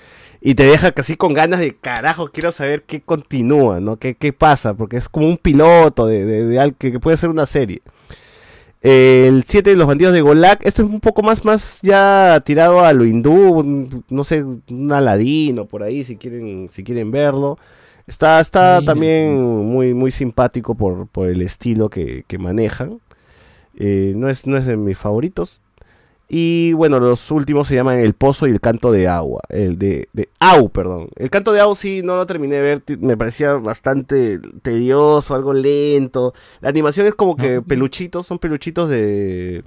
[0.40, 3.96] y te deja casi con ganas de carajo quiero saber qué continúa ¿no?
[3.98, 7.46] qué, qué pasa porque es como un piloto de, de, algo que, puede ser una
[7.46, 7.82] serie
[8.80, 12.80] el 7 de los bandidos de Golak, esto es un poco más, más ya tirado
[12.80, 17.56] a lo hindú, no sé, un aladino por ahí si quieren, si quieren verlo.
[18.06, 18.86] Está, está Sí.
[18.86, 23.00] también muy, muy simpático por, por el estilo que, que manejan.
[23.76, 25.60] Eh, no, es, no es de mis favoritos.
[26.28, 29.42] Y bueno, los últimos se llaman El Pozo y el Canto de Agua.
[29.50, 31.08] El de, de Au, perdón.
[31.16, 32.82] El Canto de Au sí no lo terminé de ver.
[33.00, 36.32] Me parecía bastante tedioso, algo lento.
[36.60, 39.64] La animación es como que peluchitos, son peluchitos de...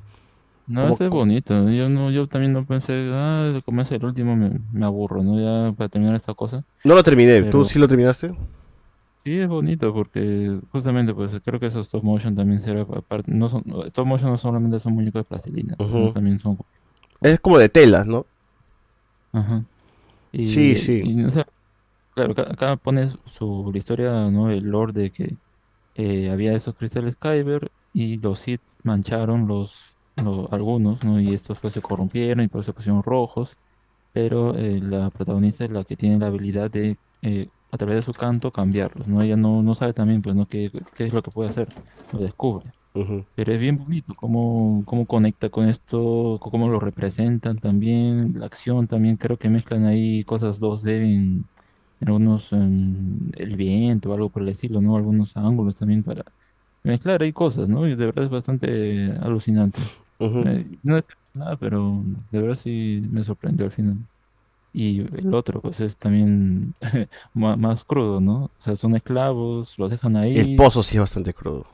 [0.67, 1.69] No, ese es bonito.
[1.69, 5.39] Yo no, yo también no pensé, ah, como es el último, me, me aburro, ¿no?
[5.39, 6.63] Ya para terminar esta cosa.
[6.83, 7.39] No lo terminé.
[7.43, 8.35] ¿Tú Pero- sí lo terminaste?
[9.17, 13.49] Sí, es bonito porque justamente pues creo que esos stop motion también será aparte, no
[13.49, 15.75] son, stop motion no solamente son muñecos de plastilina,
[16.13, 16.57] también son
[17.19, 18.25] Es como de telas, ¿no?
[19.33, 19.63] Ajá.
[20.31, 21.01] Y, Sí, sí.
[21.03, 21.45] y, o sea,
[22.13, 24.49] claro, ca- acá pone su la historia, ¿no?
[24.49, 25.35] El lore de que
[25.95, 29.93] eh, había esos cristales Kyber y los Sith mancharon los,
[30.51, 31.19] algunos, ¿no?
[31.19, 33.57] Y estos pues se corrompieron y por eso pusieron rojos.
[34.13, 38.01] Pero eh, la protagonista es la que tiene la habilidad de eh, a través de
[38.03, 39.21] su canto cambiarlos, ¿no?
[39.21, 40.47] Ella no, no sabe también, pues, ¿no?
[40.47, 41.69] Qué, qué es lo que puede hacer,
[42.11, 42.73] lo descubre.
[43.35, 48.87] Pero es bien bonito cómo, cómo conecta con esto, cómo lo representan también, la acción
[48.87, 51.49] también, creo que mezclan ahí cosas 2D en,
[51.99, 54.97] en algunos, en el viento o algo por el estilo, ¿no?
[54.97, 56.25] Algunos ángulos también para
[56.83, 57.87] mezclar ahí cosas, ¿no?
[57.87, 59.79] Y de verdad es bastante alucinante.
[60.19, 63.97] Eh, no es nada, pero de verdad sí me sorprendió al final.
[64.73, 66.73] Y el otro, pues es también
[67.33, 68.45] más crudo, ¿no?
[68.45, 70.37] O sea, son esclavos, los dejan ahí.
[70.37, 71.65] El pozo sí es bastante crudo.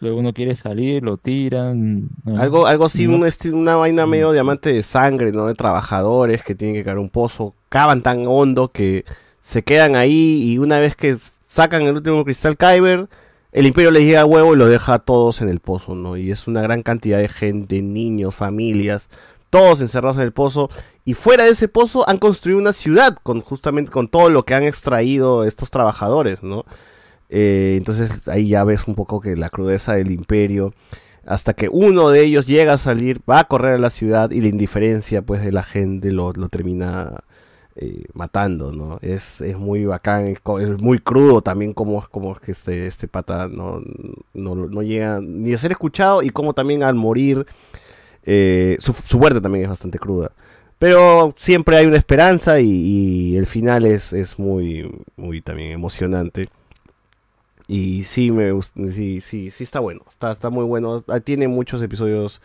[0.00, 2.08] Luego uno quiere salir, lo tiran.
[2.24, 2.40] ¿no?
[2.40, 5.46] Algo, algo así, No- un una vaina medio diamante de sangre, ¿no?
[5.46, 9.04] De trabajadores que tienen que cavar un pozo, cavan tan hondo que
[9.40, 13.08] se quedan ahí y una vez que sacan el último cristal Kyber,
[13.52, 16.16] el imperio les llega a huevo y lo deja a todos en el pozo, ¿no?
[16.16, 19.10] Y es una gran cantidad de gente, niños, familias,
[19.50, 20.70] todos encerrados en el pozo.
[21.04, 24.54] Y fuera de ese pozo han construido una ciudad con justamente con todo lo que
[24.54, 26.64] han extraído estos trabajadores, ¿no?
[27.28, 30.74] Eh, entonces ahí ya ves un poco que la crudeza del imperio,
[31.26, 34.40] hasta que uno de ellos llega a salir, va a correr a la ciudad y
[34.40, 37.22] la indiferencia pues de la gente lo, lo termina
[37.76, 38.98] eh, matando, ¿no?
[39.02, 43.08] Es, es muy bacán, es, es muy crudo también como, como es que este, este
[43.08, 43.82] pata no,
[44.34, 47.46] no, no llega ni a ser escuchado y como también al morir
[48.24, 50.32] eh, su, su muerte también es bastante cruda.
[50.78, 56.48] Pero siempre hay una esperanza y, el final es, es muy, muy también emocionante.
[57.68, 58.52] Y sí, me
[58.92, 61.04] sí, sí, sí está bueno, está, está muy bueno.
[61.06, 62.40] Ah, Tiene muchos episodios.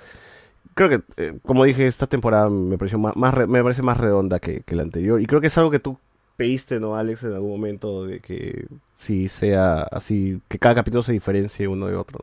[0.74, 3.98] Creo que, eh, como dije, esta temporada me pareció más, más re- me parece más
[3.98, 5.22] redonda que, que la anterior.
[5.22, 5.98] Y creo que es algo que tú
[6.38, 11.14] pediste, ¿no, Alex, en algún momento, de que sí sea así, que cada capítulo se
[11.14, 12.20] diferencie uno de otro.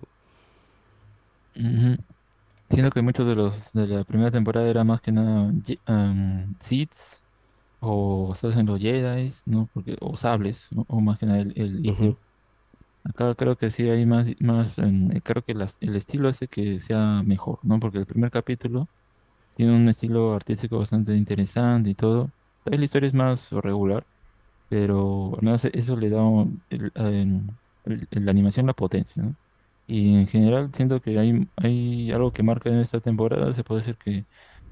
[2.71, 5.53] Siento que muchos de los de la primera temporada era más que nada
[5.89, 7.21] um, Siths
[7.81, 9.69] o basados en los Jedi, ¿no?
[9.75, 10.85] Porque, o sables, ¿no?
[10.89, 11.93] O más que nada el.
[13.05, 17.23] Acá creo que sí hay más, más eh, creo que el estilo hace que sea
[17.23, 17.79] mejor, ¿no?
[17.79, 18.89] Porque el primer capítulo
[19.55, 22.33] tiene un estilo artístico bastante interesante y todo.
[22.65, 24.07] La historia es más regular,
[24.69, 26.93] pero menos eso le da un- el-
[28.11, 29.37] la animación la potencia, ¿no?
[29.87, 33.81] Y en general siento que hay, hay algo que marca en esta temporada, se puede
[33.83, 34.27] decir que,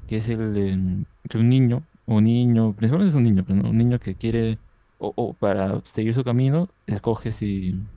[0.06, 3.70] que es el que un niño, o niño, principalmente es un niño, pero ¿no?
[3.70, 4.60] Un niño que quiere,
[4.98, 7.88] o, o para seguir su camino, escoge si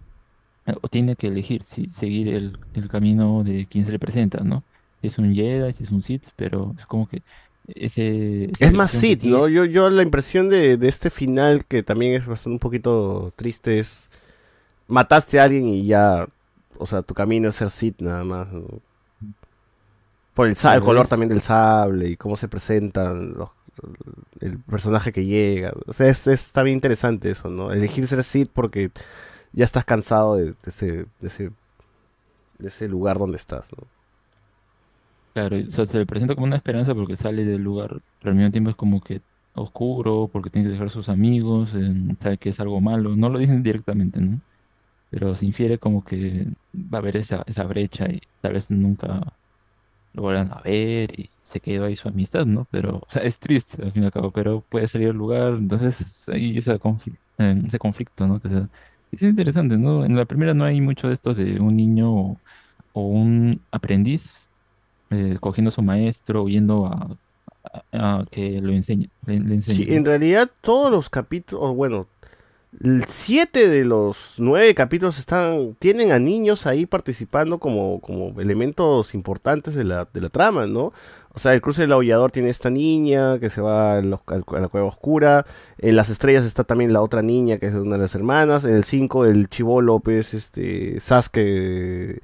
[0.82, 4.64] o tiene que elegir si seguir el, el camino de quien se le presenta, ¿no?
[5.02, 7.22] Es un Jedi, es un Sith, pero es como que
[7.68, 9.48] ese, Es más Sid, ¿no?
[9.48, 13.80] Yo, yo la impresión de, de este final, que también es bastante un poquito triste,
[13.80, 14.10] es
[14.88, 16.28] mataste a alguien y ya,
[16.78, 18.52] o sea, tu camino es ser Sid nada más.
[18.52, 18.66] ¿no?
[20.34, 23.50] Por el, el color también del sable y cómo se presentan los-
[24.42, 25.74] el personaje que llega.
[25.88, 27.72] O sea, es, es también interesante eso, ¿no?
[27.72, 28.92] Elegir ser Sid porque
[29.56, 31.52] ya estás cansado de, ese, de
[32.68, 33.88] ese lugar donde estás, ¿no?
[35.34, 38.36] Claro, o sea, se le presenta como una esperanza porque sale del lugar, pero al
[38.36, 39.22] mismo tiempo es como que
[39.54, 41.76] oscuro, porque tiene que dejar sus amigos,
[42.20, 44.40] sabe que es algo malo, no lo dicen directamente, ¿no?
[45.10, 49.34] Pero se infiere como que va a haber esa, esa brecha y tal vez nunca
[50.14, 52.66] lo vuelvan a ver y se quedó ahí su amistad, ¿no?
[52.72, 55.56] Pero, o sea, es triste al fin y al cabo, pero puede salir del lugar,
[55.56, 56.76] entonces hay esa
[57.40, 58.40] eh, ese conflicto, ¿no?
[59.16, 60.06] Es interesante, ¿no?
[60.06, 62.42] En la primera no hay mucho de esto de un niño o,
[62.94, 64.52] o un aprendiz
[65.12, 67.18] eh, cogiendo a su maestro o yendo a,
[67.92, 72.08] a- a que lo enseñe, le, le enseñe, Sí, en realidad todos los capítulos, bueno,
[73.08, 79.76] siete de los nueve capítulos están, tienen a niños ahí participando como, como elementos importantes
[79.76, 80.92] de la, de la trama, ¿no?
[81.34, 84.60] O sea, el cruce del aullador tiene esta niña que se va a, al- a
[84.60, 85.46] la cueva oscura.
[85.78, 88.64] En las estrellas está también la otra niña que es una de las hermanas.
[88.66, 92.22] En el 5 el Chivo López, este, Sasuke,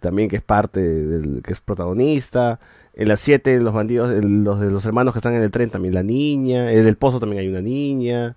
[0.00, 2.60] también que es parte del, que es protagonista.
[2.94, 5.94] En las 7 los bandidos, los de los hermanos que están en el tren también
[5.94, 6.70] la niña.
[6.72, 8.36] En el pozo también hay una niña.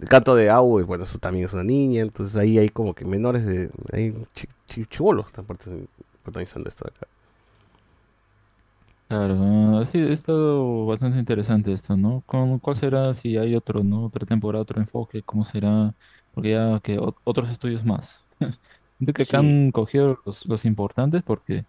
[0.00, 2.02] El canto de Aue, bueno, eso también es una niña.
[2.02, 3.70] Entonces ahí hay como que menores de.
[3.92, 5.46] Hay chi- chi- chibolos que están
[6.22, 7.08] protagonizando esto de acá.
[9.06, 9.36] Claro,
[9.78, 12.22] ah, sí, ha estado bastante interesante esto, ¿no?
[12.26, 14.06] ¿Cómo- ¿Cuál será si hay otro, ¿no?
[14.06, 15.22] Otra temporada, otro enfoque?
[15.22, 15.94] ¿Cómo será?
[16.32, 18.24] Porque ya que otros estudios más.
[18.98, 19.40] Siento que acá Sí.
[19.40, 21.66] han cogido los, los importantes porque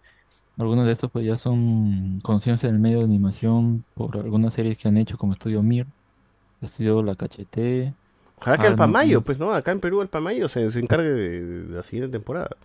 [0.56, 4.78] algunos de estos pues ya son conocidos en el medio de animación por algunas series
[4.78, 5.88] que han hecho como Estudio Mir,
[6.60, 7.96] Estudio La Cachete.
[8.36, 10.80] Ojalá que el Ah, no, Pamayo, pues no, acá en Perú el Pamayo se, se
[10.80, 12.56] encargue de, de la siguiente temporada.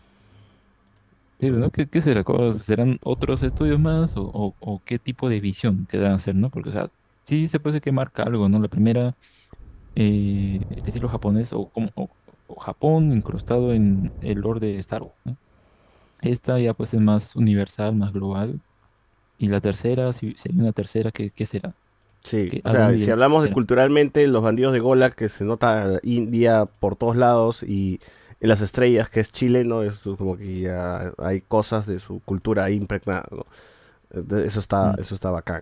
[1.40, 1.72] Sí, ¿no?
[1.72, 2.24] ¿Qué, qué será?
[2.24, 6.52] ¿Cómo- ¿Serán otros estudios más o, o- o qué tipo de visión querrán hacer, ¿no?
[6.52, 6.92] Porque, o sea,
[7.26, 8.60] sí se puede que marca algo, ¿no?
[8.60, 9.16] La primera,
[9.96, 12.12] eh, el estilo japonés o, o-
[12.48, 15.38] o Japón incrustado en el lore de Star Wars, ¿no?
[16.22, 18.62] Esta ya pues es más universal, más global.
[19.38, 21.76] Y la tercera, si, si hay una tercera, ¿qué, qué será?
[22.24, 26.00] Sí, ¿Qué- o sea, si hablamos de culturalmente, los bandidos de Golak, que se nota
[26.04, 28.00] India por todos lados, y
[28.40, 29.84] en las estrellas, que es Chile, ¿no?
[29.84, 33.44] Es como que ya hay cosas de su cultura ahí impregnadas, ¿no?
[34.40, 35.02] Eso está, Mm.
[35.02, 35.62] eso está bacán.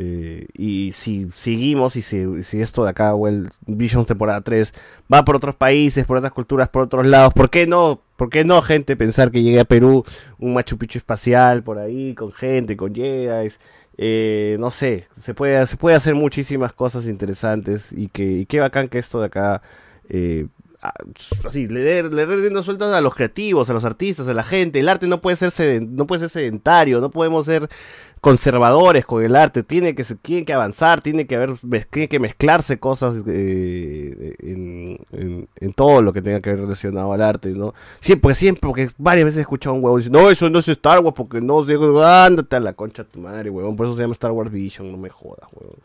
[0.00, 4.72] Eh, y si seguimos y si, si esto de acá, o el Visions temporada 3,
[5.12, 8.00] va por otros países, por otras culturas, por otros lados, ¿por qué no?
[8.16, 10.04] ¿Por qué no, gente, pensar que llegue a Perú
[10.38, 13.50] un Machu Picchu espacial por ahí, con gente, con Jedi?
[14.00, 18.60] Eh, no sé, se puede, se puede hacer muchísimas cosas interesantes y que y qué
[18.60, 19.60] bacán que esto de acá
[20.08, 20.46] eh,
[20.80, 24.78] así, le, le dé rienda suelta a los creativos, a los artistas, a la gente.
[24.80, 27.68] El arte no puede ser seden- no puede ser sedentario, no podemos ser
[28.20, 29.62] conservadores con el arte.
[29.62, 31.54] Tiene que tiene que avanzar, tiene que haber
[31.90, 37.12] tiene que mezclarse cosas eh, en, en- en todo lo que tenga que ver relacionado
[37.12, 37.74] al arte, ¿no?
[38.00, 40.58] Siempre, porque siempre, porque varias veces he escuchado a un huevón diciendo, no, eso no
[40.60, 43.76] es Star Wars, porque no, digo, ándate a la concha de tu madre, huevón.
[43.76, 45.78] Por eso se llama Star Wars Vision, no me jodas, huevón.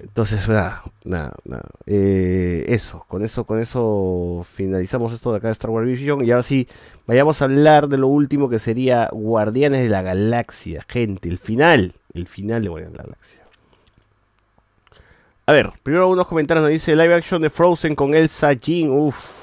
[0.00, 1.68] Entonces, nada, nada, nada.
[1.86, 6.24] Eh, eso, con eso, con eso finalizamos esto de acá de Star Wars Vision.
[6.24, 6.68] Y ahora sí,
[7.06, 10.84] vayamos a hablar de lo último que sería Guardianes de la Galaxia.
[10.88, 11.94] Gente, el final.
[12.14, 13.40] El final de Guardianes de la Galaxia.
[15.46, 18.90] A ver, primero unos comentarios nos dice live action de Frozen con Elsa Jean.
[18.90, 19.38] Uff.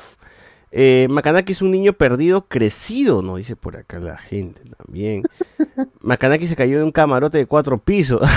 [0.71, 5.23] Eh, Makanaki es un niño perdido crecido, nos dice por acá la gente también.
[6.01, 8.21] Makanaki se cayó de un camarote de cuatro pisos.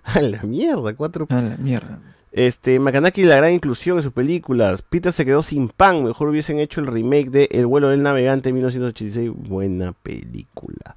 [0.04, 2.00] a la mierda, cuatro A la mierda.
[2.32, 4.82] este, Makanaki la gran inclusión en sus películas.
[4.82, 6.04] Peter se quedó sin pan.
[6.04, 9.30] Mejor hubiesen hecho el remake de El vuelo del navegante en 1986.
[9.34, 10.96] Buena película.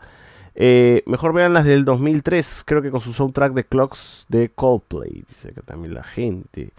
[0.56, 2.64] Eh, mejor vean las del 2003.
[2.66, 5.24] Creo que con su soundtrack de Clocks de Coldplay.
[5.28, 6.72] Dice acá también la gente.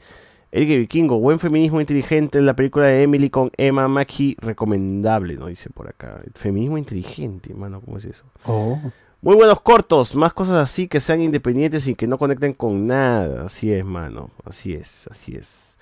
[0.52, 4.36] Eric Vikingo, buen feminismo inteligente en la película de Emily con Emma Mackey.
[4.40, 5.48] Recomendable, ¿no?
[5.48, 6.22] Dice por acá.
[6.36, 8.24] Feminismo inteligente, mano, ¿cómo es eso?
[8.46, 8.78] Oh.
[9.24, 13.46] Muy buenos cortos, más cosas así que sean independientes y que no conecten con nada.
[13.46, 14.28] Así es, mano.
[14.44, 15.78] Así es, así es.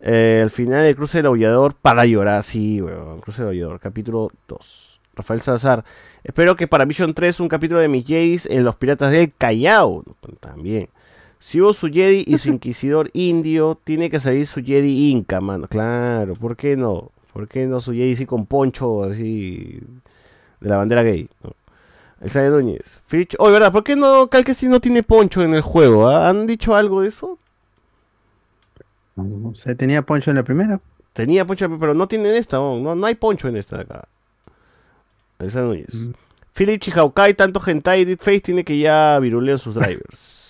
[0.00, 2.42] Eh, al final, el cruce del aullador para llorar.
[2.42, 3.22] Sí, weón.
[3.22, 5.00] Cruce del aullador, capítulo 2.
[5.14, 5.82] Rafael Salazar.
[6.24, 10.04] Espero que para Vision 3 un capítulo de mis Jedis en los piratas del Callao.
[10.38, 10.90] También.
[11.38, 15.68] Si hubo su Jedi y su inquisidor indio, tiene que salir su Jedi inca, mano.
[15.68, 17.12] Claro, ¿por qué no?
[17.32, 19.80] ¿Por qué no su Jedi sí con poncho así
[20.60, 21.30] de la bandera gay?
[21.42, 21.54] ¿no?
[22.24, 23.02] Elsa Núñez.
[23.06, 23.36] Fitch.
[23.38, 23.70] Oye, ¿verdad?
[23.70, 26.08] ¿Por qué no Calquesi no tiene poncho en el juego?
[26.08, 26.30] ah?
[26.30, 27.38] ¿Han dicho algo de eso?
[29.54, 30.80] Se tenía poncho en la primera.
[31.12, 32.56] Tenía poncho, pero no tiene en esta.
[32.56, 34.08] No, no, no hay poncho en esta de acá.
[35.38, 36.08] Elsa Núñez.
[36.54, 40.30] Philip Chihaukai, tanto hentai y Face tiene que ya virulean sus drivers.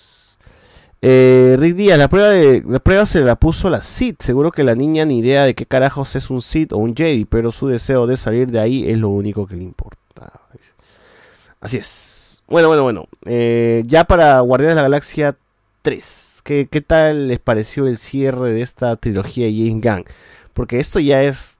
[1.07, 4.15] Eh, Rick Díaz, la prueba, de, la prueba se la puso la Sid.
[4.17, 7.25] Seguro que la niña ni idea de qué carajos es un Sid o un Jedi,
[7.25, 10.04] pero su deseo de salir de ahí es lo único que le importa.
[11.61, 12.43] Así es.
[12.47, 13.07] Bueno, bueno, bueno.
[13.25, 15.35] Eh, ya para Guardianes de la Galaxia
[15.81, 16.41] 3.
[16.43, 20.05] ¿qué, ¿Qué tal les pareció el cierre de esta trilogía de James Gunn?
[20.53, 21.57] Porque esto ya es...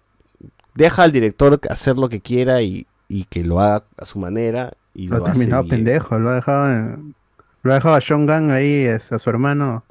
[0.76, 4.74] Deja al director hacer lo que quiera y, y que lo haga a su manera.
[4.94, 5.84] Y Lo lo, ha terminado bien.
[5.86, 7.16] pendejo, lo ha dejado en-
[7.64, 9.84] lo ha dejado a Sean Gunn ahí, a su hermano,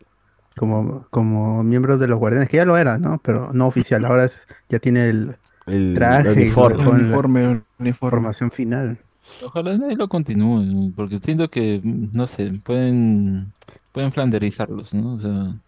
[0.57, 3.21] como, como miembros de los guardianes, que ya lo era, ¿no?
[3.25, 6.85] Pero no oficial, ahora es- ya tiene el, el traje y lo uniforme.
[6.85, 7.95] la Uniforme, uniforme.
[7.95, 9.04] formación final.
[9.41, 13.53] Ojalá nadie lo continúe, porque siento que, no sé, pueden,
[13.93, 15.15] pueden flanderizarlos, ¿no?
[15.15, 15.61] O sea,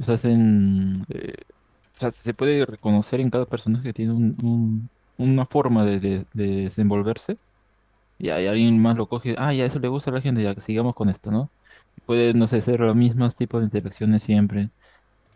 [0.00, 1.34] se hacen, eh,
[1.96, 6.00] o sea, se puede reconocer en cada personaje que tiene un, un- una forma de,
[6.00, 7.38] de- de desenvolverse,
[8.18, 10.54] y hay alguien más lo coge, ah, ya eso le gusta a la gente, ya
[10.54, 11.52] que sigamos con esto, ¿no?
[12.06, 14.70] Puede, no sé, ser los mismos tipos de interacciones siempre,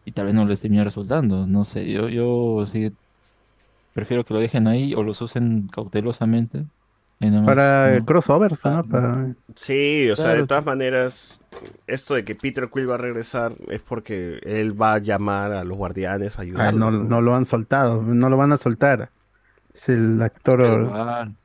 [0.05, 2.97] y tal vez no les termine resultando, no sé, yo, yo sí
[3.93, 6.67] prefiero que lo dejen ahí o los usen cautelosamente.
[7.45, 7.95] Para ¿no?
[7.97, 8.85] el crossover, ¿no?
[8.85, 11.41] Para- Sí, o sea, de todas maneras,
[11.87, 15.65] esto de que Peter Quill va a regresar es porque él va a llamar a
[15.65, 16.75] los guardianes a Ah, ayudar.
[16.75, 19.11] no, no lo han soltado, no lo van a soltar.
[19.75, 20.61] Es el actor,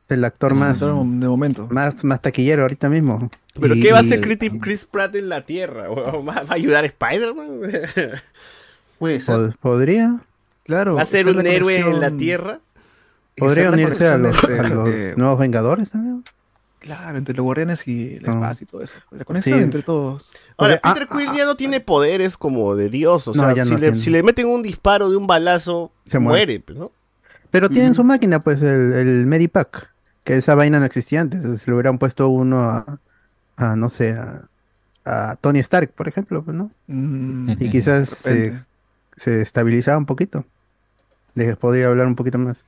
[0.10, 1.68] el actor Es más, de momento.
[1.72, 3.30] más, más taquillero ahorita mismo.
[3.60, 5.88] ¿Pero Y- qué va a hacer Chris, Chris Pratt en la Tierra?
[5.90, 7.62] ¿Va a ayudar a Spider-Man?
[9.00, 10.20] Pod- ¿Podría?
[10.64, 10.96] Claro.
[10.96, 12.60] ¿Va a ser un héroe en la Tierra?
[13.38, 16.24] ¿Podría unirse a los, entre- a los entre- nuevos Vengadores también?
[16.80, 18.34] Claro, entre los guardianes y el Ah.
[18.34, 18.94] espacio y todo eso.
[19.12, 19.64] La conexión Sí.
[19.64, 20.30] entre todos.
[20.58, 23.28] Ahora, Porque- Peter Quill ya no tiene poderes como de Dios.
[23.28, 26.20] O No, sea, si, no le, si le meten un disparo de un balazo, Se
[26.20, 26.60] muere, muere.
[26.62, 26.92] pues, ¿no?
[27.52, 29.94] Pero tienen su máquina, pues, el, el Medipack,
[30.24, 31.62] que esa vaina no existía antes.
[31.62, 33.00] Si le hubieran puesto uno a,
[33.58, 34.48] a, no sé, a,
[35.06, 36.72] a Tony Stark, por ejemplo, pues, ¿no?
[36.88, 38.62] Mm, Y quizás se,
[39.16, 40.46] se estabilizaba un poquito.
[41.36, 42.66] Les podría hablar un poquito más.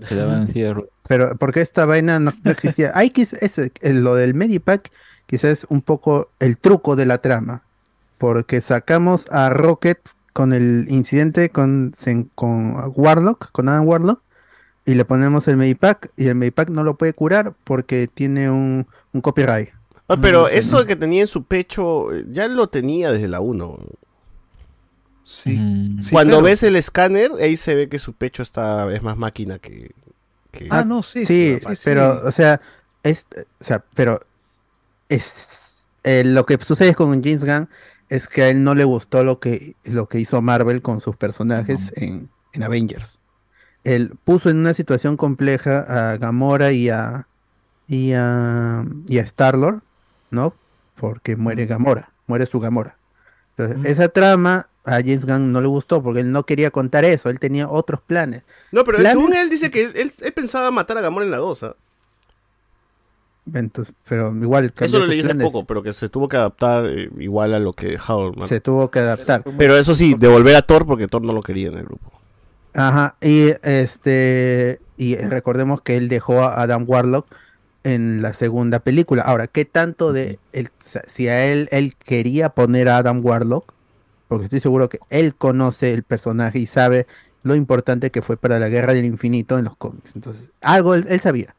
[0.00, 0.84] Se daban cierre.
[1.08, 2.92] Pero porque esta vaina no, no existía.
[2.94, 3.12] Hay
[3.82, 4.90] lo del Medipack,
[5.26, 7.62] quizás es un poco el truco de la trama.
[8.18, 9.98] Porque sacamos a Rocket
[10.32, 11.92] con el incidente con,
[12.34, 14.22] con Warlock, con Adam Warlock,
[14.84, 18.86] y le ponemos el Medipack, y el Medipack no lo puede curar porque tiene un,
[19.12, 19.70] un copyright.
[20.08, 20.86] Ah, pero No sé, eso ¿no?
[20.86, 23.78] que tenía en su pecho, ya lo tenía desde la 1.
[25.24, 25.50] Sí.
[25.56, 26.00] Mm.
[26.00, 26.44] Sí, Cuando claro.
[26.44, 29.92] ves el escáner, ahí se ve que su pecho está es más máquina que...
[30.50, 31.24] que- Ah, no, sí.
[31.24, 31.82] Sí, sí, sí.
[31.84, 32.60] pero, o sea,
[33.02, 33.26] es,
[33.60, 34.20] o sea, pero
[35.08, 37.68] es eh, lo que sucede con James Gunn
[38.08, 41.16] es que a él no le gustó lo que, lo que hizo Marvel con sus
[41.16, 43.20] personajes en, en Avengers.
[43.84, 47.26] Él puso en una situación compleja a Gamora y a
[47.88, 49.82] y a, y a Star-Lord,
[50.30, 50.54] ¿no?
[50.96, 52.96] Porque muere Gamora, muere su Gamora.
[53.56, 57.30] Entonces, esa trama a James Gunn no le gustó porque él no quería contar eso,
[57.30, 58.42] él tenía otros planes.
[58.72, 61.30] No, pero Planes- según él dice que él, él- él pensaba matar a Gamora en
[61.30, 61.62] la 2.
[61.62, 61.76] ¿ah?
[63.54, 67.10] Entonces, pero igual Eso lo leí hace poco, pero que se tuvo que adaptar eh,
[67.18, 68.46] igual a lo que Howard.
[68.46, 69.42] Se tuvo que adaptar.
[69.58, 72.12] Pero eso sí, devolver a Thor porque Thor no lo quería en el grupo.
[72.74, 77.26] Ajá, y este, y recordemos que él dejó a Adam Warlock
[77.84, 79.22] en la segunda película.
[79.22, 83.74] Ahora, ¿qué tanto de él, si a él, él quería poner a Adam Warlock?
[84.32, 87.06] Porque estoy seguro que él conoce el personaje y sabe
[87.42, 90.14] lo importante que fue para la Guerra del Infinito en los cómics.
[90.14, 91.54] Entonces, algo él, él sabía.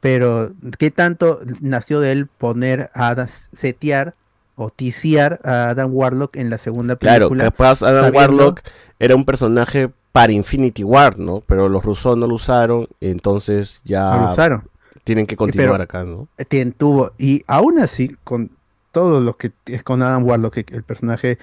[0.00, 4.14] Pero, ¿qué tanto nació de él poner a setear
[4.56, 7.44] o ticiar a Adam Warlock en la segunda Claro, película?
[7.44, 8.60] capaz Adam sabiendo- Warlock
[8.98, 11.40] era un personaje para Infinity War, ¿no?
[11.46, 14.68] Pero los rusos no lo usaron, entonces ya No lo usaron.
[15.02, 16.28] tienen que Eh, continuar pero- acá, ¿no?
[16.48, 18.50] Tien- tuvo, y aún así, con
[18.92, 21.38] todo lo que es con Adam Warlock, el personaje,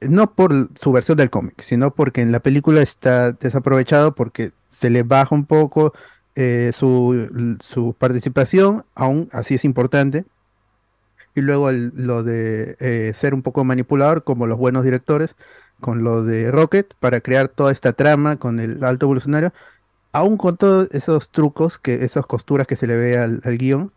[0.00, 4.90] no por su versión del cómic, sino porque en la película está desaprovechado porque se
[4.90, 5.92] le baja un poco
[6.36, 10.24] eh, su, su participación, aún así es importante.
[11.34, 15.36] Y luego lo de eh, ser un poco manipulador, como los buenos directores,
[15.80, 19.52] con lo de Rocket, para crear toda esta trama con el alto evolucionario,
[20.12, 23.92] aún con todos esos trucos, que esas costuras que se le ve al, al guion,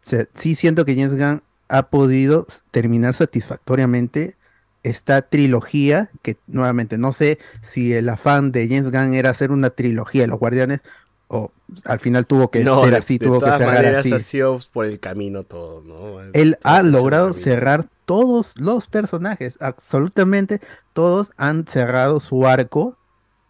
[0.00, 4.36] sí siento que James Gunn ha podido terminar satisfactoriamente
[4.84, 9.70] esta trilogía, que nuevamente no sé si el afán de James Gunn era hacer una
[9.70, 10.80] trilogía de los Guardianes,
[11.28, 11.52] o
[11.86, 14.12] al final tuvo que No, ser así, de tuvo que todas cerrar maneras así.
[14.12, 16.20] ha sido por el camino todo, ¿no?
[16.32, 20.60] Él ha logrado cerrar todos los personajes, absolutamente
[20.92, 22.98] todos han cerrado su arco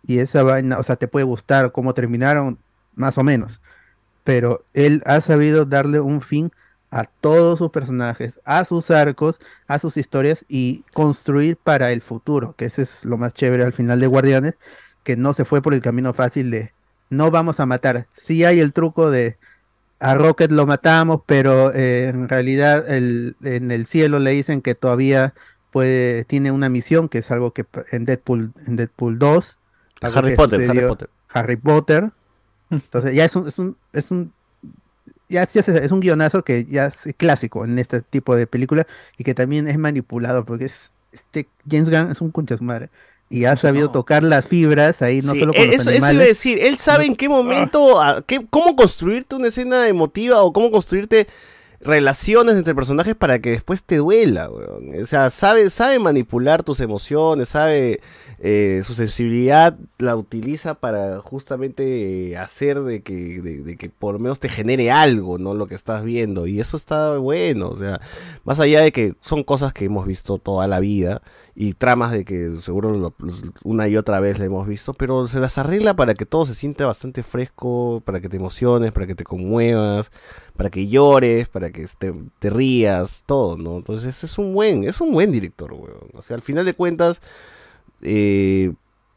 [0.07, 2.59] y esa vaina, o sea, te puede gustar cómo terminaron,
[2.95, 3.61] más o menos,
[4.25, 6.53] pero él ha sabido darle un fin
[6.95, 12.55] a todos sus personajes, a sus arcos, a sus historias y construir para el futuro,
[12.57, 14.55] que ese es lo más chévere al final de Guardianes,
[15.03, 16.73] que no se fue por el camino fácil de
[17.11, 18.07] no vamos a matar.
[18.15, 19.37] Sí hay el truco de
[20.01, 24.75] a Rocket lo matamos, pero eh, en realidad el- en el cielo le dicen que
[24.75, 25.35] todavía
[25.73, 29.59] puede, tiene una misión, que es algo que en Deadpool, en Deadpool 2.
[30.01, 31.11] algo Harry Potter, Harry Potter.
[31.29, 32.11] Harry Potter.
[32.71, 34.33] Entonces ya es un, es un, es un
[35.29, 38.87] ya, ya se- es un guionazo que ya es clásico en este tipo de películas
[39.19, 42.91] y que también es manipulado porque es este James Gunn es un concha su madre
[43.31, 45.97] y ha sabido tocar las fibras ahí no Sí, solo con eh, los eso, eso
[45.99, 49.89] iba a animales decir, él sabe en qué momento, a- qué- cómo construirte una escena
[49.89, 51.27] emotiva o cómo construirte
[51.85, 55.03] relaciones entre personajes para que después te duela, weón.
[55.03, 58.01] O sea, sabe, sabe manipular tus emociones, sabe
[58.39, 64.15] eh, su sensibilidad, la utiliza para justamente eh, hacer de que, de, de que por
[64.15, 65.55] lo menos te genere algo, ¿no?
[65.55, 66.47] Lo que estás viendo.
[66.47, 68.01] Y eso está bueno, o sea,
[68.45, 71.23] más allá de que son cosas que hemos visto toda la vida
[71.57, 73.15] y tramas de que seguro
[73.63, 76.55] una y otra vez la hemos visto, pero se las arregla para que todo se
[76.55, 80.11] sienta bastante fresco, para que te emociones, para que te conmuevas,
[80.57, 83.77] para que llores, para te, te rías, todo, ¿no?
[83.77, 86.09] Entonces es un buen, es un buen director, weón.
[86.15, 87.21] O sea, al final de cuentas,
[88.03, 88.73] eh,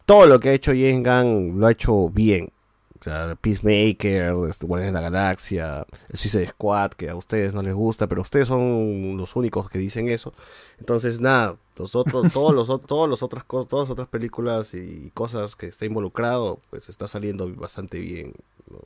[0.06, 2.52] todo lo que ha hecho James Gunn lo ha hecho bien.
[3.00, 7.62] O sea, Peacemaker, este, Guardianes de la Galaxia, el Suicide Squad, que a ustedes no
[7.62, 10.34] les gusta, pero ustedes son los únicos que dicen eso.
[10.80, 15.12] Entonces, nada, los otros, todos los, todos los otras cosas, todas las otras películas y
[15.14, 18.34] cosas que está involucrado, pues está saliendo bastante bien.
[18.72, 18.80] ¿no?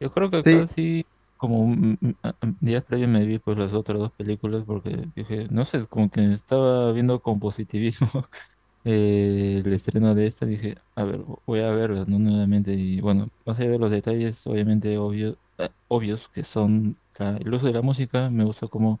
[0.00, 0.60] Yo creo que Sí.
[0.60, 1.06] casi
[1.46, 5.08] como mm, mm, a- a- días previos me vi pues las otras dos películas porque
[5.14, 8.08] dije, no sé, como que estaba viendo con positivismo
[8.84, 12.18] el estreno de esta, dije, a ver, voy a verla, ¿no?
[12.18, 17.36] Nuevamente y bueno, más allá de los detalles obviamente obvio, eh, obvios que son la-
[17.38, 19.00] el uso de la música, me gusta como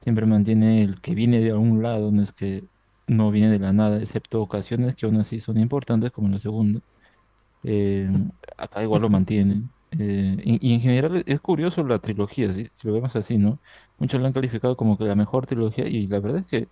[0.00, 2.68] siempre mantiene el que viene de algún lado, no es que
[3.08, 6.80] no viene de la nada, excepto ocasiones que aún así son importantes como la segunda.
[7.62, 8.08] Eh,
[8.58, 9.73] acá igual lo mantienen.
[9.98, 13.58] Eh, y, y en general es curioso la trilogía, si, si lo vemos así, ¿no?
[13.98, 16.68] Muchos la han calificado como que la mejor trilogía y la verdad es que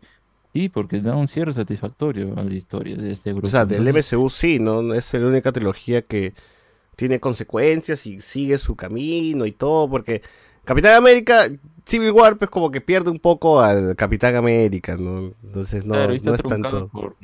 [0.53, 3.47] sí, porque da un cierre satisfactorio a la historia de este grupo.
[3.47, 4.95] O sea, del MCU sí, ¿no?
[4.95, 6.33] Es la única trilogía que
[6.97, 10.23] tiene consecuencias y sigue su camino y todo, porque
[10.65, 11.47] Capitán América,
[11.85, 15.33] Civil War, pues como que pierde un poco al Capitán América, ¿no?
[15.43, 16.89] Entonces no, claro, es tanto...
[16.89, 17.17] por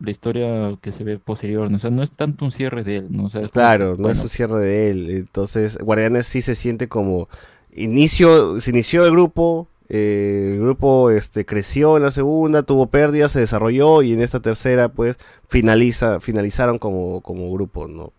[0.00, 1.76] la historia que se ve posterior, ¿no?
[1.76, 3.24] O sea, no es tanto un cierre de él, ¿no?
[3.24, 5.10] O sea, es Claro, no es un cierre de él.
[5.10, 7.28] Entonces, Guardianes sí se siente como
[7.74, 13.30] inicio, se inició el grupo Eh, el grupo este, creció en la segunda, tuvo pérdidas,
[13.30, 15.16] se desarrolló y en esta tercera pues
[15.48, 18.12] finaliza, finalizaron como, como grupo, ¿no?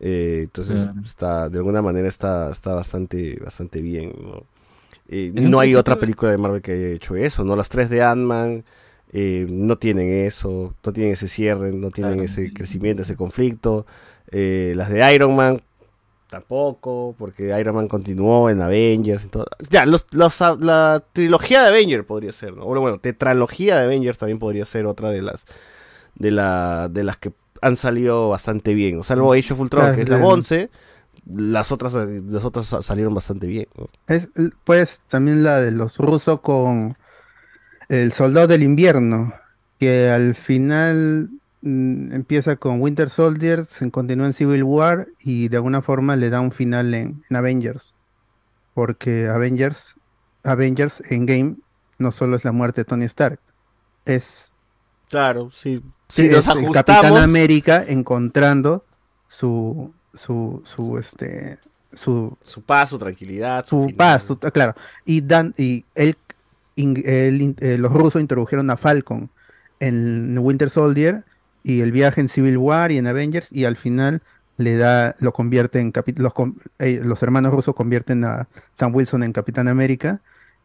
[0.00, 1.02] Eh, entonces Claro.
[1.04, 4.42] está, de alguna manera está, está bastante, bastante bien, ¿no?
[5.08, 7.56] Eh, no hay otra película de Marvel que haya hecho eso, ¿no?
[7.56, 8.64] Las tres de Ant-Man
[9.12, 12.24] eh, no tienen eso, no tienen ese cierre, no tienen Claro.
[12.24, 13.86] ese crecimiento, ese conflicto.
[14.30, 15.62] Eh, las de Iron Man
[16.28, 19.46] tampoco, porque Iron Man continuó en Avengers y todo.
[19.70, 22.64] Ya, los, los- la trilogía de Avengers podría ser, ¿no?
[22.66, 25.46] Bueno, bueno, tetralogía de Avengers también podría ser otra de las
[26.16, 29.02] de la de las que han salido bastante bien.
[29.04, 30.70] Salvo Age of Ultron, Las que es la de- 11,
[31.34, 33.66] las otras las otras sa- salieron bastante bien.
[33.76, 33.86] ¿no?
[34.06, 34.28] Es,
[34.64, 36.96] pues también la de los rusos con
[37.88, 39.32] el soldado del invierno,
[39.78, 41.30] que al final
[41.62, 46.30] mm, empieza con Winter Soldier, se continúa en Civil War y de alguna forma le
[46.30, 47.94] da un final en, en Avengers.
[48.74, 49.96] Porque Avengers,
[50.44, 51.56] Avengers Endgame
[51.98, 53.40] no solo es la muerte de Tony Stark,
[54.04, 54.52] es,
[55.08, 55.82] Claro, sí.
[56.08, 58.84] Si nos es el Capitán ajustamos, América encontrando
[59.26, 61.58] su, su, su, este,
[61.92, 64.74] su, su paz, su tranquilidad, su paz, su- ah, claro.
[65.04, 66.16] Y Dan y él,
[66.82, 69.30] in- eh, los rusos introdujeron a Falcon
[69.80, 71.24] en Winter Soldier
[71.62, 74.22] y el viaje en Civil War y en Avengers y al final
[74.56, 76.32] le da, lo convierte en los,
[76.80, 80.20] eh, los hermanos rusos convierten a Sam Wilson en Capitán América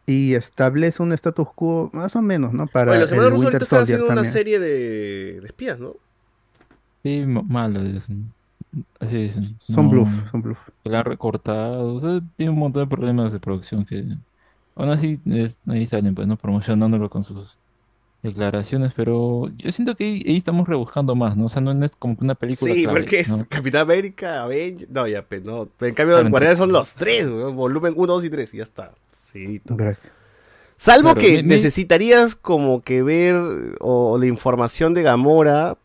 [0.06, 2.67] y establece un status quo más o menos, ¿no?
[2.67, 5.93] Para Oye, los el hermanos rusos Winter Soldier haciendo una serie de, de espías, ¿no?
[7.03, 8.33] Sí, malo dicen.
[9.00, 9.43] Así dicen.
[9.59, 10.69] Son No, bluff, son bluff.
[10.83, 11.95] la han recortado.
[11.95, 14.06] O sea, tiene un montón de problemas de producción que
[14.76, 16.35] aún así es- ahí salen, pues, ¿no?
[16.38, 17.58] Promocionándolo con sus
[18.22, 21.45] declaraciones, pero yo siento que ahí, ahí estamos rebuscando más, ¿no?
[21.48, 23.45] O sea, no es como que una película Sí, clave, porque es ¿no?
[23.50, 24.90] Capitán América, Avengers.
[24.90, 25.68] No, ya, pues, no.
[25.77, 28.64] Pero en cambio, los guardianes son los tres, volumen 1, 2 y 3, y ya
[28.64, 28.93] está.
[29.26, 29.61] Sí.
[30.76, 33.35] Salvo Claro, que me- me- necesitarías como que ver
[33.80, 35.77] o, la información de Gamora.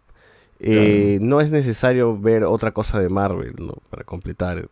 [0.60, 3.75] eh, No es necesario ver otra cosa de Marvel, ¿no?
[3.91, 4.68] Para completar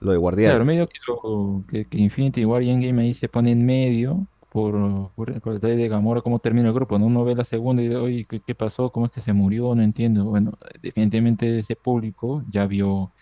[0.00, 0.52] lo de Guardianes.
[0.54, 4.26] Claro, medio que, lo- que, que Infinity War y Endgame ahí se pone en medio
[4.50, 4.72] por,
[5.14, 7.06] por, por el detalle de Gamora, cómo termina el grupo, ¿no?
[7.06, 8.90] Uno ve la segunda y dice, oye, ¿qué, qué pasó?
[8.90, 9.74] ¿Cómo es que se murió?
[9.74, 10.24] No entiendo.
[10.24, 13.12] Bueno, definitivamente ese público ya vio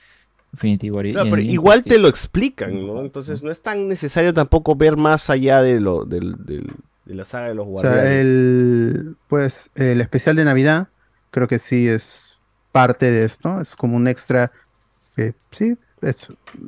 [0.54, 3.00] Infinity War y Claro, pero igual porque- te lo explican, ¿no?
[3.02, 6.72] Entonces no es tan necesario tampoco ver más allá de lo del, del-
[7.04, 8.00] de la saga de los O Guardianes.
[8.08, 10.88] sea, el, pues, el especial de Navidad
[11.30, 12.38] creo que sí es
[12.72, 14.50] parte de esto, es como un extra
[15.16, 16.16] que sí, es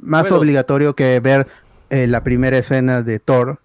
[0.02, 0.36] más Bueno.
[0.38, 1.46] obligatorio que ver
[1.90, 3.60] eh, la primera escena de Thor,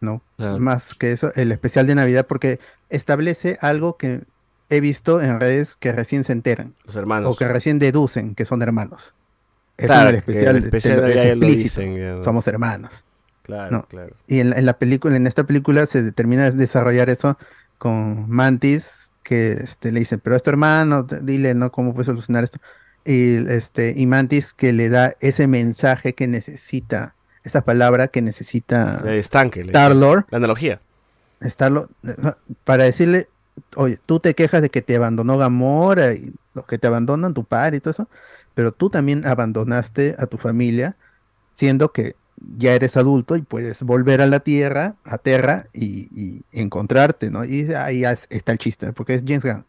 [0.00, 0.22] ¿no?
[0.36, 0.58] Claro.
[0.58, 4.22] Más que eso, el especial de Navidad porque establece algo que
[4.68, 7.30] he visto en redes que recién se enteran Los hermanos.
[7.32, 9.14] o que recién deducen que son hermanos.
[9.76, 12.22] Eso Claro, en el especial, el especial te es explícito, dicen, ya, ¿no?
[12.22, 13.04] somos hermanos.
[13.42, 13.86] Claro, ¿no?
[13.86, 14.16] claro.
[14.26, 17.38] Y en, la- en la película, en esta película se termina de desarrollar eso
[17.78, 21.70] con Mantis, que este, le dice, pero es tu hermano, dile, ¿no?
[21.70, 22.58] ¿Cómo puedes solucionar esto?
[23.06, 29.00] Y, este, y Mantis que le da ese mensaje que necesita, esa palabra que necesita
[29.04, 29.18] le-
[29.70, 30.80] Star-Lord, La analogía.
[31.40, 31.90] Star-Lord,
[32.64, 33.28] para decirle,
[33.76, 37.44] oye, tú te quejas de que te abandonó Gamora y los que te abandonan, tu
[37.44, 38.08] padre y todo eso,
[38.54, 40.96] pero tú también abandonaste a tu familia,
[41.50, 42.16] siendo que
[42.58, 47.44] ya eres adulto y puedes volver a la Tierra, a Terra y, y encontrarte, ¿no?
[47.44, 49.64] Y ahí está el chiste, porque es James Gunn.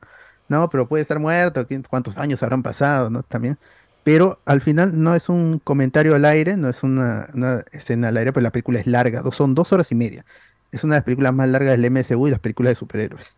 [0.50, 3.24] No, pero puede estar muerto, ¿quién- ¿cuántos años habrán pasado, no?
[3.24, 3.58] También.
[4.04, 7.28] Pero al final no es un comentario al aire, no es una,
[7.72, 10.26] escena al aire, pues la película es larga, dos- son dos horas y media.
[10.72, 13.36] Es una de las películas más largas del MCU y las películas de superhéroes.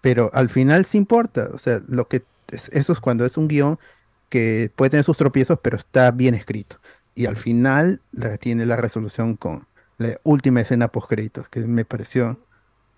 [0.00, 3.48] Pero al final sí importa, o sea, lo que es- eso es cuando es un
[3.48, 3.78] guion
[4.28, 6.78] que puede tener sus tropiezos, pero está bien escrito.
[7.14, 9.66] Y al final la- tiene la resolución con
[9.98, 12.40] la última escena post créditos, que me pareció,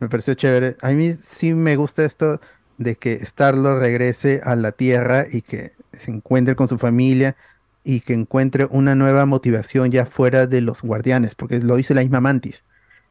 [0.01, 0.77] me pareció chévere.
[0.83, 2.41] A mí sí me gusta esto
[2.79, 7.37] de que Star-Lord regrese a la Tierra y que se encuentre con su familia
[7.85, 12.03] y que encuentre una nueva motivación ya fuera de los guardianes, porque lo dice la
[12.03, 12.65] misma Mantis.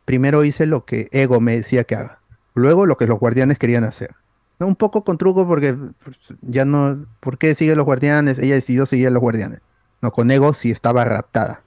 [0.05, 2.19] Primero hice lo que Ego me decía que haga,
[2.53, 4.15] luego lo que los guardianes querían hacer.
[4.59, 8.39] No, un poco con truco porque pues, ya no, ¿por qué sigue los guardianes?
[8.39, 9.59] Ella decidió seguir a los guardianes.
[10.01, 11.61] No, con Ego sí estaba raptada.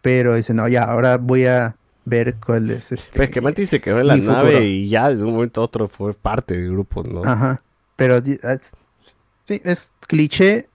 [0.00, 3.16] Pero dice, no, ya, ahora voy a ver cuál es este.
[3.16, 4.62] Pues que Mantis se quedó en la nave futuro.
[4.62, 7.22] y ya de un momento a otro fue parte del grupo, ¿no?
[7.24, 7.62] Ajá.
[7.96, 8.74] Pero es,
[9.44, 10.68] sí, es cliché,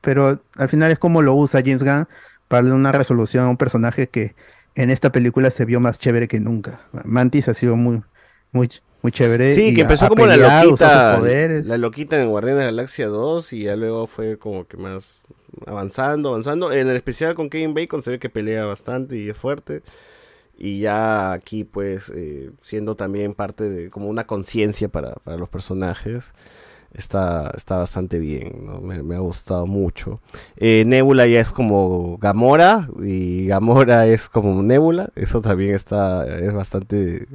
[0.00, 2.06] pero al final es como lo usa James Gunn
[2.48, 4.34] para darle una resolución a un personaje que
[4.74, 6.80] en esta película se vio más chévere que nunca.
[7.04, 8.02] Mantis ha sido muy,
[8.52, 8.68] muy,
[9.02, 9.52] muy chévere.
[9.52, 13.52] Sí, y que empezó como la loquita, la loquita en Guardianes de la Galaxia 2
[13.52, 15.22] y ya luego fue como que más
[15.66, 16.72] avanzando, avanzando.
[16.72, 19.82] En el especial con Kevin Bacon se ve que pelea bastante y es fuerte.
[20.62, 25.48] Y ya aquí pues eh, siendo también parte de como una conciencia para, para los
[25.48, 26.34] personajes.
[26.92, 30.20] Está, está bastante bien, me, ha gustado mucho.
[30.56, 35.10] Eh, Nebula ya es como Gamora y Gamora es como Nebula.
[35.14, 37.26] Eso también está, es bastante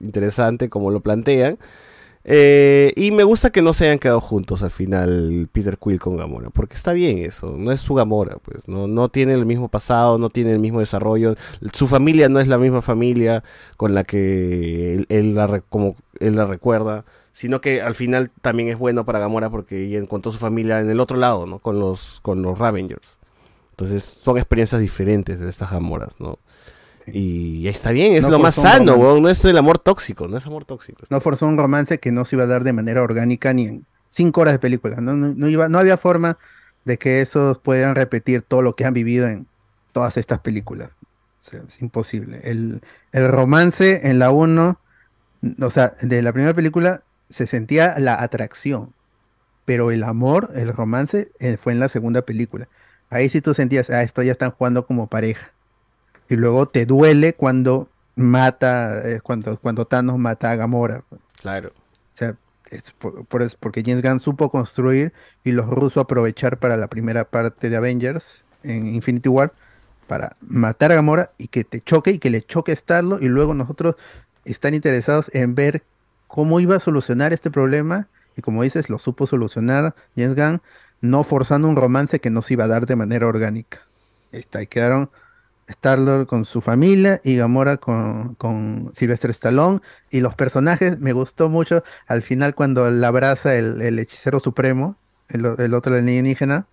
[0.00, 1.58] interesante como lo plantean.
[2.26, 6.16] Eh, y me gusta que no se hayan quedado juntos al final Peter Quill con
[6.16, 9.68] Gamora, porque está bien eso, no es su Gamora, pues no, no tiene el mismo
[9.68, 11.36] pasado, no tiene el mismo desarrollo,
[11.74, 13.44] su familia no es la misma familia
[13.76, 18.78] con la que él, la, como él la recuerda, sino que al final también es
[18.78, 21.58] bueno para Gamora porque ella encontró su familia en el otro lado, ¿no?
[21.58, 23.18] Con los, con los Ravengers.
[23.72, 26.38] Entonces son experiencias diferentes de estas Gamoras, ¿no?
[27.06, 30.38] Y está bien, es No lo más sano, weón, no es el amor tóxico, no
[30.38, 31.02] es amor tóxico.
[31.10, 33.86] No forzó un romance que no se iba a dar de manera orgánica ni en
[34.08, 34.96] cinco horas de película.
[34.96, 36.38] No, no, no iba, no había forma
[36.84, 39.46] de que esos puedan repetir todo lo que han vivido en
[39.92, 40.90] todas estas películas.
[40.90, 42.40] O sea, es imposible.
[42.44, 42.80] El,
[43.12, 44.80] el romance en la 1,
[45.60, 48.94] o sea, de la primera película se sentía la atracción,
[49.64, 52.68] pero el amor, el romance, eh, fue en la segunda película.
[53.10, 55.53] Ahí sí tú sentías, ah, esto ya están jugando como pareja.
[56.28, 61.04] Y luego te duele cuando mata, eh, cuando, cuando Thanos mata a Gamora.
[61.40, 61.68] Claro.
[61.70, 61.72] O
[62.16, 62.36] sea,
[62.70, 65.12] es por, por eso- porque James Gunn supo construir
[65.44, 69.52] y los rusos aprovechar para la primera parte de Avengers en Infinity War
[70.06, 73.54] para matar a Gamora y que te choque y que le choque estarlo y luego
[73.54, 73.96] nosotros
[74.44, 75.82] están interesados en ver
[76.26, 80.62] cómo iba a solucionar este problema y como dices, lo supo solucionar James Gunn
[81.00, 83.82] no forzando un romance que no se iba a dar de manera orgánica.
[84.32, 85.10] Ahí está, y quedaron
[85.66, 89.80] Star-Lord con su familia y Gamora con, con Sylvester Stallone.
[90.10, 94.96] Y los personajes me gustó mucho al final cuando la abraza el, el hechicero supremo,
[95.28, 96.66] el, otro alienígena.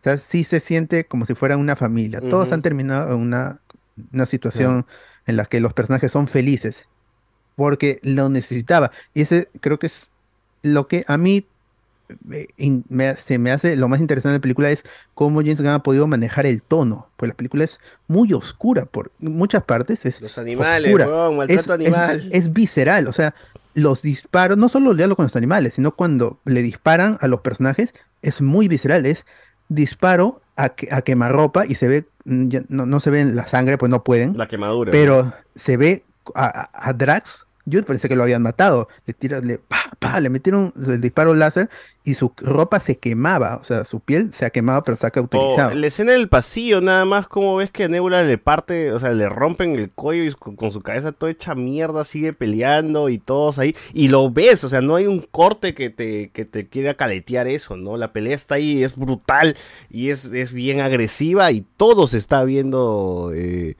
[0.00, 2.20] O sea, sí se siente como si fueran una familia.
[2.20, 3.60] Todos han terminado en una,
[4.12, 4.86] una situación
[5.26, 6.88] en la que los personajes son felices
[7.56, 8.92] porque lo necesitaba.
[9.14, 10.12] Y ese creo que es
[10.62, 11.46] lo que a mí
[12.56, 15.68] in- me- se me hace lo más interesante de la película es cómo James Gunn
[15.70, 17.08] ha podido manejar el tono.
[17.16, 17.78] Pues la película es
[18.08, 20.04] muy oscura por muchas partes.
[20.06, 21.30] Es Los animales, oscura.
[21.30, 22.28] maltrato Es- animal.
[22.32, 23.08] Es, es visceral.
[23.08, 23.34] O sea,
[23.74, 27.40] los disparos, no solo el diálogo con los animales, sino cuando le disparan a los
[27.40, 29.04] personajes, es muy visceral.
[29.06, 29.24] Es
[29.68, 33.90] disparo a, que- a quemarropa y se ve, no, no se ve la sangre, pues
[33.90, 34.36] no pueden.
[34.38, 34.92] La quemadura.
[34.92, 36.04] Pero se ve
[36.34, 38.88] a Drax, yo pensé que lo habían matado.
[39.04, 41.68] Le tira, le, pa, pa, le metieron el disparo láser
[42.04, 43.56] y su ropa se quemaba.
[43.56, 45.74] O sea, su piel se ha quemado, pero se ha cauterizado.
[45.74, 49.12] la escena del pasillo, nada más, como ves que a Nebula le parte, o sea,
[49.12, 53.18] le rompen el cuello y con, con su cabeza toda hecha mierda sigue peleando y
[53.18, 53.74] todos ahí.
[53.92, 57.48] Y lo ves, o sea, no hay un corte que te, que te quiera caletear
[57.48, 57.96] eso, ¿no?
[57.96, 59.56] La pelea está ahí, es brutal
[59.90, 63.76] y es, es bien agresiva y todo se está viendo eh,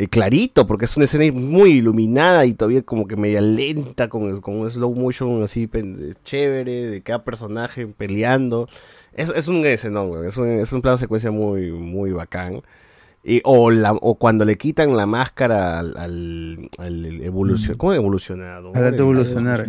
[0.00, 4.40] eh, clarito, porque es una escena muy iluminada y todavía como que media lenta, con,
[4.40, 5.68] con un slow motion así
[6.24, 8.66] chévere, de cada personaje peleando.
[9.12, 12.62] Es, es un escenón, Es un, es un plano de secuencia muy, muy bacán.
[13.22, 18.72] Y, o, la, o cuando le quitan la máscara al, al, al evolucion- ¿Cómo evolucionado?
[18.74, 19.66] Al evolucionar.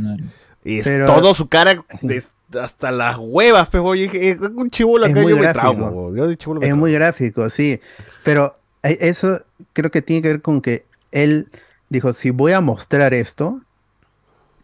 [0.63, 2.23] Y es Pero- todo su cara de-
[2.61, 6.17] hasta las huevas, pues, dije, eh, un chivolo Es acá yo me güey.
[6.17, 7.81] Yo chibolo me Es muy gráfico, sí.
[8.23, 9.43] Pero eso
[9.73, 11.49] creo que tiene que ver con que él
[11.89, 13.61] dijo, si voy a mostrar esto,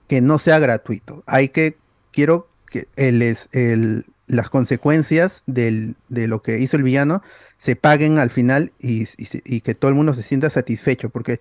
[0.07, 1.23] que no sea gratuito.
[1.27, 1.77] Hay que,
[2.11, 3.21] quiero que el,
[3.51, 7.21] el- las consecuencias del- de lo que hizo el villano
[7.57, 11.39] se paguen al final y, y y que todo el mundo se sienta satisfecho, porque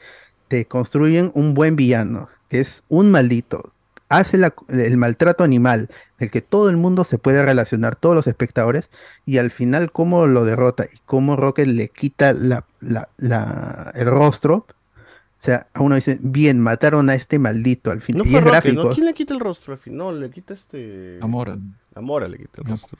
[0.48, 3.72] te construyen un buen villano, que es un maldito,
[4.08, 8.26] hace la- el maltrato animal, del que todo el mundo se puede relacionar, todos los
[8.26, 8.90] espectadores,
[9.24, 14.06] y al final cómo lo derrota y cómo Rocket le quita la, la- la- el
[14.06, 14.66] rostro.
[15.38, 18.20] O sea, a uno dice, bien, mataron a este maldito al final.
[18.22, 18.84] No y fue es Rocket, gráfico.
[18.84, 18.94] ¿no?
[18.94, 19.96] ¿Quién le quita el rostro al fin?
[19.96, 21.18] No, le quita este...
[21.20, 21.58] Amora.
[21.94, 22.98] Amora le quita el rostro.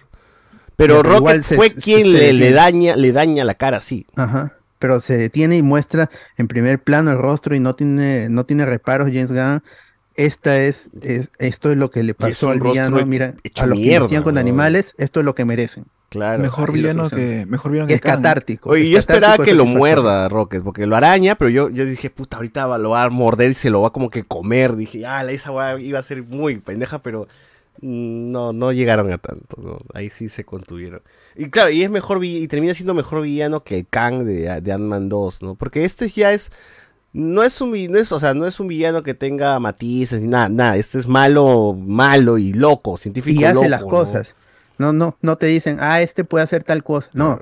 [0.77, 4.07] Pero pero Rocket fue se- quien se le, le daña, le daña la cara así.
[4.17, 4.53] Ajá.
[4.79, 8.67] Pero se detiene y muestra en primer plano el rostro y no tiene, no tiene
[8.67, 9.63] reparos James Gunn.
[10.17, 13.05] Esta es, es- esto es lo que le pasó al villano.
[13.07, 14.41] Mira, a los que mierda, investían con ¿no?
[14.41, 15.85] animales, esto es lo que merecen.
[16.09, 16.41] Claro.
[16.43, 18.17] Mejor villano que, mejor villano Es que Kang.
[18.17, 18.71] catártico.
[18.71, 21.85] Oye, es yo esperaba que es lo muerda Rocket, porque lo araña, pero yo, yo
[21.85, 24.77] dije, puta, ahorita va- lo va a morder y se lo va como que comer.
[24.77, 27.27] Dije, ah, esa weá iba a ser muy pendeja, pero
[27.83, 29.61] no, no llegaron a tanto.
[29.61, 29.79] ¿no?
[29.95, 31.03] Ahí sí se contuvieron.
[31.35, 34.73] Y claro, y es mejor y termina siendo mejor villano que el Kang de, de
[34.73, 35.55] Ant-Man 2, ¿no?
[35.57, 36.51] Porque este ya es
[37.17, 40.29] no es un no es, o sea, no es un villano que tenga matices ni
[40.29, 43.89] nada, nada, este es malo, malo y loco, científico y hace loco, las ¿no?
[43.89, 44.35] cosas.
[44.79, 47.09] No, no, no te dicen, ah, este puede hacer tal cosa.
[47.15, 47.41] No,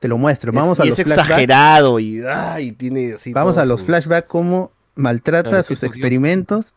[0.00, 0.50] te lo muestro.
[0.50, 3.86] Es- Vamos a y los es exagerado y, ay, tiene así Vamos a los su-
[3.86, 6.74] flashbacks, cómo maltrata Claro, sus experimentos,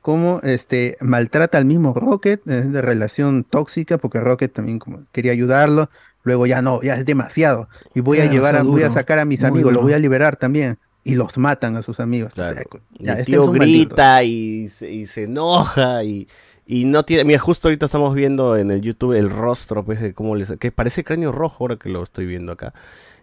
[0.00, 5.32] cómo este, maltrata al mismo Rocket, es de relación tóxica, porque Rocket también como quería
[5.32, 5.90] ayudarlo,
[6.24, 9.24] luego ya no, ya es demasiado, y voy a llevar a, voy a sacar a
[9.24, 9.84] mis muy amigos, los duro.
[9.88, 12.32] voy a liberar también, y los matan a sus amigos.
[12.38, 12.64] O sea,
[12.98, 16.28] Y ya, el este tío grita y se, y se enoja y,
[16.66, 17.24] y no tiene.
[17.24, 20.52] Mira, justo ahorita estamos viendo en el YouTube el rostro, pues, de cómo les.
[20.58, 22.74] que parece cráneo rojo ahora que lo estoy viendo acá.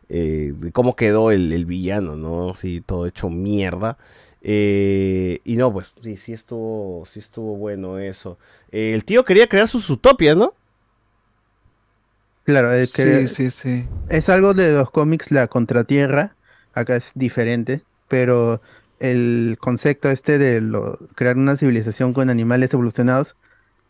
[0.09, 2.53] eh, de cómo quedó el, el villano, ¿no?
[2.55, 3.97] Sí, todo hecho mierda.
[4.41, 8.37] Eh, y no, pues, sí, sí estuvo, sí estuvo bueno eso.
[8.71, 10.53] Eh, el tío quería crear sus utopias, ¿no?
[12.43, 13.85] Claro, es que Sí, sí, sí.
[14.09, 16.35] es algo de los cómics La Contratierra,
[16.79, 18.61] acá es diferente, pero
[18.99, 23.35] el concepto este de lo- crear una civilización con animales evolucionados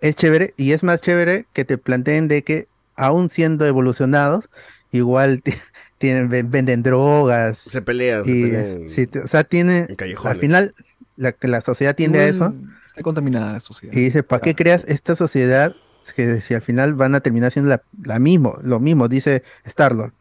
[0.01, 4.49] es chévere y es más chévere que te planteen de que aún siendo evolucionados,
[4.91, 5.53] igual ti-
[5.97, 7.57] tienen, ven- venden drogas.
[7.57, 9.87] Se pelean, se pelean sí, o sea, tiene,
[10.29, 10.75] al final
[11.17, 12.53] la, la sociedad tiende a eso.
[12.87, 13.93] Está contaminada la sociedad.
[13.95, 15.75] Y dice, ¿para qué creas esta sociedad
[16.15, 20.13] que si al final van a terminar siendo la, la mismo, lo mismo, dice Star-Lord.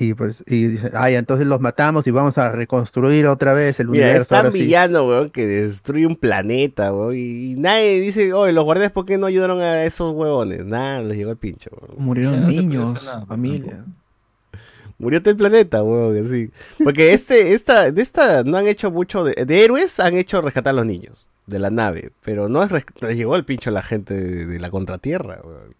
[0.00, 3.88] Y pues, y dice, ay, entonces los matamos y vamos a reconstruir otra vez el
[3.88, 4.28] Mira, es universo.
[4.28, 4.60] tan ahora sí".
[4.60, 7.16] villano, weón, que destruye un planeta, weón.
[7.16, 10.64] Y nadie dice, oye, los guardias, ¿por qué no ayudaron a esos huevones?
[10.64, 11.94] Nada, les llegó el pincho, weón.
[11.98, 13.78] Murieron niños, familias.
[15.00, 16.50] Murió todo el planeta, weón, así.
[16.82, 20.70] Porque este, esta, de esta no han hecho mucho de, de héroes, han hecho rescatar
[20.70, 22.10] a los niños de la nave.
[22.24, 25.74] Pero no es les llegó el pincho a la gente de, de la contratierra, weón.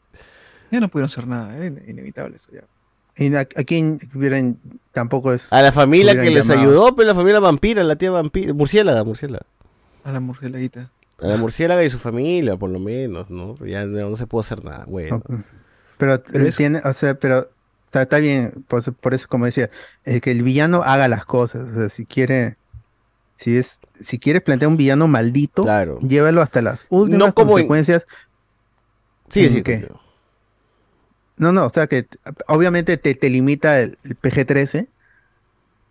[0.72, 2.62] Ya no pudieron hacer nada, era in- inevitable eso ya.
[3.18, 4.58] Y a, a quién hubieran,
[4.92, 5.52] tampoco es.
[5.52, 6.68] A la familia que les llamado.
[6.68, 9.44] ayudó, pero la familia vampira, la tía vampira, murciélaga, murciélaga.
[10.04, 10.90] A la murcielaguita.
[11.20, 13.56] A la murciélaga y su familia, por lo menos, ¿no?
[13.66, 15.20] Ya no, no se pudo hacer nada, bueno.
[15.98, 17.50] Pero, eh, tiene, o sea, pero
[17.86, 19.68] está, está bien, por, eso- por eso como decía,
[20.04, 22.56] eh, que el villano haga las cosas, o sea, si quiere,
[23.34, 25.66] si es, si quieres plantear un villano maldito,
[26.02, 28.06] llévalo hasta las últimas No como en- consecuencias.
[29.28, 29.88] Sí, ¿En sí, qué?
[31.38, 32.06] No, no, o sea que
[32.48, 34.88] obviamente te, te limita el, el PG-13,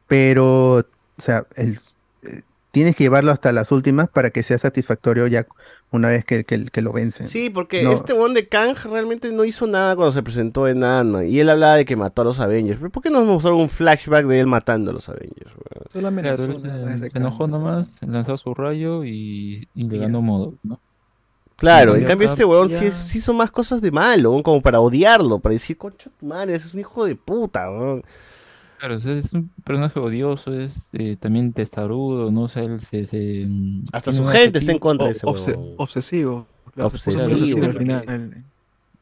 [0.08, 0.84] pero, o
[1.17, 1.80] sea, el,
[2.24, 5.45] eh, tienes que llevarlo hasta las últimas para que sea satisfactorio ya
[5.92, 7.27] una vez que, que- que lo vencen.
[7.27, 7.92] Sí, porque No.
[7.92, 11.27] este one de Kang realmente no hizo nada cuando se presentó en Ant-Man.
[11.27, 12.77] Y él hablaba de que mató a los Avengers.
[12.80, 15.51] ¿Pero ¿Por qué no nos mostraron un flashback de él matando a los Avengers?
[15.92, 20.80] Solamente Claro, se, se enojó nomás, lanzó su rayo y, y le ganó modo, ¿no?
[21.57, 25.39] Claro, en cambio este weón sí, sí hizo más cosas de malo, como para odiarlo,
[25.39, 28.03] para decir, concha tu madre, es un hijo de puta, weón.
[28.79, 32.43] Claro, es un personaje odioso, es eh, también testarudo, ¿no?
[32.43, 33.07] O sea, él se...
[33.07, 36.45] se, mm, Hasta su gente está en contra de ese Obse- obsesivo.
[36.75, 37.65] Claro, Obsesivo.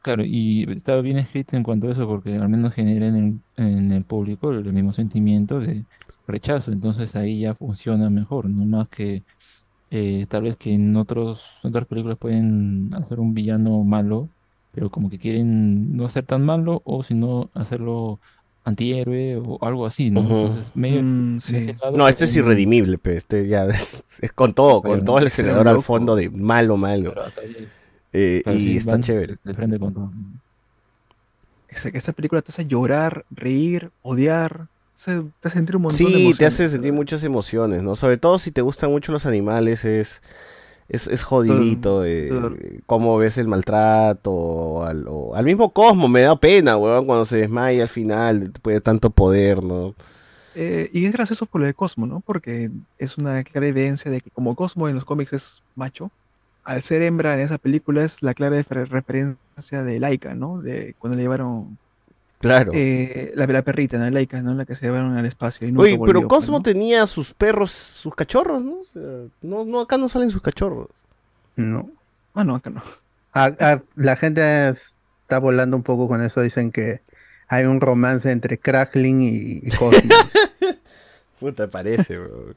[0.00, 3.16] Claro, y estaba bien escrito en cuanto a eso porque al menos genera en
[3.56, 5.82] el, en el público el mismo sentimiento de
[6.28, 9.24] rechazo, entonces ahí ya funciona mejor, no más que
[9.90, 14.30] eh, tal vez que en otros, otras películas pueden hacer un villano malo,
[14.72, 18.20] pero como que quieren no ser tan malo o sino hacerlo
[18.64, 20.22] antihéroe o algo así, ¿no?
[20.22, 20.32] Ujú.
[20.32, 24.32] Entonces medio Mm, en ese lado No, este es irredimible, pero este ya es, es
[24.32, 25.84] con todo, con todo el no, acelerador al loco.
[25.84, 27.10] fondo de malo, malo.
[27.10, 29.36] Pero acá ya es- Eh, claro, y sí, está van chévere.
[29.44, 30.12] De frente con todo.
[31.68, 35.82] Esa, que esta película te hace llorar, reír, odiar, te hace, te hace sentir un
[35.82, 36.54] montón de Sí, te emociones.
[36.54, 37.96] hace sentir muchas emociones, ¿no?
[37.96, 40.22] Sobre todo si te gustan mucho los animales, es,
[40.88, 42.04] es, es jodidito.
[42.04, 47.06] eh, cómo ves el maltrato, o al, o al mismo Cosmo, me da pena, weón,
[47.06, 49.94] cuando se desmaya al final, después de tanto poder, ¿no?
[50.58, 52.20] Eh, y es gracioso por lo de Cosmo, ¿no?
[52.20, 56.10] Porque es una clara evidencia de que como Cosmo en los cómics es macho,
[56.64, 60.62] al ser hembra en esa película es la clara refer- referencia de Laika, ¿no?
[60.62, 61.76] De cuando le llevaron
[62.40, 62.70] Claro.
[62.74, 64.08] eh, la, la perrita, ¿no?
[64.10, 64.54] Laika, ¿no?
[64.54, 66.62] La que se llevaron al espacio y nunca Oye, pero volvió, Cosmo ¿no?
[66.62, 68.72] tenía sus perros, sus cachorros, ¿no?
[68.80, 69.02] O sea,
[69.42, 70.88] no, no, acá no salen sus cachorros.
[71.56, 71.90] No.
[72.34, 72.82] Ah, no, acá no.
[73.96, 77.00] La gente está volando un poco con eso, dicen que
[77.48, 80.10] hay un romance entre Crackling y Cosmo.
[81.40, 82.54] Puta, parece, bro.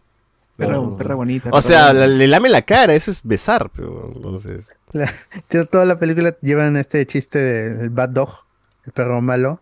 [0.57, 1.49] Perra, perra bonita.
[1.49, 2.07] O perra sea, bonita.
[2.07, 4.73] le lame la cara, eso es besar, pero entonces.
[4.91, 5.11] La-
[5.71, 8.29] toda la película llevan este chiste del Bad Dog,
[8.85, 9.61] el perro malo,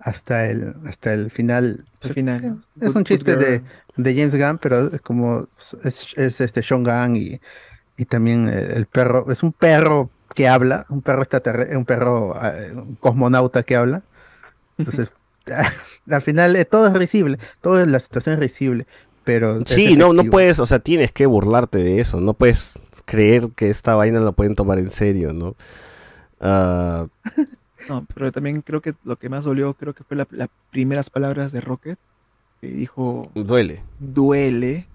[0.00, 1.84] hasta el, hasta el final.
[2.02, 2.62] Al final.
[2.80, 3.62] Es Good- un chiste de,
[3.96, 5.48] de James Gunn, pero es como
[5.84, 7.40] es, es este Sean Gunn y,
[7.96, 12.36] y también eh, el perro, es un perro que habla, un perro extraterrestre, un perro
[12.44, 14.02] eh, un cosmonauta que habla.
[14.78, 15.10] Entonces,
[16.10, 18.86] al final eh, todo es risible, toda la situación es risible.
[19.24, 19.64] pero...
[19.64, 22.74] Sí, no, no puedes, o sea, tienes que burlarte de eso, no puedes
[23.06, 25.56] creer que esta vaina lo pueden tomar en serio, ¿no?
[26.40, 27.06] Ah,
[27.88, 31.10] No, pero también creo que lo que más dolió, creo que fue la- las primeras
[31.10, 31.98] palabras de Rocket,
[32.60, 33.82] que dijo, duele.
[33.98, 34.86] duele.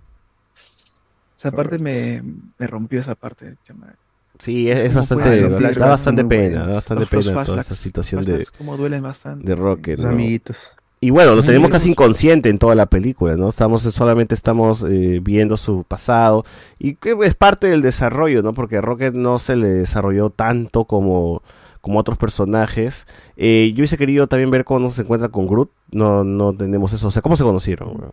[1.37, 2.21] Esa parte me,
[2.59, 3.95] me rompió esa parte, chama.
[4.37, 8.45] Sí, es, es ¿Cómo bastante, da bastante pena, da bastante pena toda esa situación de,
[8.57, 10.13] como duelen bastante, de Rocket, Los ¿no?
[10.13, 10.71] amiguitos.
[11.03, 13.49] Y bueno, lo tenemos casi inconsciente en toda la película, ¿no?
[13.49, 16.45] Estamos, solamente estamos eh, viendo su pasado
[16.77, 18.53] y que es parte del desarrollo, ¿no?
[18.53, 21.41] Porque a Rocket no se le desarrolló tanto como,
[21.81, 23.07] como otros personajes.
[23.35, 27.07] Eh, yo hubiese querido también ver cómo se encuentra con Groot, no, no tenemos eso,
[27.07, 28.11] o sea, ¿cómo se conocieron?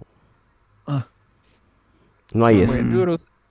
[0.87, 1.07] Ah.
[2.33, 2.75] No hay eso.
[2.75, 2.81] Que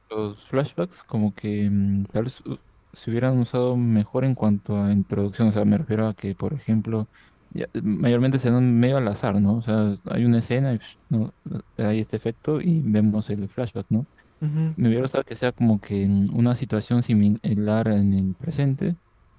[0.09, 2.57] los flashbacks como que mm, tal vez uh,
[2.93, 6.53] se hubieran usado mejor en cuanto a introducción, o sea, me refiero a que, por
[6.53, 7.07] ejemplo,
[7.51, 9.55] ya- mayormente se dan medio al azar, ¿no?
[9.57, 10.79] O sea, hay una escena y
[11.09, 11.33] no,
[11.77, 14.05] hay este efecto y vemos el flashback, ¿no?
[14.39, 18.95] Me hubiera gustado que sea como que en una situación similar en el presente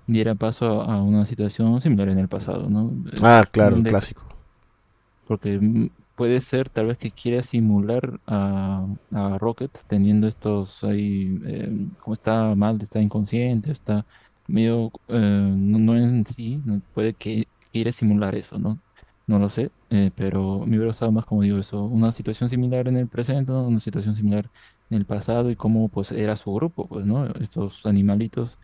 [0.09, 2.93] diera paso a una situación similar en el pasado, ¿no?
[3.23, 4.23] Ah, claro, donde- clásico.
[5.25, 11.89] porque puede ser tal vez que quiera simular a, a Rocket teniendo estos ahí, eh,
[12.01, 14.07] como está mal, está inconsciente, está
[14.47, 16.61] medio, eh, no, no en sí,
[16.93, 18.83] puede que quiere simular eso, ¿no?
[19.27, 22.89] No lo sé, eh, pero me hubiera gustado más, como digo, eso, una situación similar
[22.89, 23.69] en el presente, ¿no?
[23.69, 24.51] Una situación similar
[24.91, 27.27] en el pasado y cómo pues era su grupo, pues, ¿no?
[27.41, 28.59] Estos animalitos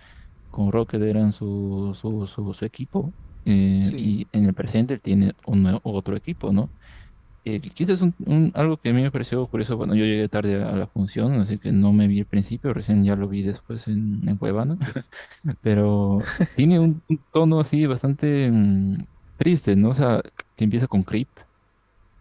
[0.55, 3.13] con Rocket eran su, su, su, su equipo
[3.45, 3.97] eh, Sí.
[3.97, 6.69] y en el presente él tiene un otro equipo, ¿no?
[7.47, 10.63] Eh, quizás un, un- algo que a mí me pareció curioso, bueno, yo llegué tarde
[10.63, 13.87] a la función, así que no me vi al principio, recién ya lo vi después
[13.89, 14.79] en, en Cuevana,
[15.63, 16.21] pero
[16.57, 18.95] tiene un, un tono así bastante mm,
[19.37, 19.91] triste, ¿no?
[19.91, 20.23] O sea,
[20.57, 21.29] que empieza con Creep.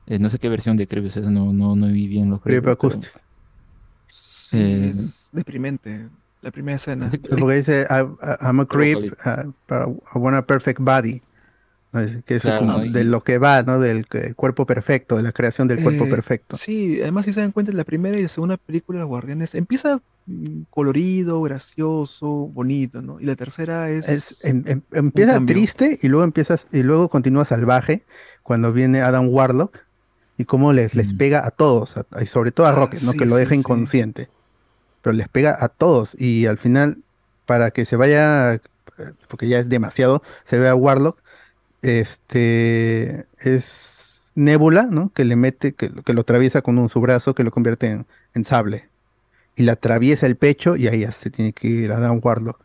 [0.08, 2.42] Eh, no sé qué versión de Creep es esa, no, no, no vi bien los
[2.42, 3.12] Creep pero- Acoustic.
[4.10, 6.10] Sí, Eh, es deprimente.
[6.44, 7.10] La primera escena.
[7.40, 11.22] Porque dice, I, I- I'm a creep, uh, I want a perfect body.
[12.26, 12.86] Que es Claro, como ¿no?
[12.86, 13.80] Y- de lo que va, ¿no?
[13.80, 16.58] Del, cuerpo perfecto, de la creación del cuerpo Eh, perfecto.
[16.58, 20.02] Sí, además si se dan cuenta, la primera y la segunda película de Guardianes empieza
[20.26, 23.20] mm, colorido, gracioso, bonito, ¿no?
[23.20, 24.10] Y la tercera es...
[24.10, 28.04] Es, em- em- empieza triste y luego empiezas y luego continúa salvaje
[28.42, 29.78] cuando viene Adam Warlock
[30.40, 33.12] y cómo les, les pega a todos, a- y sobre todo a Ah, Rocket, ¿no?
[33.12, 33.60] sí, que lo deja sí.
[33.60, 34.30] inconsciente.
[35.04, 36.98] Pero les pega a todos y al final,
[37.46, 38.60] para que se vaya, eh,
[39.28, 41.20] porque ya es demasiado, se ve a Warlock,
[42.04, 45.12] este es Nebula, ¿no?
[45.14, 48.06] Que le mete, que, que lo atraviesa con un, su brazo, que lo convierte en,
[48.34, 48.90] en sable.
[49.56, 52.60] Y le atraviesa el pecho y ahí ya se tiene que ir a Adam Warlock.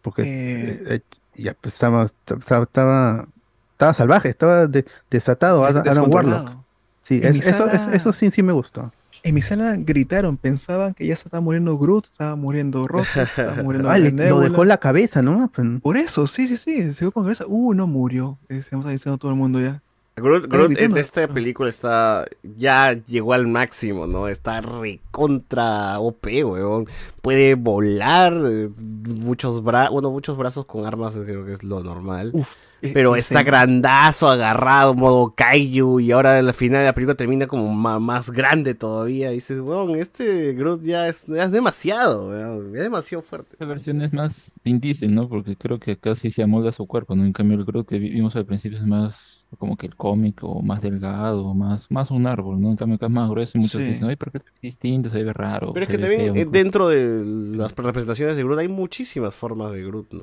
[0.00, 1.00] Porque Eh, eh,
[1.36, 6.10] ya pues, estaba, estaba, estaba, salvaje, estaba de- desatado Des- Adam.
[6.10, 6.56] Warlock.
[7.02, 8.92] Sí, es- eso, es- eso sí, sí me gustó.
[9.26, 13.54] En mi sala gritaron, pensaban que ya se estaba muriendo Groot, estaba muriendo Rocket, estaba
[13.62, 15.50] muriendo Ah, lo dejó en la cabeza, ¿no?
[15.50, 17.46] Pues, Por eso, sí, sí, sí, se con cabeza.
[17.48, 18.38] Uh, no murió.
[18.50, 19.82] Estamos diciendo todo el mundo ya.
[20.16, 22.24] Groot, Groot en esta película está
[22.56, 24.28] ya llegó al máximo, ¿no?
[24.28, 26.86] Está recontra OP, weón.
[27.20, 28.70] Puede volar, eh,
[29.08, 32.32] muchos brazos, bueno, muchos brazos con armas creo que es lo normal.
[32.80, 37.48] e- pero está grandazo, agarrado, modo kaiju, y ahora al final de la película termina
[37.48, 39.32] como más grande todavía.
[39.32, 43.48] Y dices, weón, este Groot ya es, ya es demasiado, weón, es demasiado fuerte.
[43.54, 45.28] Esta versión es más Vin ¿no?
[45.28, 47.24] Porque creo que casi se amolda su cuerpo, ¿no?
[47.24, 50.38] En cambio el Groot que vi- vimos al principio es más como que el cómic
[50.42, 52.70] o más delgado, más, más un árbol, ¿no?
[52.70, 53.88] En cambio acá es más grueso y muchos Sí.
[53.90, 55.72] dicen, ay, pero es distinto, se ve raro.
[55.72, 56.34] Pero es que también feo".
[56.34, 57.22] eh, dentro de
[57.56, 60.22] las representaciones de Groot hay muchísimas formas de Groot, ¿no?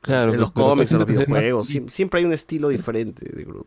[0.00, 3.28] Claro, en los acá cómics, en los más- videojuegos, siem- siempre hay un estilo diferente
[3.28, 3.66] de Groot.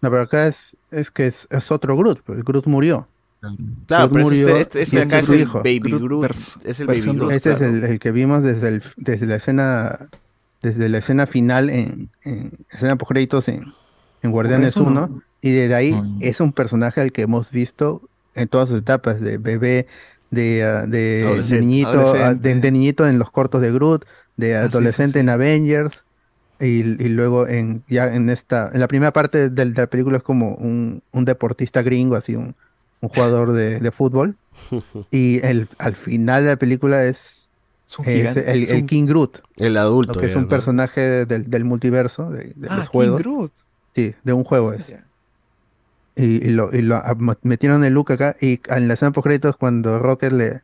[0.00, 3.08] No, pero acá es, es que es, es otro Groot, pues, Groot murió.
[3.40, 5.58] Claro, Groot pero murió este, este, este acá es el hijo.
[5.58, 6.30] Baby Groot.
[6.64, 7.32] es el Baby Groot.
[7.32, 7.64] Este claro.
[7.66, 10.08] es el, el que vimos desde, el, desde la escena
[10.62, 13.76] desde la escena final en, en escena post créditos en,
[14.22, 14.92] en Guardianes eso no.
[14.92, 19.20] 1 y desde ahí es un personaje al que hemos visto en todas sus etapas
[19.20, 19.86] de bebé
[20.30, 24.04] de, ah, de, niñito ah, de, de niñito en los cortos de Groot
[24.36, 25.20] de Ah, sí, sí, adolescente sí.
[25.20, 26.04] en Avengers
[26.60, 30.18] y, y luego en ya en esta en la primera parte del- de, la película
[30.18, 32.56] es como un, un deportista gringo así un,
[33.00, 34.38] un jugador de, de fútbol
[35.10, 37.45] y el, al final de la película es,
[37.88, 39.38] Es un es el, es el un- King Groot.
[39.56, 40.14] El adulto.
[40.14, 40.48] lo que es un ¿no?
[40.48, 43.20] personaje del, del multiverso, de, de Ah, los King juegos.
[43.20, 43.52] Groot.
[43.94, 44.92] Sí, de un juego es.
[46.16, 48.36] Y, y lo, y lo ah, metieron el look acá.
[48.40, 50.62] Y en la escena post créditos, cuando Rocket le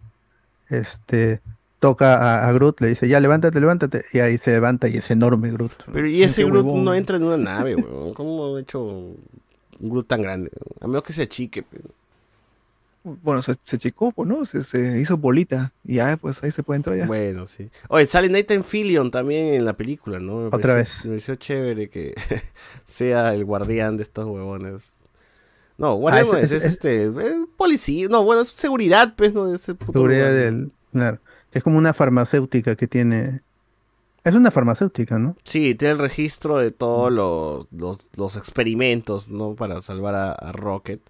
[0.68, 1.40] este
[1.78, 4.04] toca a, a Groot, le dice, ya levántate, levántate.
[4.12, 5.72] Y ahí se levanta y es enorme Groot.
[5.92, 6.84] Pero y ese Groot huevón.
[6.84, 8.14] no entra en una nave, weón.
[8.14, 9.16] ¿Cómo ha hecho un
[9.80, 10.50] Groot tan grande?
[10.80, 11.62] A menos que se achique.
[11.62, 11.90] pero-
[13.04, 14.44] bueno, se, se checó, pues, ¿no?
[14.44, 15.72] Se, se hizo bolita.
[15.84, 17.06] Y ya, pues ahí se puede entrar ya.
[17.06, 17.68] Bueno, sí.
[17.88, 20.36] Oye, sale Nathan Fillion también en la película, ¿no?
[20.38, 21.04] Me Otra pareció- vez.
[21.04, 22.14] Me pareció chévere que
[22.84, 24.94] sea el guardián de estos huevones.
[25.78, 29.32] No, guardián Ah, es- es, es es- este, eh, policía, no, bueno, es seguridad, pues,
[29.32, 29.52] ¿no?
[29.52, 30.34] Este puto Seguridad lugar.
[30.34, 30.72] del.
[30.92, 31.18] Claro.
[31.50, 33.40] que Es como una farmacéutica que tiene.
[34.24, 35.36] Es una farmacéutica, ¿no?
[35.42, 39.54] Sí, tiene el registro de todos los, los, los experimentos, ¿no?
[39.56, 41.00] Para salvar a, a Rocket.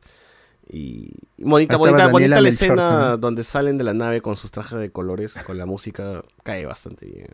[0.69, 4.79] Y y bonita, bonita, bonita la escena donde salen de la nave con sus trajes
[4.79, 7.27] de colores, con la música, cae bastante bien.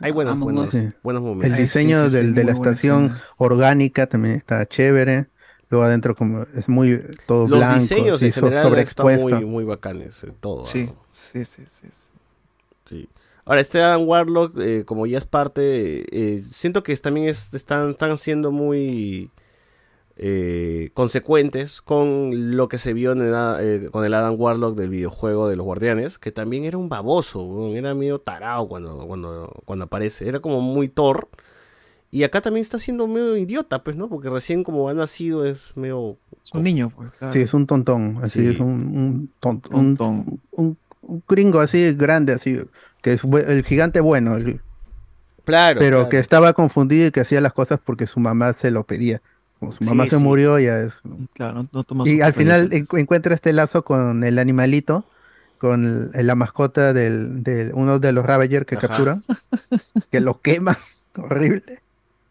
[0.00, 0.70] Hay buenos, Among buenos.
[0.70, 0.90] Sí.
[1.02, 1.50] buenos momentos.
[1.58, 3.22] El diseño sí, sí, del- de la estación escena.
[3.38, 5.26] orgánica también está chévere.
[5.70, 9.64] Luego adentro como es muy todo Los blanco, diseños en so- general están muy, muy
[9.64, 10.64] bacanes, eh, todo.
[10.64, 10.96] Sí, ¿no?
[11.08, 11.86] sí, sí, sí.
[11.90, 12.06] sí.
[12.84, 13.08] Sí.
[13.44, 17.90] Ahora, este Adam Warlock, eh, como ya es parte, eh, siento que también es- están,
[17.90, 19.30] están siendo muy
[20.16, 24.76] eh, consecuentes con lo que se vio en el A- eh, con el Adam Warlock
[24.76, 29.62] del videojuego de los Guardianes, que también era un baboso, era medio tarado cuando, cuando,
[29.64, 31.28] cuando aparece, era como muy Thor.
[32.10, 34.10] Y acá también está siendo medio idiota, pues, ¿no?
[34.10, 36.18] Porque recién como ha nacido es medio...
[36.44, 37.32] Es un niño, pues, claro.
[37.32, 38.46] Sí, es un tontón, así Sí.
[38.48, 39.96] es un, un tonto, un,
[40.50, 42.58] un- un gringo así grande, así,
[43.00, 44.60] que es el gigante bueno, el-
[45.44, 45.80] Claro.
[45.80, 46.08] pero claro.
[46.10, 49.22] que estaba confundido y que hacía las cosas porque su mamá se lo pedía.
[49.62, 50.22] Como su mamá Sí, se sí.
[50.24, 51.02] murió, ya es.
[51.34, 55.04] Claro, no, no toma Y al final encuentra este lazo con el animalito,
[55.58, 58.88] con el- la mascota del, del- uno de los Ravager que Ajá.
[58.88, 59.22] capturan,
[60.10, 60.76] que lo quema,
[61.16, 61.62] horrible.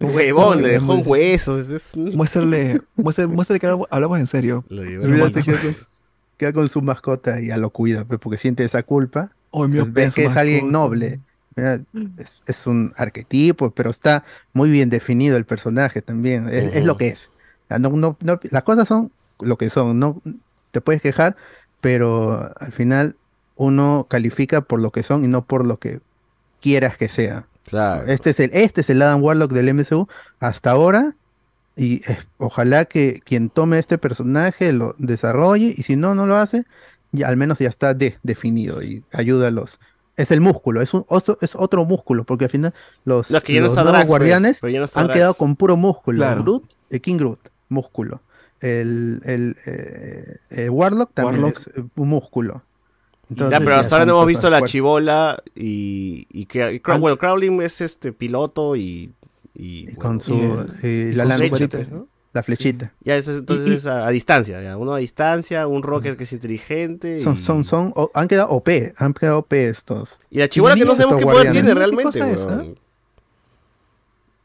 [0.01, 1.69] Huevón, le No, dejó muy- huesos.
[1.69, 4.65] es- Muéstrale, muéstrale, muéstrale que hab- hablamos en serio.
[4.67, 4.81] Lo
[6.37, 9.31] queda, con, su mascota y ya lo cuida, pues, porque siente esa culpa.
[9.51, 11.21] Oh, Entonces, ves que es alguien noble.
[11.55, 11.81] Mira,
[12.17, 14.23] es, es un arquetipo, pero está
[14.53, 16.47] muy bien definido el personaje también.
[16.47, 17.31] Es, es lo que es.
[17.69, 19.99] No- no- no- las cosas son lo que son.
[19.99, 20.21] No
[20.71, 21.35] te puedes quejar,
[21.81, 23.15] pero al final
[23.55, 25.99] uno califica por lo que son y no por lo que
[26.61, 27.47] quieras que sea.
[27.65, 28.07] Claro.
[28.07, 30.07] Este es el, este es el Adam Warlock del MCU
[30.39, 31.15] hasta ahora.
[31.75, 35.73] Y eh, ojalá que quien tome este personaje lo desarrolle.
[35.77, 36.65] Y si no, no lo hace,
[37.11, 39.79] ya al menos ya está de- definido y ayuda a los.
[40.17, 42.73] Es el músculo, es, un, otro, es otro músculo, porque al final
[43.05, 44.99] los, No, es que ya no los nuevos Drax, pues, guardianes pero ya no está
[44.99, 45.17] han Drax.
[45.17, 46.17] quedado con puro músculo.
[46.17, 46.43] Claro.
[46.43, 48.21] Groot, eh, King Groot, músculo.
[48.59, 51.59] El, el, eh, eh, Warlock también Warlock.
[51.59, 52.63] es eh, un músculo.
[53.29, 56.79] Ya, Entonces, pero ya hasta ahora no hemos visto la chivola y, y que y
[56.81, 59.13] Crow- bueno, Crowling es este piloto y,
[59.55, 62.07] y, Y bueno, con su, y- eh, y la con su lanza, pues, ¿no?
[62.33, 62.93] La flechita.
[63.03, 64.77] Ya eso es- entonces Y- y- es a, a distancia, ya.
[64.77, 68.49] uno a distancia, un Rocket que es inteligente Son, y, son, son, o- han quedado
[68.49, 70.19] OP, han quedado OP estos.
[70.29, 72.19] y la chivola que no sabemos qué poder tiene ¿Qué realmente.
[72.19, 72.47] cosa es.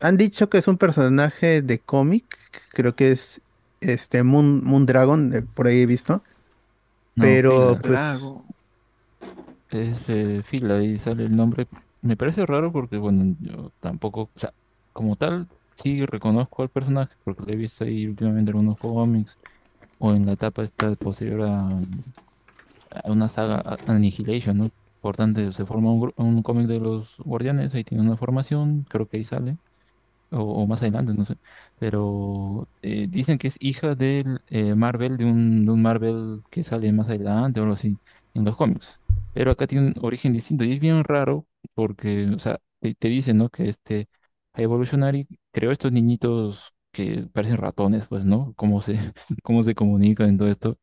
[0.01, 2.25] Han dicho que es un personaje de cómic,
[2.73, 3.41] creo que es
[3.81, 6.23] este Moon, Moondragon, eh, por ahí he visto.
[7.15, 7.81] No, pero Fila.
[7.81, 8.45] pues Drago.
[9.71, 11.67] Es eh, fila y sale el nombre.
[12.03, 14.53] Me parece raro porque, bueno, yo tampoco, o sea,
[14.93, 19.37] como tal, sí reconozco al personaje porque lo he visto ahí últimamente en algunos cómics
[19.99, 21.81] o en la etapa esta posterior a,
[23.05, 24.71] una saga Annihilation, ¿no?
[24.97, 29.19] Importante, se forma un, un cómic de los Guardianes, ahí tiene una formación, creo que
[29.19, 29.57] ahí sale,
[30.31, 31.37] o, más adelante, no sé,
[31.79, 36.63] pero eh, dicen que es hija del eh, Marvel, de un, de un Marvel que
[36.63, 37.97] sale más adelante o algo así
[38.35, 38.99] en los cómics.
[39.35, 43.09] Pero acá tiene un origen distinto y es bien raro porque, o sea, te, te
[43.09, 43.49] dicen, ¿no?
[43.51, 44.09] Que este
[44.55, 45.27] Evolutionary
[45.57, 48.55] creó estos niñitos que parecen ratones, pues, ¿no?
[48.57, 48.95] Cómo se,
[49.45, 50.79] cómo se comunican en todo esto.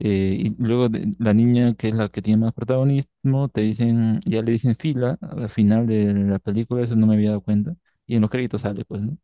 [0.00, 4.20] Eh, y luego de- la niña, que es la que tiene más protagonismo, te dicen,
[4.26, 7.76] ya le dicen fila al final de la película, eso no me había dado cuenta.
[8.06, 9.18] Y en los créditos sale, pues, ¿no?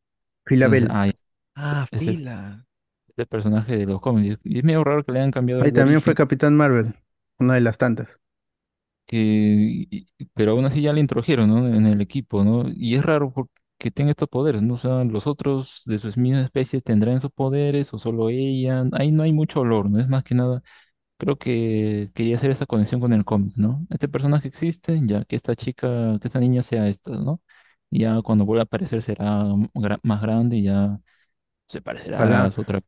[0.47, 0.87] Filabel.
[0.87, 1.13] Entonces, ah, ya,
[1.57, 2.67] Ah, es el, fila.
[3.17, 4.39] el personaje de los cómics.
[4.45, 6.15] Y es medio raro que le hayan cambiado Ahí el también fue origen.
[6.15, 6.95] Capitán Marvel,
[7.39, 8.19] una de las tantas.
[9.07, 11.67] que, y- y- pero aún así ya le introdujeron, ¿no?
[11.75, 12.65] En el equipo, ¿no?
[12.75, 13.49] Y es raro por-
[13.83, 14.75] que tenga estos poderes, ¿no?
[14.75, 18.85] O sea, los otros de su misma especie tendrán esos poderes o solo ella.
[18.93, 20.01] Ahí no hay mucho olor, ¿no?
[20.01, 20.63] Es más que nada,
[21.19, 23.87] creo que quería hacer esa conexión con el cómic, ¿no?
[23.91, 27.41] Este personaje existe, ya que esta chica, que esta niña sea esta, ¿no?
[27.91, 29.45] Y ya cuando vuelva a aparecer será
[29.75, 31.01] gra- más grande y ya
[31.69, 32.81] se parecerá a su otra.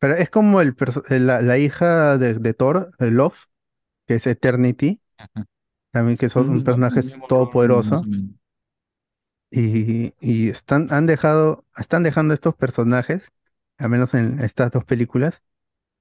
[0.00, 3.46] Pero es como el perso- la, la hija de, de Thor, el Love,
[4.06, 5.46] que es Eternity, Ajá.
[5.92, 7.96] también que es un Mm, personaje mismo rol, todopoderoso.
[7.96, 8.30] más o menos.
[9.50, 13.30] Y, y están, han dejado, están dejando estos personajes,
[13.78, 15.42] al menos en estas dos películas.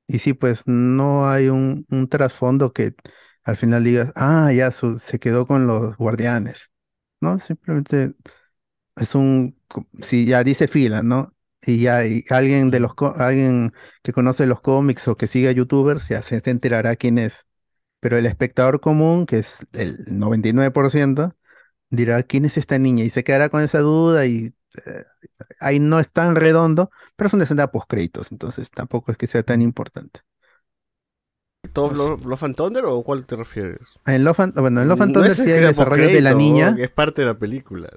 [0.07, 2.95] Y sí, pues no hay un, un trasfondo que
[3.43, 6.71] al final digas, ah, ya su- se quedó con los guardianes.
[7.21, 8.15] No, simplemente
[8.95, 9.57] es un,
[10.01, 11.33] si ya dice fila, ¿no?
[11.65, 16.07] Y ya y alguien de los alguien que conoce los cómics o que siga youtubers
[16.07, 17.47] ya se, se enterará quién es.
[18.01, 21.35] Pero el espectador común, que es el 99%,
[21.89, 24.53] dirá quién es esta niña y se quedará con esa duda y
[24.85, 25.05] eh,
[25.59, 29.27] ahí no es tan redondo, pero es una escena post créditos, entonces tampoco es que
[29.27, 30.21] sea tan importante.
[31.73, 33.81] ¿Todo Love, Love and Thunder o cuál te refieres?
[34.05, 36.75] En Love and- bueno, en Love and Thunder sí hay el desarrollo de la niña.
[36.75, 37.89] que Es parte de la película.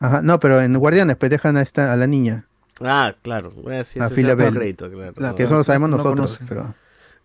[0.00, 2.46] Ajá, no, pero en Guardianes pues dejan a esta a la niña,
[2.80, 3.52] Ah, claro.
[3.70, 5.34] Eh, sí, a Bell, crédito, claro.
[5.34, 6.74] que eso lo sabemos no nosotros, pero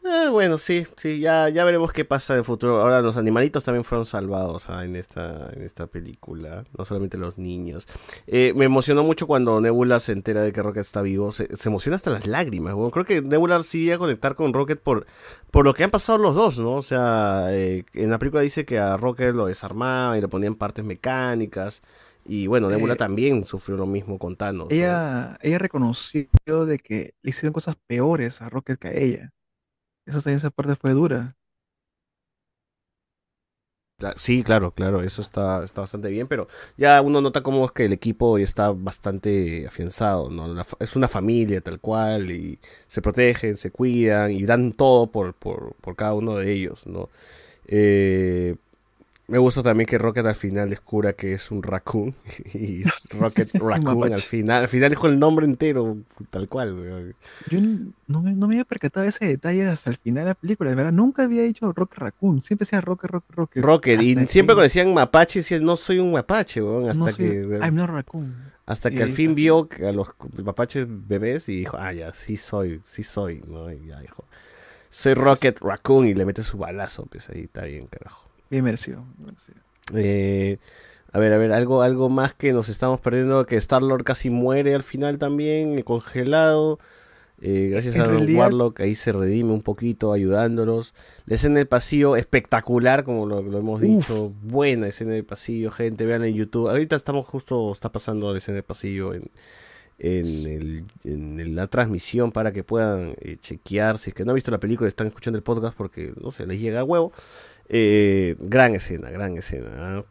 [0.06, 2.82] Eh, bueno, sí, sí, ya, ya veremos qué pasa en el futuro.
[2.82, 7.38] Ahora los animalitos también fueron salvados ah, en esta, en esta película, no solamente los
[7.38, 7.88] niños.
[8.28, 11.70] Eh, me emocionó mucho cuando Nebula se entera de que Rocket está vivo, se, se
[11.70, 12.76] emociona hasta las lágrimas.
[12.92, 15.06] Creo que Nebula sí iba a conectar con Rocket por,
[15.52, 16.74] por lo que han pasado los dos, ¿no?
[16.74, 20.56] O sea, eh, en la película dice que a Rocket lo desarmaban y le ponían
[20.56, 21.82] partes mecánicas.
[22.26, 24.68] Y bueno, Nebula Eh, también sufrió lo mismo con Thanos.
[24.70, 24.76] ¿no?
[24.76, 26.28] Ella, ella reconoció
[26.66, 29.34] de que le hicieron cosas peores a Rocket que a ella.
[30.06, 31.36] Eso también esa parte fue dura.
[34.18, 37.86] Sí, claro, claro, eso está, está bastante bien, pero ya uno nota como es que
[37.86, 40.62] el equipo está bastante afianzado, ¿no?
[40.80, 45.76] Es una familia tal cual y se protegen, se cuidan y dan todo por, por,
[45.78, 47.10] por cada uno de ellos, ¿no?
[47.68, 48.56] Eh,
[49.28, 52.14] me gusta también que Rocket al final descubra que es un raccoon
[52.54, 55.98] y Rocket Raccoon al final, al final dijo el nombre entero,
[56.30, 57.16] tal cual.
[57.50, 57.60] Yo
[58.08, 60.70] no me, no me había percatado de ese detalle hasta el final de la película.
[60.70, 62.42] De verdad, nunca había dicho Rock Raccoon.
[62.42, 63.64] Siempre decía Rocket, Rocket, Rocket.
[63.64, 67.16] Rocket, y siempre cuando decían mapache, decían no soy un mapache, weón, hasta No soy-
[67.16, 67.60] que...
[67.62, 68.52] I'm not raccoon.
[68.66, 70.10] Hasta que Y al fin vio a los
[70.44, 73.72] mapaches bebés y dijo, ah, ya, sí soy, sí soy, ¿no?
[73.72, 74.26] Y ya dijo,
[74.90, 78.30] soy Rocket Raccoon y le mete su balazo, pues ahí está bien, carajo.
[78.62, 79.04] Merecido.
[79.94, 80.58] Eh,
[81.12, 84.74] a ver, a ver, algo, algo más que nos estamos perdiendo, que Star-Lord casi muere
[84.76, 86.80] al final también, eh, congelado.
[87.42, 90.94] Eh, gracias En a realidad- Warlock, ahí se redime un poquito ayudándolos.
[91.26, 93.88] La escena del pasillo, espectacular, como lo, lo hemos Uf.
[93.90, 94.32] dicho.
[94.44, 96.70] Buena escena del pasillo, gente, vean en YouTube.
[96.70, 99.30] Ahorita estamos justo, está pasando la escena del pasillo en,
[100.00, 103.98] en, el- en el- la transmisión para que puedan eh, chequear.
[104.00, 106.48] Si es que no han visto la película, están escuchando el podcast porque, no sé,
[106.48, 107.12] les llega a huevo.
[107.70, 109.70] Eh, gran escena, gran escena.
[109.78, 110.04] ¿ah?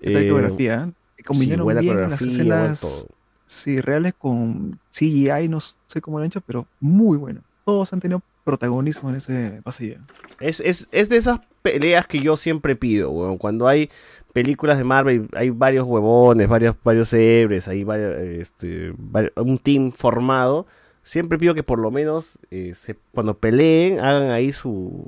[0.00, 0.88] ¿Qué tal Eh, coreografía?
[1.16, 1.22] ¿eh?
[1.24, 3.08] Combinaron buena bien las coreografía, escenas todo.
[3.46, 7.40] sí, reales con CGI, no sé cómo lo han hecho, pero muy bueno.
[7.64, 9.98] Todos han tenido protagonismo en ese pasillo.
[10.40, 13.36] Es, es, es de esas peleas que yo siempre pido, weón.
[13.36, 13.90] Cuando hay
[14.32, 18.94] películas de Marvel, hay varios huevones, varios, varios hebres, hay varios, este,
[19.36, 20.66] un team formado.
[21.02, 25.04] Siempre pido que por lo menos eh, se- cuando peleen hagan ahí su,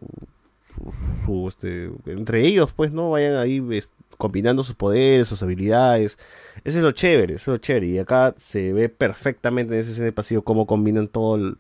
[0.73, 0.93] su,
[1.25, 3.11] su, este, entre ellos, pues, ¿no?
[3.11, 6.19] Vayan ahí es- combinando sus poderes, sus habilidades.
[6.65, 7.87] Ese es lo chévere, eso es lo chévere.
[7.87, 11.55] Y acá se ve perfectamente en ese escena de pasillo cómo combinan todas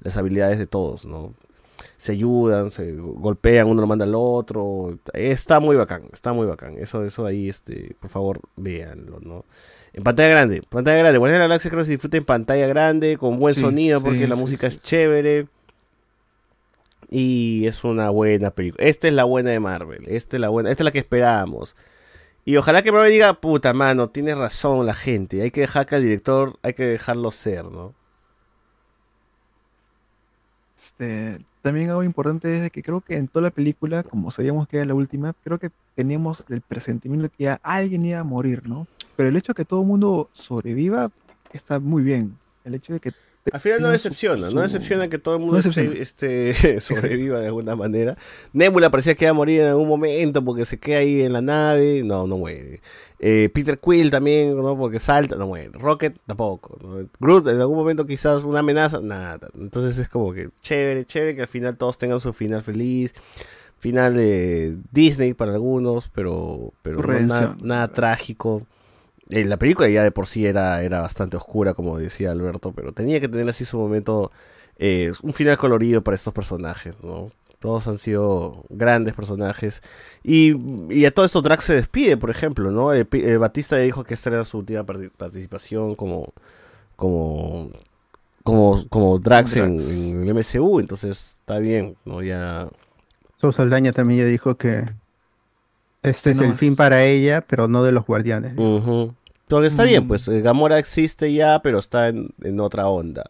[0.00, 1.34] las habilidades de todos, ¿no?
[1.96, 4.98] se ayudan, se golpean, uno lo manda al otro.
[5.12, 6.76] Está muy bacán, está muy bacán.
[6.78, 9.44] Eso, eso ahí, este, por favor, véanlo, ¿no?
[9.92, 11.18] En pantalla grande, pantalla grande.
[11.18, 14.00] Guardianes de la Galaxia creo que se disfruta en pantalla grande, con buen Sí, sonido,
[14.00, 15.46] sí, porque la música sí, es chévere.
[17.16, 18.84] Y es una buena película.
[18.84, 20.02] Esta es la buena de Marvel.
[20.08, 21.76] Esta es la buena, esta es la que esperábamos.
[22.44, 25.40] Y ojalá que Marvel diga, puta mano, tiene razón la gente.
[25.40, 27.94] Hay que dejar que al director, hay que dejarlo ser, ¿no?
[30.76, 34.78] Este, también algo importante es que creo que en toda la película, como sabíamos que
[34.78, 38.68] era la última, creo que teníamos el presentimiento de que ya alguien iba a morir,
[38.68, 38.88] ¿no?
[39.14, 41.12] Pero el hecho de que todo el mundo sobreviva
[41.52, 42.36] está muy bien.
[42.64, 43.12] El hecho de que
[43.52, 47.40] Al final no decepciona, su- no decepciona que todo el mundo No esté- esté- sobreviva
[47.40, 48.16] de alguna manera.
[48.52, 51.42] Nebula parecía que iba a morir en algún momento porque se queda ahí en la
[51.42, 52.80] nave, no, no muere.
[53.18, 54.76] Eh, Peter Quill también, ¿no?
[54.76, 55.70] Porque salta, no muere.
[55.74, 56.78] Rocket tampoco.
[56.82, 57.06] ¿no?
[57.20, 59.48] Groot en algún momento quizás una amenaza, nada.
[59.58, 63.12] Entonces es como que chévere, chévere que al final todos tengan su final feliz.
[63.78, 68.66] Final de Disney para algunos, pero, pero no nada, nada trágico.
[69.30, 72.92] Eh, la película ya de por sí era, era bastante oscura, como decía Alberto, pero
[72.92, 74.30] tenía que tener así su momento,
[74.78, 77.28] eh, un final colorido para estos personajes, ¿no?
[77.58, 79.80] Todos han sido grandes personajes.
[80.22, 80.54] Y,
[80.92, 82.92] y a todo esto Drax se despide, por ejemplo, ¿no?
[82.92, 86.34] Eh, eh, Batista ya dijo que esta era su última parti- participación como,
[86.96, 87.70] como,
[88.42, 89.90] como, como Drax, En, Drax.
[89.90, 92.22] en el MCU, entonces está bien, ¿no?
[92.22, 92.68] Ya...
[93.36, 94.84] Saldaña también ya dijo que
[96.04, 96.58] este es No el más.
[96.60, 98.52] fin para ella, pero no de los guardianes.
[98.56, 99.14] Ujú.
[99.48, 100.08] Porque está bien, Mm.
[100.08, 103.24] pues eh, Gamora existe ya, pero está en, en otra onda.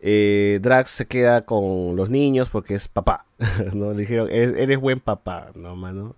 [0.00, 3.24] Eh, Drax se queda con los niños porque es papá,
[3.74, 3.92] ¿no?
[3.92, 6.16] Le dijeron, "E- eres buen papá, ¿no, mano?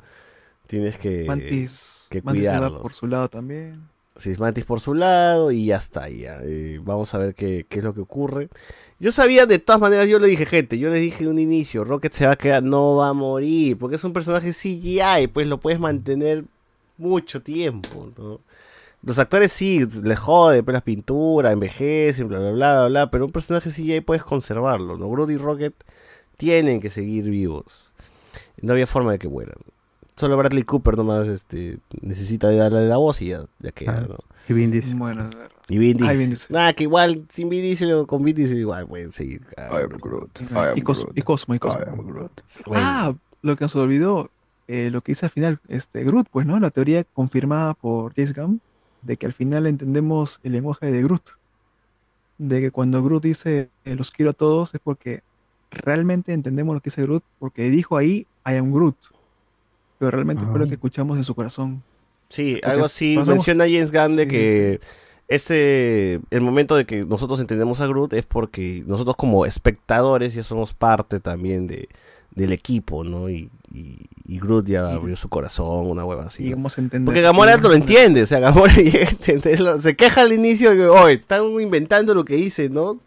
[0.67, 2.83] Tienes que, Mantis, que Mantis va cuidarlos.
[2.83, 3.89] por su lado también.
[4.17, 6.09] Sí, Mantis por su lado y ya está.
[6.09, 6.39] Ya.
[6.43, 8.49] Eh, vamos a ver qué, qué es lo que ocurre.
[9.03, 11.83] Yo sabía de todas maneras, yo le dije, gente, yo les dije en un inicio,
[11.83, 15.49] Rocket se va a quedar, no va a morir, porque es un personaje CGI, pues
[15.49, 16.45] lo puedes mantener
[16.99, 18.39] mucho tiempo, ¿no?
[19.03, 23.25] Los actores sí, les jode, pues las pinturas, envejecen, bla, bla, bla, bla, bla, pero
[23.27, 25.11] un personaje CGI puedes conservarlo, ¿no?
[25.11, 25.75] Groot y Rocket
[26.37, 27.95] tienen que seguir vivos.
[28.61, 29.59] No había forma de que mueran.
[30.17, 34.19] Solo Bradley Cooper nomás este, necesita darle la voz y ya, ya queda, ¿no?
[34.49, 34.97] Y Vin Diesel.
[34.97, 35.31] Bueno,
[35.69, 36.49] Y Vin Diesel.
[36.51, 39.43] Nada, que igual sin Vin Diesel o con Vin Diesel igual pueden seguir.
[40.77, 41.81] y, Cos- y Cosmo, y Cosmo.
[42.75, 44.31] Ah, lo que nos olvidó,
[44.69, 46.59] eh, lo que dice al final este Groot, pues, ¿no?
[46.61, 48.61] La teoría confirmada por James Gunn
[49.03, 51.23] de que al final entendemos el lenguaje de Groot.
[52.39, 55.23] De que cuando Groot dice eh, los quiero a todos es porque
[55.71, 58.97] realmente entendemos lo que dice Groot, porque dijo ahí I am Groot.
[60.07, 61.83] Pero realmente fue lo que escuchamos en su corazón.
[62.29, 64.81] Sí, Porque algo así pasamos- menciona James Gunn de Sí, que
[65.29, 70.43] ese el momento de que nosotros entendemos a Groot es porque nosotros como espectadores ya
[70.43, 71.89] somos parte también de
[72.35, 73.29] del equipo, ¿no?
[73.29, 76.45] Y, y, y Groot ya abrió su corazón, una hueva así.
[77.05, 80.71] Porque Gamora no lo entiende, o sea, Gamora llega a entenderlo, se queja al inicio
[80.71, 82.99] de que, oye, están inventando lo que dice, ¿no?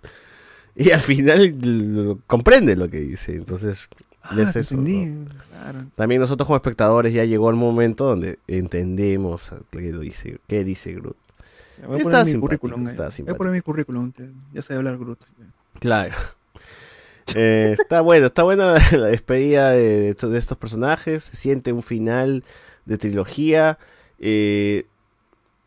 [0.75, 3.89] Y al final lo- comprende lo que dice, entonces
[4.29, 5.25] Ah, es te eso, entendí, ¿no?
[5.49, 5.79] claro.
[5.95, 11.15] También nosotros como espectadores ya llegó el momento donde entendemos qué dice, qué dice Groot.
[11.85, 12.87] Voy a Está poner mi currículum.
[12.87, 13.25] está eh.
[13.25, 14.11] Voy a poner mi currículum.
[14.53, 15.19] Ya sé hablar Groot.
[15.79, 16.15] Claro.
[17.35, 21.23] Eh, está bueno, está buena la, despedida de, de estos- personajes.
[21.23, 22.43] Se siente un final
[22.85, 23.79] de trilogía.
[24.19, 24.85] Eh,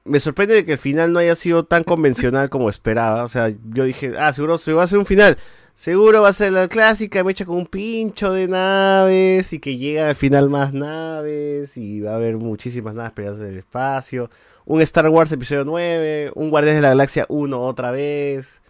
[0.04, 3.24] me sorprende de que el final no haya sido tan convencional como esperaba.
[3.24, 5.36] O sea, yo dije, ah, seguro se va a hacer un final.
[5.78, 9.76] Seguro va a ser la clásica, me echa con un pincho de naves y que
[9.76, 14.28] llegan al final más naves y va a haber muchísimas naves peleadas en el espacio.
[14.65, 18.60] Un Star Wars episodio 9, un Guardianes de la Galaxia 1 otra vez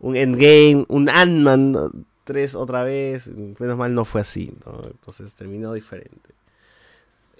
[0.00, 3.32] un Endgame, un Ant-Man 3 otra vez.
[3.32, 4.80] Menos mal no fue así, ¿no?
[4.90, 6.34] Entonces terminó diferente.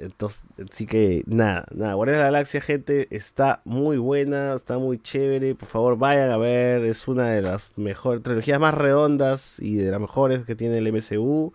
[0.00, 1.94] Entonces, sí que nada, nada.
[1.94, 5.54] Guardianes de la Galaxia, gente, está muy buena, está muy chévere.
[5.54, 6.84] Por favor, vayan a ver.
[6.84, 10.92] Es una de las mejores trilogías más redondas y de las mejores que tiene el
[10.92, 11.52] MCU.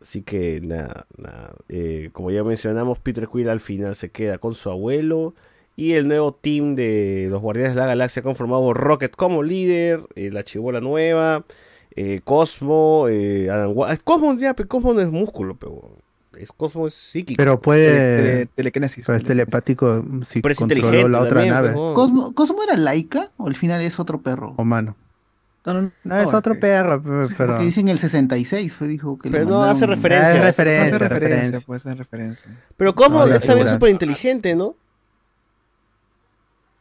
[0.00, 1.54] Así que nada, nada.
[1.68, 5.34] Eh, como ya mencionamos, Peter Quill al final se queda con su abuelo.
[5.74, 10.02] Y el nuevo team de los Guardianes de la Galaxia conformado por Rocket como líder,
[10.16, 11.44] eh, la chibola nueva,
[11.96, 16.01] eh, Cosmo, eh, Adam Cosmo ya, Cosmo no es músculo, pero
[16.38, 17.36] es Cosmo es psíquico.
[17.36, 18.46] Pero puede.
[18.46, 19.04] telequinesis.
[19.06, 21.72] Pero es telepático si Pero es controló inteligente la otra también, nave.
[21.72, 24.54] pues, ¿Cosmo, ¿Cosmo era laica o al final es otro perro?
[24.56, 24.96] O mano.
[25.64, 27.28] No, no, No, es otro perro, pero.
[27.52, 30.26] Porque dicen el 66, fue dijo que Pero no mandaron- hace referencia.
[30.26, 31.60] Ah, es hace referencia, Hace referencia, referencia.
[31.66, 32.60] pues, hace referencia.
[32.76, 32.94] Pero
[33.36, 33.72] es también figura.
[33.72, 34.74] súper inteligente, ¿no?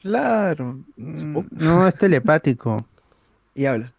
[0.01, 0.79] Claro.
[0.97, 2.85] No, es telepático.
[3.53, 3.93] Y habla.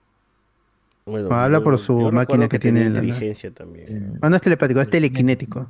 [1.05, 4.19] Bueno, habla yo- por su máquina que tiene la- inteligencia también.
[4.23, 5.69] No, no es telepático, es telequinético.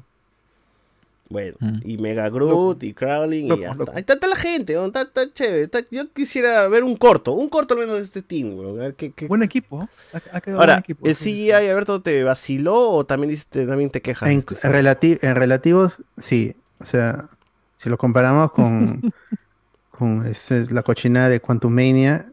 [1.29, 3.85] Bueno, y Mega Groot y Crowling Loco, y ya loco.
[3.85, 3.93] está.
[3.97, 4.85] Ahí está, está la gente, ¿no?
[4.87, 5.63] está, está chévere.
[5.63, 8.83] está- yo quisiera ver un corto, un corto al menos de este team, weón, a
[8.83, 9.83] ver qué- qué- Buen equipo.
[9.83, 9.87] ¿eh?
[10.13, 11.07] Ha, ha quedado Ahora, buen equipo.
[11.07, 14.29] ¿el CGI, Alberto, te vaciló o también, te- también te quejas?
[14.29, 16.55] En, este relati- en relativos, sí.
[16.81, 17.31] O sea,
[17.77, 19.01] si lo comparamos con,
[19.91, 22.31] con ese- la cochinada de Quantumania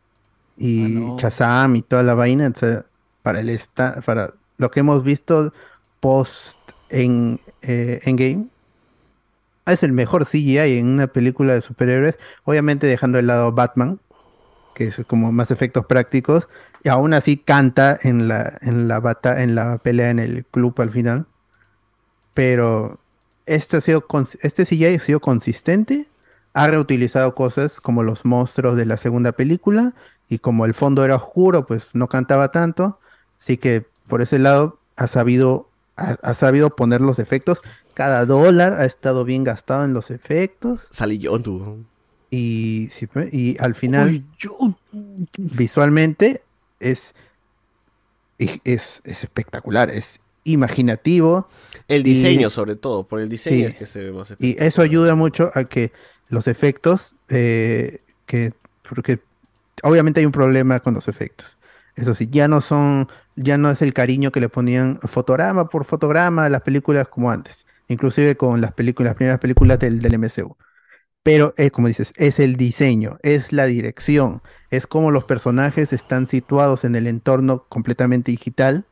[0.57, 2.83] y Shazam y toda la vaina, o sea,
[3.29, 5.53] para el esta- para lo que hemos visto
[5.99, 6.57] post
[6.89, 8.47] en eh, Endgame,
[9.67, 13.99] es el mejor CGI en una película de superhéroes, obviamente dejando de lado Batman,
[14.73, 16.47] que es como más efectos prácticos,
[16.83, 20.73] y aún así canta en la, en la bata, en la pelea en el club
[20.81, 21.27] al final.
[22.33, 22.99] Pero
[23.45, 24.07] este ha sido
[24.41, 26.07] este CGI ha sido consistente,
[26.55, 29.93] ha reutilizado cosas como los monstruos de la segunda película,
[30.29, 32.99] y como el fondo era oscuro, pues no cantaba tanto.
[33.39, 37.59] Así que por ese lado ha sabido, ha, ha sabido poner los efectos.
[37.93, 40.87] Cada dólar ha estado bien gastado en los efectos.
[40.91, 41.83] Salí yo, tú.
[42.31, 44.23] Y, sí, pues, y al final,
[45.37, 46.43] visualmente,
[46.79, 47.15] es,
[48.37, 51.47] es, es- es espectacular, es imaginativo.
[51.87, 53.65] El y- diseño, sobre todo, por el diseño Sí.
[53.65, 55.91] es que se ve más Y eso ayuda mucho a que
[56.29, 58.53] los efectos, eh, que,
[58.87, 59.19] porque
[59.83, 61.57] obviamente hay un problema con los efectos.
[61.95, 63.07] Eso sí, ya no son,
[63.41, 67.31] ya no es el cariño que le ponían fotograma por fotograma a las películas como
[67.31, 70.57] antes, inclusive con las películas, las primeras películas del, del MCU.
[71.23, 76.27] Pero, eh, como dices, es el diseño, es la dirección, es cómo los personajes están
[76.27, 78.85] situados en el entorno completamente digital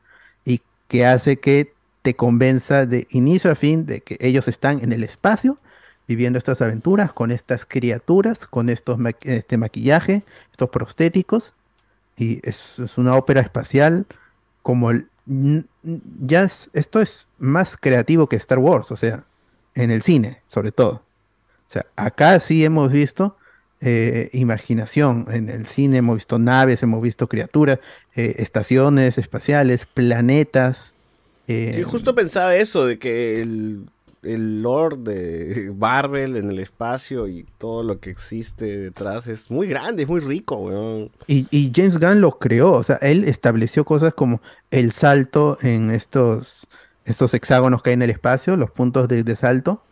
[0.44, 4.92] y que hace que te convenza de inicio a fin de que ellos están en
[4.92, 5.58] el espacio
[6.06, 11.54] viviendo estas aventuras con estas criaturas, con estos este maquillaje, estos prostéticos.
[12.16, 14.06] Y es una ópera espacial
[14.68, 15.08] como el,
[16.20, 19.24] ya es- esto es más creativo que Star Wars, o sea,
[19.74, 21.04] en el cine, sobre todo.
[21.66, 23.38] O sea, acá sí hemos visto
[23.80, 25.26] eh, imaginación.
[25.30, 27.78] En el cine hemos visto naves, hemos visto criaturas,
[28.14, 30.94] eh, estaciones espaciales, planetas.
[31.46, 33.86] eh, Y justo pensaba eso, de que el,
[34.22, 39.66] el lore de Marvel en el espacio y todo lo que existe detrás es muy
[39.68, 41.10] grande, es muy rico, weón.
[41.26, 44.40] Y, y James Gunn lo creó, o sea, él estableció cosas como
[44.70, 46.68] el salto en estos,
[47.04, 49.82] estos hexágonos que hay en el espacio, los puntos de, de salto,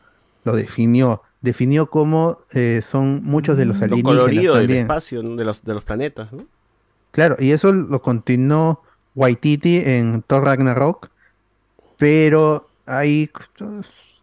[0.45, 1.23] lo definió.
[1.43, 4.83] Definió cómo eh, son muchos de los Lo alienígenas colorido del también.
[4.83, 5.37] espacio, ¿no?
[5.37, 6.45] de los, de los planetas, ¿no?
[7.13, 8.83] Claro, y eso lo continuó
[9.15, 11.09] Waititi en Thor Ragnarok,
[11.99, 13.31] pero ahí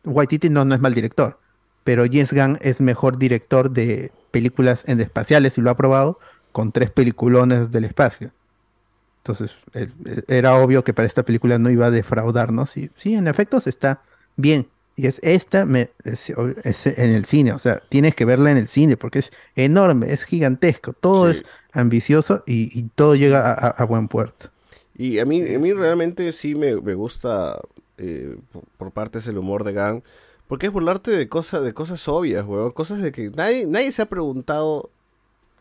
[0.05, 1.39] Waititi no, no es mal director,
[1.83, 6.19] pero James Gunn es mejor director de películas en espaciales y lo ha probado
[6.51, 8.31] con tres peliculones del espacio.
[9.19, 12.75] Entonces, eh, eh, era obvio que para esta película no iba a defraudarnos.
[12.77, 14.01] Y sí, en efectos está
[14.35, 14.67] bien.
[14.95, 16.29] Y es esta me- es,
[16.63, 20.13] es en el cine, o sea, tienes que verla en el cine porque es enorme,
[20.13, 24.51] es gigantesco, todo es ambicioso y, y todo llega a, a- a buen puerto.
[24.95, 27.59] Y a mí, a mí realmente sí me, me gusta
[27.97, 30.01] eh, por, por partes el humor de Gang,
[30.47, 34.01] porque es burlarte de cosas, de cosas obvias, weón, cosas de que nadie, nadie se
[34.01, 34.89] ha preguntado,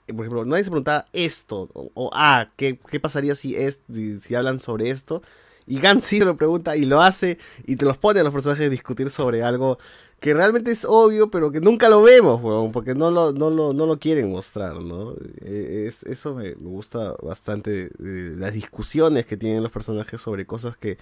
[0.06, 3.80] eh, por ejemplo, nadie se preguntaba esto, o, ah, ¿qué, qué pasaría si, es,
[4.20, 5.22] si, hablan sobre esto?
[5.66, 8.66] Y Gang sí lo pregunta y lo hace y te los pone a los personajes
[8.66, 9.78] a discutir sobre algo
[10.22, 12.40] que realmente es obvio, pero que nunca lo vemos,
[12.72, 15.14] porque no lo, no lo, no lo quieren mostrar, ¿no?
[15.42, 20.98] Eh, Es, eso me, gusta bastante, las discusiones que tienen los personajes sobre cosas que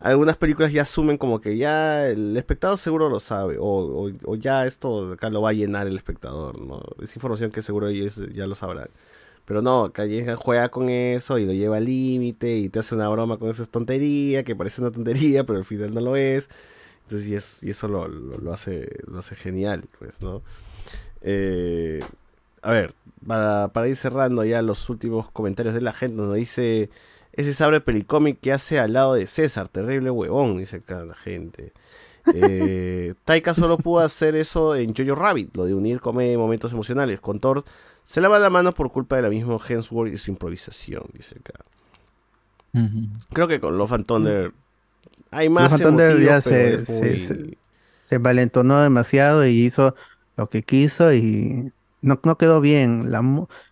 [0.00, 4.36] algunas películas ya asumen como que ya el espectador seguro lo sabe, o, o- o
[4.36, 6.82] ya esto acá lo va a llenar el espectador, ¿no?
[7.02, 8.88] Es información que seguro ellos ya lo sabrán.
[9.46, 10.04] Pero no, acá
[10.36, 13.66] juega con eso y lo lleva al límite y te hace una broma con esa
[13.66, 16.48] tontería que parece una tontería, pero al final no lo es.
[17.10, 20.42] Entonces, y, es- y eso lo, lo- lo hace, lo hace genial, pues, ¿no?
[21.22, 22.00] Eh,
[22.62, 22.92] a ver,
[23.26, 26.90] para, para ir cerrando ya los últimos comentarios de la gente, nos dice
[27.32, 31.72] ese sabre pelicómic que hace al lado de César, terrible huevón, dice acá la gente.
[32.34, 36.72] Eh, Taika solo pudo hacer eso en Jojo Rabbit, lo de unir comedia y momentos
[36.72, 37.20] emocionales.
[37.20, 37.64] Con Thor
[38.04, 41.64] se lava la mano por culpa de la misma Hemsworth y su improvisación, dice acá.
[43.32, 44.52] Creo que con Love and Thunder
[45.30, 47.58] hay más and Thunder ya se, es se, muy- se-
[48.00, 49.94] se valentonó demasiado y hizo
[50.36, 53.10] lo que quiso y no, no quedó bien.
[53.10, 53.22] La,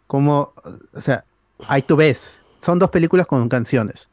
[0.06, 0.54] como,
[0.92, 1.24] o sea,
[1.66, 4.10] ahí tú ves, son dos películas con canciones.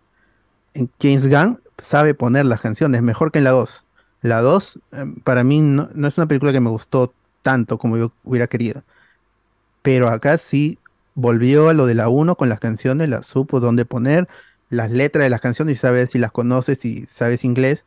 [0.74, 3.86] En James Gunn sabe poner las canciones mejor que en la 2.
[4.22, 7.98] La 2, eh, para mí, no, no es una película que me gustó tanto como
[7.98, 8.84] yo hubiera querido.
[9.82, 10.80] Pero acá sí
[11.14, 14.28] volvió a lo de la 1 con las canciones, las supo dónde poner,
[14.70, 17.86] las letras de las canciones y sabes si las conoces y sabes inglés,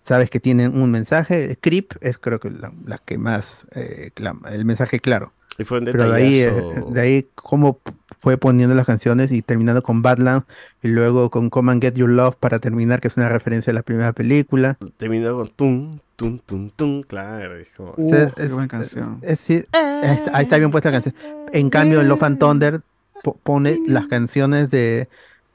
[0.00, 1.56] sabes que tienen un mensaje.
[1.60, 4.10] Creep es creo que la, la que más, eh,
[4.50, 5.32] el mensaje claro.
[5.56, 6.52] Y fue un Pero de ahí, eh,
[6.90, 7.78] de ahí cómo
[8.18, 10.46] fue poniendo las canciones y terminando con Badlands
[10.82, 13.74] y luego con Come and Get Your Love para terminar, que es una referencia a
[13.74, 14.76] la primera película.
[14.96, 17.56] Terminó con tum, tum, tum, tum, claro.
[17.56, 19.18] es como- qué es- buena canción.
[19.22, 21.14] es decir, ahí está- bien puesta la canción.
[21.52, 22.80] En cambio, en Love and Thunder
[23.22, 25.08] po- pone las canciones de,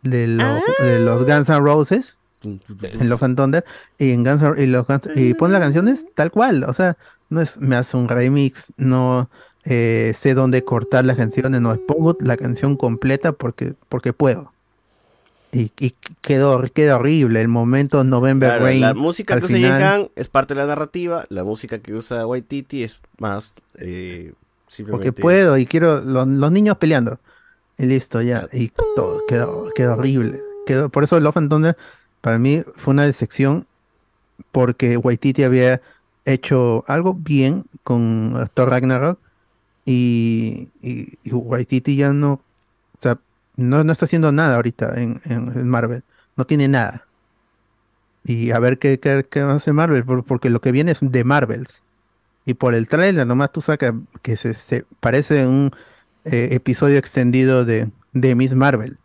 [0.03, 3.65] de, lo- de los Guns N' Roses en Love and Thunder
[3.97, 6.63] y en Guns N' y, los Guns- y pone las canciones tal cual.
[6.63, 6.97] O sea,
[7.29, 9.29] no es me hace un remix, no
[9.65, 14.53] eh, sé dónde cortar las canciones, no pongo la canción completa porque, porque puedo.
[15.51, 18.81] Y, y quedó, quedó horrible el momento November Claro, Rain.
[18.81, 19.97] la música que usa.
[19.97, 24.33] Gunn es parte de la narrativa, la música que usa Waititi es más eh,
[24.67, 27.19] simplemente Porque puedo y quiero los, los niños peleando.
[27.79, 28.47] Y listo, ya.
[28.53, 30.41] Y todo quedó, quedó horrible.
[30.67, 31.77] Quedó, por eso Love and Thunder
[32.21, 33.65] para mí fue una decepción
[34.51, 35.81] porque Waititi había
[36.25, 39.19] hecho algo bien con Thor Ragnarok
[39.85, 43.19] y, y, Waititi ya no, o sea,
[43.55, 46.03] no, no está haciendo nada ahorita en, en- en Marvel.
[46.37, 47.07] No tiene nada.
[48.23, 51.23] Y a ver qué, qué, qué hace Marvel, por- porque lo que viene es de
[51.23, 51.81] Marvels.
[52.45, 55.71] Y por el trailer nomás tú sacas que se, se parece un
[56.31, 58.97] eh, episodio extendido de, de Miss Marvel.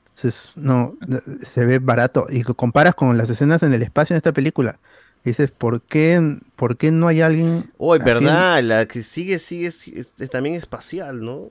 [0.00, 0.96] Entonces, no,
[1.42, 2.26] se ve barato.
[2.30, 4.78] Y lo comparas con las escenas en el espacio en esta película.
[5.24, 9.70] Dices, ¿por qué, por qué no hay alguien Oh, es verdad, la que sigue, sigue,
[9.70, 11.48] sigue- es, es también espacial, ¿no?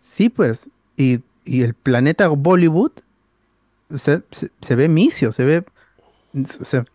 [0.00, 0.68] Sí, pues.
[0.96, 2.92] Y, y el planeta Bollywood
[3.98, 5.64] se, se, se ve misio, se ve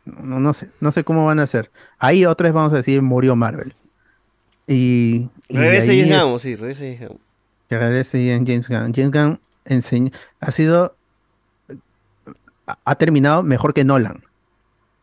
[0.06, 1.72] no, no sé, no sé cómo van a hacer.
[1.98, 3.74] Ahí otra vez vamos a decir murió Marvel.
[4.68, 7.20] Y, Regresa James es- Gunn, sí, regresa James Gunn.
[7.70, 8.94] que regrese en James Gunn.
[8.94, 10.96] James Gunn ha sido
[12.86, 14.24] ha- terminado mejor que Nolan.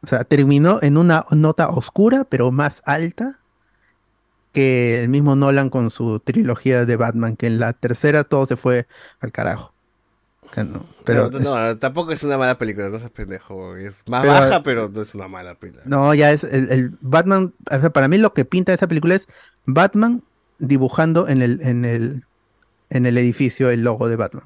[0.02, 3.40] O sea, terminó en una nota oscura, pero más alta
[4.52, 8.56] que el mismo Nolan con su trilogía de Batman, que en la tercera todo se
[8.56, 8.86] fue
[9.20, 9.72] al carajo.
[10.56, 13.76] No, Pero no, es- no, tampoco es una mala película, no seas pendejo.
[13.76, 15.82] Es más Pero- baja, pero no es una mala película.
[15.86, 17.52] No, ya es el, el Batman.
[17.70, 19.26] o sea, para mí lo que pinta esa película es
[19.66, 20.22] Batman
[20.58, 22.24] dibujando en el, en el,
[22.90, 24.44] en el edificio el logo de Batman.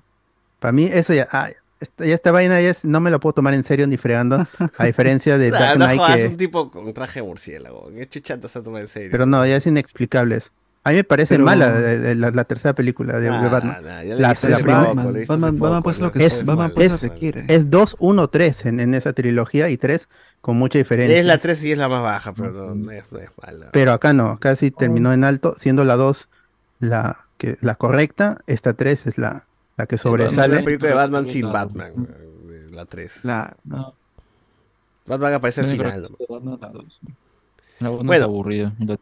[0.58, 1.48] Para mí eso ya, ah,
[1.80, 4.46] esta, ya esta vaina ya es- no me lo puedo tomar en serio ni fregando,
[4.76, 7.90] a diferencia de Ah, Dark no Knight que- un tipo con traje de murciélago.
[7.96, 9.08] ¿Qué chuchata se toma en serio?
[9.12, 10.50] pero no, ya es inexplicable eso.
[10.82, 13.48] A mí me parece Pero- mala de- de la, la tercera película de, de Ah,
[13.50, 13.82] Batman.
[13.84, 16.06] nah, ya le La- la primera- Batman- Batman pues ¿no?
[16.06, 17.18] lo que- Es Batman pues es lo que mal.
[17.18, 17.44] quiere.
[17.48, 20.08] Es 2, 1, 3 en, en esa trilogía y 3
[20.40, 21.16] con mucha diferencia.
[21.18, 23.68] Es la 3 y es la más baja, pero no, no es, no es mala.
[23.72, 26.28] Pero acá no, acá sí terminó en alto, siendo la 2
[26.80, 29.44] la, que, la correcta, esta 3 es la,
[29.76, 30.56] la que Es sobresale.
[30.56, 31.92] una película de Batman sin Batman.
[31.94, 33.20] güey, La 3.
[33.24, 33.94] La, No.
[35.06, 36.02] Batman aparece al final.
[36.28, 36.48] La.
[37.80, 38.12] La Bueno.
[38.12, 38.72] es aburrida.
[38.78, 38.98] La,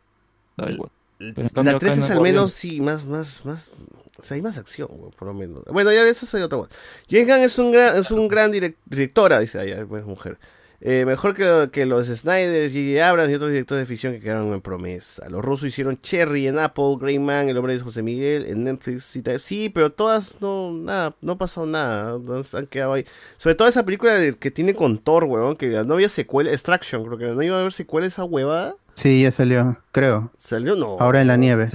[0.56, 0.90] da igual.
[1.18, 3.70] Pero en cambio La acá 3 en es la al menos, sí, más, más, más.
[4.18, 5.62] O sea, hay más acción, por lo menos.
[5.66, 6.70] Bueno, ya eso soy otra cosa.
[7.10, 10.38] James Gunn es un gran, es un gran direc- directora, dice allá, pues mujer.
[10.80, 13.08] Eh, mejor que, que los Snyder, J.J.
[13.08, 15.28] Abrams y otros directores de ficción que quedaron en promesa.
[15.28, 19.02] Los rusos hicieron Cherry en Apple, Grey Man, El hombre de José Miguel, en Netflix.
[19.02, 22.16] Sí, ta- sí, pero todas no, nada, no ha pasado nada.
[22.54, 23.04] han quedado ahí.
[23.38, 27.18] Sobre todo esa película que tiene con Thor, weón, que no había secuela, Extraction, creo
[27.18, 28.76] que no iba a haber secuela esa huevada.
[28.94, 30.30] Sí, ya salió, creo.
[30.36, 30.76] ¿Salió?
[30.76, 30.96] No.
[31.00, 31.68] Ahora en la nieve.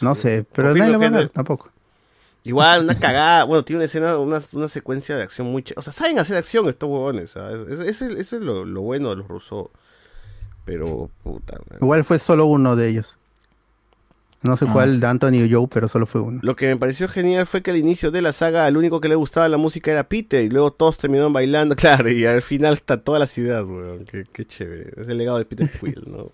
[0.00, 1.70] No sé, pero nadie lo va a ver tampoco.
[2.44, 3.44] Igual, una cagada.
[3.44, 5.62] Bueno, tiene una escena, una, una secuencia de acción muy...
[5.62, 7.30] ch- O sea, saben hacer acción estos huevones.
[7.30, 7.68] ¿sabes?
[7.80, 9.68] Ese ese- ese es lo, lo bueno de los rusos.
[10.64, 11.58] Pero, puta.
[11.70, 11.78] man.
[11.80, 13.18] Igual fue solo uno de ellos.
[14.42, 14.72] No sé Ah.
[14.74, 16.40] cuál, de Anthony o Joe, pero solo fue uno.
[16.42, 19.08] Lo que me pareció genial fue que al inicio de la saga, al único que
[19.08, 20.44] le gustaba la música era Peter.
[20.44, 21.74] Y luego todos terminaron bailando.
[21.76, 24.04] Claro, y al final está toda la ciudad, weón.
[24.04, 24.92] Qué, qué chévere.
[25.00, 26.30] Es el legado de Peter Quill, ¿no?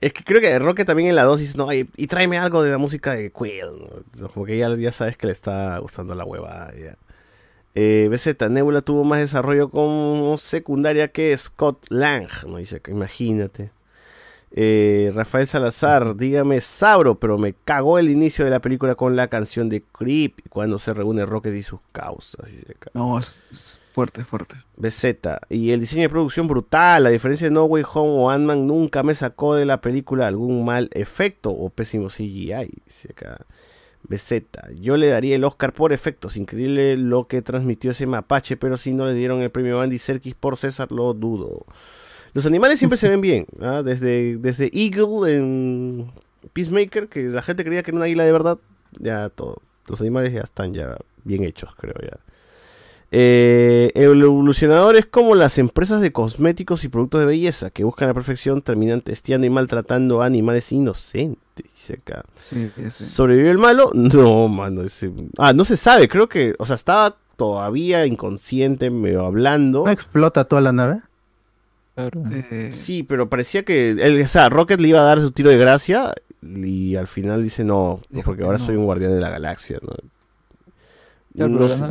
[0.00, 2.62] Es que creo que Roque también en la 2 dice, no, y, y tráeme algo
[2.62, 4.28] de la música de Quill.
[4.32, 6.96] Como que ya, ya sabes que le está gustando la huevada, ya.
[7.74, 12.56] Eh, BZ, Nebula tuvo más desarrollo como secundaria que Scott Lang, ¿no?
[12.56, 13.70] Dice imagínate.
[14.50, 19.28] Eh, Rafael Salazar, dígame Sabro, pero me cagó el inicio de la película con la
[19.28, 22.46] canción de Creep cuando se reúne Rocket y sus causas.
[22.94, 24.56] No, es, es fuerte, fuerte.
[24.76, 25.04] BZ.
[25.50, 27.04] Y el diseño de producción brutal.
[27.04, 30.64] A diferencia de No Way Home o Ant-Man, nunca me sacó de la película algún
[30.64, 32.82] mal efecto o pésimo CGI.
[32.86, 33.44] Dice acá.
[34.04, 34.44] BZ.
[34.80, 36.36] Yo le daría el Oscar por efectos.
[36.36, 39.98] Increíble lo que transmitió ese mapache, pero si no le dieron el premio a Andy
[39.98, 41.66] Serkis por César, lo dudo.
[42.34, 43.46] Los animales siempre se ven bien.
[43.60, 43.82] ¿ah?
[43.84, 46.10] Desde, desde Eagle en
[46.52, 48.58] Peacemaker, que la gente creía que era una águila de verdad.
[48.98, 49.58] Ya todo.
[49.86, 52.18] Los animales ya están ya bien hechos, creo ya.
[53.10, 58.60] Eh, evolucionadores como las empresas de cosméticos y productos de belleza que buscan la perfección
[58.60, 61.38] terminan testeando y maltratando a animales inocentes.
[61.56, 62.22] Dice acá.
[62.42, 63.04] Sí, sí.
[63.04, 63.90] ¿Sobrevivió el malo?
[63.94, 64.82] No, mano.
[64.82, 66.06] ese- Ah, no se sabe.
[66.08, 69.84] Creo que, o sea, estaba todavía inconsciente, medio hablando.
[69.86, 71.00] ¿No explota toda la nave?
[72.30, 75.50] Eh, Sí, pero parecía que, él, o sea, Rocket le iba a dar su tiro
[75.50, 79.78] de gracia y al final dice no, porque ahora soy un guardián de la galaxia,
[79.82, 79.92] ¿no?
[81.34, 81.50] Claro,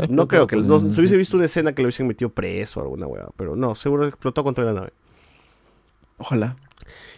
[0.10, 2.80] no, la creo que no, se hubiese visto una escena que lo hubiesen metido preso
[2.80, 4.94] o alguna hueá, pero no, seguro explotó contra la nave.
[6.18, 6.56] Ojalá.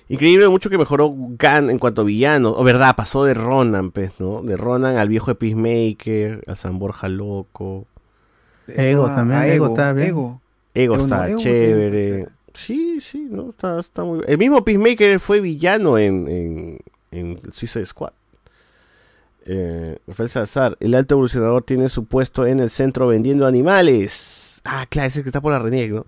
[0.09, 2.49] Increíble mucho que mejoró Gunn en cuanto a villano.
[2.49, 4.41] O verdad, pasó de Ronan, pues, ¿no?
[4.41, 7.85] De Ronan al viejo de Peacemaker, a San Borja loco.
[8.67, 10.07] Ego Ah, también, Ego, Ego, está bien.
[10.07, 10.41] Ego.
[10.73, 12.27] Ego Ego no, está Ego, chévere.
[12.53, 16.79] Sí, sí, no, está, está muy El mismo Peacemaker fue villano en, en,
[17.11, 18.11] en Suicide Squad.
[19.45, 24.61] Eh, Rafael Salazar, el alto evolucionador tiene su puesto en el centro vendiendo animales.
[24.63, 26.05] Ah, claro, ese que está por la Renier, ¿no?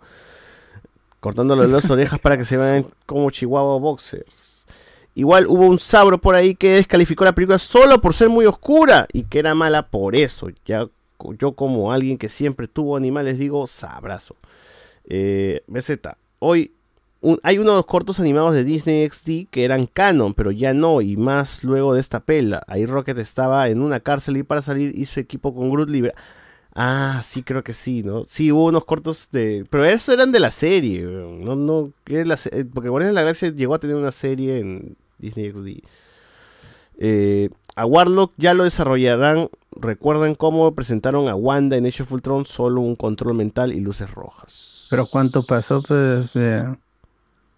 [1.19, 4.67] Cortándole las orejas para que se vean como Chihuahua Boxers.
[5.15, 9.07] Igual hubo un sabro por ahí que descalificó la película solo por ser muy oscura
[9.11, 10.49] y que era mala por eso.
[10.65, 10.87] Ya
[11.37, 14.35] yo como alguien que siempre tuvo animales digo sabrazo.
[15.05, 15.99] Eh, BZ,
[16.41, 16.71] hoy
[17.43, 21.01] hay uno de los cortos animados de Disney XD que eran canon, pero ya no,
[21.01, 22.63] y más luego de esta pela.
[22.67, 26.13] Ahí Rocket estaba en una cárcel y para salir hizo equipo con Groot libre.
[26.73, 28.23] Ah, sí, creo que sí, ¿no?
[28.27, 29.65] Sí, hubo unos cortos de...
[29.69, 33.15] Pero esos eran de la serie, no, no, que la se- eh, porque Guardianes de
[33.15, 35.83] la Galaxia llegó a tener una serie en Disney XD.
[36.97, 39.49] Eh, a Warlock ya lo desarrollarán.
[39.75, 42.45] ¿Recuerdan cómo presentaron a Wanda en Age of Ultron?
[42.45, 44.70] Solo un control mental y luces rojas.
[44.91, 46.77] Pero cuánto pasó pues, desde,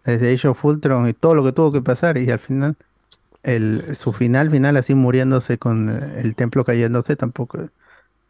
[0.06, 2.78] desde Age of Ultron y todo lo que tuvo que pasar y al final,
[3.42, 7.60] el, su final, final así muriéndose con el templo cayéndose tampoco.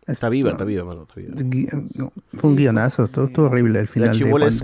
[0.08, 1.34] Está viva, está viva, mano, está viva.
[1.36, 2.10] Gui- no,
[2.40, 4.64] fue un guionazo, todo estuvo horrible el final La de chibola es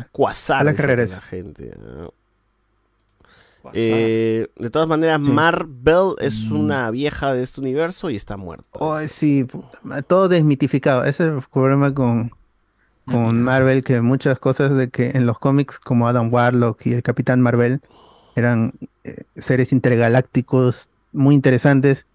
[0.75, 1.15] que regrese.
[1.15, 1.77] La gente.
[1.77, 2.13] ¿no?
[3.73, 8.67] Eh, de todas maneras, Marvel es una vieja de este universo y está muerta.
[8.71, 9.45] Oh, sí,
[10.07, 11.03] todo desmitificado.
[11.03, 12.31] Ese es el problema con,
[13.11, 17.03] con Marvel, que muchas cosas de que en los cómics como Adam Warlock y el
[17.03, 17.81] Capitán Marvel
[18.35, 18.73] eran
[19.03, 22.05] eh, seres intergalácticos muy interesantes,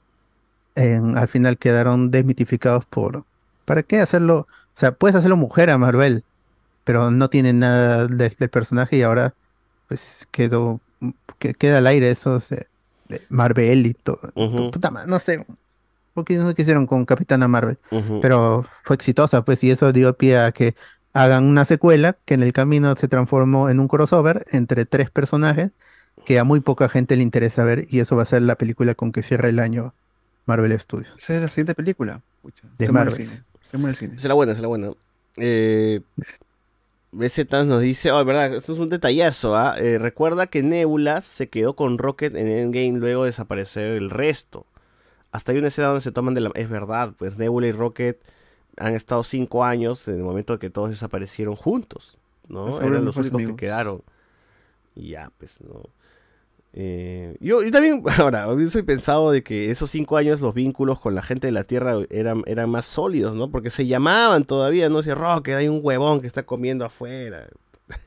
[0.75, 3.25] en- al final quedaron desmitificados por...
[3.65, 4.41] ¿Para qué hacerlo?
[4.41, 6.23] O sea, puedes hacerlo mujer a Marvel,
[6.85, 9.35] pero no tiene nada de- del personaje y ahora
[9.89, 10.81] pues quedó,
[11.39, 12.39] que, queda al aire eso
[13.09, 14.21] de Marvel y todo.
[14.71, 15.45] Puta no sé.
[16.15, 17.79] ¿Por qué no quisieron con Capitana Marvel?
[18.23, 20.75] Pero fue exitosa, pues, y eso dio pie a que
[21.13, 25.71] hagan una secuela que en el camino se transformó en un crossover entre tres personajes
[26.25, 28.95] que a muy poca gente le interesa ver, y eso va a ser la película
[28.95, 29.93] con que cierra el año
[30.47, 31.13] Marvel Studios.
[31.19, 32.23] Esa es la siguiente película.
[32.43, 33.27] Pucha, De se muere el Marvel.
[33.29, 33.45] cine.
[33.63, 34.15] Se muere el cine.
[34.17, 34.91] Esa es la buena, esa es la buena.
[35.37, 36.01] Eh,
[37.13, 39.77] BZ nos dice, oh, verdad, esto es un detallazo, ¿ah?
[39.79, 44.67] Eh, recuerda que Nebula se quedó con Rocket en Endgame luego de desaparecer el resto.
[45.35, 46.53] Hasta hay una escena donde se toman de la...
[46.55, 48.23] Es verdad, pues Nebula y Rocket
[48.77, 52.81] han estado cinco años en el momento que todos desaparecieron juntos, ¿no?
[52.81, 53.57] Eran los únicos amigos.
[53.57, 54.03] que quedaron.
[54.95, 55.83] Y ya, pues, ¿no?
[56.73, 61.17] Eh, yo, yo también, ahora, soy pensado de que esos cinco años los vínculos con
[61.17, 63.51] la gente de la Tierra eran, eran más sólidos, ¿no?
[63.51, 64.99] Porque se llamaban todavía, ¿no?
[64.99, 67.49] Decía, Rocket, hay un huevón que está comiendo afuera.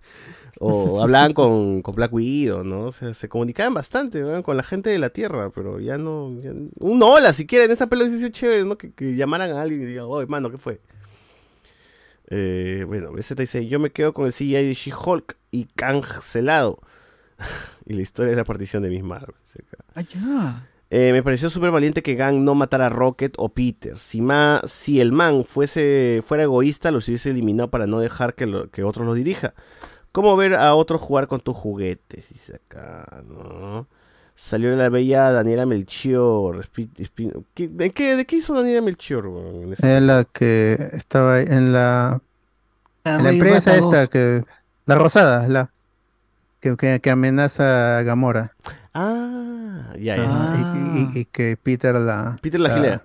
[0.59, 2.85] o hablaban con, con Black Widow, ¿no?
[2.87, 4.41] O sea, se comunicaban bastante ¿no?
[4.43, 6.33] con la gente de la Tierra, pero ya no...
[6.41, 8.77] ya- un hola, siquiera en esta película hubiese sido chévere, ¿no?
[8.77, 10.81] Que, que llamaran a alguien y digan, oye, mano, ¿qué fue?
[12.29, 16.79] Eh, bueno, BZ dice, yo me quedo con el CGI de She-Hulk y cancelado.
[17.85, 19.35] y la historia de la partición de Miss Marvel.
[19.95, 20.67] Ah, ya.
[20.89, 23.97] Eh, me pareció súper valiente que Gang no matara a Rocket o Peter.
[23.99, 28.45] Si, ma, si el man fuese, fuera egoísta, los hubiese eliminado para no dejar que,
[28.45, 29.53] lo- que otros lo dirija.
[30.11, 32.29] ¿Cómo ver a otro jugar con tus juguetes?
[32.29, 33.87] Dice acá, ¿no?
[34.35, 36.57] Salió la bella Daniela Melchior.
[36.63, 39.25] Espi- espi- ¿Qué- ¿De qué, de qué hizo Daniela Melchior?
[39.81, 42.21] en la que estaba ahí en la,
[43.03, 44.09] en la empresa esta, 2.
[44.09, 44.43] que,
[44.85, 45.71] la rosada, la
[46.59, 48.55] que, que, que amenaza a Gamora.
[48.93, 50.23] Ah, ya, ya.
[50.73, 52.37] Y, y- y que Peter la...
[52.41, 53.03] Peter la gilea.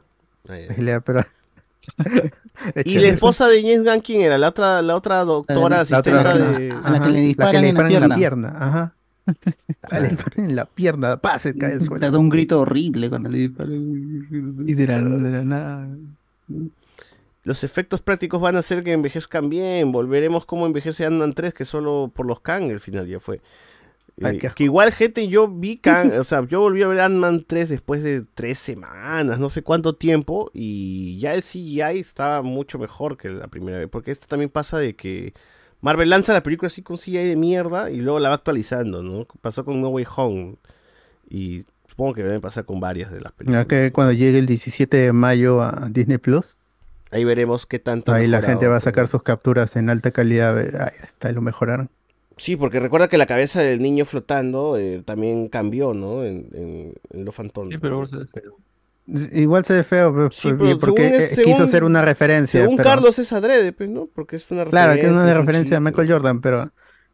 [0.48, 1.24] Ah, la gilea, pero...
[2.84, 4.38] ¿Y la esposa de James Gunn quién era?
[4.38, 6.70] La otra, la otra doctora La asistente otra- de...
[6.82, 8.54] a la que le disparan en la pierna.
[8.58, 8.94] Ajá.
[9.92, 12.10] Le disparan en la pierna, pa, se cae el suelo.
[12.10, 14.64] Da un grito horrible cuando le disparan.
[14.66, 15.88] Y de la, de la nada.
[17.44, 19.92] Los efectos prácticos van a hacer que envejezcan bien.
[19.92, 23.40] Volveremos como envejece Ant-Man 3, que solo por los Kang el final ya fue.
[24.22, 27.44] Ay, Eh, que igual, gente, yo vi Kang, o sea, yo volví a ver Ant-Man
[27.46, 32.78] 3 después de tres semanas, no sé cuánto tiempo, y ya el CGI estaba mucho
[32.78, 35.32] mejor que la primera vez, porque esto también pasa de que
[35.80, 39.26] Marvel lanza la película así con CGI de mierda y luego la va actualizando, ¿no?
[39.40, 40.56] Pasó con No Way Home,
[41.28, 43.66] y supongo que debe pasar con varias de las películas.
[43.66, 46.56] Que cuando llegue el 17 de mayo a Disney Plus,
[47.12, 48.10] Ahí veremos qué tanto.
[48.10, 50.56] ahí la gente va a sacar sus capturas en alta calidad.
[50.56, 51.90] Ahí está, lo mejoraron.
[52.36, 56.24] Sí, porque recuerda que la cabeza del niño flotando eh, también cambió, ¿no?
[56.24, 57.70] En, en, en Lo Fantón.
[57.70, 58.56] Sí, pero ahora se ve feo.
[59.32, 62.60] Igual se ve feo, Sí, pero porque según es- eh, quiso según- hacer una referencia.
[62.62, 64.08] Según pero- Carlos es adrede, pues, ¿no?
[64.14, 65.80] Porque es una Claro, que es una es un referencia a.
[65.80, 66.70] Michael Jordan, pero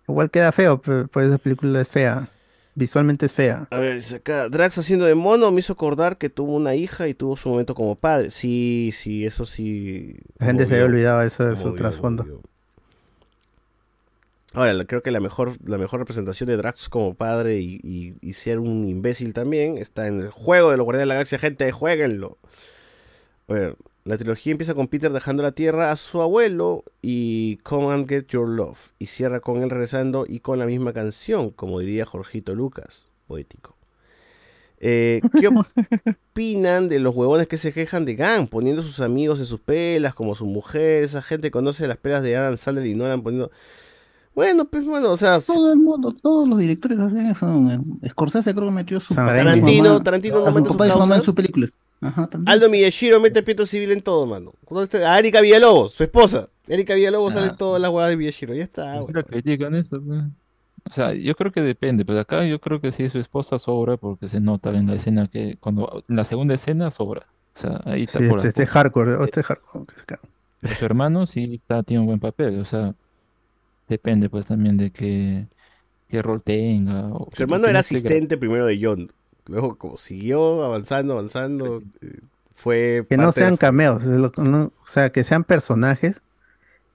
[0.09, 2.29] igual queda feo, pues esa película es fea.
[2.75, 3.67] Visualmente es fea.
[3.73, 7.09] A ver, dice acá, Drax haciendo de mono me hizo acordar que tuvo una hija
[7.09, 8.31] y tuvo su momento como padre.
[8.31, 10.15] Sí, sí, eso sí.
[10.39, 12.23] La gente se había olvidado eso de movió, su trasfondo.
[12.23, 12.43] movió.
[14.55, 18.15] Ahora, la- creo que la mejor, la mejor representación de Drax como padre y, y,
[18.23, 21.39] y ser un imbécil también está en el juego de los Guardianes de la Galaxia.
[21.39, 22.39] Gente, jueguenlo.
[23.49, 27.93] A ver, la trilogía empieza con Peter dejando la Tierra a su abuelo y Come
[27.93, 28.93] and Get Your Love.
[28.99, 33.77] Y cierra con él regresando y con la misma canción, como diría Jorgito Lucas, poético.
[34.81, 35.49] Eh, ¿Qué
[36.33, 40.15] opinan de los huevones que se quejan de Gang, poniendo sus amigos en sus pelas,
[40.15, 41.03] como su mujer?
[41.03, 43.51] Esa gente conoce las pelas de Adam Sandler y ignoran poniendo...
[44.39, 45.41] Bueno, pues bueno, o sea...
[45.41, 47.47] Todo el mundo, todos los directores hacen eso.
[48.09, 50.91] Scorsese creo que metió su su Tarantino, mamá- Tarantino no su mete sus papá y
[50.93, 51.81] su mamá en sus películas.
[52.01, 52.49] Ajá, también.
[52.49, 54.53] Aldo Miyashiro mete pito civil en todo, mano.
[54.71, 55.13] ¿Dónde está?
[55.13, 56.49] A Erika Villalobos, su esposa.
[56.69, 58.55] Erika Villalobos sale en todas las huevas de Miyashiro.
[58.55, 58.95] Ya está.
[58.95, 59.23] No se güey.
[59.25, 60.23] la critican eso, pues.
[60.89, 63.97] O sea, yo creo que depende, pero acá yo creo que sí su esposa sobra
[63.97, 67.27] porque se nota en la escena que cuando en la segunda escena sobra.
[67.57, 69.87] O sea, ahí está Sí, por este, este hardcore, este hardcore.
[70.79, 72.95] su hermano sí está, tiene un buen papel, o sea,
[73.89, 75.47] depende pues también de qué,
[76.09, 77.09] qué rol tenga.
[77.09, 79.11] o Su hermano era asistente primero de John.
[79.47, 82.21] Luego, como siguió avanzando, avanzando, eh,
[82.53, 83.07] fue.
[83.09, 86.21] Que no parte de- sean cameos, no- o sea, que sean personajes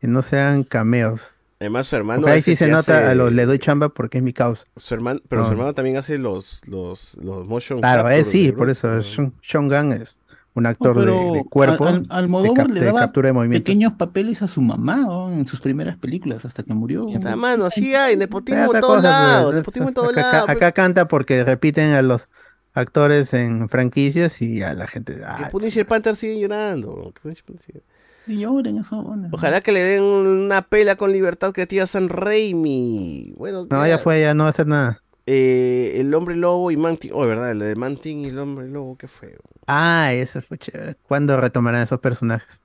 [0.02, 1.22] y no sean cameos.
[1.60, 2.22] Además, su hermano.
[2.22, 4.66] Porque ahí sí se nota hace- a los le doy chamba porque es mi causa.
[4.76, 5.48] Su hermano, pero No.
[5.48, 9.34] su hermano también hace los, los, los motion Claro, capture él sí, por eso Sean,
[9.42, 10.20] Sean Gunn es
[10.56, 13.64] un actor de- cuerpo, Al, al- de, Almodóvar cap- le de daba captura de movimiento.
[13.66, 15.32] pequeños papeles a su mamá ¿no?
[15.32, 17.06] en sus primeras películas hasta que murió.
[17.08, 20.50] Puta, mano, sí hay nepotismo en pues, Nepotismo en es- todos acá, lados.
[20.50, 22.30] acá canta porque repiten a los
[22.74, 25.16] actores en franquicias y a la gente.
[25.16, 27.12] Que ah, Punisher Panther sigue llorando.
[27.16, 27.84] que Punisher Panther sigue-
[28.26, 29.04] Y lloren eso.
[29.04, 29.30] bueno.
[29.32, 33.34] Ojalá que le den una pela con libertad creativa a San Raimi.
[33.38, 35.03] Bueno, no, ya fue, ya no va a hacer nada.
[35.26, 37.12] Eh, el hombre lobo y Mantin.
[37.14, 39.38] Oh, verdad, el de Mantin y el hombre lobo, qué fue.
[39.68, 40.96] Ah, eso fue chévere.
[41.08, 42.62] ¿Cuándo retomarán esos personajes?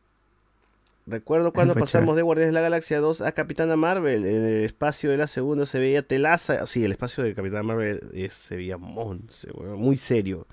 [1.06, 2.16] Recuerdo cuando fue pasamos chévere.
[2.16, 4.26] de Guardianes de la Galaxia 2 a Capitana Marvel.
[4.26, 6.66] En el espacio de la segunda se veía telaza.
[6.66, 10.46] Sí, el espacio de Capitana Marvel se veía monce, weón, muy serio.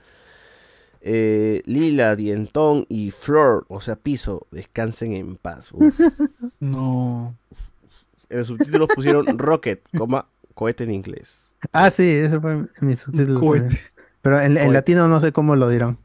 [1.08, 5.72] Eh, Lila, Dientón y Flor, o sea, Piso, descansen en paz.
[5.72, 6.00] Uf.
[6.60, 7.36] No.
[8.30, 11.45] En los subtítulos pusieron Rocket, coma, cohete en inglés.
[11.72, 13.40] Ah, sí, ese fue mi subtítulo.
[13.40, 13.80] Cohete.
[14.22, 15.98] Pero en, en latino no sé cómo lo dirán.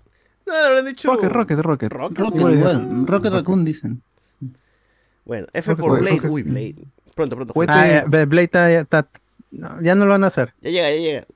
[0.46, 1.10] No, le habrán dicho.
[1.12, 1.92] Rocket, Rocket, Rocket.
[1.92, 2.18] Rocket.
[2.18, 4.02] Rocket Igual, igual, Rocket Raccoon dicen.
[5.24, 6.16] Bueno, F Rocket, por Blade.
[6.16, 6.30] Rocket.
[6.30, 6.76] Uy, Blade.
[7.14, 7.54] Pronto, pronto.
[7.54, 7.72] Cohete.
[7.72, 9.08] Ah, ya, Blade está- ya, está-
[9.52, 10.54] no, ya no lo van a hacer.
[10.60, 11.26] Ya llega, ya llega.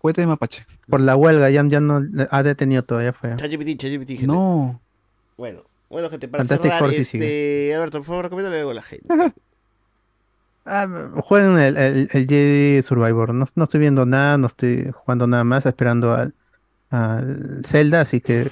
[0.00, 0.66] Cohete de mapache.
[0.88, 2.00] Por la huelga, ya, ya no
[2.30, 3.34] ha detenido todavía fue.
[3.36, 4.26] ChatGPT, ChatGPT, gente.
[4.26, 4.80] No.
[5.36, 9.06] Bueno, bueno, gente, para Fantastic cerrar, este, Alberto, por favor, recomiéndale algo a la gente.
[10.66, 10.88] Ah,
[11.22, 11.76] jueguen el,
[12.12, 13.32] el, Jedi Survivor.
[13.32, 16.34] No, no estoy viendo nada, no estoy jugando nada más, esperando al,
[16.90, 18.50] al Zelda, así que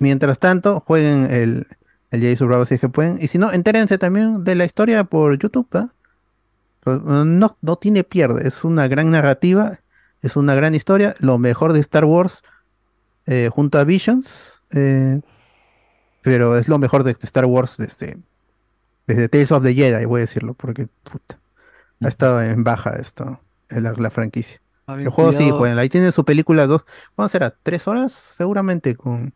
[0.00, 1.68] mientras tanto, jueguen el,
[2.10, 3.18] el Jedi Survivor si es que pueden.
[3.22, 5.68] Y si no, entérense también de la historia por YouTube.
[5.74, 5.92] ¿ah?
[6.80, 9.78] Pues, No, no tiene pierde, es una gran narrativa,
[10.22, 12.42] es una gran historia, lo mejor de Star Wars
[13.26, 15.20] eh, junto a Visions, eh,
[16.22, 18.18] pero es lo mejor de Star Wars desde,
[19.08, 21.40] desde Tales of the Jedi, voy a decirlo, porque puta,
[22.02, 24.60] ha estado en baja esto, en la, la franquicia.
[24.86, 26.84] Ah, El juego sí, pues ahí tiene su película dos,
[27.16, 27.50] ¿cuándo será?
[27.62, 28.12] ¿Tres horas?
[28.12, 29.34] Seguramente con,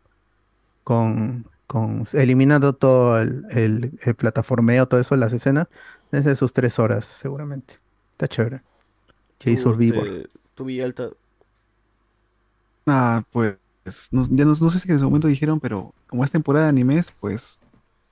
[0.83, 5.67] con, con eliminando todo el, el, el plataformeo, todo eso, las escenas,
[6.11, 7.79] desde sus tres horas, seguramente.
[8.13, 8.63] Está chévere.
[9.43, 10.29] Jay Survivor.
[10.55, 11.11] Tú, Villalta.
[12.85, 13.57] Ah, pues
[14.11, 16.69] no, ya no, no sé si en ese momento dijeron, pero como es temporada de
[16.69, 17.59] animes, pues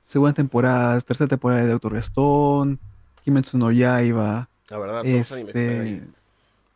[0.02, 2.78] segunda temporada, tercera temporada de Doctor Stone,
[3.24, 6.04] Kimetsu no Yaiba, La verdad, este,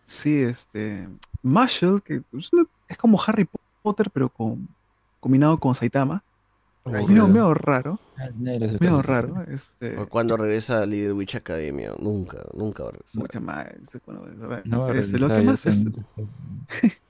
[0.06, 1.08] sí, este,
[1.42, 3.48] Marshall, que es, una- es como Harry
[3.82, 4.68] Potter, pero con,
[5.20, 6.24] combinado con Saitama,
[6.86, 11.94] medio, medio raro, Ah, medio raro, este, ¿O ¿Cuándo regresa Little Witch Academia?
[12.00, 13.22] Nunca, nunca va a regresar.
[13.22, 13.76] mucha madre,
[14.66, 15.84] no Este, lo que más es,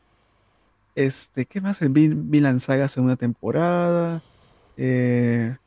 [0.96, 1.80] Este, ¿qué más?
[1.82, 4.24] Vinland Saga segunda temporada.
[4.78, 5.58] Eh...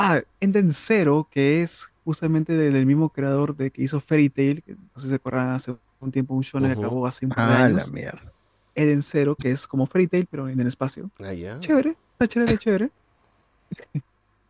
[0.00, 4.62] Ah, Enden Zero, que es justamente del, del mismo creador de que hizo Fairy Tail,
[4.62, 6.86] que no sé si se acuerdan hace un tiempo un shonen que Ujú.
[6.86, 7.90] acabó hace un par de Ah, la años.
[7.90, 8.32] mierda.
[8.76, 11.10] Eden Zero, que es como Fairy Tail, pero en el espacio.
[11.18, 11.58] Ah, ya.
[11.58, 12.92] Chévere, está chévere, chévere.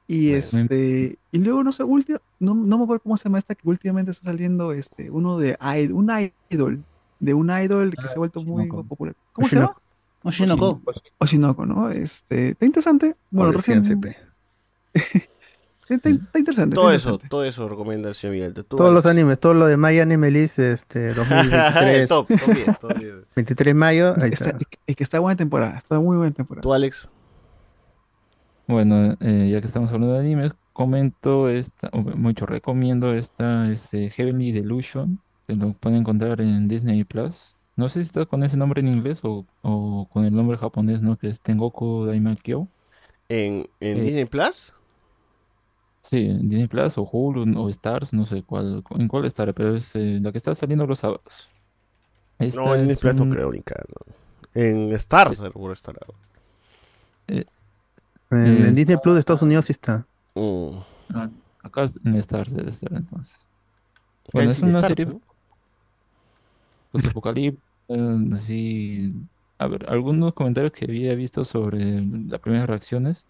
[0.06, 3.54] Y este, y luego no sé, última, no, no me acuerdo cómo se llama esta
[3.54, 5.56] que últimamente está saliendo este, uno de
[5.94, 6.10] un
[6.50, 6.84] idol,
[7.20, 9.14] de un idol que se ha vuelto muy popular.
[9.32, 9.72] ¿Cómo se llama?
[10.24, 10.82] Oshinoko.
[11.18, 11.90] Oshinoko, ¿no?
[11.90, 13.16] Este, está interesante.
[13.30, 13.82] Bueno, recién.
[15.88, 16.74] Está, interesante.
[16.74, 18.52] Todo está eso, todo eso recomienda el señor.
[18.52, 22.08] Tú, Todos los animes, todo lo de My Anime List, este, 2023.
[22.08, 23.14] Top, top 10, top 10.
[23.36, 24.58] 23 de mayo, ahí Está- está.
[24.58, 26.62] es que- es está buena temporada, está muy buena temporada.
[26.62, 27.08] Tú, Alex.
[28.66, 34.52] Bueno, eh, ya que estamos hablando de animes, comento esta, mucho recomiendo esta este, Heavenly
[34.52, 37.56] Delusion, que lo pueden encontrar en Disney Plus.
[37.76, 41.00] No sé si está con ese nombre en inglés o, o con el nombre japonés,
[41.00, 41.16] ¿no?
[41.16, 42.68] Que es Tengoku Daimakyo.
[43.30, 44.74] ¿En, en Eh, Disney Plus?
[46.08, 49.76] Sí, en Disney Plus o Hulu o Stars, no sé cuál, en cuál estará, pero
[49.76, 51.50] es eh, la que está saliendo los sábados.
[52.38, 54.14] Esta No, en Disney es Plus no un- creo, ni cara, no.
[54.62, 56.00] En Star seguro estará.
[57.28, 57.44] eh,
[58.30, 60.06] En, eh, en Disney Plus de Estados Unidos sí está.
[61.14, 61.28] Ah,
[61.62, 63.34] Acá es- en Stars debe estar entonces.
[64.32, 65.20] Bueno, en es una Star, serie ¿no?
[66.90, 67.62] pues apocalíptica,
[68.34, 69.12] así.
[69.58, 73.26] A ver, algunos comentarios que había visto sobre las primeras reacciones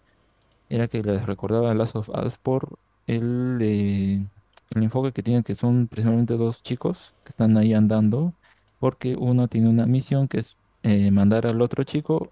[0.69, 4.27] era que les recordaba Last of Us por el,
[4.71, 8.33] el enfoque que tienen, que son precisamente dos chicos que están ahí andando,
[8.79, 12.31] porque uno tiene una misión que es eh, mandar al otro chico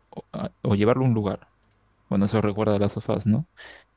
[0.63, 1.47] o, llevarlo a un lugar.
[2.09, 3.45] Bueno, eso recuerda a Last of Us, ¿no?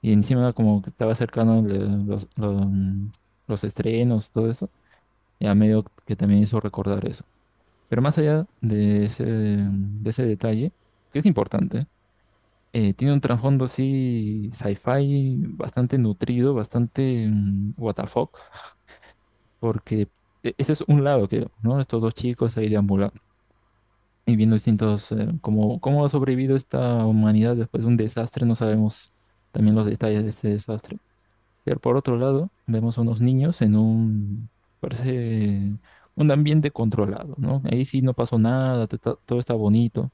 [0.03, 2.67] Y encima como que estaba cercano los, los,
[3.47, 4.71] los estrenos, todo eso,
[5.39, 7.25] y medio que también hizo recordar eso.
[7.89, 10.73] Pero más allá de ese, de ese detalle,
[11.13, 11.87] que es importante,
[12.73, 18.39] eh, tiene un trasfondo así sci-fi bastante nutrido, bastante mm, what the fuck,
[19.59, 20.09] porque
[20.43, 21.81] e- ese es un lado que, ¿no?
[21.81, 23.21] Estos dos chicos ahí deambulando
[24.27, 28.55] y viendo distintos, eh, cómo, cómo ha sobrevivido esta humanidad después de un desastre, no
[28.57, 29.13] sabemos
[29.51, 31.01] también los detalles de este desastre.
[31.65, 34.51] Pero por otro lado, vemos a unos niños en un,
[34.81, 35.79] parece,
[36.17, 37.63] un ambiente controlado, ¿no?
[37.71, 40.13] Ahí sí no pasó nada, todo está, todo está bonito,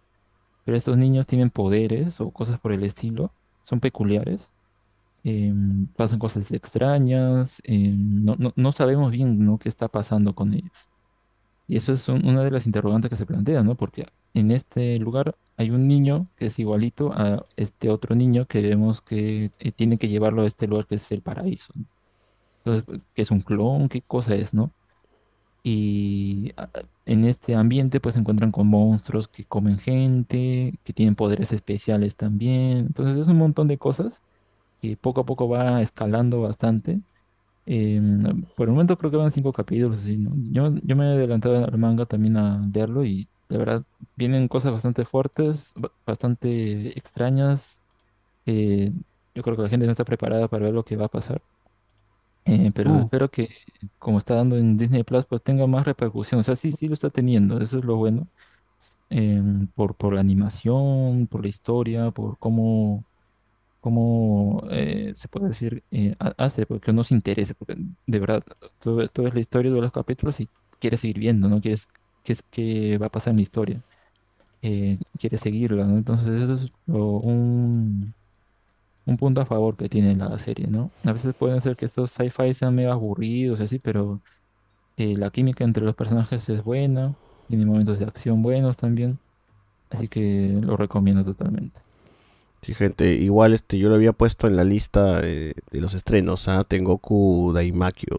[0.67, 4.53] pero estos niños tienen poderes o cosas por el estilo, son peculiares,
[5.25, 9.59] em, pasan cosas extrañas, em, no, no, no sabemos bien, ¿no?
[9.59, 10.89] qué está pasando con ellos.
[11.69, 13.77] Y eso es un- una de las interrogantes que se plantean, ¿no?
[13.77, 18.61] Porque en este lugar hay un niño que es igualito a este otro niño que
[18.62, 21.73] vemos que eh, tiene que llevarlo a este lugar que es el paraíso.
[22.65, 23.89] Entonces, pues, ¿qué es un clon?
[23.89, 24.75] ¿Qué cosa es, no?
[25.69, 26.70] Y a- a-
[27.07, 32.17] en este ambiente pues se encuentran con monstruos que comen gente, que tienen poderes especiales
[32.17, 32.78] también.
[32.78, 34.23] Entonces es un montón de cosas
[34.81, 37.03] que poco a poco va escalando bastante.
[37.67, 40.33] Em, por el momento creo que van cinco capítulos, así, ¿no?
[40.53, 43.85] Yo, yo me he adelantado al manga también a leerlo y la verdad
[44.17, 47.83] vienen cosas bastante fuertes, ba- bastante extrañas.
[48.47, 48.93] eh,
[49.35, 51.43] yo creo que la gente no está preparada para ver lo que va a pasar.
[52.49, 53.00] Eh, pero Uh.
[53.00, 53.49] espero que,
[53.99, 56.41] como está dando en Disney Plus, pues tenga más repercusión.
[56.41, 58.28] O sea, sí, sí lo está teniendo, eso es lo bueno.
[59.10, 63.07] Em, por, por la animación, por la historia, por cómo
[63.81, 67.76] cómo eh, se puede decir, eh, ha- hace porque no se interese, porque
[68.07, 68.44] de verdad,
[68.81, 70.50] todo, todo es la historia de los capítulos y
[70.81, 71.60] quieres seguir viendo, ¿no?
[71.60, 71.89] Quieres,
[72.25, 73.84] qué es qué va a pasar en la historia,
[74.62, 75.97] eh, quieres seguirla, ¿no?
[75.99, 78.15] Entonces eso es lo- un,
[79.07, 80.91] un punto a favor que tiene la serie, ¿no?
[81.05, 84.20] A veces pueden ser que estos sci-fi sean medio aburridos y así, pero
[84.97, 87.15] eh, la química entre los personajes es buena,
[87.49, 89.18] tiene momentos de acción buenos también,
[89.91, 91.78] así que lo recomiendo totalmente.
[92.62, 96.49] Sí, gente, igual este yo lo había puesto en la lista eh, de los estrenos,
[96.49, 96.65] ¿ah?
[96.65, 98.18] Tengoku Daimakyo.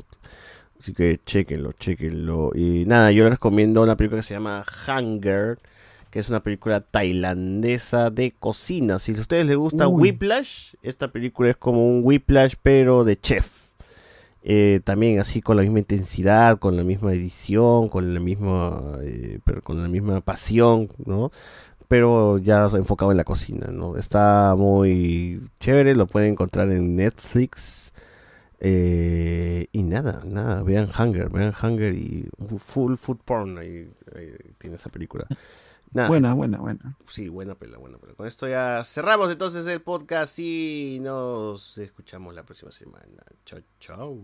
[0.80, 2.52] Así que chequenlo, chequenlo.
[2.56, 5.60] Y nada, yo les recomiendo una película que se llama Hunger,
[6.18, 8.98] que es una película tailandesa de cocina.
[8.98, 10.02] Si a ustedes les gusta Uy.
[10.02, 13.68] Whiplash, esta película es como un Whiplash pero de chef.
[14.42, 19.38] Eh, también así con la misma intensidad, con la misma edición, con la misma, eh,
[19.46, 21.30] pero con la misma pasión, ¿no?
[21.88, 23.96] Pero ya enfocado en la cocina, ¿no?
[23.96, 27.94] Está muy chévere, lo pueden encontrar en Netflix.
[28.60, 34.78] Eh, y nada, nada, vean Hunger, vean Hunger y Full Food Porn, ahí, ahí tiene
[34.78, 35.28] esa película.
[35.98, 36.96] Nada, Buena, buena, buena.
[37.08, 38.14] Sí, buena pela, buena pela.
[38.14, 43.24] Con esto ya cerramos entonces el podcast y nos escuchamos la próxima semana.
[43.46, 44.16] Chao, chao.